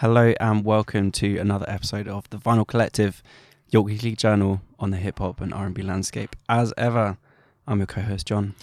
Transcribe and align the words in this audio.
Hello 0.00 0.32
and 0.40 0.64
welcome 0.64 1.12
to 1.12 1.36
another 1.36 1.66
episode 1.68 2.08
of 2.08 2.26
the 2.30 2.38
Vinyl 2.38 2.66
Collective, 2.66 3.22
your 3.68 3.82
weekly 3.82 4.16
journal 4.16 4.62
on 4.78 4.92
the 4.92 4.96
hip 4.96 5.18
hop 5.18 5.42
and 5.42 5.52
R&B 5.52 5.82
landscape. 5.82 6.34
As 6.48 6.72
ever, 6.78 7.18
I'm 7.66 7.80
your 7.80 7.86
co-host 7.86 8.26
John. 8.26 8.54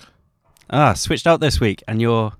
Ah, 0.67 0.93
switched 0.93 1.27
out 1.27 1.39
this 1.39 1.59
week, 1.59 1.83
and 1.87 2.01
you're 2.01 2.33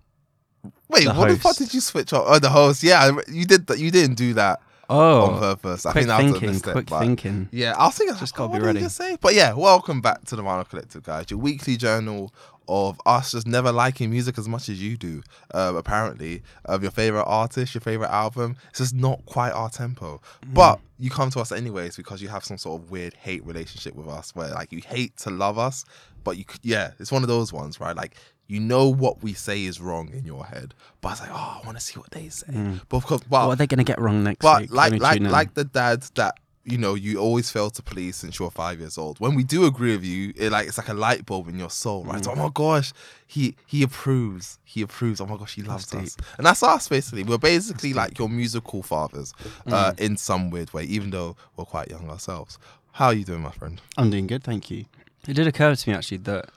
Wait, 0.90 1.04
The 1.04 1.14
what 1.14 1.30
the 1.30 1.38
fuck 1.38 1.58
did 1.58 1.76
you 1.76 1.80
switch 1.80 2.12
on? 2.12 2.24
Oh, 2.26 2.40
the 2.40 2.50
host. 2.50 2.82
Yeah, 2.82 3.12
you 3.32 3.46
did. 3.46 3.68
That. 3.68 3.78
You 3.78 3.92
didn't 3.92 4.16
do 4.16 4.34
that 4.34 4.62
Oh, 4.90 5.22
on 5.22 5.34
oh, 5.36 5.40
purpose. 5.42 5.86
I 5.86 5.94
think 5.94 6.08
that 6.08 6.24
was 6.24 6.32
a 6.32 6.40
thinking, 6.40 6.60
quick 6.62 6.90
thinking. 6.90 7.50
Yeah, 7.52 7.76
I 7.78 7.86
was 7.86 7.98
thinking. 8.00 8.14
Just 8.14 8.22
Just 8.22 8.36
gotta 8.36 8.56
oh, 8.56 8.60
be 8.60 8.66
ready. 8.66 8.84
But 9.22 9.36
yeah, 9.36 9.54
welcome 9.54 10.02
back 10.02 10.24
to 10.26 10.36
the 10.36 10.42
Vinyl 10.42 10.68
Collective, 10.68 11.04
guys. 11.04 11.26
Your 11.30 11.40
weekly 11.40 11.78
journal 11.78 12.34
of 12.68 13.00
us 13.06 13.32
just 13.32 13.48
never 13.48 13.72
liking 13.72 14.10
music 14.10 14.38
as 14.38 14.48
much 14.48 14.70
as 14.70 14.82
you 14.82 14.98
do. 14.98 15.22
Uh, 15.54 15.74
apparently, 15.76 16.44
of 16.66 16.82
your 16.82 16.92
favorite 16.92 17.24
artist, 17.24 17.74
your 17.74 17.82
favorite 17.82 18.10
album. 18.12 18.56
It's 18.70 18.80
just 18.80 18.96
not 18.96 19.26
quite 19.26 19.52
our 19.52 19.70
tempo. 19.70 20.22
Mm. 20.46 20.54
But 20.54 20.80
you 21.00 21.10
come 21.10 21.30
to 21.32 21.40
us 21.40 21.52
anyways 21.52 21.96
because 21.96 22.22
you 22.22 22.28
have 22.28 22.44
some 22.44 22.58
sort 22.58 22.82
of 22.82 22.92
weird 22.92 23.14
hate 23.14 23.46
relationship 23.46 23.96
with 23.96 24.08
us, 24.08 24.36
where 24.36 24.50
like 24.50 24.72
you 24.72 24.82
hate 24.86 25.16
to 25.18 25.30
love 25.30 25.58
us, 25.58 25.86
but 26.24 26.38
you 26.38 26.46
yeah, 26.64 26.92
it's 27.00 27.12
one 27.12 27.24
of 27.24 27.28
those 27.30 27.52
ones, 27.54 27.80
right? 27.80 27.96
Like. 27.96 28.16
You 28.50 28.62
know 28.62 28.88
what 28.88 29.22
we 29.22 29.34
say 29.34 29.66
is 29.66 29.82
wrong 29.82 30.10
in 30.14 30.24
your 30.24 30.46
head, 30.46 30.74
but 31.02 31.10
I 31.10 31.12
was 31.12 31.20
like, 31.20 31.30
oh, 31.34 31.60
I 31.62 31.66
want 31.66 31.78
to 31.78 31.84
see 31.84 32.00
what 32.00 32.10
they 32.12 32.30
say. 32.30 32.46
But 32.88 32.96
of 32.96 33.06
course, 33.06 33.20
but 33.30 33.46
What 33.46 33.52
are 33.52 33.56
they 33.58 33.68
going 33.68 33.80
to 33.80 33.84
get 33.84 34.00
wrong 34.00 34.24
next 34.24 34.40
but 34.40 34.62
week? 34.62 34.72
like 34.72 35.02
like 35.02 35.20
like 35.20 35.54
the 35.54 35.66
dad 35.66 36.04
that 36.16 36.40
you 36.68 36.78
know 36.78 36.94
you 36.96 37.18
always 37.18 37.50
fail 37.50 37.70
to 37.72 37.82
please 37.82 38.16
since 38.18 38.38
you're 38.38 38.52
five 38.52 38.80
years 38.80 38.98
old. 38.98 39.20
When 39.20 39.34
we 39.36 39.44
do 39.44 39.66
agree 39.66 39.96
with 39.96 40.06
you, 40.06 40.34
it 40.36 40.52
like 40.52 40.68
it's 40.68 40.78
like 40.78 40.90
a 40.90 40.94
light 40.94 41.26
bulb 41.26 41.48
in 41.48 41.58
your 41.58 41.70
soul, 41.70 42.04
right? 42.04 42.22
Mm. 42.22 42.26
So, 42.26 42.32
oh 42.32 42.36
my 42.36 42.50
gosh, 42.54 42.92
he 43.26 43.56
he 43.66 43.84
approves. 43.84 44.60
He 44.66 44.82
approves. 44.82 45.22
Oh 45.22 45.26
my 45.26 45.38
gosh, 45.38 45.56
he 45.56 45.62
loves 45.64 45.86
That's 45.88 46.18
us, 46.18 46.26
and 46.38 46.46
that's 46.46 46.62
us 46.62 46.88
basically. 46.90 47.24
We're 47.24 47.38
basically 47.38 47.94
like 47.94 48.20
your 48.20 48.30
musical 48.30 48.84
fathers, 48.84 49.34
uh, 49.68 49.92
Mm. 49.94 50.00
in 50.00 50.18
some 50.18 50.50
weird 50.50 50.74
way, 50.74 50.84
even 50.84 51.10
though 51.12 51.36
we're 51.56 51.66
quite 51.66 51.90
young 51.90 52.10
ourselves. 52.10 52.60
How 52.92 53.08
are 53.08 53.14
you 53.14 53.24
doing, 53.24 53.42
my 53.42 53.52
friend? 53.52 53.80
I'm 53.98 54.10
doing 54.10 54.28
good, 54.28 54.44
thank 54.44 54.70
you. 54.70 54.86
It 55.28 55.34
did 55.36 55.48
occur 55.48 55.76
to 55.76 55.90
me 55.90 55.96
actually 55.96 56.18
that 56.20 56.50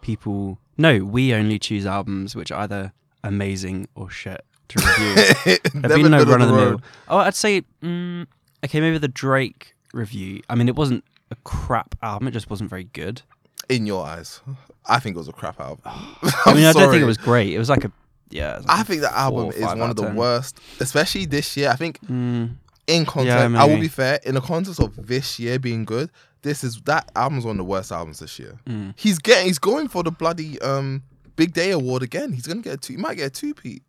people 0.00 0.58
no, 0.78 1.04
we 1.04 1.32
only 1.34 1.58
choose 1.58 1.86
albums 1.86 2.36
which 2.36 2.50
are 2.52 2.60
either 2.62 2.92
amazing 3.24 3.88
or 3.94 4.10
shit 4.10 4.44
to 4.68 4.78
review. 4.84 5.56
There've 5.80 6.02
been 6.02 6.10
no 6.10 6.22
run 6.24 6.42
of 6.42 6.48
the 6.48 6.54
the 6.54 6.70
mill. 6.70 6.80
Oh, 7.08 7.18
I'd 7.18 7.34
say 7.34 7.62
mm, 7.82 8.26
okay, 8.64 8.80
maybe 8.80 8.98
the 8.98 9.08
Drake 9.08 9.74
review. 9.92 10.42
I 10.48 10.54
mean, 10.54 10.68
it 10.68 10.76
wasn't 10.76 11.04
a 11.30 11.36
crap 11.44 11.94
album; 12.02 12.28
it 12.28 12.32
just 12.32 12.50
wasn't 12.50 12.70
very 12.70 12.84
good. 12.84 13.22
in 13.68 13.86
your 13.86 14.04
eyes. 14.06 14.40
I 14.86 15.00
think 15.00 15.16
it 15.16 15.18
was 15.18 15.28
a 15.28 15.32
crap 15.32 15.58
album. 15.60 15.82
I 16.46 16.54
mean, 16.54 16.64
I 16.64 16.72
don't 16.72 16.90
think 16.90 17.02
it 17.02 17.06
was 17.06 17.16
great. 17.18 17.52
It 17.52 17.58
was 17.58 17.68
like 17.68 17.84
a 17.84 17.92
yeah. 18.30 18.56
like 18.58 18.66
I 18.68 18.82
think 18.82 19.02
that 19.02 19.12
album 19.12 19.50
is 19.50 19.62
one 19.64 19.90
of 19.90 19.96
the 19.96 20.04
10. 20.04 20.14
worst, 20.16 20.58
especially 20.80 21.24
this 21.26 21.56
year. 21.56 21.70
I 21.70 21.76
think 21.76 22.00
Mm, 22.06 22.56
in 22.86 23.04
context, 23.06 23.56
I 23.56 23.64
will 23.64 23.80
be 23.80 23.88
fair. 23.88 24.20
In 24.24 24.34
the 24.34 24.40
context 24.40 24.80
of 24.80 25.06
this 25.06 25.38
year 25.38 25.58
being 25.58 25.84
good, 25.84 26.10
this 26.42 26.62
is 26.62 26.80
that 26.82 27.10
album's 27.16 27.44
one 27.44 27.52
of 27.52 27.58
the 27.58 27.64
worst 27.64 27.90
albums 27.90 28.20
this 28.20 28.38
year. 28.38 28.58
mm. 28.68 28.94
He's 28.96 29.18
getting, 29.18 29.46
he's 29.46 29.58
going 29.58 29.88
for 29.88 30.02
the 30.04 30.10
bloody 30.12 30.60
um 30.60 31.02
Big 31.34 31.52
Day 31.52 31.70
Award 31.72 32.02
again. 32.02 32.32
He's 32.32 32.46
gonna 32.46 32.62
get 32.62 32.74
a 32.74 32.76
two. 32.76 32.92
He 32.94 32.98
might 32.98 33.16
get 33.16 33.26
a 33.26 33.30
two 33.30 33.52
Pete. 33.54 33.82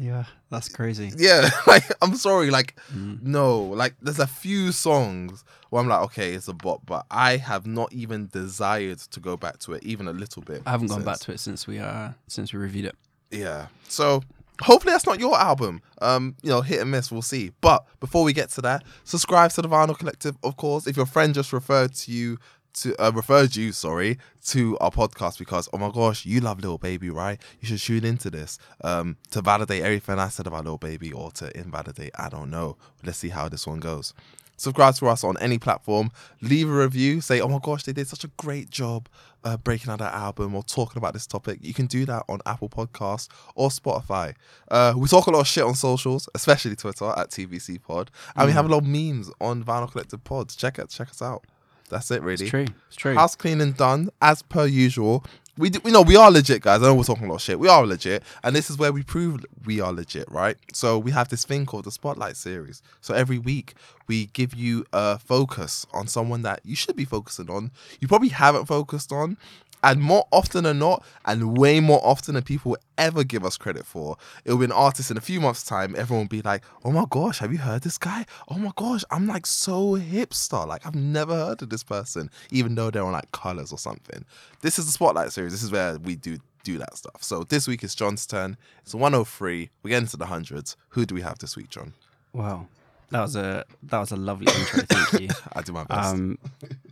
Yeah, 0.00 0.24
that's 0.50 0.68
crazy. 0.68 1.12
Yeah, 1.16 1.50
like 1.66 1.84
I'm 2.02 2.14
sorry, 2.16 2.50
like 2.50 2.74
Mm. 2.94 3.22
no, 3.22 3.60
like 3.62 3.94
there's 4.00 4.18
a 4.18 4.26
few 4.26 4.72
songs 4.72 5.44
where 5.68 5.82
I'm 5.82 5.88
like, 5.88 6.00
okay, 6.06 6.32
it's 6.34 6.48
a 6.48 6.54
bop, 6.54 6.80
but 6.86 7.04
I 7.10 7.36
have 7.36 7.66
not 7.66 7.92
even 7.92 8.28
desired 8.32 8.98
to 8.98 9.20
go 9.20 9.36
back 9.36 9.58
to 9.60 9.74
it 9.74 9.82
even 9.84 10.08
a 10.08 10.12
little 10.12 10.42
bit. 10.42 10.62
I 10.66 10.70
haven't 10.70 10.88
gone 10.88 11.04
back 11.04 11.18
to 11.20 11.32
it 11.32 11.38
since 11.40 11.66
we 11.66 11.78
uh 11.78 12.10
since 12.28 12.52
we 12.52 12.58
reviewed 12.58 12.86
it. 12.86 12.94
Yeah. 13.30 13.66
So 13.88 14.22
hopefully 14.62 14.92
that's 14.92 15.06
not 15.06 15.20
your 15.20 15.38
album. 15.38 15.82
Um, 16.02 16.34
you 16.42 16.50
know, 16.50 16.60
hit 16.62 16.80
and 16.80 16.90
miss, 16.90 17.12
we'll 17.12 17.22
see. 17.22 17.52
But 17.60 17.84
before 18.00 18.24
we 18.24 18.32
get 18.32 18.50
to 18.50 18.60
that, 18.62 18.82
subscribe 19.04 19.52
to 19.52 19.62
the 19.62 19.68
Vinyl 19.68 19.96
Collective, 19.96 20.36
of 20.42 20.56
course. 20.56 20.86
If 20.86 20.96
your 20.96 21.06
friend 21.06 21.34
just 21.34 21.52
referred 21.52 21.94
to 21.94 22.10
you 22.12 22.38
to 22.74 22.94
uh, 23.02 23.10
referred 23.10 23.56
you, 23.56 23.72
sorry, 23.72 24.18
to 24.46 24.76
our 24.78 24.90
podcast 24.90 25.38
because 25.38 25.68
oh 25.72 25.78
my 25.78 25.90
gosh, 25.90 26.24
you 26.24 26.40
love 26.40 26.60
Little 26.60 26.78
Baby, 26.78 27.10
right? 27.10 27.40
You 27.60 27.68
should 27.68 27.80
tune 27.80 28.04
into 28.04 28.30
this 28.30 28.58
um 28.82 29.16
to 29.30 29.42
validate 29.42 29.82
everything 29.82 30.18
I 30.18 30.28
said 30.28 30.46
about 30.46 30.64
Little 30.64 30.78
Baby 30.78 31.12
or 31.12 31.30
to 31.32 31.56
invalidate. 31.56 32.12
I 32.18 32.28
don't 32.28 32.50
know. 32.50 32.76
Let's 33.04 33.18
see 33.18 33.28
how 33.28 33.48
this 33.48 33.66
one 33.66 33.80
goes. 33.80 34.14
Subscribe 34.60 34.94
to 34.96 35.08
us 35.08 35.24
on 35.24 35.38
any 35.38 35.58
platform. 35.58 36.10
Leave 36.42 36.68
a 36.68 36.72
review. 36.72 37.22
Say, 37.22 37.40
oh 37.40 37.48
my 37.48 37.60
gosh, 37.62 37.84
they 37.84 37.94
did 37.94 38.06
such 38.06 38.24
a 38.24 38.30
great 38.36 38.68
job 38.68 39.08
uh, 39.42 39.56
breaking 39.56 39.90
out 39.90 40.00
that 40.00 40.12
album 40.12 40.54
or 40.54 40.62
talking 40.62 40.98
about 40.98 41.14
this 41.14 41.26
topic. 41.26 41.60
You 41.62 41.72
can 41.72 41.86
do 41.86 42.04
that 42.04 42.24
on 42.28 42.40
Apple 42.44 42.68
Podcasts 42.68 43.28
or 43.54 43.70
Spotify. 43.70 44.34
Uh, 44.70 44.92
we 44.94 45.08
talk 45.08 45.26
a 45.28 45.30
lot 45.30 45.40
of 45.40 45.46
shit 45.46 45.64
on 45.64 45.74
socials, 45.74 46.28
especially 46.34 46.76
Twitter 46.76 47.08
at 47.16 47.30
TVC 47.30 47.80
Pod, 47.80 48.10
and 48.36 48.48
we 48.48 48.52
have 48.52 48.66
a 48.66 48.68
lot 48.68 48.82
of 48.82 48.86
memes 48.86 49.30
on 49.40 49.64
Vinyl 49.64 49.90
Collective 49.90 50.22
Pods. 50.24 50.54
Check 50.56 50.78
it, 50.78 50.90
check 50.90 51.08
us 51.08 51.22
out. 51.22 51.46
That's 51.90 52.10
it, 52.10 52.22
really. 52.22 52.44
It's 52.44 52.50
true. 52.50 52.66
It's 52.88 52.96
true. 52.96 53.14
House 53.14 53.34
cleaning 53.34 53.72
done 53.72 54.08
as 54.22 54.42
per 54.42 54.66
usual. 54.66 55.24
We 55.58 55.68
do, 55.68 55.80
we 55.84 55.90
know 55.90 56.00
we 56.00 56.16
are 56.16 56.30
legit, 56.30 56.62
guys. 56.62 56.82
I 56.82 56.86
know 56.86 56.94
we're 56.94 57.02
talking 57.02 57.26
a 57.26 57.28
lot 57.28 57.34
of 57.34 57.42
shit. 57.42 57.58
We 57.58 57.68
are 57.68 57.84
legit, 57.84 58.22
and 58.42 58.56
this 58.56 58.70
is 58.70 58.78
where 58.78 58.92
we 58.92 59.02
prove 59.02 59.44
we 59.66 59.78
are 59.80 59.92
legit, 59.92 60.30
right? 60.30 60.56
So 60.72 60.98
we 60.98 61.10
have 61.10 61.28
this 61.28 61.44
thing 61.44 61.66
called 61.66 61.84
the 61.84 61.90
Spotlight 61.90 62.36
Series. 62.36 62.80
So 63.02 63.12
every 63.12 63.38
week 63.38 63.74
we 64.06 64.26
give 64.26 64.54
you 64.54 64.86
a 64.92 65.18
focus 65.18 65.86
on 65.92 66.06
someone 66.06 66.40
that 66.42 66.60
you 66.64 66.74
should 66.74 66.96
be 66.96 67.04
focusing 67.04 67.50
on. 67.50 67.72
You 68.00 68.08
probably 68.08 68.30
haven't 68.30 68.66
focused 68.66 69.12
on, 69.12 69.36
and 69.82 70.00
more 70.00 70.26
often 70.30 70.64
than 70.64 70.78
not, 70.78 71.04
and 71.24 71.56
way 71.58 71.80
more 71.80 72.00
often 72.02 72.34
than 72.34 72.42
people 72.42 72.72
will 72.72 72.78
ever 72.98 73.24
give 73.24 73.44
us 73.44 73.56
credit 73.56 73.86
for, 73.86 74.16
it'll 74.44 74.58
be 74.58 74.64
an 74.64 74.72
artist 74.72 75.10
in 75.10 75.16
a 75.16 75.20
few 75.20 75.40
months' 75.40 75.64
time. 75.64 75.94
Everyone 75.96 76.24
will 76.24 76.28
be 76.28 76.42
like, 76.42 76.62
"Oh 76.84 76.90
my 76.90 77.04
gosh, 77.08 77.38
have 77.38 77.52
you 77.52 77.58
heard 77.58 77.82
this 77.82 77.98
guy? 77.98 78.26
Oh 78.48 78.58
my 78.58 78.72
gosh, 78.76 79.04
I'm 79.10 79.26
like 79.26 79.46
so 79.46 79.96
hipster. 79.96 80.66
Like 80.66 80.86
I've 80.86 80.94
never 80.94 81.34
heard 81.34 81.62
of 81.62 81.70
this 81.70 81.82
person, 81.82 82.30
even 82.50 82.74
though 82.74 82.90
they're 82.90 83.04
on 83.04 83.12
like 83.12 83.30
colors 83.32 83.72
or 83.72 83.78
something." 83.78 84.24
This 84.60 84.78
is 84.78 84.86
the 84.86 84.92
Spotlight 84.92 85.32
series. 85.32 85.52
This 85.52 85.62
is 85.62 85.72
where 85.72 85.98
we 85.98 86.16
do 86.16 86.38
do 86.62 86.78
that 86.78 86.96
stuff. 86.96 87.22
So 87.22 87.44
this 87.44 87.66
week 87.66 87.82
is 87.82 87.94
John's 87.94 88.26
turn. 88.26 88.56
It's 88.82 88.94
103. 88.94 89.70
We 89.82 89.90
get 89.90 89.98
into 89.98 90.16
the 90.16 90.26
hundreds. 90.26 90.76
Who 90.90 91.06
do 91.06 91.14
we 91.14 91.22
have 91.22 91.38
this 91.38 91.56
week, 91.56 91.70
John? 91.70 91.94
Wow, 92.32 92.66
that 93.10 93.20
was 93.20 93.36
a 93.36 93.64
that 93.84 93.98
was 93.98 94.12
a 94.12 94.16
lovely 94.16 94.52
intro. 94.52 94.82
Thank 94.88 95.22
you. 95.22 95.28
I 95.52 95.62
do 95.62 95.72
my 95.72 95.84
best. 95.84 96.14
Um, 96.14 96.38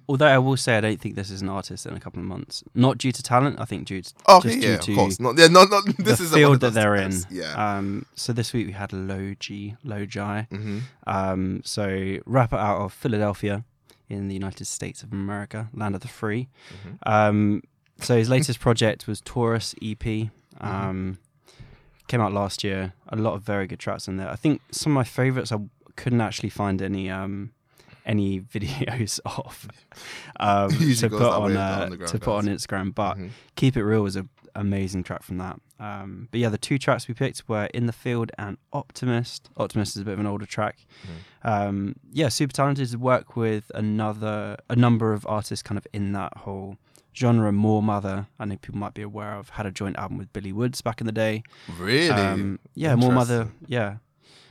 although 0.09 0.27
I 0.27 0.39
will 0.39 0.57
say 0.57 0.77
I 0.77 0.81
don't 0.81 1.01
think 1.01 1.15
this 1.15 1.31
is 1.31 1.43
an 1.43 1.49
artist 1.49 1.87
in 1.87 1.95
a 1.95 2.01
couple 2.01 2.21
of 2.21 2.27
months. 2.27 2.65
Not 2.75 2.99
due 2.99 3.13
to 3.13 3.23
talent. 3.23 3.61
I 3.61 3.65
think 3.65 3.87
due 3.87 4.03
to 4.03 4.13
okay, 4.29 4.49
just 4.49 4.61
due 4.61 4.77
to 4.79 4.93
of 4.93 4.99
course. 4.99 5.21
Not, 5.21 5.39
yeah, 5.39 5.49
not, 5.49 5.71
not, 5.71 5.85
this 5.99 6.19
the 6.19 6.25
is 6.25 6.33
field 6.33 6.61
that 6.61 6.75
they're 6.75 6.95
in. 6.97 7.13
Yeah. 7.31 7.53
Um, 7.77 8.07
so 8.15 8.33
this 8.33 8.53
week 8.53 8.67
we 8.67 8.73
had 8.73 8.91
Lojii, 8.91 9.77
Lojii. 9.85 10.49
hmm 10.49 10.79
Um, 11.07 11.61
so 11.65 12.19
rapper 12.27 12.57
out 12.57 12.81
of 12.81 12.93
Philadelphia 12.93 13.65
in 14.09 14.29
the 14.29 14.35
United 14.35 14.65
States 14.67 15.03
of 15.03 15.13
America, 15.13 15.69
land 15.75 15.95
of 15.95 16.01
the 16.01 16.09
free. 16.09 16.49
Mhm. 16.85 16.99
Um, 17.07 17.63
so 18.01 18.17
his 18.17 18.29
latest 18.31 18.61
project 18.61 19.07
was 19.07 19.21
Taurus 19.21 19.75
EP. 19.83 19.99
Mm-hmm. 20.03 20.67
Um, 20.67 21.19
Came 22.07 22.23
out 22.23 22.33
last 22.33 22.65
year. 22.65 22.95
A 23.11 23.17
lot 23.17 23.35
of 23.35 23.43
very 23.43 23.67
good 23.67 23.79
tracks 23.79 24.09
in 24.09 24.17
there. 24.17 24.31
I 24.31 24.37
think 24.37 24.63
some 24.71 24.93
of 24.93 24.95
my 24.95 25.05
favorites 25.05 25.53
I 25.53 25.59
couldn't 25.97 26.23
actually 26.23 26.49
find 26.49 26.81
any 26.81 27.11
um, 27.11 27.51
any 28.09 28.41
videos 28.55 29.21
of 29.25 29.69
um, 30.41 30.71
to 30.71 31.09
put 31.11 31.23
on 31.23 31.57
uh, 31.57 31.89
to 31.91 32.19
put 32.19 32.35
on. 32.35 32.45
Instagram. 32.47 32.95
But 32.95 33.17
Mhm. 33.19 33.31
Keep 33.57 33.77
It 33.77 33.85
Real 33.85 34.03
was 34.03 34.17
an 34.17 34.29
amazing 34.55 35.03
track 35.05 35.23
from 35.23 35.39
that. 35.39 35.61
Um, 35.81 36.27
but 36.33 36.41
yeah, 36.41 36.49
the 36.49 36.59
two 36.59 36.79
tracks 36.79 37.07
we 37.07 37.15
picked 37.15 37.49
were 37.49 37.67
In 37.75 37.87
the 37.87 37.93
Field 37.93 38.33
and 38.39 38.57
Optimist. 38.73 39.49
Optimist 39.57 39.95
is 39.95 40.03
a 40.03 40.05
bit 40.05 40.15
of 40.15 40.19
an 40.21 40.27
older 40.27 40.47
track. 40.47 40.79
Mm. 41.45 41.69
Um, 41.69 41.95
yeah, 42.13 42.29
super 42.31 42.53
talented 42.53 42.91
to 42.91 42.99
work 42.99 43.37
with 43.37 43.71
another 43.75 44.57
a 44.69 44.75
number 44.75 45.13
of 45.13 45.25
artists 45.29 45.63
kind 45.63 45.79
of 45.79 45.87
in 45.93 46.13
that 46.13 46.37
whole 46.39 46.77
genre. 47.15 47.53
Moor 47.53 47.83
Mother, 47.83 48.27
I 48.41 48.45
know 48.47 48.57
people 48.57 48.79
might 48.81 48.95
be 48.95 49.03
aware 49.03 49.35
of, 49.35 49.51
had 49.51 49.67
a 49.67 49.71
joint 49.71 49.97
album 49.97 50.19
with 50.19 50.33
Billy 50.33 50.53
Woods 50.53 50.81
back 50.81 51.01
in 51.01 51.07
the 51.07 51.13
day. 51.13 51.43
Really? 51.79 52.11
Um, 52.11 52.59
yeah, 52.75 52.95
Moor 52.97 53.13
Mother. 53.13 53.49
Yeah, 53.67 53.97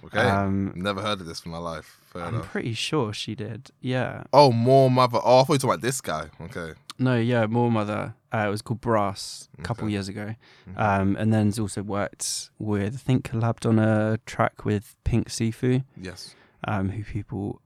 okay. 0.07 0.19
um, 0.19 0.73
Never 0.75 1.01
heard 1.01 1.19
of 1.21 1.27
this 1.27 1.45
in 1.45 1.51
my 1.51 1.57
life. 1.57 1.99
Fair 2.11 2.23
I'm 2.23 2.35
enough. 2.35 2.47
pretty 2.51 2.73
sure 2.73 3.13
she 3.13 3.35
did. 3.35 3.71
Yeah, 3.81 4.23
Oh, 4.33 4.51
Moor 4.51 4.89
Mother. 4.89 5.19
Oh, 5.23 5.39
I 5.39 5.43
thought 5.43 5.47
you 5.49 5.53
were 5.53 5.57
talking 5.57 5.69
about 5.71 5.81
this 5.81 6.01
guy. 6.01 6.29
Okay. 6.41 6.73
no, 6.99 7.15
yeah, 7.17 7.45
Moor 7.45 7.69
Mother. 7.71 8.15
Uh, 8.33 8.45
it 8.47 8.49
was 8.49 8.61
called 8.61 8.81
Brass 8.81 9.47
a 9.57 9.61
couple 9.61 9.85
Okay. 9.85 9.93
years 9.93 10.07
ago. 10.09 10.35
Mhm. 10.69 10.77
Um, 10.79 11.15
and 11.17 11.31
then 11.33 11.45
he's 11.45 11.59
also 11.59 11.81
worked 11.83 12.49
with, 12.59 12.93
I 12.95 12.97
think, 12.97 13.29
collabed 13.29 13.67
on 13.67 13.79
a 13.79 14.17
track 14.25 14.65
with 14.65 14.95
Pink 15.03 15.29
Siifu, 15.29 15.83
yes. 15.95 16.35
um, 16.67 16.89
who 16.89 17.03
people 17.03 17.61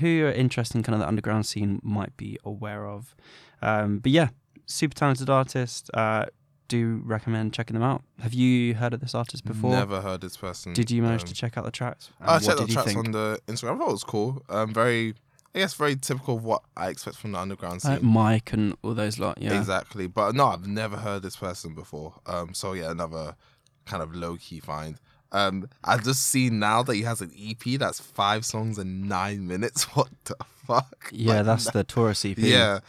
who 0.00 0.24
are 0.26 0.32
interested 0.32 0.76
in 0.76 0.82
kind 0.82 0.94
of 0.94 1.00
the 1.00 1.08
underground 1.08 1.46
scene 1.46 1.80
might 1.82 2.16
be 2.16 2.38
aware 2.44 2.86
of. 2.88 3.14
Um, 3.62 3.98
but 4.00 4.12
yeah, 4.12 4.28
super 4.66 4.94
talented 4.94 5.30
artist. 5.30 5.90
Uh, 5.94 6.26
do 6.68 7.00
recommend 7.04 7.52
checking 7.52 7.74
them 7.74 7.82
out. 7.82 8.02
Have 8.20 8.34
you 8.34 8.74
heard 8.74 8.92
of 8.94 9.00
this 9.00 9.14
artist 9.14 9.44
before? 9.44 9.70
Never 9.70 10.00
heard 10.00 10.20
this 10.20 10.36
person. 10.36 10.72
Did 10.72 10.90
you 10.90 11.02
manage 11.02 11.22
um, 11.22 11.28
to 11.28 11.34
check 11.34 11.56
out 11.56 11.64
the 11.64 11.70
tracks? 11.70 12.10
And 12.20 12.30
I 12.30 12.38
checked 12.38 12.58
the 12.58 12.64
did 12.64 12.68
you 12.68 12.74
tracks 12.74 12.92
think? 12.92 13.06
on 13.06 13.12
the 13.12 13.40
Instagram. 13.46 13.74
I 13.74 13.78
thought 13.78 13.88
it 13.88 13.92
was 13.92 14.04
cool. 14.04 14.42
Um, 14.48 14.72
very, 14.74 15.14
I 15.54 15.58
guess, 15.60 15.74
very 15.74 15.96
typical 15.96 16.36
of 16.36 16.44
what 16.44 16.62
I 16.76 16.88
expect 16.88 17.16
from 17.16 17.32
the 17.32 17.38
underground 17.38 17.82
scene. 17.82 17.92
Like 17.92 18.02
Mike 18.02 18.52
and 18.52 18.76
all 18.82 18.94
those 18.94 19.18
lot. 19.18 19.40
Yeah. 19.40 19.58
Exactly. 19.58 20.06
But 20.06 20.34
no, 20.34 20.46
I've 20.46 20.66
never 20.66 20.96
heard 20.96 21.22
this 21.22 21.36
person 21.36 21.74
before. 21.74 22.14
Um, 22.26 22.54
so 22.54 22.72
yeah, 22.72 22.90
another 22.90 23.36
kind 23.86 24.02
of 24.02 24.14
low 24.14 24.36
key 24.36 24.60
find. 24.60 24.98
Um, 25.32 25.68
I 25.84 25.96
just 25.98 26.22
seen 26.26 26.58
now 26.60 26.82
that 26.84 26.94
he 26.94 27.02
has 27.02 27.20
an 27.20 27.32
EP 27.38 27.78
that's 27.78 28.00
five 28.00 28.44
songs 28.44 28.78
and 28.78 29.08
nine 29.08 29.46
minutes. 29.46 29.84
What 29.96 30.08
the 30.24 30.36
fuck? 30.66 31.10
Yeah, 31.12 31.36
Like, 31.36 31.46
that's 31.46 31.70
the 31.70 31.84
Taurus 31.84 32.24
EP. 32.24 32.38
yeah. 32.38 32.80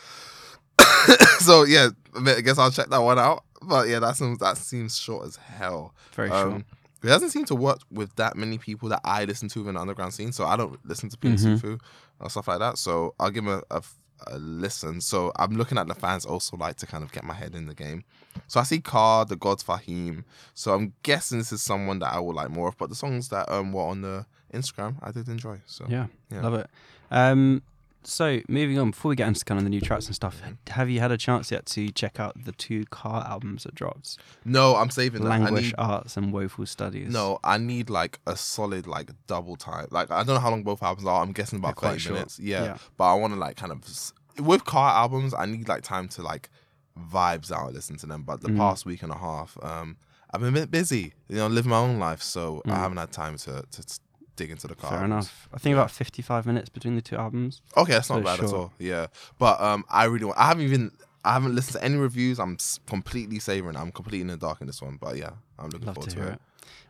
so 1.39 1.63
yeah, 1.63 1.89
I 2.15 2.19
mean, 2.19 2.35
I 2.37 2.41
guess 2.41 2.57
I'll 2.57 2.71
check 2.71 2.87
that 2.89 2.99
one 3.01 3.19
out. 3.19 3.43
But 3.61 3.87
yeah, 3.89 3.99
that 3.99 4.15
seems 4.15 4.37
that 4.39 4.57
seems 4.57 4.97
short 4.97 5.25
as 5.27 5.35
hell. 5.35 5.93
very 6.13 6.29
Um, 6.29 6.51
short. 6.51 6.63
He 7.01 7.07
doesn't 7.09 7.29
seem 7.29 7.45
to 7.45 7.55
work 7.55 7.79
with 7.91 8.15
that 8.15 8.35
many 8.35 8.57
people 8.57 8.89
that 8.89 9.01
I 9.03 9.25
listen 9.25 9.49
to 9.49 9.67
in 9.69 9.75
the 9.75 9.79
underground 9.81 10.13
scene. 10.13 10.31
So 10.31 10.45
I 10.45 10.55
don't 10.57 10.79
listen 10.85 11.09
to 11.09 11.17
Prince 11.17 11.43
Mhm. 11.45 11.79
Or 12.19 12.29
stuff 12.29 12.47
like 12.47 12.59
that. 12.59 12.77
So 12.79 13.13
I'll 13.19 13.29
give 13.29 13.45
him 13.45 13.61
a, 13.69 13.75
a, 13.75 13.83
a 14.27 14.37
listen. 14.39 14.99
So 15.01 15.31
I'm 15.35 15.51
looking 15.55 15.77
at 15.77 15.87
the 15.87 15.93
fans 15.93 16.25
also 16.25 16.57
like 16.57 16.77
to 16.77 16.87
kind 16.87 17.03
of 17.03 17.11
get 17.11 17.23
my 17.23 17.35
head 17.35 17.53
in 17.53 17.67
the 17.67 17.75
game. 17.75 18.03
So 18.47 18.59
I 18.59 18.63
see 18.63 18.79
Ka, 18.81 19.23
the 19.25 19.35
Gods 19.35 19.63
Fahim. 19.63 20.23
So 20.55 20.73
I'm 20.73 20.93
guessing 21.03 21.37
this 21.37 21.51
is 21.51 21.61
someone 21.61 21.99
that 21.99 22.11
I 22.13 22.19
would 22.19 22.35
like 22.35 22.49
more 22.49 22.69
of. 22.69 22.77
But 22.77 22.89
the 22.89 22.95
songs 22.95 23.29
that 23.29 23.49
um 23.51 23.71
were 23.73 23.83
on 23.83 24.01
the 24.01 24.25
Instagram, 24.53 24.95
I 25.03 25.11
did 25.11 25.27
enjoy. 25.29 25.61
So 25.67 25.85
Yeah, 25.87 26.07
yeah. 26.31 26.41
love 26.41 26.55
it. 26.55 26.67
Um, 27.11 27.61
so 28.09 28.39
moving 28.47 28.79
on, 28.79 28.91
before 28.91 29.09
we 29.09 29.15
get 29.15 29.27
into 29.27 29.43
kind 29.43 29.57
of 29.59 29.63
the 29.65 29.69
new 29.69 29.81
tracks 29.81 30.05
and 30.05 30.15
stuff, 30.15 30.41
Mm-hmm. 30.41 30.71
have 30.71 30.89
you 30.89 30.99
had 30.99 31.11
a 31.11 31.17
chance 31.17 31.51
yet 31.51 31.65
to 31.67 31.89
check 31.89 32.19
out 32.19 32.45
the 32.45 32.53
two 32.53 32.85
Ka 32.89 33.25
albums 33.27 33.63
that 33.63 33.75
dropped? 33.75 34.17
no, 34.45 34.75
I'm 34.77 34.89
saving 34.89 35.23
that. 35.23 35.31
I 35.31 35.37
Languish 35.39 35.65
need, 35.65 35.75
Arts 35.77 36.15
and 36.17 36.31
Woeful 36.31 36.65
Studies. 36.65 37.09
no, 37.11 37.39
I 37.43 37.57
need 37.57 37.89
like 37.89 38.19
a 38.25 38.35
solid 38.37 38.87
like 38.87 39.11
double 39.27 39.55
time. 39.57 39.87
Like 39.91 40.09
I 40.09 40.23
don't 40.23 40.35
know 40.35 40.39
how 40.39 40.49
long 40.51 40.63
both 40.63 40.81
albums 40.81 41.05
are. 41.07 41.21
I'm 41.21 41.33
guessing 41.33 41.59
They're 41.59 41.69
about 41.71 41.75
quite 41.77 41.89
30 41.91 41.99
short. 41.99 42.13
minutes. 42.15 42.39
Yeah. 42.39 42.63
Yeah. 42.63 42.77
But 42.97 43.05
I 43.11 43.13
want 43.15 43.33
to 43.33 43.39
like 43.39 43.57
kind 43.57 43.71
of 43.73 43.83
s- 43.83 44.13
with 44.39 44.63
Ka 44.65 44.89
albums, 45.03 45.33
I 45.33 45.45
need 45.45 45.67
like 45.67 45.83
time 45.83 46.07
to 46.09 46.21
like 46.21 46.49
vibes 46.97 47.51
out 47.51 47.67
and 47.67 47.75
listen 47.75 47.97
to 47.97 48.05
them. 48.05 48.23
But 48.23 48.41
the 48.41 48.49
Mm. 48.49 48.57
past 48.57 48.85
week 48.85 49.03
and 49.03 49.11
a 49.11 49.17
half, 49.17 49.57
um, 49.61 49.97
I've 50.33 50.41
been 50.41 50.49
a 50.49 50.59
bit 50.59 50.71
busy, 50.71 51.13
you 51.29 51.37
know, 51.37 51.47
living 51.47 51.69
my 51.69 51.77
own 51.77 51.99
life, 51.99 52.21
so 52.21 52.61
I 52.65 52.69
Mm. 52.69 52.75
haven't 52.77 52.97
had 52.97 53.11
time 53.11 53.37
to 53.39 53.63
to 53.69 53.99
dig 54.37 54.51
into 54.51 54.67
the 54.67 54.75
Ka. 54.75 54.87
Fair 54.89 54.99
albums. 54.99 55.11
enough. 55.11 55.49
I 55.53 55.57
think 55.57 55.73
about 55.73 55.91
55 55.91 56.45
minutes 56.45 56.69
between 56.69 56.95
the 56.95 57.01
two 57.01 57.17
albums. 57.17 57.61
Okay, 57.75 57.91
that's 57.93 58.09
not 58.09 58.19
So 58.19 58.23
bad 58.23 58.39
at 58.39 58.53
all. 58.53 58.71
Yeah, 58.79 59.07
but 59.37 59.59
um, 59.59 59.83
I 59.89 60.05
really 60.05 60.25
want. 60.25 60.37
I 60.39 60.47
haven't 60.47 60.63
even. 60.63 60.91
I 61.25 61.33
haven't 61.33 61.55
listened 61.55 61.73
to 61.73 61.83
any 61.83 61.97
reviews. 61.97 62.39
I'm 62.39 62.57
completely 62.85 63.39
savoring. 63.39 63.75
I'm 63.75 63.91
completely 63.91 64.21
in 64.21 64.27
the 64.27 64.37
dark 64.37 64.61
in 64.61 64.67
this 64.67 64.81
one, 64.81 64.95
but 65.01 65.17
yeah, 65.17 65.31
I'm 65.59 65.69
looking 65.69 65.87
Love 65.87 65.95
forward 65.95 66.11
to 66.11 66.15
to, 66.15 66.27
it. 66.27 66.33
it. 66.33 66.39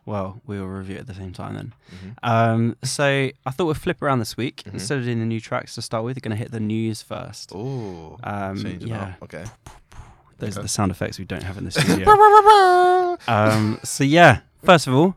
Well, 0.06 0.40
we 0.46 0.58
will 0.60 0.68
review 0.68 0.96
it 0.96 1.00
at 1.00 1.06
the 1.08 1.14
same 1.14 1.32
time 1.32 1.54
then. 1.54 1.74
Mhm. 1.92 2.14
Um, 2.22 2.76
so 2.84 3.04
I 3.04 3.50
thought 3.50 3.66
we'd 3.66 3.76
flip 3.76 4.00
around 4.00 4.20
this 4.20 4.36
week. 4.36 4.62
Mhm. 4.64 4.74
Instead 4.74 4.98
of 4.98 5.04
doing 5.04 5.18
the 5.18 5.26
new 5.26 5.40
tracks 5.40 5.74
to 5.74 5.82
start 5.82 6.04
with, 6.04 6.16
we're 6.16 6.20
going 6.20 6.30
to 6.30 6.36
hit 6.36 6.50
the 6.52 6.60
news 6.60 7.02
first. 7.02 7.50
Oh, 7.54 8.16
Um, 8.22 8.56
yeah, 8.80 9.14
up. 9.20 9.24
Okay. 9.24 9.44
those 10.38 10.56
are 10.56 10.62
the 10.62 10.68
sound 10.68 10.92
effects 10.92 11.18
we 11.18 11.24
don't 11.24 11.42
have 11.42 11.58
in 11.58 11.64
the 11.64 11.70
studio. 11.80 12.08
um, 13.28 13.80
so 13.82 14.04
yeah, 14.04 14.40
first 14.64 14.86
of 14.86 14.94
all, 14.94 15.16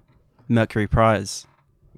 Mercury 0.49 0.87
Prize. 0.87 1.45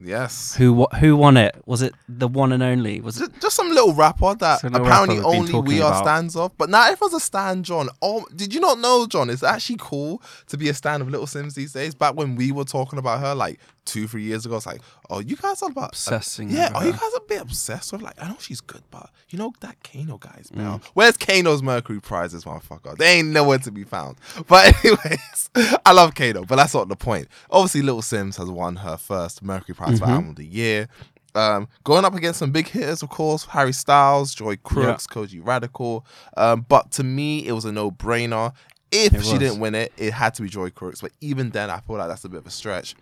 Yes. 0.03 0.55
Who 0.55 0.85
who 0.99 1.15
won 1.15 1.37
it? 1.37 1.55
Was 1.65 1.81
it 1.81 1.93
the 2.09 2.27
one 2.27 2.51
and 2.51 2.61
only? 2.61 2.99
Was 2.99 3.21
it? 3.21 3.29
Just, 3.29 3.41
just 3.41 3.55
some 3.55 3.69
little 3.69 3.93
rapper 3.93 4.35
that 4.35 4.63
little 4.63 4.85
apparently 4.85 5.17
rapper 5.17 5.29
only 5.29 5.59
we 5.61 5.81
are 5.81 5.91
about. 5.91 6.03
stands 6.03 6.35
of. 6.35 6.57
But 6.57 6.69
now 6.69 6.85
if 6.87 6.93
everyone's 6.93 7.15
a 7.15 7.19
stand, 7.19 7.65
John. 7.65 7.89
Oh, 8.01 8.25
did 8.35 8.53
you 8.53 8.59
not 8.59 8.79
know, 8.79 9.07
John? 9.07 9.29
It's 9.29 9.43
actually 9.43 9.77
cool 9.79 10.21
to 10.47 10.57
be 10.57 10.69
a 10.69 10.73
stand 10.73 11.01
of 11.01 11.09
Little 11.09 11.27
Simz 11.27 11.53
these 11.53 11.73
days. 11.73 11.95
Back 11.95 12.15
when 12.15 12.35
we 12.35 12.51
were 12.51 12.65
talking 12.65 12.99
about 12.99 13.21
her, 13.21 13.33
like 13.33 13.59
two, 13.85 14.07
three 14.07 14.23
years 14.23 14.45
ago, 14.45 14.55
it's 14.55 14.65
like, 14.65 14.81
oh, 15.09 15.19
you 15.19 15.35
guys 15.35 15.61
are 15.61 15.69
about 15.69 15.89
Obsessing 15.89 16.49
yeah, 16.49 16.69
over 16.69 16.77
oh, 16.77 16.85
you 16.85 16.91
guys 16.93 17.01
are 17.13 17.17
a 17.17 17.27
bit 17.27 17.41
obsessed 17.41 17.91
with 17.91 18.01
like, 18.01 18.21
I 18.21 18.27
know 18.29 18.37
she's 18.39 18.61
good, 18.61 18.83
but 18.91 19.09
you 19.29 19.37
know 19.37 19.53
that 19.61 19.77
Kano 19.83 20.17
guy's 20.17 20.49
Mm. 20.53 20.81
Where's 20.93 21.17
Kano's 21.17 21.61
Mercury 21.63 21.99
prizes, 22.01 22.45
motherfucker? 22.45 22.97
They 22.97 23.19
ain't 23.19 23.29
nowhere 23.29 23.57
to 23.59 23.71
be 23.71 23.83
found. 23.83 24.17
But 24.47 24.73
anyways, 24.85 25.49
I 25.85 25.91
love 25.93 26.15
Kano, 26.15 26.43
but 26.45 26.55
that's 26.57 26.73
not 26.73 26.87
the 26.89 26.95
point. 26.95 27.27
Obviously, 27.49 27.81
Little 27.81 28.01
Simz 28.01 28.37
has 28.37 28.49
won 28.49 28.77
her 28.77 28.97
first 28.97 29.41
Mercury 29.43 29.75
Prize 29.75 29.99
for 29.99 30.05
Mhm. 30.05 30.09
Album 30.09 30.29
of 30.31 30.35
the 30.35 30.45
Year. 30.45 30.87
Um, 31.35 31.67
going 31.83 32.05
up 32.05 32.13
against 32.13 32.37
some 32.39 32.51
big 32.51 32.67
hitters, 32.67 33.01
of 33.01 33.09
course, 33.09 33.45
Harry 33.45 33.73
Styles, 33.73 34.35
Joy 34.35 34.55
Crookes, 34.57 35.07
Kojey 35.07 35.41
Radical. 35.43 36.05
Um, 36.37 36.65
but 36.69 36.91
to 36.91 37.03
me, 37.03 37.47
it 37.47 37.53
was 37.53 37.65
a 37.65 37.71
no-brainer. 37.71 38.53
If 38.91 39.23
she 39.23 39.39
didn't 39.39 39.59
win 39.59 39.73
it, 39.73 39.91
it 39.97 40.13
had 40.13 40.35
to 40.35 40.43
be 40.43 40.49
Joy 40.49 40.69
Crookes. 40.69 41.01
But 41.01 41.11
even 41.21 41.49
then, 41.49 41.71
I 41.71 41.79
feel 41.79 41.97
like 41.97 42.07
that's 42.07 42.23
a 42.25 42.29
bit 42.29 42.37
of 42.37 42.45
a 42.45 42.51
stretch. 42.51 42.93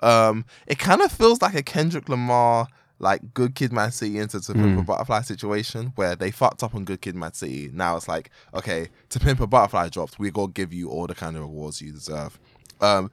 Um, 0.00 0.44
it 0.66 0.78
kind 0.78 1.00
of 1.02 1.10
feels 1.12 1.42
like 1.42 1.54
a 1.54 1.62
Kendrick 1.62 2.08
Lamar, 2.08 2.68
like 3.00 3.34
Good 3.34 3.54
Kid, 3.54 3.72
Mad 3.72 3.94
City 3.94 4.18
into 4.18 4.40
To 4.40 4.52
Pimp 4.52 4.78
a 4.78 4.82
Mm. 4.82 4.86
Butterfly 4.86 5.22
situation 5.22 5.92
where 5.96 6.16
they 6.16 6.30
fucked 6.30 6.62
up 6.62 6.74
on 6.74 6.84
Good 6.84 7.00
Kid, 7.00 7.14
Mad 7.14 7.34
City. 7.36 7.70
Now 7.72 7.96
it's 7.96 8.08
like, 8.08 8.30
okay, 8.54 8.88
To 9.10 9.20
Pimp 9.20 9.40
a 9.40 9.46
Butterfly 9.46 9.88
dropped, 9.88 10.18
we 10.18 10.30
gonna 10.30 10.52
give 10.52 10.72
you 10.72 10.88
all 10.90 11.06
the 11.06 11.14
kind 11.14 11.36
of 11.36 11.42
awards 11.42 11.80
you 11.82 11.92
deserve. 11.92 12.38
Um, 12.80 13.10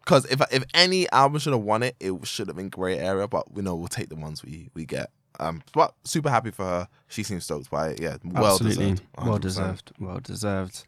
because 0.00 0.24
if 0.26 0.40
if 0.52 0.62
any 0.72 1.10
album 1.10 1.40
should 1.40 1.52
have 1.52 1.62
won 1.62 1.82
it, 1.82 1.96
it 1.98 2.12
should 2.26 2.46
have 2.46 2.56
been 2.56 2.68
Grey 2.68 2.96
Area. 2.98 3.26
But 3.26 3.52
we 3.52 3.62
know 3.62 3.74
we'll 3.74 3.88
take 3.88 4.08
the 4.08 4.14
ones 4.14 4.44
we 4.44 4.70
we 4.72 4.84
get. 4.84 5.10
Um, 5.40 5.62
but 5.74 5.94
super 6.04 6.30
happy 6.30 6.50
for 6.52 6.64
her. 6.64 6.88
She 7.08 7.22
seems 7.24 7.44
stoked 7.44 7.70
by 7.70 7.88
it. 7.88 8.00
Yeah, 8.00 8.16
well 8.24 8.52
Absolutely. 8.52 8.92
deserved. 8.92 9.02
Well 9.18 9.38
100%. 9.38 9.40
deserved. 9.42 9.92
Well 9.98 10.20
deserved. 10.20 10.84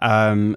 Um, 0.00 0.54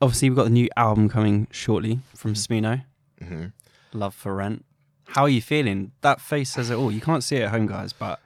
obviously, 0.00 0.28
we've 0.28 0.36
got 0.36 0.44
the 0.44 0.50
new 0.50 0.68
album 0.76 1.08
coming 1.08 1.46
shortly 1.52 2.00
from 2.16 2.34
Smino, 2.34 2.82
Mhm. 3.22 3.52
Love 3.94 4.14
for 4.14 4.34
Rent. 4.34 4.64
How 5.08 5.22
are 5.22 5.28
you 5.28 5.42
feeling? 5.42 5.92
That 6.00 6.20
face 6.20 6.50
says 6.50 6.70
it 6.70 6.74
all. 6.76 6.90
You 6.92 7.00
can't 7.00 7.22
see 7.24 7.36
it 7.36 7.42
at 7.42 7.50
home, 7.50 7.66
guys, 7.66 7.92
but 7.92 8.20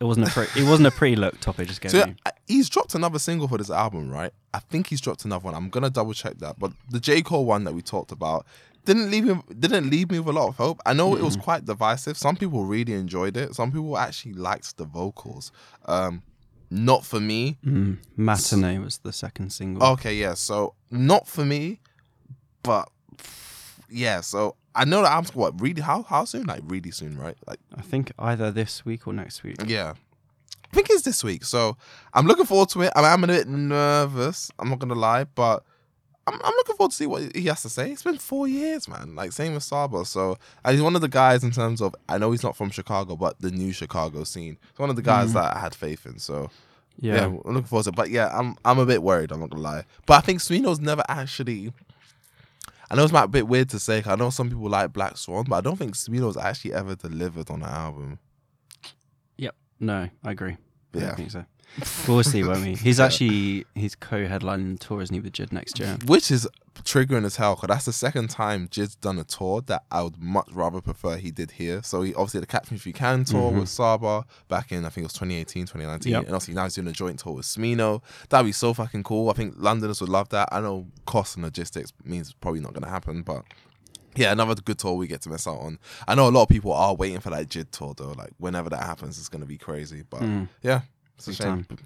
it 0.00 0.04
wasn't 0.04 0.28
a 0.28 0.30
pretty, 0.30 0.60
it 0.60 0.68
wasn't 0.68 0.88
a 0.88 0.90
pretty 0.90 1.14
look 1.16 1.38
Topic 1.40 1.68
just 1.68 1.80
gave 1.80 1.90
So 1.92 2.06
me. 2.06 2.16
uh, 2.26 2.30
he's 2.48 2.68
dropped 2.68 2.94
another 2.94 3.18
single 3.18 3.46
for 3.46 3.58
this 3.58 3.70
album, 3.70 4.10
right? 4.10 4.32
I 4.54 4.58
think 4.60 4.88
he's 4.88 5.00
dropped 5.00 5.24
another 5.24 5.44
one. 5.44 5.54
I'm 5.54 5.68
gonna 5.68 5.90
double 5.90 6.14
check 6.14 6.38
that. 6.38 6.58
But 6.58 6.72
the 6.90 6.98
J 7.00 7.22
Cole 7.22 7.44
one 7.44 7.64
that 7.64 7.74
we 7.74 7.82
talked 7.82 8.10
about 8.10 8.46
didn't 8.86 9.10
leave 9.10 9.24
me 9.24 9.38
didn't 9.58 9.90
leave 9.90 10.10
me 10.10 10.18
with 10.18 10.34
a 10.34 10.38
lot 10.38 10.48
of 10.48 10.56
hope. 10.56 10.80
I 10.86 10.94
know 10.94 11.14
it 11.14 11.22
was 11.22 11.36
quite 11.36 11.66
divisive. 11.66 12.16
Some 12.16 12.36
people 12.36 12.64
really 12.64 12.94
enjoyed 12.94 13.36
it. 13.36 13.54
Some 13.54 13.70
people 13.70 13.96
actually 13.98 14.32
liked 14.32 14.76
the 14.78 14.86
vocals. 14.86 15.52
Um, 15.84 16.22
not 16.70 17.04
for 17.04 17.20
me. 17.20 17.58
Mm, 17.64 17.98
Matinee 18.16 18.78
was 18.78 18.98
the 18.98 19.12
second 19.12 19.50
single. 19.52 19.82
Okay, 19.84 20.14
yeah. 20.14 20.34
So 20.34 20.74
not 20.90 21.28
for 21.28 21.44
me, 21.44 21.80
but 22.62 22.88
yeah. 23.90 24.20
So 24.20 24.56
I 24.74 24.84
know 24.84 25.02
the 25.02 25.10
album's 25.10 25.34
what 25.34 25.60
really 25.60 25.82
how 25.82 26.02
how 26.04 26.24
soon? 26.24 26.44
Like 26.46 26.62
really 26.64 26.90
soon, 26.90 27.18
right? 27.18 27.36
Like 27.46 27.60
I 27.76 27.82
think 27.82 28.12
either 28.18 28.50
this 28.50 28.84
week 28.84 29.06
or 29.06 29.12
next 29.12 29.42
week. 29.42 29.56
yeah. 29.66 29.94
I 30.72 30.76
think 30.76 30.86
it's 30.90 31.02
this 31.02 31.24
week. 31.24 31.44
So 31.44 31.76
I'm 32.14 32.26
looking 32.26 32.44
forward 32.46 32.68
to 32.70 32.82
it. 32.82 32.92
I 32.94 33.00
mean, 33.02 33.10
I'm 33.10 33.24
a 33.24 33.26
bit 33.26 33.48
nervous. 33.48 34.50
I'm 34.58 34.68
not 34.70 34.78
gonna 34.78 34.94
lie, 34.94 35.24
but 35.24 35.64
I'm, 36.28 36.34
I'm 36.44 36.52
looking 36.54 36.76
forward 36.76 36.90
to 36.90 36.96
see 36.96 37.06
what 37.06 37.34
he 37.34 37.46
has 37.46 37.62
to 37.62 37.68
say. 37.68 37.90
It's 37.90 38.04
been 38.04 38.18
four 38.18 38.46
years, 38.46 38.86
man. 38.86 39.16
Like 39.16 39.32
same 39.32 39.54
with 39.54 39.64
Saba. 39.64 40.04
So 40.04 40.36
and 40.64 40.74
he's 40.74 40.82
one 40.82 40.94
of 40.94 41.00
the 41.00 41.08
guys 41.08 41.42
in 41.42 41.50
terms 41.50 41.80
of 41.80 41.94
I 42.08 42.18
know 42.18 42.30
he's 42.30 42.44
not 42.44 42.56
from 42.56 42.70
Chicago, 42.70 43.16
but 43.16 43.40
the 43.40 43.50
new 43.50 43.72
Chicago 43.72 44.22
scene. 44.24 44.58
It's 44.70 44.78
one 44.78 44.90
of 44.90 44.96
the 44.96 45.02
guys 45.02 45.30
Mhm. 45.30 45.34
that 45.34 45.56
I 45.56 45.60
had 45.60 45.74
faith 45.74 46.06
in. 46.06 46.18
So 46.20 46.50
yeah. 47.00 47.14
Yeah. 47.16 47.24
I'm 47.26 47.36
looking 47.46 47.64
forward 47.64 47.84
to 47.84 47.88
it. 47.90 47.96
But 47.96 48.10
yeah, 48.10 48.28
I'm 48.32 48.56
I'm 48.64 48.78
a 48.78 48.86
bit 48.86 49.02
worried, 49.02 49.32
I'm 49.32 49.40
not 49.40 49.50
gonna 49.50 49.62
lie. 49.62 49.84
But 50.06 50.14
I 50.18 50.20
think 50.20 50.38
Smino's 50.38 50.78
never 50.78 51.02
actually 51.08 51.72
I 52.90 52.96
know 52.96 53.04
it's 53.04 53.12
might 53.12 53.24
a 53.24 53.28
bit 53.28 53.46
weird 53.46 53.68
to 53.70 53.78
say, 53.78 54.02
'cause 54.02 54.12
I 54.12 54.16
know 54.16 54.30
some 54.30 54.48
people 54.48 54.68
like 54.68 54.92
Black 54.92 55.16
Swan, 55.16 55.44
but 55.48 55.56
I 55.56 55.60
don't 55.60 55.76
think 55.76 55.94
Smino's 55.94 56.36
actually 56.36 56.72
ever 56.74 56.94
delivered 56.96 57.48
on 57.50 57.62
an 57.62 57.68
album. 57.68 58.18
Yep. 59.38 59.54
No, 59.78 60.08
I 60.24 60.30
agree. 60.30 60.52
I 60.94 60.98
Yeah. 60.98 61.06
don't 61.06 61.16
think 61.16 61.30
so. 61.30 61.44
We'll 62.08 62.24
see, 62.24 62.42
won't 62.42 62.62
we? 62.64 62.74
He's 62.74 62.98
actually 63.06 63.64
he's 63.76 63.94
co-headlining 63.94 64.78
the 64.80 64.84
tour, 64.84 65.02
isn't 65.02 65.14
he, 65.14 65.20
with 65.20 65.32
Jid 65.32 65.52
next 65.52 65.78
year? 65.78 65.96
Which 66.06 66.30
is 66.32 66.48
triggering 66.84 67.24
as 67.24 67.36
hell, 67.36 67.54
because 67.54 67.68
that's 67.68 67.84
the 67.86 67.92
second 67.92 68.28
time 68.30 68.68
Jid's 68.68 68.94
done 68.96 69.18
a 69.18 69.24
tour 69.24 69.60
that 69.62 69.84
I 69.90 70.02
would 70.02 70.20
much 70.20 70.48
rather 70.52 70.80
prefer 70.80 71.16
he 71.16 71.30
did 71.30 71.52
here. 71.52 71.82
So 71.82 72.02
he 72.02 72.14
obviously 72.14 72.38
had 72.38 72.42
the 72.44 72.46
Catch 72.48 72.70
Me 72.70 72.76
If 72.76 72.86
You 72.86 72.92
Can 72.92 73.24
tour 73.24 73.52
Mhm. 73.52 73.60
with 73.60 73.68
Saba 73.68 74.24
back 74.48 74.72
in 74.72 74.84
I 74.84 74.88
think 74.88 75.04
it 75.04 75.06
was 75.06 75.12
2018, 75.14 75.66
2019. 75.66 76.12
Yep. 76.12 76.24
And 76.26 76.34
obviously 76.34 76.54
now 76.54 76.64
he's 76.64 76.74
doing 76.74 76.88
a 76.88 76.92
joint 76.92 77.18
tour 77.18 77.34
with 77.34 77.46
Smino. 77.46 78.02
That'd 78.28 78.46
be 78.46 78.52
so 78.52 78.72
fucking 78.74 79.02
cool. 79.04 79.30
I 79.30 79.34
think 79.34 79.54
Londoners 79.56 80.00
would 80.00 80.10
love 80.10 80.28
that. 80.30 80.48
I 80.52 80.60
know 80.60 80.86
cost 81.06 81.36
and 81.36 81.44
logistics 81.44 81.92
means 82.04 82.28
it's 82.28 82.36
probably 82.40 82.60
not 82.60 82.72
gonna 82.74 82.88
happen, 82.88 83.22
but 83.22 83.44
yeah, 84.16 84.32
another 84.32 84.54
good 84.56 84.78
tour 84.78 84.94
we 84.94 85.06
get 85.06 85.20
to 85.22 85.28
miss 85.28 85.46
out 85.46 85.58
on. 85.60 85.78
I 86.08 86.14
know 86.14 86.28
a 86.28 86.30
lot 86.30 86.42
of 86.42 86.48
people 86.48 86.72
are 86.72 86.94
waiting 86.94 87.20
for 87.20 87.30
that 87.30 87.48
Jid 87.48 87.70
tour 87.70 87.94
though. 87.96 88.12
Like 88.12 88.32
whenever 88.38 88.68
that 88.70 88.82
happens, 88.84 89.18
it's 89.18 89.28
gonna 89.28 89.46
be 89.46 89.58
crazy. 89.58 90.02
But 90.08 90.22
Mm. 90.22 90.48
yeah, 90.62 90.80
it's 91.16 91.28
a 91.28 91.34
shame. 91.34 91.64
time. 91.64 91.78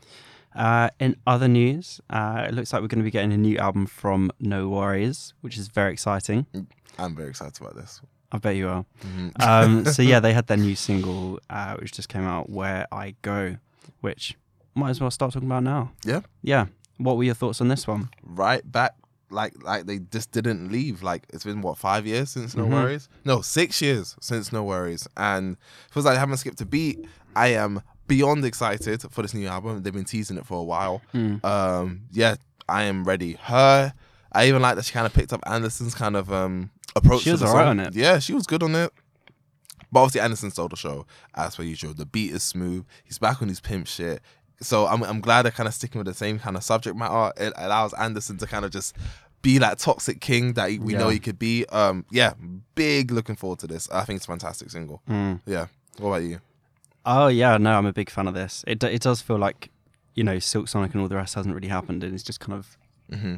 Uh, 0.54 0.88
in 1.00 1.16
other 1.26 1.49
news, 1.49 2.00
uh, 2.11 2.44
it 2.49 2.54
looks 2.54 2.73
like 2.73 2.80
we're 2.82 2.88
going 2.88 3.00
to 3.00 3.04
be 3.04 3.11
getting 3.11 3.32
a 3.32 3.37
new 3.37 3.58
album 3.58 3.87
from 3.87 4.30
NxWorries, 4.42 5.32
which 5.40 5.58
is 5.58 5.68
very 5.68 5.92
exciting. 5.92 6.46
I'm 6.99 7.14
very 7.16 7.28
excited 7.30 7.61
about 7.61 7.75
this. 7.75 8.00
I 8.32 8.38
bet 8.38 8.56
you 8.56 8.68
are. 8.68 8.84
Mhm. 9.04 9.42
Um, 9.42 9.84
so 9.87 10.02
yeah, 10.02 10.20
they 10.25 10.32
had 10.32 10.46
their 10.46 10.56
new 10.56 10.75
single, 10.76 11.40
uh, 11.50 11.76
which 11.76 11.92
just 11.92 12.08
came 12.08 12.25
out, 12.25 12.50
"Where 12.50 12.87
I 12.92 13.14
Go," 13.23 13.56
which 14.00 14.37
might 14.75 14.90
as 14.90 15.00
well 15.00 15.11
start 15.11 15.32
talking 15.32 15.49
about 15.49 15.62
now. 15.62 15.92
Yeah. 16.04 16.20
Yeah. 16.42 16.66
What 16.99 17.16
were 17.16 17.25
your 17.25 17.34
thoughts 17.34 17.61
on 17.61 17.68
this 17.68 17.87
one? 17.87 18.08
right 18.23 18.70
back 18.70 18.94
like 19.30 19.52
like 19.64 19.87
they 19.87 19.99
just 19.99 20.30
didn't 20.32 20.70
leave 20.70 21.02
like 21.02 21.25
it's 21.32 21.44
been 21.44 21.61
what 21.61 21.76
five 21.78 22.06
years 22.06 22.30
since 22.30 22.54
no 22.54 22.64
Mhm. 22.66 22.70
worries 22.73 23.08
no 23.25 23.40
six 23.40 23.80
years 23.82 24.14
since 24.20 24.50
NxWorries 24.50 25.06
and 25.16 25.56
feels 25.90 26.04
like 26.06 26.16
i 26.16 26.20
haven't 26.20 26.37
skipped 26.37 26.61
a 26.61 26.66
beat 26.66 27.04
i 27.34 27.49
am 27.49 27.80
beyond 28.06 28.44
excited 28.44 29.02
for 29.11 29.23
this 29.23 29.34
new 29.34 29.46
album 29.46 29.82
they've 29.82 29.92
been 29.92 30.04
teasing 30.04 30.37
it 30.37 30.46
for 30.46 30.58
a 30.58 30.62
while 30.62 31.00
Mm. 31.14 31.44
um 31.44 32.02
yeah 32.12 32.37
i 32.68 32.82
am 32.84 33.04
ready 33.04 33.32
her 33.42 33.92
i 34.32 34.46
even 34.46 34.61
like 34.62 34.76
that 34.76 34.84
she 34.84 34.92
kind 34.92 35.06
of 35.06 35.12
picked 35.14 35.32
up 35.32 35.40
anderson's 35.46 35.94
kind 35.94 36.16
of 36.16 36.32
um 36.32 36.70
approach 36.96 37.23
She 37.23 37.30
was 37.32 37.42
alright 37.42 37.66
on 37.66 37.80
it. 37.80 37.94
Yeah, 37.94 38.18
she 38.20 38.32
was 38.34 38.46
good 38.46 38.62
on 38.62 38.75
it. 38.76 38.92
But 39.90 40.00
obviously, 40.00 40.20
Anderson 40.23 40.50
stole 40.50 40.68
the 40.68 40.76
show 40.76 41.06
as 41.34 41.56
per 41.56 41.62
usual. 41.62 41.94
The 41.94 42.06
beat 42.06 42.32
is 42.32 42.42
smooth. 42.42 42.84
He's 43.04 43.18
back 43.18 43.40
on 43.42 43.49
his 43.49 43.61
pimp 43.61 43.87
shit. 43.87 44.20
So 44.61 44.87
I'm 44.87 45.02
I'm 45.02 45.20
glad 45.20 45.42
they're 45.42 45.52
kind 45.52 45.66
of 45.68 45.75
sticking 45.75 45.99
with 45.99 46.06
the 46.06 46.14
same 46.14 46.38
kind 46.38 46.56
of 46.56 46.62
subject 46.64 46.96
matter. 46.96 47.32
It 47.37 47.52
allows 47.56 47.92
Anderson 47.94 48.38
to 48.38 48.46
kind 48.46 48.64
of 48.64 48.70
just 48.73 48.96
be 49.42 49.58
that 49.58 49.78
toxic 49.78 50.20
king 50.20 50.52
that 50.54 50.70
we 50.80 50.94
know 50.94 51.08
he 51.11 51.18
could 51.18 51.38
be. 51.38 51.64
Um, 51.66 52.04
yeah, 52.11 52.34
big 52.75 53.11
looking 53.11 53.37
forward 53.37 53.58
to 53.61 53.66
this. 53.66 53.88
I 53.90 54.04
think 54.04 54.16
it's 54.18 54.26
a 54.26 54.28
fantastic 54.28 54.70
single. 54.70 55.02
Mm. 55.08 55.40
Yeah. 55.46 55.66
What 55.99 56.08
about 56.11 56.23
you? 56.23 56.40
Oh 57.06 57.28
yeah, 57.28 57.56
no, 57.58 57.76
I'm 57.76 57.87
a 57.87 57.92
big 57.92 58.11
fan 58.11 58.26
of 58.28 58.34
this. 58.34 58.64
It 58.66 58.82
it 58.84 59.02
does 59.02 59.20
feel 59.20 59.38
like, 59.38 59.70
you 60.14 60.25
know, 60.25 60.38
Silk 60.38 60.68
Sonic 60.68 60.92
and 60.92 61.02
all 61.02 61.08
the 61.08 61.16
rest 61.16 61.34
hasn't 61.34 61.54
really 61.54 61.68
happened, 61.68 62.02
and 62.04 62.14
it's 62.14 62.23
just 62.25 62.40
kind 62.40 62.58
of 62.58 62.76
hmm 63.12 63.37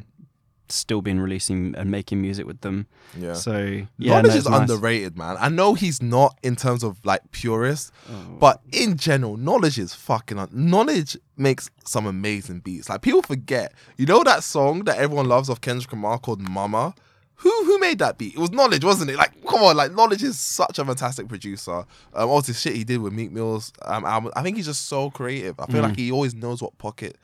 still 0.68 1.00
been 1.00 1.20
releasing 1.20 1.76
and 1.76 1.92
making 1.92 2.20
music 2.20 2.44
with 2.44 2.60
them. 2.62 2.88
Yeah. 3.16 3.34
So 3.34 3.82
yeah, 3.98 4.20
Knxwledge 4.20 4.24
no, 4.24 4.34
is 4.34 4.48
nice. 4.48 4.60
underrated, 4.70 5.16
man. 5.16 5.36
I 5.38 5.48
know 5.48 5.74
he's 5.74 6.02
not 6.02 6.36
in 6.42 6.56
terms 6.56 6.82
of 6.82 6.98
like 7.04 7.20
purist, 7.30 7.92
Oh. 8.10 8.36
but 8.40 8.60
in 8.72 8.96
general, 8.96 9.36
Knxwledge 9.36 9.78
is 9.78 9.94
fucking. 9.94 10.40
Un- 10.40 10.48
Knxwledge 10.48 11.18
makes 11.36 11.70
some 11.84 12.04
amazing 12.04 12.60
beats. 12.60 12.88
Like 12.88 13.02
people 13.02 13.22
forget, 13.22 13.74
you 13.96 14.06
know 14.06 14.24
that 14.24 14.42
song 14.42 14.82
that 14.86 14.98
everyone 14.98 15.28
loves 15.28 15.48
of 15.48 15.60
Kendrick 15.60 15.92
Lamar 15.92 16.18
called 16.18 16.40
"Mama." 16.40 16.94
Who 17.40 17.50
who 17.64 17.78
made 17.78 17.98
that 17.98 18.16
beat? 18.18 18.34
It 18.34 18.38
was 18.40 18.50
Knxwledge, 18.50 18.82
wasn't 18.84 19.10
it? 19.10 19.16
Like, 19.16 19.32
come 19.46 19.62
on, 19.62 19.76
like 19.76 19.92
Knxwledge 19.92 20.22
is 20.22 20.38
such 20.38 20.78
a 20.78 20.84
fantastic 20.84 21.28
producer. 21.28 21.84
Um, 22.14 22.28
all 22.30 22.40
this 22.40 22.58
shit 22.60 22.74
he 22.76 22.84
did 22.84 23.00
with 23.00 23.12
Meek 23.12 23.30
Mill's 23.30 23.72
um, 23.82 24.04
album, 24.04 24.32
I 24.34 24.42
think 24.42 24.56
he's 24.56 24.66
just 24.66 24.86
so 24.88 25.10
creative. 25.10 25.54
I 25.60 25.66
feel 25.66 25.80
Mm. 25.82 25.88
like 25.88 25.96
he 25.96 26.10
always 26.10 26.34
knows 26.34 26.62
what 26.62 26.76
pocket 26.78 27.18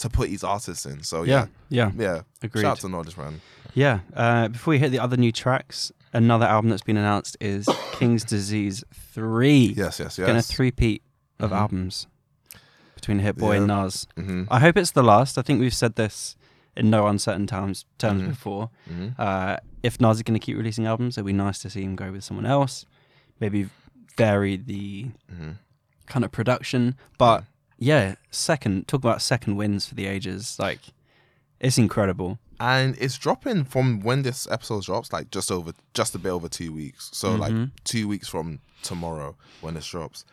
to 0.00 0.08
put 0.10 0.28
his 0.28 0.44
artists 0.44 0.84
in. 0.86 1.02
So 1.02 1.22
yeah, 1.22 1.46
yeah, 1.70 1.90
yeah, 1.96 2.02
yeah. 2.16 2.20
agreed. 2.42 2.62
Shout 2.62 2.72
out 2.72 2.80
to 2.80 2.86
Knxwledge, 2.88 3.16
man. 3.16 3.40
Yeah. 3.74 4.00
Uh, 4.14 4.48
before 4.48 4.72
we 4.72 4.78
hit 4.78 4.90
the 4.90 4.98
other 5.00 5.16
new 5.16 5.32
tracks, 5.32 5.90
another 6.12 6.44
album 6.46 6.68
that's 6.70 6.82
been 6.82 6.96
announced 6.98 7.36
is 7.40 7.66
King's 7.92 8.22
Disease 8.24 8.84
Three. 8.92 9.72
Yes, 9.76 9.98
yes, 9.98 10.16
Getting 10.16 10.34
a 10.34 10.38
yes. 10.38 10.50
three-peat 10.50 11.02
of 11.40 11.50
Mhm. 11.50 11.56
albums 11.56 12.06
between 12.94 13.18
Hit 13.20 13.36
Boy 13.36 13.56
and 13.56 13.66
Nas. 13.66 14.06
hmm 14.16 14.44
I 14.50 14.60
hope 14.60 14.76
it's 14.76 14.90
the 14.92 15.02
last. 15.02 15.38
I 15.38 15.42
think 15.42 15.58
we've 15.60 15.74
said 15.74 15.96
this 15.96 16.36
in 16.76 16.90
no 16.90 17.06
uncertain 17.06 17.46
terms 17.46 17.84
terms 17.98 18.22
Mhm. 18.22 18.28
before. 18.28 18.70
hmm 18.88 19.08
Uh, 19.18 19.56
if 19.82 20.00
Nas 20.00 20.16
is 20.16 20.22
going 20.22 20.38
to 20.38 20.44
keep 20.44 20.56
releasing 20.56 20.86
albums, 20.86 21.16
it'd 21.18 21.26
be 21.26 21.32
nice 21.32 21.58
to 21.60 21.70
see 21.70 21.82
him 21.82 21.94
go 21.96 22.10
with 22.12 22.24
someone 22.24 22.46
else. 22.46 22.86
Maybe 23.40 23.68
vary 24.16 24.56
the 24.56 25.10
hmm 25.30 25.52
kind 26.06 26.24
of 26.24 26.30
production. 26.32 26.96
But 27.18 27.44
yeah, 27.78 28.14
second 28.30 28.86
talk 28.88 28.98
about 29.00 29.22
second 29.22 29.56
wins 29.56 29.86
for 29.86 29.94
the 29.94 30.06
ages. 30.06 30.56
Like 30.58 30.80
it's 31.60 31.78
incredible. 31.78 32.38
and 32.60 32.96
it's 33.00 33.18
dropping 33.18 33.64
from 33.64 34.00
when 34.00 34.22
this 34.22 34.46
episode 34.50 34.84
drops, 34.84 35.12
like 35.12 35.30
just 35.30 35.50
over, 35.50 35.72
just 35.92 36.14
a 36.14 36.18
bit 36.18 36.30
over 36.30 36.48
two 36.48 36.72
weeks. 36.72 37.10
So 37.12 37.34
like 37.34 37.52
Mhm. 37.52 37.70
two 37.84 38.06
weeks 38.06 38.28
from 38.28 38.60
tomorrow 38.82 39.34
when 39.60 39.74
this 39.74 39.86
drops. 39.86 40.24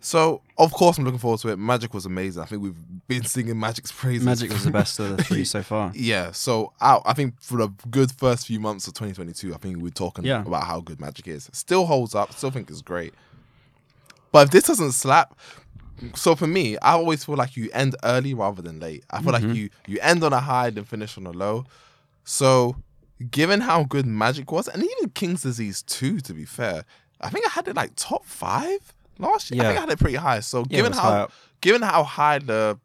So 0.00 0.42
of 0.58 0.72
course 0.72 0.98
I'm 0.98 1.04
looking 1.04 1.18
forward 1.18 1.40
to 1.40 1.48
it. 1.48 1.58
Magic 1.58 1.92
was 1.92 2.06
amazing. 2.06 2.42
I 2.42 2.46
think 2.46 2.62
we've 2.62 2.76
been 3.08 3.24
singing 3.24 3.58
Magic's 3.58 3.90
praises. 3.90 4.24
Magic 4.24 4.50
was 4.50 4.64
the 4.64 4.70
best 4.70 4.98
of 5.00 5.16
the 5.16 5.22
three 5.24 5.44
so 5.56 5.62
far. 5.62 5.90
Yeah, 5.94 6.30
so 6.32 6.72
I, 6.80 7.00
I 7.04 7.12
think 7.12 7.40
for 7.40 7.58
the 7.58 7.68
good 7.90 8.12
first 8.12 8.46
few 8.46 8.60
months 8.60 8.86
of 8.86 8.94
2022, 8.94 9.54
I 9.54 9.58
think 9.58 9.78
we're 9.78 9.90
talking 9.90 10.24
Yeah. 10.24 10.42
about 10.42 10.64
how 10.64 10.80
good 10.80 11.00
Magic 11.00 11.26
is. 11.26 11.50
Still 11.52 11.86
holds 11.86 12.14
up. 12.14 12.32
Still 12.34 12.50
think 12.50 12.70
it's 12.70 12.82
great. 12.82 13.14
But 14.32 14.46
if 14.46 14.50
this 14.52 14.64
doesn't 14.64 14.92
slap, 14.92 15.36
so 16.14 16.36
for 16.36 16.46
me, 16.46 16.76
I 16.78 16.92
always 16.92 17.24
feel 17.24 17.36
like 17.36 17.56
you 17.56 17.70
end 17.72 17.96
early 18.04 18.34
rather 18.34 18.60
than 18.62 18.78
late. 18.78 19.04
I 19.10 19.22
feel 19.22 19.32
Mhm. 19.32 19.42
like 19.48 19.56
you 19.56 19.70
you 19.86 19.98
end 20.02 20.22
on 20.22 20.32
a 20.32 20.40
high 20.40 20.70
then 20.70 20.84
finish 20.84 21.16
on 21.16 21.26
a 21.26 21.30
low. 21.32 21.64
So 22.22 22.76
given 23.30 23.62
how 23.62 23.84
good 23.84 24.04
Magic 24.06 24.52
was, 24.52 24.68
and 24.68 24.84
even 24.84 25.10
King's 25.10 25.42
Disease 25.42 25.82
2, 25.82 26.20
to 26.20 26.34
be 26.34 26.44
fair, 26.44 26.84
I 27.20 27.30
think 27.30 27.46
I 27.46 27.50
had 27.50 27.66
it 27.66 27.74
like 27.76 27.92
top 27.96 28.26
five 28.26 28.92
last 29.18 29.50
year. 29.50 29.62
I 29.62 29.66
think 29.68 29.78
I 29.78 29.80
had 29.80 29.90
it 29.90 29.98
pretty 29.98 30.16
high. 30.16 30.40
So 30.40 30.60
Yeah, 30.68 30.76
given 30.78 30.92
how 30.92 31.00
high 31.10 31.26
given 31.60 31.82
how 31.82 32.02
high 32.04 32.38
the 32.38 32.78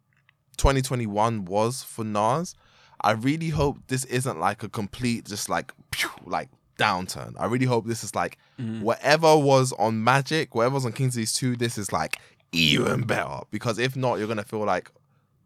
2021 0.58 1.46
was 1.46 1.84
for 1.84 2.04
Nas, 2.04 2.56
I 3.02 3.12
really 3.12 3.50
hope 3.50 3.78
this 3.88 4.06
isn't 4.06 4.40
like 4.40 4.64
a 4.64 4.70
complete 4.70 5.26
just 5.26 5.50
like 5.50 5.74
pew, 5.92 6.10
like 6.26 6.50
downturn. 6.78 7.34
I 7.40 7.46
really 7.46 7.66
hope 7.66 7.88
this 7.88 8.04
is 8.04 8.16
like 8.16 8.38
Mhm. 8.60 8.82
whatever 8.82 9.38
was 9.38 9.74
on 9.74 10.04
Magic, 10.04 10.54
whatever 10.56 10.76
was 10.76 10.86
on 10.86 10.94
King's 10.94 11.16
Disease 11.16 11.34
2, 11.34 11.56
this 11.56 11.78
is 11.78 11.92
like 11.92 12.18
even 12.52 13.04
better. 13.04 13.40
Because 13.50 13.80
if 13.80 13.96
not, 13.96 14.16
you're 14.20 14.28
gonna 14.28 14.44
feel 14.44 14.64
like, 14.66 14.92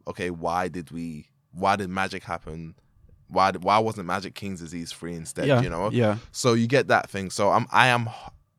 okay, 0.08 0.30
why 0.30 0.68
did 0.68 0.92
we 0.92 1.30
why 1.51 1.77
did 1.77 1.89
Magic 1.89 2.24
happen? 2.24 2.75
Why 3.27 3.51
did, 3.51 3.63
why 3.63 3.80
wasn't 3.80 4.06
Magic 4.08 4.36
King's 4.36 4.60
Disease 4.60 4.92
3 4.92 5.15
instead? 5.15 5.48
yeah, 5.48 5.62
You 5.62 5.70
know? 5.70 5.89
yeah, 5.92 6.18
So 6.32 6.54
you 6.54 6.68
get 6.68 6.89
that 6.89 7.10
thing. 7.10 7.30
So 7.30 7.50
I'm 7.51 7.65
I 7.72 7.88
am 7.88 8.10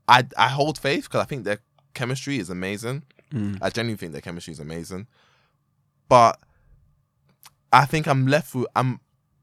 I 0.09 0.25
I 0.39 0.49
hold 0.49 0.79
faith 0.79 1.05
because 1.05 1.21
I 1.21 1.25
think 1.25 1.45
their 1.45 1.59
chemistry 1.97 2.39
is 2.39 2.49
amazing. 2.51 3.03
Mm. 3.33 3.59
I 3.61 3.71
genuinely 3.71 3.99
think 3.99 4.13
their 4.13 4.21
chemistry 4.21 4.53
is 4.53 4.61
amazing. 4.61 5.09
But 6.09 6.39
I 7.73 7.85
think 7.87 8.07
I'm 8.07 8.27
left 8.29 8.55
with 8.55 8.69
I'm 8.77 9.01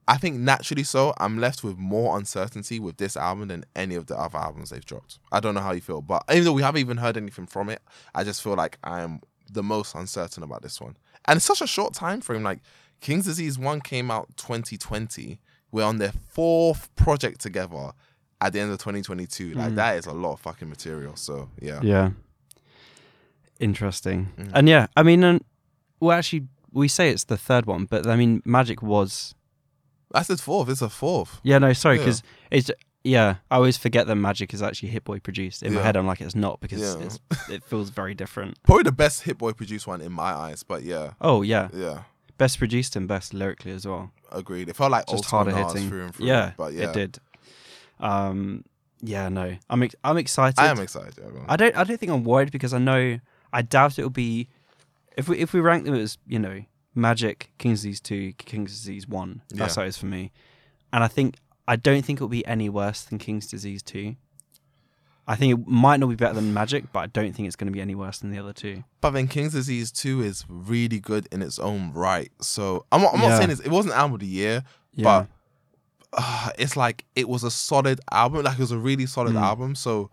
I 0.07 0.17
think 0.17 0.37
naturally 0.37 0.83
so, 0.83 1.13
I'm 1.17 1.37
left 1.39 1.63
with 1.63 1.77
more 1.77 2.17
uncertainty 2.17 2.77
with 2.77 2.97
this 2.97 3.15
album 3.15 3.47
than 3.47 3.63
any 3.73 3.95
of 3.95 4.07
the 4.07 4.17
other 4.17 4.37
albums 4.37 4.69
they've 4.69 4.85
dropped. 4.85 5.17
I 5.31 5.39
don't 5.39 5.55
know 5.55 5.61
how 5.61 5.71
you 5.71 5.79
feel, 5.79 6.01
but 6.01 6.23
even 6.29 6.43
though 6.43 6.51
we 6.53 6.61
haven't 6.61 6.81
even 6.81 6.97
heard 6.97 7.15
anything 7.15 7.45
from 7.47 7.69
it, 7.69 7.81
I 8.13 8.25
just 8.25 8.43
feel 8.43 8.55
like 8.55 8.77
I 8.83 8.99
am 9.01 9.21
the 9.49 9.63
most 9.63 9.95
uncertain 9.95 10.43
about 10.43 10.61
this 10.61 10.81
one. 10.81 10.97
And 11.25 11.37
it's 11.37 11.45
such 11.45 11.61
a 11.61 11.67
short 11.67 11.93
time 11.93 12.19
frame. 12.19 12.43
Like 12.43 12.59
King's 12.99 13.25
Disease 13.25 13.57
1 13.57 13.79
came 13.81 14.11
out 14.11 14.27
2020. 14.35 15.39
We're 15.71 15.85
on 15.85 15.97
their 15.99 16.13
fourth 16.31 16.93
project 16.97 17.39
together 17.39 17.91
at 18.41 18.51
the 18.51 18.59
end 18.59 18.71
of 18.73 18.79
2022. 18.79 19.53
Like 19.53 19.71
Mm. 19.71 19.75
that 19.75 19.97
is 19.97 20.05
a 20.05 20.11
lot 20.13 20.33
of 20.33 20.41
fucking 20.41 20.69
material. 20.69 21.15
So 21.15 21.49
yeah. 21.61 21.79
yeah. 21.81 22.11
Interesting. 23.63 24.31
Mhm. 24.37 24.51
And 24.53 24.67
yeah, 24.69 24.87
I 24.97 25.03
mean, 25.03 25.23
um, 25.23 25.41
well, 25.99 26.17
actually, 26.17 26.47
we 26.71 26.87
say 26.87 27.09
it's 27.09 27.23
the 27.25 27.37
third 27.37 27.65
one, 27.65 27.85
but 27.85 28.05
I 28.07 28.15
mean, 28.15 28.41
Magic 28.45 28.81
was. 28.81 29.35
I 30.13 30.21
said 30.23 30.39
fourth. 30.39 30.69
It's 30.69 30.81
a 30.81 30.89
fourth. 30.89 31.39
Yeah, 31.43 31.59
no, 31.59 31.73
sorry, 31.73 31.97
Yeah. 31.97 32.03
because 32.05 32.23
it's. 32.51 32.71
Yeah, 33.05 33.35
I 33.51 33.55
always 33.57 33.75
forget 33.77 34.07
that 34.07 34.15
Magic 34.15 34.53
is 34.53 34.61
actually 34.61 34.87
Hit 34.89 35.03
Boy 35.03 35.19
produced. 35.19 35.61
In 35.61 35.73
my 35.73 35.81
head, 35.81 35.97
I'm 35.97 36.07
like, 36.07 36.21
it's 36.21 36.35
not 36.35 36.61
because 36.61 36.79
Yeah. 36.79 37.05
it's, 37.05 37.19
it 37.49 37.61
feels 37.65 37.89
very 37.89 38.13
different. 38.15 38.57
Probably 38.63 38.83
the 38.83 38.93
best 38.93 39.23
Hit 39.23 39.37
Boy 39.37 39.51
produced 39.51 39.87
one 39.87 39.99
in 39.99 40.11
my 40.13 40.31
eyes, 40.31 40.63
but 40.63 40.83
yeah, 40.83 41.11
Oh 41.19 41.41
yeah, 41.41 41.67
yeah, 41.73 42.03
best 42.37 42.57
produced 42.59 42.95
and 42.95 43.05
best 43.07 43.33
lyrically 43.33 43.71
as 43.73 43.85
well. 43.85 44.11
agreed. 44.31 44.69
It 44.69 44.75
felt 44.77 44.91
like 44.91 45.05
Just 45.07 45.25
harder 45.25 45.51
hitting. 45.51 45.89
through 45.89 46.03
and 46.05 46.15
through. 46.15 46.27
Yeah, 46.27 46.51
but 46.55 46.71
yeah, 46.73 46.83
it 46.89 46.93
did. 46.93 47.19
Um, 47.99 48.63
yeah, 49.01 49.27
no, 49.29 49.57
I'm 49.69 49.83
ex- 49.83 49.95
I'm 50.03 50.17
excited. 50.17 50.59
I 50.59 50.67
am 50.67 50.79
excited. 50.79 51.15
Yeah. 51.19 51.41
I 51.49 51.55
don't 51.57 51.75
I 51.75 51.83
don't 51.83 51.99
think 51.99 52.11
I'm 52.11 52.23
worried 52.23 52.51
because 52.51 52.73
I 52.73 52.77
know 52.79 53.19
I 53.53 53.61
doubt 53.61 53.97
it'll 53.99 54.09
be 54.09 54.49
if 55.15 55.29
we 55.29 55.37
if 55.39 55.53
we 55.53 55.59
rank 55.61 55.85
them 55.85 55.93
as 55.93 56.17
you 56.27 56.39
know 56.39 56.61
Magic, 56.95 57.51
King's 57.57 57.79
Disease 57.81 58.01
two, 58.01 58.33
King's 58.33 58.71
Disease 58.71 59.07
one. 59.07 59.41
That's 59.49 59.75
how 59.75 59.83
it 59.83 59.87
is 59.87 59.97
for 59.97 60.07
me, 60.07 60.31
and 60.91 61.03
I 61.03 61.07
think 61.07 61.35
I 61.67 61.75
don't 61.77 62.03
think 62.03 62.17
it'll 62.17 62.27
be 62.27 62.45
any 62.45 62.67
worse 62.69 63.03
than 63.03 63.17
King's 63.19 63.47
Disease 63.47 63.81
two. 63.83 64.15
I 65.25 65.35
think 65.37 65.53
it 65.53 65.65
might 65.67 66.01
not 66.01 66.07
be 66.07 66.15
better 66.15 66.33
than 66.33 66.53
Magic, 66.53 66.91
but 66.91 66.99
I 66.99 67.07
don't 67.07 67.33
think 67.33 67.47
it's 67.47 67.55
going 67.55 67.67
to 67.67 67.71
be 67.71 67.79
any 67.79 67.95
worse 67.95 68.19
than 68.19 68.29
the 68.31 68.39
other 68.39 68.51
two. 68.51 68.83
But 68.99 69.11
then 69.11 69.29
King's 69.29 69.53
Disease 69.53 69.89
2 69.93 70.21
is 70.21 70.43
really 70.49 70.99
good 70.99 71.29
in 71.31 71.41
its 71.41 71.59
own 71.59 71.93
right. 71.93 72.29
So 72.41 72.85
I'm 72.91 73.01
not, 73.03 73.13
I'm 73.13 73.21
Yeah. 73.21 73.37
saying 73.37 73.49
it's, 73.49 73.61
it 73.61 73.69
wasn't 73.71 73.93
album 73.95 74.15
of 74.15 74.19
the 74.19 74.25
year, 74.27 74.65
Yeah, 74.93 75.03
but 76.11 76.19
uh, 76.21 76.49
it's 76.59 76.75
like 76.75 77.05
it 77.15 77.29
was 77.29 77.45
a 77.45 77.51
solid 77.51 78.01
album. 78.11 78.43
Like 78.43 78.55
it 78.55 78.59
was 78.59 78.71
a 78.73 78.77
really 78.77 79.05
solid 79.05 79.35
Mm. 79.35 79.41
album. 79.41 79.75
So 79.75 80.09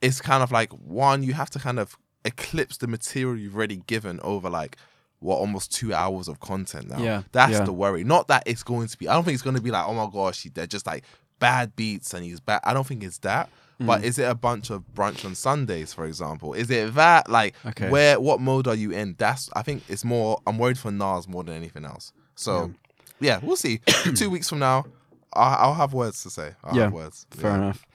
it's 0.00 0.20
kind 0.20 0.44
of 0.44 0.52
like 0.52 0.70
one, 0.72 1.24
you 1.24 1.32
have 1.32 1.50
to 1.50 1.58
kind 1.58 1.80
of 1.80 1.96
eclipse 2.26 2.76
the 2.78 2.86
material 2.86 3.36
you've 3.38 3.56
already 3.56 3.76
given 3.86 4.20
over 4.22 4.50
like 4.50 4.76
what 5.20 5.36
almost 5.36 5.72
two 5.72 5.94
hours 5.94 6.28
of 6.28 6.40
content 6.40 6.88
now. 6.90 6.98
Yeah, 7.02 7.22
That's 7.32 7.52
yeah. 7.52 7.64
the 7.64 7.72
worry. 7.72 8.04
Not 8.04 8.28
that 8.28 8.42
it's 8.46 8.62
going 8.62 8.88
to 8.88 8.98
be. 8.98 9.08
I 9.08 9.14
don't 9.14 9.24
think 9.24 9.34
it's 9.34 9.42
going 9.42 9.56
to 9.56 9.62
be 9.62 9.70
like, 9.70 9.86
oh 9.86 9.94
my 9.94 10.08
gosh, 10.12 10.46
they're 10.54 10.66
just 10.66 10.86
like 10.86 11.04
bad 11.38 11.74
beats 11.76 12.12
and 12.14 12.24
he's 12.24 12.40
bad. 12.40 12.60
I 12.64 12.74
don't 12.74 12.86
think 12.86 13.02
it's 13.02 13.18
that. 13.18 13.48
But 13.78 14.00
Mm. 14.00 14.04
is 14.04 14.18
it 14.18 14.24
a 14.24 14.34
bunch 14.34 14.70
of 14.70 14.84
brunch 14.94 15.22
on 15.26 15.34
Sundays, 15.34 15.92
for 15.92 16.06
example? 16.06 16.54
Is 16.54 16.70
it 16.70 16.94
that 16.94 17.28
like 17.28 17.54
Okay. 17.66 17.90
where 17.90 18.18
what 18.18 18.40
mode 18.40 18.66
are 18.66 18.74
you 18.74 18.90
in? 18.90 19.16
That's 19.18 19.50
I 19.54 19.60
think 19.62 19.82
it's 19.88 20.02
more. 20.04 20.40
I'm 20.46 20.56
worried 20.56 20.78
for 20.78 20.90
Nas 20.90 21.28
more 21.28 21.44
than 21.44 21.54
anything 21.54 21.84
else. 21.84 22.12
So 22.36 22.72
yeah, 23.20 23.38
we'll 23.42 23.56
see. 23.56 23.80
Two 24.14 24.30
weeks 24.30 24.48
from 24.48 24.60
now, 24.60 24.86
I'll, 25.34 25.68
I'll 25.68 25.74
have 25.74 25.92
words 25.92 26.22
to 26.22 26.30
say. 26.30 26.54
I'll 26.64 26.74
Yeah, 26.76 26.84
have 26.84 26.92
words. 26.94 27.26
fair 27.30 27.50
Yeah. 27.50 27.56
enough. 27.56 27.86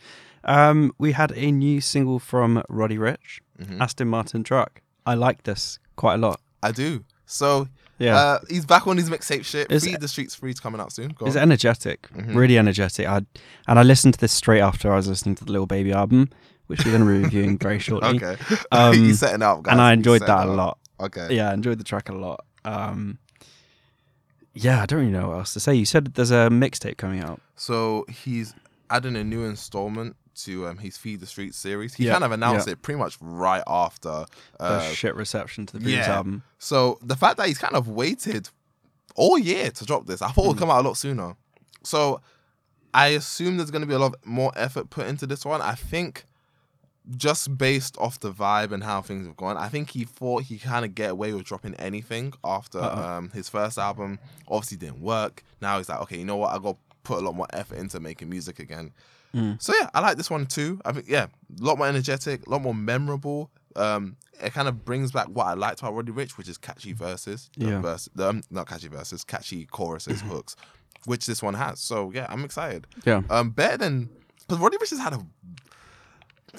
Um, 0.43 0.91
we 0.99 1.11
had 1.13 1.31
a 1.35 1.51
new 1.51 1.81
single 1.81 2.19
from 2.19 2.63
Roddy 2.69 2.97
Ricch, 2.97 3.39
Mhm. 3.61 3.81
Aston 3.81 4.07
Martin 4.07 4.43
Truck. 4.43 4.81
I 5.05 5.15
like 5.15 5.43
this 5.43 5.79
quite 5.95 6.15
a 6.15 6.17
lot. 6.17 6.39
I 6.63 6.71
do. 6.71 7.03
So 7.25 7.67
Yeah. 7.99 8.15
uh, 8.17 8.39
he's 8.49 8.65
back 8.65 8.87
on 8.87 8.97
his 8.97 9.09
mixtape 9.09 9.45
shit. 9.45 9.71
Is 9.71 9.83
Free 9.83 9.93
it- 9.93 10.01
the 10.01 10.07
streets 10.07 10.35
free's 10.35 10.59
coming 10.59 10.81
out 10.81 10.91
soon. 10.91 11.09
Go 11.09 11.25
It's 11.25 11.35
on. 11.35 11.43
energetic, 11.43 12.07
Mhm. 12.13 12.35
really 12.35 12.57
energetic. 12.57 13.07
I 13.07 13.21
and 13.67 13.79
I 13.79 13.83
listened 13.83 14.13
to 14.15 14.19
this 14.19 14.31
straight 14.33 14.61
after 14.61 14.91
I 14.91 14.95
was 14.95 15.07
listening 15.07 15.35
to 15.35 15.45
the 15.45 15.51
Little 15.51 15.67
Baby 15.67 15.91
album, 15.93 16.29
which 16.67 16.83
we're 16.85 16.91
going 16.91 17.05
to 17.05 17.11
be 17.11 17.23
reviewing 17.23 17.57
very 17.57 17.79
shortly. 17.87 18.21
okay. 18.21 18.37
Um, 18.71 18.93
he's 18.95 19.19
setting 19.19 19.41
up, 19.41 19.63
guys. 19.63 19.71
and 19.73 19.81
I 19.81 19.93
enjoyed 19.93 20.21
that 20.21 20.47
a 20.47 20.51
lot. 20.51 20.77
Okay. 20.99 21.27
Yeah, 21.35 21.49
I 21.49 21.53
enjoyed 21.53 21.79
the 21.79 21.83
track 21.83 22.09
a 22.09 22.13
lot. 22.13 22.45
Um, 22.65 23.17
yeah, 24.53 24.81
I 24.81 24.85
don't 24.85 24.99
really 24.99 25.11
know 25.11 25.29
what 25.29 25.37
else 25.39 25.53
to 25.53 25.59
say. 25.59 25.73
You 25.73 25.85
said 25.85 26.13
there's 26.15 26.31
a 26.31 26.49
mixtape 26.49 26.97
coming 26.97 27.21
out. 27.23 27.41
So 27.55 28.05
he's 28.09 28.53
adding 28.89 29.15
a 29.15 29.23
new 29.23 29.43
installment 29.45 30.15
to 30.35 30.67
um, 30.67 30.77
his 30.77 30.97
Feed 30.97 31.19
the 31.19 31.25
Street 31.25 31.53
series. 31.53 31.93
He 31.93 32.05
Yeah, 32.05 32.13
kind 32.13 32.23
of 32.23 32.31
announced 32.31 32.67
yeah. 32.67 32.73
it 32.73 32.81
pretty 32.81 32.99
much 32.99 33.17
right 33.21 33.63
after. 33.67 34.25
The 34.59 34.63
Uh, 34.65 34.81
shit 34.91 35.15
reception 35.15 35.65
to 35.67 35.73
the 35.73 35.79
previous 35.79 36.07
yeah. 36.07 36.15
album. 36.17 36.43
so 36.59 36.99
the 37.01 37.15
fact 37.15 37.37
that 37.37 37.47
he's 37.47 37.57
kind 37.57 37.75
of 37.75 37.87
waited 37.87 38.49
all 39.15 39.37
year 39.37 39.71
to 39.71 39.85
drop 39.85 40.05
this, 40.07 40.21
I 40.21 40.29
thought 40.31 40.45
it 40.45 40.47
would 40.49 40.57
Mm. 40.57 40.59
come 40.59 40.71
out 40.71 40.85
a 40.85 40.87
lot 40.87 40.97
sooner. 40.97 41.35
So 41.83 42.21
I 42.93 43.07
assume 43.07 43.57
there's 43.57 43.71
going 43.71 43.81
to 43.81 43.87
be 43.87 43.93
a 43.93 43.99
lot 43.99 44.15
more 44.25 44.51
effort 44.55 44.89
put 44.89 45.07
into 45.07 45.25
this 45.27 45.43
one. 45.45 45.61
I 45.61 45.75
think 45.75 46.25
just 47.17 47.57
based 47.57 47.97
off 47.97 48.19
the 48.19 48.31
vibe 48.31 48.71
and 48.71 48.83
how 48.83 49.01
things 49.01 49.25
have 49.25 49.35
gone, 49.35 49.57
I 49.57 49.69
think 49.69 49.89
he 49.91 50.03
thought 50.05 50.43
he 50.43 50.57
kind 50.59 50.85
of 50.85 50.93
get 50.93 51.09
away 51.11 51.33
with 51.33 51.43
dropping 51.45 51.73
anything 51.75 52.33
after 52.43 52.79
Uh-uh. 52.79 53.17
um, 53.17 53.29
his 53.31 53.49
first 53.49 53.77
album. 53.77 54.19
Obviously 54.47 54.77
didn't 54.77 55.01
work. 55.01 55.43
Now 55.61 55.77
he's 55.77 55.89
like, 55.89 55.99
okay, 56.01 56.17
you 56.19 56.25
know 56.25 56.35
what? 56.37 56.51
I 56.53 56.59
got 56.59 56.73
to 56.73 56.77
put 57.03 57.17
a 57.17 57.21
lot 57.21 57.35
more 57.35 57.47
effort 57.53 57.77
into 57.79 57.99
making 57.99 58.29
music 58.29 58.59
again. 58.59 58.91
Mm. 59.33 59.61
So 59.61 59.73
yeah, 59.79 59.89
I 59.93 59.99
like 59.99 60.17
this 60.17 60.29
one 60.29 60.45
too. 60.45 60.79
I 60.85 60.91
think 60.91 61.07
yeah, 61.07 61.25
a 61.25 61.63
lot 61.63 61.77
more 61.77 61.87
energetic, 61.87 62.45
a 62.47 62.49
lot 62.49 62.61
more 62.61 62.75
memorable. 62.75 63.51
Um, 63.75 64.17
it 64.41 64.53
kind 64.53 64.67
of 64.67 64.83
brings 64.83 65.11
back 65.11 65.27
what 65.27 65.45
I 65.45 65.53
liked 65.53 65.79
about 65.79 65.93
Roddy 65.93 66.11
Ricch, 66.11 66.31
which 66.31 66.49
is 66.49 66.57
catchy 66.57 66.93
verses. 66.93 67.49
Yeah. 67.55 67.79
verse, 67.79 68.09
the, 68.15 68.27
um, 68.27 68.41
not 68.49 68.67
catchy 68.67 68.87
verses, 68.87 69.23
catchy 69.23 69.65
choruses, 69.65 70.21
hooks, 70.21 70.55
which 71.05 71.25
this 71.25 71.41
one 71.41 71.53
has. 71.53 71.79
So 71.79 72.11
yeah, 72.13 72.27
I'm 72.29 72.43
excited. 72.43 72.87
Yeah. 73.05 73.21
Um, 73.29 73.51
better 73.51 73.77
than 73.77 74.09
because 74.39 74.59
Roddy 74.59 74.77
Ricch 74.77 74.89
has 74.89 74.99
had 74.99 75.13
a 75.13 75.25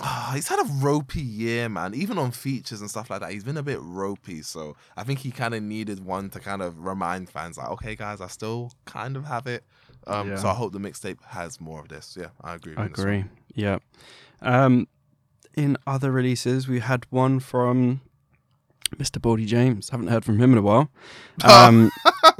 ah, 0.00 0.32
he's 0.34 0.48
had 0.48 0.58
a 0.58 0.68
ropey 0.80 1.20
year, 1.20 1.68
man. 1.68 1.94
Even 1.94 2.18
on 2.18 2.30
features 2.30 2.80
and 2.80 2.88
stuff 2.88 3.10
like 3.10 3.20
that, 3.20 3.32
he's 3.32 3.44
been 3.44 3.56
a 3.56 3.62
bit 3.62 3.78
ropey. 3.82 4.42
So 4.42 4.76
I 4.96 5.04
think 5.04 5.20
he 5.20 5.30
kind 5.30 5.54
of 5.54 5.62
needed 5.62 6.04
one 6.04 6.30
to 6.30 6.40
kind 6.40 6.62
of 6.62 6.84
remind 6.84 7.28
fans, 7.30 7.58
like, 7.58 7.68
okay, 7.70 7.94
guys, 7.94 8.20
I 8.20 8.28
still 8.28 8.72
kind 8.84 9.16
of 9.16 9.24
have 9.26 9.46
it. 9.46 9.64
Um, 10.06 10.28
Yeah. 10.30 10.36
so 10.36 10.48
I 10.48 10.54
hope 10.54 10.72
the 10.72 10.78
mixtape 10.80 11.18
has 11.28 11.60
more 11.60 11.80
of 11.80 11.88
this. 11.88 12.16
Yeah, 12.20 12.28
I 12.42 12.54
agree. 12.54 12.74
I 12.76 12.86
agree. 12.86 13.24
Yeah. 13.54 13.78
Um, 14.40 14.88
in 15.54 15.76
other 15.86 16.10
releases, 16.10 16.66
we 16.66 16.80
had 16.80 17.06
one 17.10 17.38
from 17.40 18.00
Mr. 18.96 19.18
Boldy 19.20 19.46
James. 19.46 19.90
Haven't 19.90 20.08
heard 20.08 20.24
from 20.24 20.38
him 20.38 20.52
in 20.52 20.58
a 20.58 20.62
while. 20.62 20.88
Um, 21.44 21.90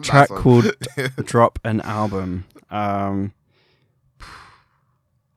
track 0.03 0.29
called 0.29 0.73
"Drop 1.25 1.59
an 1.65 1.81
Album." 1.83 2.45
Um, 2.71 3.33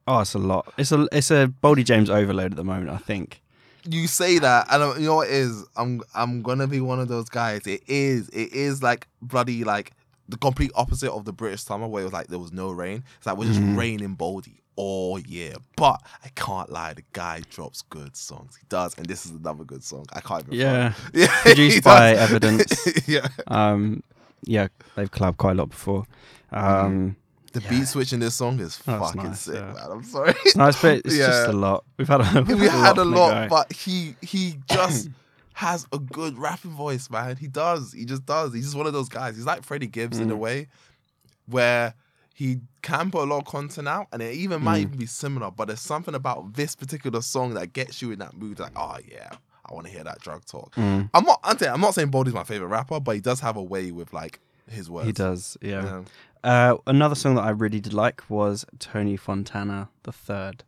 oh, 0.08 0.20
it's 0.20 0.34
a 0.34 0.39
lot. 0.39 0.74
It's 0.77 0.91
a 0.91 1.08
it's 1.12 1.32
a 1.32 1.51
Boldy 1.63 1.84
James 1.84 2.10
overload 2.10 2.51
at 2.51 2.58
the 2.58 2.63
moment. 2.63 2.89
I 2.89 2.98
think. 2.98 3.41
you 3.88 4.08
say 4.08 4.39
that, 4.39 4.67
and 4.72 5.00
you 5.01 5.08
know 5.08 5.15
what 5.15 5.27
it 5.27 5.34
is? 5.34 5.63
I'm 5.75 6.01
I'm 6.13 6.41
gonna 6.41 6.67
be 6.67 6.82
one 6.82 7.00
of 7.00 7.08
those 7.08 7.29
guys. 7.29 7.65
It 7.67 7.84
is 7.88 8.29
it 8.29 8.51
is 8.53 8.82
like 8.84 9.08
bloody 9.22 9.63
like 9.63 9.91
the 10.29 10.38
complete 10.38 10.72
opposite 10.75 11.12
of 11.12 11.25
the 11.25 11.34
British 11.34 11.63
summer 11.63 11.88
where 11.88 12.01
it 12.01 12.05
was 12.05 12.13
like 12.13 12.27
there 12.27 12.39
was 12.39 12.51
no 12.51 12.72
rain. 12.72 13.03
It's 13.17 13.25
like 13.25 13.38
we're 13.38 13.46
just 13.46 13.60
Mhm. 13.60 13.77
raining 13.77 14.15
Boldy 14.15 14.60
all 14.77 15.20
year. 15.20 15.53
But 15.77 16.01
I 16.24 16.29
can't 16.36 16.70
lie, 16.72 16.94
the 16.94 17.03
guy 17.13 17.41
drops 17.50 17.82
good 17.84 18.15
songs. 18.17 18.58
He 18.58 18.65
does, 18.70 18.98
and 18.98 19.05
this 19.05 19.25
is 19.25 19.32
another 19.32 19.63
good 19.63 19.84
song. 19.84 20.05
I 20.13 20.20
can't 20.22 20.44
even. 20.44 20.53
Yeah. 20.55 20.94
yeah. 21.13 21.27
Produced 21.44 21.84
by 21.84 22.13
does. 22.13 22.29
Evidence. 22.32 23.08
yeah, 23.08 23.27
Um, 23.48 24.03
yeah, 24.44 24.67
they've 24.96 25.10
collabed 25.12 25.38
quite 25.38 25.51
a 25.51 25.55
lot 25.55 25.70
before. 25.70 26.05
Um, 26.51 27.15
the 27.53 27.62
Yeah. 27.62 27.70
beat 27.70 27.88
switch 27.88 28.12
in 28.12 28.20
this 28.20 28.36
song 28.36 28.60
is 28.60 28.79
Oh, 28.88 29.00
fucking 29.00 29.24
nice, 29.24 29.41
sick, 29.41 29.55
yeah. 29.55 29.74
man. 29.74 29.91
I'm 29.91 30.03
sorry. 30.03 30.34
it's 30.46 30.55
nice, 30.58 30.82
but 30.82 30.98
it's 31.05 31.15
just 31.17 31.48
a 31.48 31.53
lot. 31.53 31.84
We've 31.98 32.08
had 32.08 32.20
a 32.22 32.41
we 32.44 32.67
had 32.67 32.94
a 32.94 32.96
from 32.96 33.12
the 33.12 33.17
lot, 33.17 33.50
but 33.50 33.72
he 33.72 34.15
he 34.22 34.60
just 34.70 35.10
has 35.55 35.88
a 35.93 36.00
good 36.00 36.38
rapping 36.38 36.71
voice, 36.71 37.09
man. 37.09 37.38
He 37.38 37.47
does. 37.47 37.93
He 37.93 38.05
just 38.05 38.25
does. 38.25 38.53
He's 38.53 38.65
just 38.65 38.75
one 38.77 38.88
of 38.88 38.93
those 38.93 39.09
guys. 39.09 39.35
He's 39.35 39.45
like 39.45 39.63
Freddie 39.63 39.88
Gibbs 39.88 40.19
in 40.19 40.29
a 40.29 40.35
Mm. 40.35 40.39
way, 40.39 40.67
where 41.47 41.93
he 42.33 42.59
can 42.81 43.12
put 43.12 43.24
a 43.24 43.29
lot 43.29 43.39
of 43.39 43.45
content 43.45 43.88
out, 43.88 44.07
and 44.12 44.21
it 44.21 44.33
even 44.35 44.62
might 44.62 44.79
Mm. 44.79 44.81
even 44.81 44.97
be 44.97 45.05
similar. 45.05 45.51
But 45.51 45.67
there's 45.67 45.79
something 45.81 46.13
about 46.13 46.53
this 46.55 46.75
particular 46.75 47.21
song 47.21 47.53
that 47.53 47.74
gets 47.74 48.01
you 48.01 48.12
in 48.12 48.19
that 48.19 48.35
mood. 48.35 48.59
Like, 48.59 48.74
oh 48.75 48.97
yeah, 49.09 49.29
I 49.69 49.74
want 49.74 49.88
to 49.88 49.91
hear 49.93 50.03
that 50.03 50.19
drug 50.19 50.43
talk. 50.45 50.75
Mm, 50.75 51.09
I'm 51.13 51.24
not. 51.24 51.39
I'm, 51.43 51.57
saying- 51.57 51.74
I'm 51.74 51.81
not 51.81 51.93
saying 51.93 52.12
Boldy's 52.12 52.33
my 52.33 52.43
favorite 52.43 52.68
rapper, 52.68 53.00
but 53.00 53.15
he 53.15 53.22
does 53.22 53.39
have 53.39 53.55
a 53.55 53.63
way 53.63 53.91
with 53.91 54.11
like 54.13 54.39
his 54.70 54.89
words. 54.89 55.05
he 55.07 55.13
does, 55.13 55.57
yeah. 55.61 55.83
Yeah. 55.83 56.01
Uh, 56.44 56.77
another 56.85 57.15
song 57.15 57.35
that 57.35 57.44
I 57.44 57.50
really 57.51 57.79
did 57.79 57.94
like 57.94 58.29
was 58.29 58.65
Tony 58.79 59.15
Fontana 59.18 59.89
the 60.03 60.11
Third, 60.11 60.63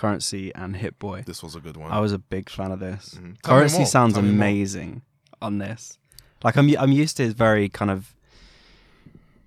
Curren$y 0.00 0.52
and 0.54 0.76
Hit 0.76 0.94
Boy. 0.98 1.18
This 1.26 1.42
was 1.42 1.54
a 1.54 1.60
good 1.66 1.76
one. 1.76 1.90
I 1.90 2.00
was 2.00 2.12
a 2.12 2.18
big 2.34 2.48
fan 2.56 2.70
of 2.76 2.80
this. 2.80 3.04
Mhm. 3.20 3.42
Curren$y 3.42 3.84
sounds 3.84 4.14
Tell 4.14 4.22
amazing 4.24 5.02
on 5.46 5.58
this. 5.58 5.98
Like 6.44 6.56
I'm, 6.58 6.68
I'm 6.82 6.92
used 6.92 7.16
to 7.18 7.22
his 7.24 7.34
very 7.34 7.68
kind 7.68 7.90
of, 7.90 8.14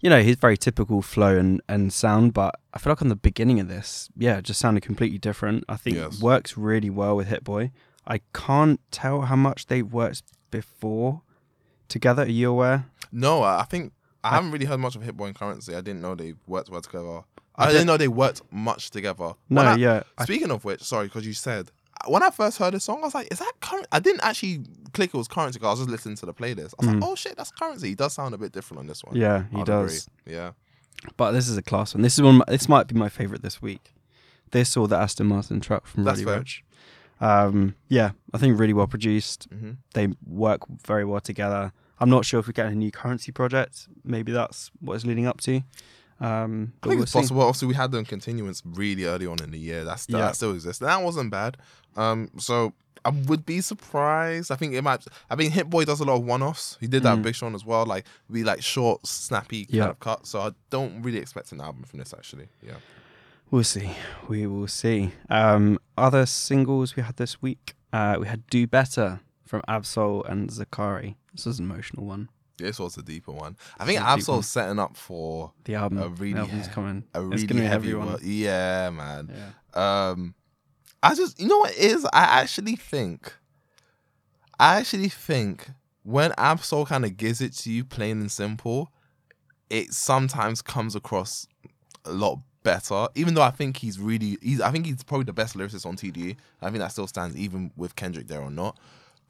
you 0.01 0.09
know, 0.09 0.21
his 0.21 0.35
very 0.37 0.57
typical 0.57 1.01
flow 1.01 1.37
and, 1.37 1.61
and 1.69 1.93
sound, 1.93 2.33
but 2.33 2.51
I 2.73 2.79
feel 2.79 2.91
like 2.91 3.01
on 3.01 3.07
the 3.09 3.15
beginning 3.15 3.59
of 3.59 3.67
this, 3.67 4.09
yeah, 4.17 4.37
it 4.39 4.43
just 4.45 4.59
sounded 4.59 4.81
completely 4.83 5.17
different. 5.19 5.63
I 5.69 5.77
think 5.77 5.95
Yes. 5.97 6.17
it 6.17 6.21
works 6.23 6.57
really 6.57 6.89
well 6.89 7.15
with 7.15 7.27
Hit 7.27 7.43
Boy. 7.43 7.71
I 8.05 8.19
can't 8.33 8.79
tell 8.91 9.21
how 9.21 9.35
much 9.37 9.67
they 9.67 9.81
worked 9.83 10.23
before 10.49 11.21
together. 11.87 12.23
Are 12.23 12.27
you 12.41 12.49
aware? 12.49 12.85
No, 13.11 13.43
I 13.43 13.61
I 13.61 13.63
think 13.63 13.93
I, 14.23 14.29
I- 14.29 14.33
haven't 14.35 14.51
really 14.51 14.65
heard 14.65 14.79
much 14.79 14.95
of 14.95 15.03
Hit 15.03 15.15
Boy 15.15 15.27
and 15.27 15.35
Curren$y. 15.35 15.77
I 15.77 15.81
didn't 15.81 16.01
know 16.01 16.15
they 16.15 16.33
worked 16.47 16.69
well 16.69 16.81
together. 16.81 17.21
I 17.61 17.65
I, 17.65 17.67
did- 17.67 17.73
didn't 17.73 17.87
know 17.87 17.97
they 17.97 18.07
worked 18.07 18.41
much 18.51 18.89
together. 18.91 19.33
No, 19.49 19.61
I- 19.61 19.75
yeah, 19.75 20.03
Speaking 20.23 20.51
of 20.51 20.65
which, 20.65 20.81
sorry, 20.83 21.07
because 21.07 21.25
you 21.25 21.33
said 21.33 21.71
when 22.07 22.23
I 22.23 22.31
first 22.31 22.57
heard 22.57 22.73
the 22.73 22.79
song, 22.79 22.99
I 23.01 23.05
was 23.05 23.13
like, 23.15 23.27
"Is 23.31 23.39
that 23.39 23.53
current?" 23.61 23.87
I 23.91 23.99
didn't 23.99 24.21
actually 24.23 24.63
click 24.93 25.11
it 25.13 25.17
was 25.17 25.27
Curren$y 25.27 25.51
because 25.53 25.65
I 25.67 25.69
was 25.71 25.79
just 25.81 25.89
listening 25.89 26.15
to 26.17 26.25
the 26.25 26.33
playlist. 26.33 26.73
I 26.79 26.85
was 26.85 26.87
Mm. 26.95 27.01
like, 27.01 27.09
"Oh 27.09 27.15
shit, 27.15 27.37
that's 27.37 27.51
Curren$y." 27.51 27.87
He 27.89 27.95
does 27.95 28.13
sound 28.13 28.33
a 28.33 28.37
bit 28.39 28.51
different 28.51 28.79
on 28.79 28.87
this 28.87 29.03
one. 29.03 29.15
yeah, 29.15 29.43
he 29.51 29.59
I'd 29.59 29.65
does. 29.67 30.07
agree. 30.25 30.33
Yeah, 30.35 30.51
But 31.17 31.31
this 31.33 31.47
is 31.47 31.55
a 31.57 31.61
class 31.61 31.93
one. 31.93 32.01
This 32.01 32.15
is 32.15 32.21
one. 32.23 32.37
my- 32.37 32.45
This 32.47 32.67
might 32.67 32.87
be 32.87 32.95
my 32.95 33.09
favorite 33.09 33.41
this 33.43 33.61
week. 33.61 33.93
This 34.51 34.75
or 34.75 34.87
the 34.87 34.97
Aston 34.97 35.27
Martin 35.27 35.59
truck 35.61 35.85
from 35.87 36.03
That's 36.03 36.23
Roddy. 36.23 36.41
Ricch. 36.43 36.61
Um, 37.19 37.75
yeah, 37.87 38.11
I 38.33 38.37
think 38.39 38.59
really 38.59 38.73
well 38.73 38.87
produced. 38.87 39.47
hmm 39.51 39.71
They 39.93 40.07
work 40.25 40.61
very 40.85 41.05
well 41.05 41.21
together. 41.21 41.71
I'm 41.99 42.09
not 42.09 42.25
sure 42.25 42.39
if 42.39 42.47
we 42.47 42.53
get 42.53 42.65
a 42.65 42.73
new 42.75 42.89
Curren$y 42.91 43.31
project. 43.31 43.87
Maybe 44.03 44.31
that's 44.31 44.71
what 44.79 44.95
it's 44.95 45.05
leading 45.05 45.27
up 45.27 45.39
to. 45.41 45.61
Um, 46.21 46.73
I 46.83 46.87
think 46.87 46.95
we'll 46.95 47.03
it's 47.03 47.11
see. 47.11 47.19
possible. 47.19 47.41
Obviously, 47.41 47.67
we 47.67 47.73
had 47.73 47.91
them 47.91 48.05
continuance 48.05 48.61
really 48.65 49.05
early 49.05 49.25
on 49.25 49.41
in 49.43 49.51
the 49.51 49.59
year. 49.59 49.83
That's 49.83 50.05
Yeah. 50.07 50.19
that 50.19 50.35
still 50.35 50.53
exists. 50.53 50.81
And 50.81 50.89
that 50.89 51.01
wasn't 51.03 51.31
bad. 51.31 51.57
Um, 51.97 52.29
so 52.37 52.73
I 53.03 53.09
would 53.09 53.45
be 53.45 53.59
surprised. 53.61 54.51
I 54.51 54.55
think 54.55 54.73
it 54.75 54.83
might. 54.83 55.03
I 55.29 55.35
mean, 55.35 55.49
Hit 55.51 55.69
Boy 55.69 55.83
does 55.85 55.99
a 55.99 56.03
lot 56.05 56.17
of 56.17 56.23
one-offs. 56.23 56.77
He 56.79 56.85
did 56.87 57.01
that 57.03 57.17
Mm. 57.17 57.23
Big 57.23 57.35
Sean 57.35 57.55
as 57.55 57.65
well. 57.65 57.85
Like 57.85 58.05
be 58.31 58.43
like 58.43 58.61
short, 58.61 59.05
snappy 59.07 59.65
kind 59.65 59.73
Yeah. 59.75 59.89
of 59.89 59.99
cut. 59.99 60.27
So 60.27 60.39
I 60.41 60.51
don't 60.69 61.01
really 61.01 61.17
expect 61.17 61.51
an 61.51 61.59
album 61.61 61.83
from 61.83 61.97
this. 61.99 62.13
Actually, 62.13 62.49
yeah. 62.61 62.75
We'll 63.49 63.63
see. 63.63 63.91
We 64.29 64.45
will 64.47 64.67
see. 64.67 65.13
Um, 65.29 65.79
other 65.97 66.25
singles 66.27 66.95
we 66.95 67.01
had 67.03 67.17
this 67.17 67.41
week. 67.41 67.73
Uh, 67.91 68.17
we 68.19 68.27
had 68.27 68.45
"Do 68.47 68.65
Better" 68.67 69.19
from 69.45 69.61
Ab-Soul 69.67 70.23
and 70.25 70.49
Zacari. 70.49 71.15
This 71.33 71.45
was 71.45 71.59
an 71.59 71.65
emotional 71.69 72.05
one. 72.05 72.29
This 72.61 72.79
was 72.79 72.97
a 72.97 73.01
deeper 73.03 73.31
one. 73.31 73.57
I 73.79 73.85
think 73.85 73.87
This 73.87 73.93
is 73.93 73.97
a 73.97 73.99
deep 73.99 74.03
one. 74.03 74.13
Ab-Soul's 74.19 74.47
setting 74.47 74.79
up 74.79 74.95
for 74.97 75.51
The 75.65 75.75
album, 75.75 75.97
A 75.99 76.07
really 76.09 76.33
the 76.33 76.39
album's 76.39 76.67
coming. 76.67 77.03
a 77.13 77.19
it's 77.21 77.29
really 77.29 77.47
gonna 77.47 77.61
be 77.61 77.65
heavy 77.67 77.93
one. 77.93 78.19
Yeah, 78.21 78.89
man. 78.91 79.31
Yeah. 79.75 80.09
Um, 80.09 80.35
I 81.03 81.15
just, 81.15 81.39
you 81.39 81.47
know 81.47 81.57
what 81.57 81.71
it 81.71 81.77
is? 81.77 82.05
I 82.13 82.41
actually 82.41 82.75
think, 82.75 83.33
I 84.59 84.75
actually 84.79 85.09
think 85.09 85.69
when 86.03 86.33
Ab-Soul 86.37 86.85
kind 86.85 87.05
of 87.05 87.17
gives 87.17 87.41
it 87.41 87.53
to 87.57 87.71
you 87.71 87.83
plain 87.83 88.19
and 88.21 88.31
simple, 88.31 88.91
it 89.69 89.93
sometimes 89.93 90.61
comes 90.61 90.95
across 90.95 91.47
a 92.05 92.11
lot 92.11 92.39
better. 92.63 93.07
Even 93.15 93.33
though 93.33 93.41
I 93.41 93.49
think 93.51 93.77
he's 93.77 93.99
really, 93.99 94.37
he's, 94.41 94.61
I 94.61 94.71
think 94.71 94.85
he's 94.85 95.03
probably 95.03 95.23
the 95.25 95.33
best 95.33 95.55
lyricist 95.55 95.85
on 95.85 95.95
TDE. 95.95 96.35
I 96.61 96.65
think 96.65 96.79
that 96.79 96.91
still 96.91 97.07
stands 97.07 97.35
even 97.35 97.71
with 97.75 97.95
Kendrick 97.95 98.27
there 98.27 98.41
or 98.41 98.51
not. 98.51 98.77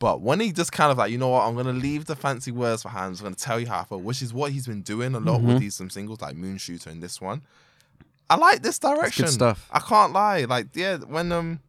But 0.01 0.19
when 0.21 0.39
he 0.39 0.51
just 0.51 0.71
kind 0.71 0.91
of 0.91 0.97
like, 0.97 1.11
you 1.11 1.19
know 1.19 1.29
what, 1.29 1.43
I'm 1.47 1.55
gonna 1.55 1.73
leave 1.73 2.05
the 2.05 2.15
fancy 2.15 2.49
words 2.51 2.81
for 2.81 2.89
hands. 2.89 3.19
I'm 3.19 3.25
gonna 3.25 3.35
tell 3.35 3.59
you 3.59 3.67
how 3.67 3.81
I 3.81 3.83
feel, 3.83 4.01
which 4.01 4.23
is 4.23 4.33
what 4.33 4.51
he's 4.51 4.65
been 4.65 4.81
doing 4.81 5.13
a 5.13 5.19
lot 5.19 5.41
with 5.43 5.57
Mhm. 5.57 5.59
these 5.59 5.75
some 5.75 5.91
singles 5.91 6.21
like 6.21 6.35
Moon 6.35 6.57
Shooter 6.57 6.89
and 6.89 7.03
this 7.03 7.21
one. 7.21 7.43
I 8.27 8.35
like 8.35 8.63
this 8.63 8.79
direction. 8.79 9.27
stuff. 9.27 9.69
I 9.71 9.77
can't 9.79 10.11
lie. 10.11 10.45
Like, 10.45 10.69
yeah, 10.73 10.97
when 10.97 11.31
um 11.31 11.59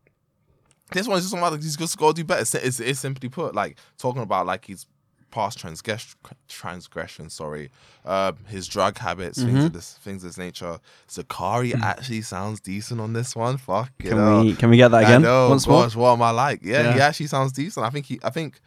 this 0.92 1.06
one's 1.06 1.24
just 1.24 1.34
about 1.34 1.52
like, 1.52 1.60
he's 1.60 1.76
just 1.76 1.78
gotta 1.78 1.88
score 1.90 2.12
do 2.14 2.24
better. 2.24 2.40
It's, 2.40 2.54
it's, 2.54 2.80
it's 2.80 3.00
simply 3.00 3.28
put, 3.28 3.54
like 3.54 3.76
talking 3.98 4.22
about 4.22 4.46
like 4.46 4.64
his 4.64 4.86
past 5.32 5.58
transgress 5.58 6.14
transgression, 6.48 7.28
sorry. 7.30 7.70
Uh, 8.04 8.32
his 8.46 8.68
drug 8.68 8.98
habits, 8.98 9.38
things 9.42 9.58
Mhm. 9.58 9.66
of 9.66 9.72
this 9.72 9.94
things 10.04 10.22
of 10.22 10.28
this 10.30 10.38
nature. 10.38 10.78
Zacari 11.08 11.74
actually 11.80 12.22
sounds 12.22 12.60
decent 12.60 13.00
on 13.00 13.12
this 13.14 13.34
one. 13.34 13.56
Fuck 13.56 13.90
it 13.98 14.10
Can 14.10 14.18
up. 14.18 14.44
we 14.44 14.54
can 14.54 14.70
we 14.70 14.76
get 14.76 14.88
that 14.92 15.02
again 15.04 15.22
I 15.22 15.28
know, 15.28 15.48
once 15.48 15.66
more? 15.66 15.88
what 15.88 16.12
am 16.12 16.22
I 16.22 16.30
like? 16.30 16.60
Yeah, 16.62 16.92
he 16.94 17.00
actually 17.00 17.26
sounds 17.26 17.52
decent. 17.52 17.84
I 17.84 17.90
think 17.90 18.06
he, 18.06 18.20
I 18.22 18.30
think, 18.30 18.60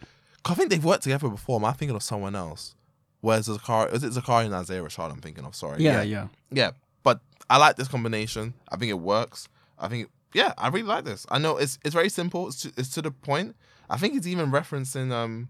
I 0.44 0.54
think 0.56 0.70
they've 0.72 0.84
worked 0.84 1.04
together 1.04 1.30
before. 1.30 1.58
Am 1.60 1.66
I 1.66 1.72
thinking 1.72 1.96
of 1.96 2.04
someone 2.04 2.36
else? 2.36 2.76
Where's 3.22 3.48
Zacari? 3.48 3.94
Is 3.94 4.04
it 4.04 4.12
Zacari 4.14 4.46
and 4.46 4.54
Isaiah 4.54 4.82
Rashad? 4.84 5.12
I'm 5.12 5.22
thinking 5.22 5.46
of. 5.46 5.56
Sorry. 5.56 5.82
Yeah, 5.82 6.02
yeah. 6.04 6.28
yeah. 6.52 6.72
But 7.04 7.22
I 7.50 7.58
like 7.58 7.76
this 7.76 7.88
combination. 7.88 8.54
I 8.70 8.76
think 8.78 8.90
it 8.90 9.00
works. 9.00 9.48
I 9.80 9.88
think, 9.88 10.10
yeah, 10.34 10.54
I 10.58 10.68
really 10.68 10.84
like 10.88 11.06
this. 11.06 11.26
I 11.30 11.38
know 11.40 11.58
it's 11.58 11.80
it's 11.86 11.94
very 11.96 12.10
simple. 12.10 12.48
It's 12.48 12.62
to, 12.64 12.74
it's 12.78 12.90
to 12.96 13.02
the 13.02 13.12
point. 13.12 13.56
I 13.90 13.98
think 13.98 14.16
it's 14.16 14.28
even 14.28 14.52
referencing 14.52 15.12
um. 15.12 15.50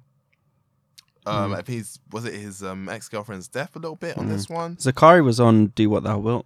Um, 1.28 1.52
Mm. 1.54 1.60
if 1.60 1.68
he's 1.68 2.00
was 2.12 2.26
it 2.26 2.34
his 2.36 2.62
um 2.64 2.88
ex 2.90 3.10
girlfriend's 3.10 3.48
death 3.48 3.76
a 3.76 3.80
little 3.80 3.96
bit 3.96 4.18
on 4.18 4.26
Mm. 4.28 4.30
this 4.30 4.48
one? 4.50 4.76
Zacari 4.78 5.24
was 5.24 5.40
on 5.40 5.68
"Do 5.68 5.90
What 5.90 6.04
Thou 6.04 6.18
Wilt." 6.20 6.46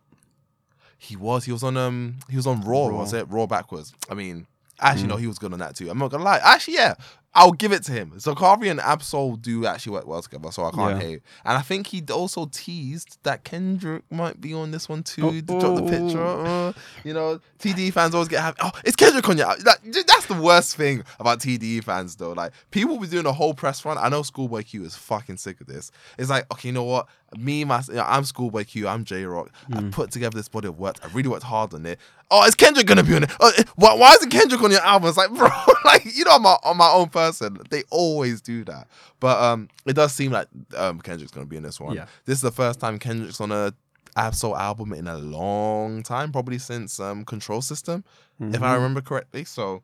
He 0.98 1.16
was. 1.16 1.46
He 1.46 1.52
was 1.52 1.64
on 1.64 1.78
um. 1.78 2.16
He 2.30 2.36
was 2.38 2.48
on 2.48 2.62
Raw. 2.62 2.88
Raw. 2.88 2.98
Was 3.00 3.14
it 3.14 3.28
Raw 3.30 3.46
backwards? 3.46 3.94
I 4.10 4.14
mean, 4.14 4.48
actually, 4.80 5.06
Mm. 5.06 5.10
no. 5.10 5.16
He 5.18 5.28
was 5.28 5.40
good 5.40 5.54
on 5.54 5.60
that 5.60 5.76
too. 5.76 5.90
I'm 5.90 5.98
not 5.98 6.12
gonna 6.12 6.24
lie. 6.24 6.40
Actually, 6.44 6.76
yeah. 6.76 6.96
I'll 7.36 7.52
give 7.52 7.72
it 7.72 7.84
to 7.84 7.92
him. 7.92 8.12
Zacari 8.18 8.72
and 8.72 8.80
Ab-Soul 8.80 9.36
do 9.36 9.66
actually 9.68 9.94
work 9.94 10.08
well 10.08 10.22
together, 10.22 10.52
so 10.52 10.66
I 10.66 10.72
can't 10.72 11.00
Yeah. 11.00 11.08
hate. 11.08 11.22
And 11.46 11.58
I 11.58 11.62
think 11.62 11.88
he 11.88 12.04
also 12.12 12.48
teased 12.48 13.20
that 13.24 13.44
Kendrick 13.44 14.04
might 14.12 14.42
be 14.42 14.52
on 14.54 14.72
this 14.72 14.90
one 14.90 15.04
too. 15.04 15.28
Oh, 15.28 15.32
to 15.32 15.42
drop 15.42 15.76
the 15.76 15.84
picture. 15.84 16.26
Uh, 16.26 16.74
you 17.04 17.14
know, 17.14 17.40
TDE 17.60 17.92
fans 17.94 18.16
always 18.16 18.30
get 18.30 18.42
happy. 18.42 18.58
Oh, 18.64 18.72
it's 18.84 18.96
Kendrick 18.96 19.30
on 19.30 19.38
your. 19.38 19.48
Like, 19.48 19.80
that's 20.08 20.26
the 20.26 20.40
worst 20.42 20.76
thing 20.76 21.04
about 21.20 21.40
TDE 21.40 21.84
fans, 21.84 22.16
though. 22.16 22.32
Like, 22.32 22.52
people 22.72 22.96
will 22.96 23.02
be 23.02 23.08
doing 23.08 23.28
a 23.28 23.34
whole 23.34 23.54
press 23.54 23.86
run. 23.86 24.00
I 24.00 24.10
know 24.10 24.24
Schoolboy 24.24 24.64
Q 24.64 24.84
is 24.84 24.96
fucking 24.96 25.38
sick 25.38 25.62
of 25.62 25.68
this. 25.68 25.92
It's 26.18 26.32
like, 26.32 26.52
okay, 26.52 26.70
you 26.70 26.74
know 26.74 26.84
what? 26.84 27.08
Me, 27.38 27.64
my, 27.64 27.82
you 27.88 27.94
know, 27.96 28.06
I'm 28.08 28.24
Schoolboy 28.24 28.64
Q. 28.66 28.88
I'm 28.88 29.04
Jay 29.04 29.24
Rock. 29.26 29.52
I 29.74 29.82
put 29.92 30.12
together 30.12 30.36
this 30.36 30.48
body 30.50 30.68
of 30.68 30.80
work. 30.80 30.96
I 31.04 31.08
really 31.10 31.30
worked 31.30 31.44
hard 31.44 31.74
on 31.74 31.86
it. 31.86 32.00
Oh, 32.32 32.44
is 32.46 32.56
Kendrick 32.56 32.86
gonna 32.88 33.04
be 33.04 33.16
on 33.16 33.24
it? 33.24 33.32
Oh, 33.40 33.52
why, 33.76 33.94
why 33.96 34.14
isn't 34.14 34.30
Kendrick 34.30 34.62
on 34.62 34.72
your 34.72 34.82
album? 34.82 35.10
It's 35.10 35.18
like, 35.18 35.30
bro, 35.36 35.50
like 35.86 36.06
you 36.16 36.24
know, 36.26 36.32
I'm 36.32 36.42
my, 36.42 36.58
I'm 36.64 36.78
my 36.78 36.90
own 36.92 37.10
person. 37.10 37.60
They 37.70 37.84
always 37.92 38.42
do 38.42 38.64
that. 38.66 38.88
But 39.20 39.42
um, 39.42 39.70
it 39.86 39.94
does 39.94 40.12
seem 40.14 40.32
like 40.32 40.48
um 40.78 41.00
Kendrick's 41.02 41.32
gonna 41.32 41.46
be 41.46 41.58
in 41.58 41.64
this 41.64 41.80
one. 41.80 41.96
Yeah. 41.96 42.06
This 42.26 42.38
is 42.38 42.42
the 42.42 42.52
first 42.52 42.80
time 42.80 42.98
Kendrick's 43.00 43.42
on 43.42 43.52
a 43.52 43.74
Ab-Soul 44.16 44.58
album 44.58 44.92
in 44.94 45.08
a 45.08 45.18
long 45.18 46.02
time, 46.04 46.32
probably 46.32 46.58
since 46.58 47.00
um 47.00 47.26
Control 47.26 47.62
System, 47.62 48.04
if 48.40 48.62
I 48.62 48.72
Mhm. 48.72 48.76
remember 48.76 49.02
correctly. 49.02 49.46
So, 49.46 49.84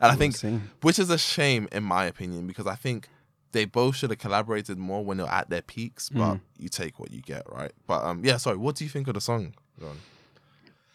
and 0.00 0.10
I 0.10 0.14
think 0.16 0.36
which 0.82 0.98
is 0.98 1.10
a 1.10 1.18
shame 1.18 1.68
in 1.70 1.84
my 1.84 2.06
opinion 2.06 2.46
because 2.46 2.66
I 2.66 2.74
think 2.76 3.08
they 3.56 3.64
both 3.64 3.96
should 3.96 4.10
have 4.10 4.18
collaborated 4.26 4.76
more 4.78 5.02
when 5.04 5.16
they're 5.18 5.26
at 5.40 5.48
their 5.50 5.62
peaks. 5.62 6.08
But 6.10 6.34
Mm. 6.34 6.40
you 6.58 6.68
take 6.68 6.94
what 7.00 7.10
you 7.10 7.22
get, 7.22 7.42
right? 7.58 7.72
But 7.86 8.00
um, 8.04 8.24
yeah. 8.24 8.36
Sorry, 8.38 8.56
what 8.64 8.76
do 8.76 8.84
you 8.84 8.90
think 8.90 9.08
of 9.08 9.14
the 9.14 9.20
song? 9.20 9.54
John? 9.80 9.96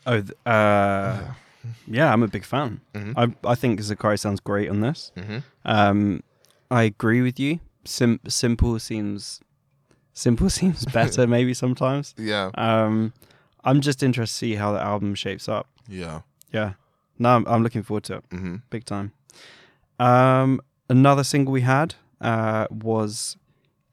Oh, 0.05 0.21
th- 0.21 0.33
uh, 0.45 1.33
yeah, 1.87 2.11
I'm 2.13 2.23
a 2.23 2.27
big 2.27 2.45
fan. 2.45 2.81
Mhm. 2.93 3.13
I 3.21 3.23
I 3.53 3.55
think 3.55 3.79
Zacari 3.81 4.17
sounds 4.17 4.39
great 4.39 4.69
on 4.69 4.79
this. 4.81 5.11
Mm-hmm. 5.15 5.39
Um, 5.65 6.23
I 6.69 6.83
agree 6.83 7.21
with 7.21 7.39
you. 7.39 7.59
Sim- 7.85 8.19
simple 8.27 8.79
seems 8.79 9.39
simple 10.13 10.49
seems 10.59 10.85
better 10.85 11.27
maybe 11.37 11.53
sometimes. 11.53 12.13
Yeah, 12.17 12.51
Um, 12.55 13.13
I'm 13.63 13.79
just 13.81 14.01
interested 14.03 14.33
to 14.33 14.37
see 14.39 14.55
how 14.55 14.71
the 14.73 14.81
album 14.81 15.15
shapes 15.15 15.47
up. 15.49 15.65
yeah. 15.89 16.21
Yeah, 16.53 16.73
no, 17.17 17.29
I'm, 17.35 17.45
I'm 17.47 17.63
looking 17.63 17.83
forward 17.83 18.03
to 18.05 18.13
it 18.17 18.23
Mm-hmm. 18.29 18.55
big 18.69 18.83
time. 18.85 19.11
Um, 19.99 20.59
another 20.89 21.23
single 21.23 21.53
we 21.53 21.61
had 21.61 21.95
uh, 22.21 22.67
was 22.69 23.35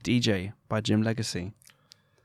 DJ 0.05 0.53
by 0.69 0.81
Jim 0.81 1.03
Legxacy. 1.03 1.53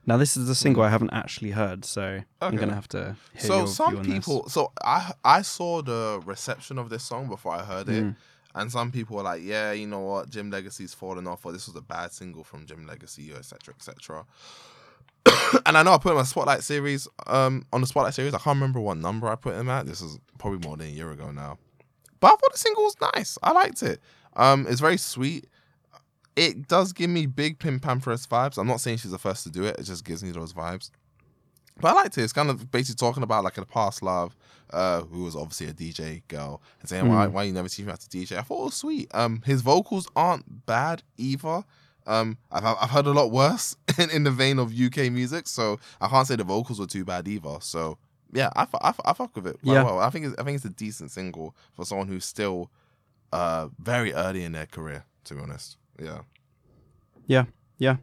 Now 0.05 0.17
this 0.17 0.35
is 0.35 0.47
the 0.47 0.55
single 0.55 0.83
I 0.83 0.89
haven't 0.89 1.11
actually 1.11 1.51
heard, 1.51 1.85
so 1.85 2.19
I'm 2.41 2.55
gonna 2.57 2.75
have 2.75 2.89
to. 2.89 3.15
Hear 3.33 3.41
So 3.41 3.57
your 3.59 3.67
some 3.67 3.97
on 3.97 4.03
this. 4.03 4.13
people, 4.13 4.49
so 4.49 4.71
I 4.83 5.13
I 5.23 5.41
saw 5.43 5.81
the 5.81 6.21
reception 6.25 6.77
of 6.77 6.89
this 6.89 7.03
song 7.03 7.29
before 7.29 7.53
I 7.53 7.63
heard 7.63 7.87
it, 7.87 8.03
Mm. 8.03 8.15
and 8.55 8.69
some 8.69 8.91
people 8.91 9.15
were 9.15 9.23
like, 9.23 9.41
"Yeah, 9.43 9.71
you 9.71 9.87
know 9.87 10.01
what, 10.01 10.29
Jim 10.29 10.51
Legxacy's 10.51 10.93
fallen 10.93 11.25
off, 11.25 11.45
or 11.45 11.53
this 11.53 11.67
was 11.67 11.77
a 11.77 11.81
bad 11.81 12.11
single 12.11 12.43
from 12.43 12.65
Jim 12.65 12.85
Legxacy, 12.85 13.33
etc. 13.33 13.73
etc." 13.75 14.25
and 15.65 15.77
I 15.77 15.83
know 15.83 15.93
I 15.93 15.97
put 15.99 16.09
in 16.11 16.17
my 16.17 16.23
Spotlight 16.23 16.63
series. 16.63 17.07
Um, 17.27 17.65
on 17.71 17.79
the 17.79 17.87
Spotlight 17.87 18.13
series, 18.13 18.33
I 18.33 18.39
can't 18.39 18.57
remember 18.57 18.81
what 18.81 18.97
number 18.97 19.27
I 19.29 19.35
put 19.35 19.55
him 19.55 19.69
at. 19.69 19.85
This 19.85 20.01
is 20.01 20.19
probably 20.37 20.59
more 20.67 20.75
than 20.75 20.87
a 20.87 20.89
year 20.89 21.11
ago 21.11 21.31
now, 21.31 21.57
but 22.19 22.27
I 22.27 22.31
thought 22.31 22.51
the 22.51 22.57
single 22.57 22.83
was 22.83 22.97
nice. 23.15 23.37
I 23.41 23.51
liked 23.53 23.81
it. 23.83 24.01
Um, 24.35 24.67
it's 24.67 24.81
very 24.81 24.97
sweet. 24.97 25.47
It 26.35 26.67
does 26.67 26.93
give 26.93 27.09
me 27.09 27.25
big 27.27 27.59
PinkPantheress 27.59 28.27
vibes. 28.27 28.57
I'm 28.57 28.67
not 28.67 28.79
saying 28.81 28.97
she's 28.97 29.11
the 29.11 29.19
first 29.19 29.43
to 29.43 29.51
do 29.51 29.63
it. 29.65 29.77
It 29.79 29.83
just 29.83 30.03
gives 30.03 30.23
me 30.23 30.31
those 30.31 30.53
vibes. 30.53 30.89
But 31.79 31.89
I 31.89 31.93
liked 31.93 32.17
it. 32.17 32.23
It's 32.23 32.33
kind 32.33 32.49
of 32.49 32.71
basically 32.71 32.95
talking 33.05 33.23
about 33.23 33.43
like 33.43 33.57
a 33.57 33.65
past 33.65 34.03
love, 34.03 34.35
uh, 34.71 35.01
who 35.01 35.23
was 35.23 35.35
obviously 35.35 35.67
a 35.67 35.73
DJ 35.73 36.21
girl, 36.27 36.61
and 36.79 36.89
saying 36.89 37.07
why 37.07 37.27
Mm. 37.27 37.31
why 37.31 37.43
you 37.43 37.53
never 37.53 37.67
teach 37.69 37.85
me 37.85 37.91
how 37.91 37.95
to 37.97 38.07
DJ. 38.09 38.37
I 38.37 38.41
thought 38.41 38.61
it 38.61 38.65
was 38.65 38.73
sweet. 38.75 39.09
Um, 39.13 39.41
his 39.45 39.61
vocals 39.61 40.07
aren't 40.15 40.65
bad 40.65 41.01
either. 41.17 41.63
Um, 42.05 42.37
I've 42.51 42.63
I've 42.65 42.89
heard 42.89 43.07
a 43.07 43.11
lot 43.11 43.31
worse 43.31 43.75
in, 43.97 44.09
in 44.11 44.23
the 44.23 44.31
vein 44.31 44.59
of 44.59 44.71
UK 44.73 45.11
music, 45.11 45.47
so 45.47 45.79
I 46.01 46.07
can't 46.09 46.27
say 46.27 46.35
the 46.35 46.43
vocals 46.43 46.79
were 46.79 46.85
too 46.87 47.05
bad 47.05 47.27
either. 47.27 47.57
So 47.61 47.97
yeah, 48.31 48.49
I 48.55 48.67
I, 48.81 48.93
I 49.05 49.13
fuck 49.13 49.35
with 49.35 49.47
it. 49.47 49.57
Yeah. 49.63 49.83
well. 49.83 49.99
I 49.99 50.09
think 50.09 50.25
it's, 50.25 50.35
I 50.39 50.43
think 50.43 50.55
it's 50.57 50.65
a 50.65 50.69
decent 50.69 51.11
single 51.11 51.55
for 51.75 51.85
someone 51.85 52.07
who's 52.07 52.25
still 52.25 52.69
uh 53.31 53.69
very 53.79 54.13
early 54.13 54.43
in 54.43 54.51
their 54.51 54.65
career. 54.67 55.05
To 55.25 55.35
be 55.35 55.41
honest, 55.41 55.77
yeah. 56.01 56.21
Yeah. 57.27 57.45
Yeah. 57.77 57.97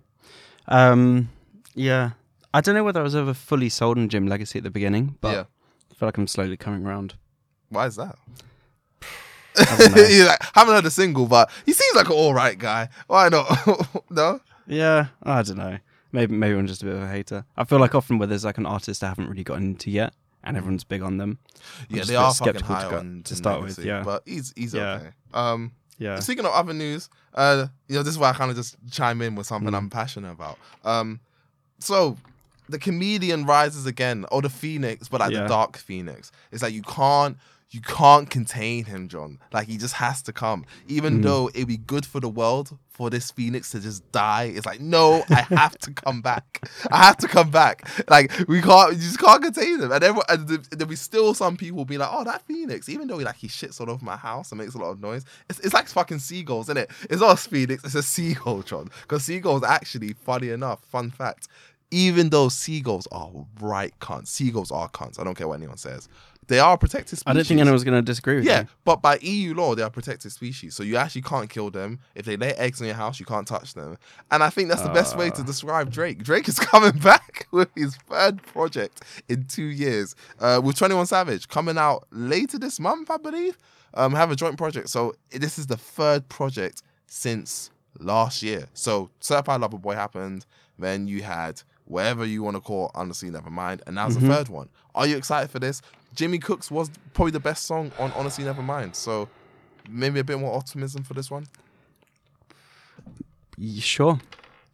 Um, 0.68 1.28
yeah, 1.74 2.10
I 2.52 2.60
don't 2.60 2.74
know 2.74 2.84
whether 2.84 3.00
I 3.00 3.02
was 3.02 3.16
ever 3.16 3.34
fully 3.34 3.68
sold 3.68 3.98
on 3.98 4.08
Jim 4.08 4.28
Legxacy 4.28 4.56
at 4.56 4.62
the 4.62 4.70
beginning, 4.70 5.16
but 5.20 5.32
yeah. 5.32 5.44
I 5.90 5.94
feel 5.94 6.06
like 6.06 6.18
I'm 6.18 6.26
slowly 6.26 6.56
coming 6.56 6.84
around. 6.86 7.14
Why 7.70 7.86
is 7.86 7.96
that? 7.96 8.16
know. 9.58 10.26
Like, 10.26 10.38
haven't 10.54 10.74
heard 10.74 10.86
a 10.86 10.90
single, 10.90 11.26
but 11.26 11.50
he 11.66 11.72
seems 11.72 11.96
like 11.96 12.06
an 12.06 12.12
all 12.12 12.34
right 12.34 12.58
guy. 12.58 12.88
Why 13.08 13.28
not? 13.28 13.48
no. 14.10 14.40
Yeah, 14.66 15.06
I 15.22 15.42
don't 15.42 15.56
know. 15.56 15.78
Maybe 16.12 16.34
maybe 16.34 16.56
I'm 16.58 16.66
just 16.66 16.82
a 16.82 16.86
bit 16.86 16.94
of 16.96 17.02
a 17.02 17.08
hater. 17.08 17.44
I 17.56 17.64
feel 17.64 17.78
like 17.78 17.94
often 17.94 18.18
where 18.18 18.26
there's 18.26 18.44
like 18.44 18.58
an 18.58 18.66
artist 18.66 19.02
I 19.02 19.08
haven't 19.08 19.28
really 19.28 19.44
gotten 19.44 19.64
into 19.64 19.90
yet, 19.90 20.14
and 20.44 20.56
everyone's 20.56 20.84
big 20.84 21.02
on 21.02 21.18
them. 21.18 21.38
I'm 21.88 21.96
Yeah, 21.96 22.04
they 22.04 22.16
are 22.16 22.32
fucking 22.32 22.54
skeptical 22.60 22.74
high 22.74 22.84
to 22.84 22.90
go- 22.90 23.20
to 23.22 23.36
start 23.36 23.62
with, 23.62 23.78
yeah. 23.78 24.02
but 24.04 24.22
he's 24.26 24.52
he's 24.56 24.74
Yeah. 24.74 24.94
okay. 24.94 25.10
Um, 25.32 25.72
Yeah, 26.00 26.18
speaking 26.20 26.44
of 26.46 26.50
other 26.52 26.72
news, 26.72 27.08
uh, 27.34 27.66
you 27.88 27.94
know, 27.94 28.02
this 28.02 28.12
is 28.14 28.18
why 28.18 28.30
I 28.30 28.32
kind 28.32 28.50
of 28.50 28.56
just 28.56 28.76
chime 28.90 29.20
in 29.22 29.34
with 29.36 29.46
something 29.46 29.72
Mm. 29.72 29.76
I'm 29.76 29.90
passionate 29.90 30.32
about. 30.32 30.58
Um, 30.84 31.20
so 31.78 32.16
the 32.68 32.78
comedian 32.78 33.44
rises 33.44 33.84
again, 33.86 34.24
or 34.32 34.40
the 34.42 34.48
phoenix, 34.50 35.08
but 35.08 35.20
like 35.20 35.30
Yeah. 35.32 35.42
the 35.42 35.48
dark 35.48 35.76
phoenix. 35.76 36.32
It's 36.52 36.62
like 36.62 36.72
you 36.74 36.82
can't. 36.82 37.36
You 37.72 37.80
can't 37.80 38.28
contain 38.28 38.84
him, 38.86 39.06
John. 39.06 39.38
Like 39.52 39.68
he 39.68 39.76
just 39.76 39.94
has 39.94 40.22
to 40.22 40.32
come. 40.32 40.64
Even 40.88 41.20
Mm. 41.20 41.22
though 41.22 41.48
it'd 41.54 41.68
be 41.68 41.76
good 41.76 42.04
for 42.04 42.18
the 42.18 42.28
world 42.28 42.76
for 42.90 43.10
this 43.10 43.30
phoenix 43.30 43.70
to 43.70 43.80
just 43.80 44.10
die. 44.10 44.52
It's 44.54 44.66
like, 44.66 44.80
no, 44.80 45.22
I 45.30 45.42
have 45.42 45.78
to 45.78 45.92
come 45.92 46.20
back. 46.20 46.68
I 46.90 47.04
have 47.04 47.16
to 47.18 47.28
come 47.28 47.50
back. 47.50 47.88
Like 48.10 48.32
we 48.48 48.60
can't, 48.60 48.94
you 48.94 48.98
just 48.98 49.20
can't 49.20 49.40
contain 49.42 49.80
him. 49.80 49.92
And 49.92 50.02
then 50.02 50.18
and 50.28 50.48
there'll 50.48 50.88
be 50.88 50.96
still 50.96 51.32
some 51.32 51.56
people 51.56 51.84
be 51.84 51.96
like, 51.96 52.08
oh, 52.10 52.24
that 52.24 52.42
phoenix. 52.42 52.88
Even 52.88 53.06
though 53.06 53.18
he 53.18 53.24
like 53.24 53.36
he 53.36 53.46
shits 53.46 53.80
all 53.80 53.88
over 53.88 54.04
my 54.04 54.16
house 54.16 54.50
and 54.50 54.60
makes 54.60 54.74
a 54.74 54.78
lot 54.78 54.90
of 54.90 55.00
noise, 55.00 55.24
it's, 55.48 55.60
it's 55.60 55.72
like 55.74 55.86
fucking 55.86 56.18
seagulls, 56.18 56.66
isn't 56.66 56.76
it? 56.76 56.90
It's 57.08 57.20
not 57.20 57.34
a 57.38 57.48
phoenix, 57.48 57.84
it's 57.84 57.94
a 57.94 58.02
seagull, 58.02 58.62
John. 58.62 58.90
Because 59.02 59.22
seagulls 59.24 59.62
actually, 59.62 60.14
funny 60.14 60.48
enough, 60.50 60.82
fun 60.86 61.10
fact. 61.12 61.46
Even 61.92 62.30
though 62.30 62.48
seagulls 62.48 63.08
are 63.10 63.30
right 63.60 63.92
cunts, 64.00 64.28
seagulls 64.28 64.70
are 64.70 64.88
cunts. 64.90 65.18
I 65.18 65.24
don't 65.24 65.34
care 65.36 65.48
what 65.48 65.54
anyone 65.54 65.76
says. 65.76 66.08
They 66.50 66.58
are 66.58 66.74
a 66.74 66.78
protected 66.78 67.18
species. 67.18 67.24
I 67.26 67.32
don't 67.32 67.46
think 67.46 67.60
anyone's 67.60 67.84
going 67.84 67.96
to 67.96 68.02
disagree 68.02 68.36
with 68.36 68.44
Yeah, 68.44 68.62
you. 68.62 68.66
but 68.84 69.00
by 69.00 69.18
EU 69.22 69.54
law, 69.54 69.76
they 69.76 69.82
are 69.82 69.88
protected 69.90 70.32
species, 70.32 70.74
so 70.74 70.82
you 70.82 70.96
actually 70.96 71.22
can't 71.22 71.48
kill 71.48 71.70
them. 71.70 72.00
If 72.16 72.26
they 72.26 72.36
lay 72.36 72.52
eggs 72.54 72.80
in 72.80 72.88
your 72.88 72.96
house, 72.96 73.20
you 73.20 73.24
can't 73.26 73.46
touch 73.46 73.74
them. 73.74 73.96
And 74.32 74.42
I 74.42 74.50
think 74.50 74.68
that's 74.68 74.82
the 74.82 74.88
best 74.88 75.16
way 75.16 75.30
to 75.30 75.42
Ah. 75.42 75.44
describe 75.44 75.92
Drake. 75.92 76.22
Drake 76.24 76.48
is 76.48 76.58
coming 76.72 76.98
back 76.98 77.46
with 77.52 77.68
his 77.76 77.94
third 78.08 78.42
project 78.42 79.02
in 79.28 79.44
two 79.44 79.66
years, 79.66 80.16
uh, 80.40 80.60
with 80.62 80.76
Twenty 80.76 80.96
One 80.96 81.06
Savage 81.06 81.46
coming 81.48 81.78
out 81.78 82.06
later 82.10 82.58
this 82.58 82.80
month, 82.80 83.10
I 83.12 83.16
believe. 83.16 83.56
Um, 83.94 84.12
have 84.14 84.30
a 84.32 84.36
joint 84.36 84.58
project, 84.58 84.88
so 84.88 85.14
this 85.30 85.56
is 85.58 85.68
the 85.68 85.76
third 85.76 86.28
project 86.28 86.82
since 87.06 87.70
last 88.00 88.42
year. 88.42 88.66
So 88.74 89.10
Certified 89.20 89.60
Lover 89.60 89.78
Boy 89.78 89.94
happened, 89.94 90.46
then 90.78 91.06
you 91.06 91.22
had 91.22 91.62
whatever 91.84 92.24
you 92.24 92.42
want 92.42 92.56
to 92.56 92.60
call 92.60 92.90
Honestly 92.94 93.30
Never 93.30 93.50
Mind. 93.50 93.82
and 93.86 93.96
now's 93.96 94.16
Mhm. 94.16 94.20
the 94.22 94.28
third 94.28 94.48
one. 94.48 94.68
Are 94.94 95.06
you 95.08 95.16
excited 95.16 95.50
for 95.50 95.58
this? 95.58 95.82
Jimmy 96.14 96.38
Cooks 96.38 96.70
was 96.70 96.90
probably 97.14 97.32
the 97.32 97.40
best 97.40 97.66
song 97.66 97.92
on 97.98 98.12
Honestly 98.12 98.44
Nevermind, 98.44 98.94
so 98.94 99.28
maybe 99.88 100.20
a 100.20 100.24
bit 100.24 100.38
more 100.38 100.54
optimism 100.56 101.02
for 101.02 101.14
this 101.14 101.30
one. 101.30 101.46
You 103.56 103.80
sure? 103.80 104.20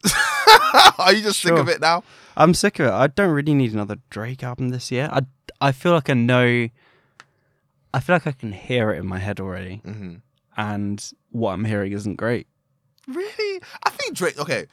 Are 0.98 1.12
you 1.12 1.22
just 1.22 1.40
sick 1.40 1.52
of 1.52 1.68
it 1.68 1.80
now? 1.80 2.04
I'm 2.36 2.54
sick 2.54 2.78
of 2.78 2.86
it. 2.86 2.92
I 2.92 3.06
don't 3.08 3.30
really 3.30 3.54
need 3.54 3.72
another 3.72 3.96
Drake 4.10 4.42
album 4.42 4.68
this 4.70 4.90
year. 4.90 5.08
I 5.12 5.22
I 5.60 5.72
feel 5.72 5.92
like 5.92 6.10
I 6.10 6.14
know. 6.14 6.68
I 7.94 8.00
feel 8.00 8.14
like 8.16 8.26
I 8.26 8.32
can 8.32 8.52
hear 8.52 8.92
it 8.92 8.98
in 8.98 9.06
my 9.06 9.18
head 9.18 9.40
already, 9.40 9.76
hmm 9.84 10.16
and 10.56 11.12
what 11.30 11.52
I'm 11.52 11.64
hearing 11.66 11.92
isn't 11.92 12.16
great. 12.16 12.46
Really? 13.06 13.62
I 13.84 13.90
think 13.90 14.16
Drake. 14.16 14.38
Okay, 14.38 14.66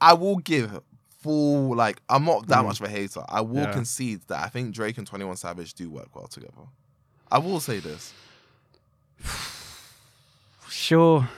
I 0.00 0.12
will 0.14 0.36
give 0.36 0.80
full 1.22 1.74
like. 1.76 2.00
I'm 2.08 2.24
not 2.24 2.46
that 2.48 2.58
Mm. 2.62 2.66
much 2.66 2.80
of 2.80 2.86
a 2.86 2.90
hater. 2.90 3.22
I 3.28 3.40
will 3.40 3.62
Yeah. 3.62 3.72
concede 3.72 4.22
that 4.28 4.42
I 4.44 4.48
think 4.48 4.74
Drake 4.74 4.98
and 4.98 5.06
Twenty 5.06 5.24
One 5.24 5.36
Savage 5.36 5.74
do 5.74 5.90
work 5.90 6.14
well 6.14 6.26
together. 6.26 6.66
I 7.30 7.38
will 7.38 7.60
say 7.60 7.78
this. 7.80 8.12
Sure, 10.68 11.28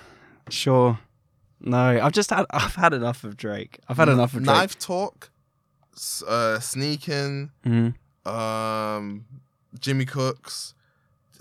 sure. 0.48 0.98
No, 1.60 2.00
I've 2.02 2.12
just 2.12 2.30
had 2.30 2.46
I've 2.50 2.74
had 2.74 2.92
enough 2.94 3.24
of 3.24 3.36
Drake. 3.36 3.78
I've 3.88 3.96
had 3.96 4.08
enough 4.08 4.32
of 4.34 4.44
Drake. 4.44 4.46
Knife 4.56 4.78
Talk, 4.78 5.30
uh, 6.28 6.60
Sneaking, 6.60 7.50
Mhm. 7.64 7.94
um, 8.30 9.24
Jimmy 9.78 10.04
Cooks. 10.04 10.74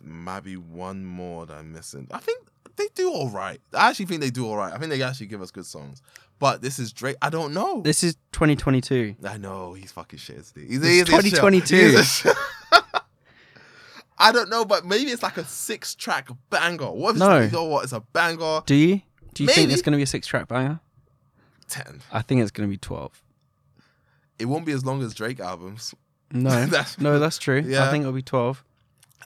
Might 0.02 0.42
be 0.42 0.58
one 0.58 1.06
more 1.06 1.46
that 1.46 1.58
I'm 1.58 1.72
missing. 1.72 2.08
I 2.12 2.18
think 2.20 2.48
they 2.76 2.88
do 2.96 3.12
all 3.12 3.30
right. 3.30 3.62
I 3.74 3.90
actually 3.90 4.06
think 4.08 4.22
they 4.22 4.32
do 4.32 4.48
all 4.48 4.58
right. 4.58 4.74
I 4.74 4.78
think 4.78 4.90
they 4.90 5.02
actually 5.02 5.28
give 5.28 5.42
us 5.42 5.52
good 5.52 5.66
songs. 5.66 6.02
But 6.44 6.62
this 6.62 6.78
is 6.78 6.92
Drake. 6.92 7.16
I 7.22 7.30
don't 7.30 7.54
know. 7.54 7.80
This 7.84 8.04
is 8.04 8.16
2022. 8.34 9.16
I 9.26 9.38
know 9.38 9.72
he's 9.76 9.94
fucking 9.94 10.20
shit. 10.20 10.36
Isn't 10.40 10.62
he? 10.62 10.68
He's, 10.74 10.84
It's 10.84 11.10
he's 11.10 11.32
2022. 11.32 11.96
A 11.98 12.04
shit. 12.04 12.36
I 14.18 14.34
don't 14.34 14.50
know, 14.50 14.66
but 14.66 14.86
maybe 14.86 15.10
it's 15.12 15.24
like 15.24 15.38
a 15.38 15.46
six 15.46 15.96
track 15.96 16.28
banger. 16.50 16.92
What 16.92 17.12
if 17.12 17.16
it's 17.16 17.20
No. 17.22 17.28
like, 17.28 17.46
you 17.46 17.58
know 17.58 17.64
what? 17.64 17.86
It's 17.86 17.94
a 17.94 18.02
banger. 18.02 18.60
Do 18.66 18.76
you? 18.76 19.00
Do 19.34 19.44
you 19.44 19.50
think 19.50 19.72
it's 19.72 19.82
going 19.82 19.94
to 19.94 19.98
be 19.98 20.04
a 20.04 20.06
six 20.06 20.28
track 20.28 20.50
banger? 20.50 20.82
10. 21.70 22.02
I 22.12 22.22
think 22.22 22.42
it's 22.42 22.52
going 22.52 22.68
to 22.68 22.72
be 22.72 22.78
12. 22.78 23.24
It 24.40 24.46
won't 24.46 24.66
be 24.66 24.74
as 24.74 24.84
long 24.86 25.02
as 25.02 25.14
Drake 25.14 25.40
albums. 25.40 25.96
No, 26.30 26.50
That's- 26.66 27.00
no, 27.00 27.20
that's 27.20 27.38
true. 27.38 27.64
Yeah. 27.66 27.88
I 27.88 27.90
think 27.92 28.02
it'll 28.02 28.12
be 28.12 28.22
12. 28.22 28.66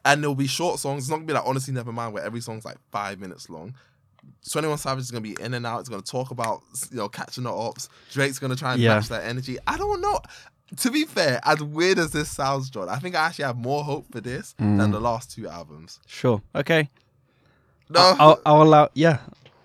And 0.06 0.22
there'll 0.22 0.36
be 0.36 0.46
short 0.46 0.80
songs. 0.80 1.06
It's 1.06 1.10
not 1.10 1.16
gonna 1.18 1.26
be 1.26 1.34
like 1.34 1.48
Honestly 1.48 1.74
Nevermind 1.74 2.12
where 2.12 2.24
every 2.24 2.42
song's 2.42 2.64
like 2.64 2.78
five 2.92 3.20
minutes 3.20 3.50
long. 3.50 3.74
21 4.50 4.78
Savage 4.78 5.04
is 5.04 5.12
gonna 5.12 5.22
be 5.22 5.36
in 5.40 5.54
and 5.54 5.66
out. 5.66 5.80
It's 5.82 5.90
gonna 5.90 6.02
talk 6.02 6.32
about 6.32 6.62
you 6.92 6.98
know 6.98 7.10
catching 7.10 7.44
the 7.44 7.52
ops. 7.54 7.90
Drake's 8.12 8.40
gonna 8.40 8.56
try 8.56 8.74
and 8.74 8.82
Yeah. 8.82 8.96
match 8.96 9.10
that 9.10 9.24
energy. 9.26 9.58
I 9.68 9.78
don't 9.78 10.02
know. 10.02 10.20
To 10.78 10.92
be 10.92 11.06
fair, 11.06 11.40
as 11.46 11.62
weird 11.64 11.98
as 11.98 12.12
this 12.12 12.30
sounds, 12.30 12.70
John, 12.70 12.90
I 12.90 12.98
think 13.00 13.16
I 13.16 13.26
actually 13.28 13.46
have 13.46 13.58
more 13.58 13.84
hope 13.86 14.12
for 14.12 14.20
this 14.20 14.54
than 14.58 14.78
Mm. 14.78 14.92
the 14.92 15.00
last 15.00 15.32
two 15.32 15.48
albums. 15.48 16.00
Sure. 16.08 16.42
Okay. 16.54 16.90
No, 17.90 18.00
I'll, 18.02 18.16
I'll, 18.20 18.42
I'll 18.46 18.62
allow. 18.64 18.90
Yeah. 18.94 19.20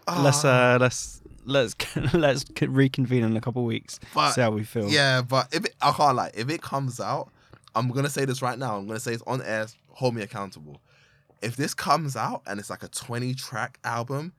Let's 0.07 0.45
Ah. 0.45 0.75
uh 0.75 0.79
let's 0.81 1.21
let's 1.45 1.75
let's 2.15 2.45
reconvene 2.61 3.25
in 3.25 3.37
a 3.37 3.41
couple 3.41 3.63
of 3.63 3.67
weeks. 3.67 3.99
But- 4.15 4.33
see 4.33 4.41
how 4.43 4.51
we 4.51 4.65
feel. 4.65 4.89
Yeah, 4.89 5.23
but 5.23 5.49
if 5.53 5.65
it, 5.65 5.75
I 5.81 5.93
can't 5.93 6.17
lie, 6.17 6.31
if 6.35 6.49
it 6.49 6.63
comes 6.63 7.01
out, 7.01 7.31
I'm 7.75 7.89
gonna 7.89 8.11
say 8.11 8.25
this 8.25 8.43
right 8.43 8.59
now. 8.59 8.77
I'm 8.77 8.87
gonna 8.87 9.01
say 9.01 9.13
it's 9.15 9.23
on 9.27 9.43
air. 9.43 9.67
Hold 9.95 10.15
me 10.15 10.23
accountable. 10.23 10.81
If 11.43 11.57
this 11.57 11.75
comes 11.75 12.15
out 12.17 12.43
and 12.47 12.61
it's 12.61 12.71
like 12.71 12.85
a 12.85 12.89
20 12.89 13.35
track 13.35 13.79
album, 13.85 14.33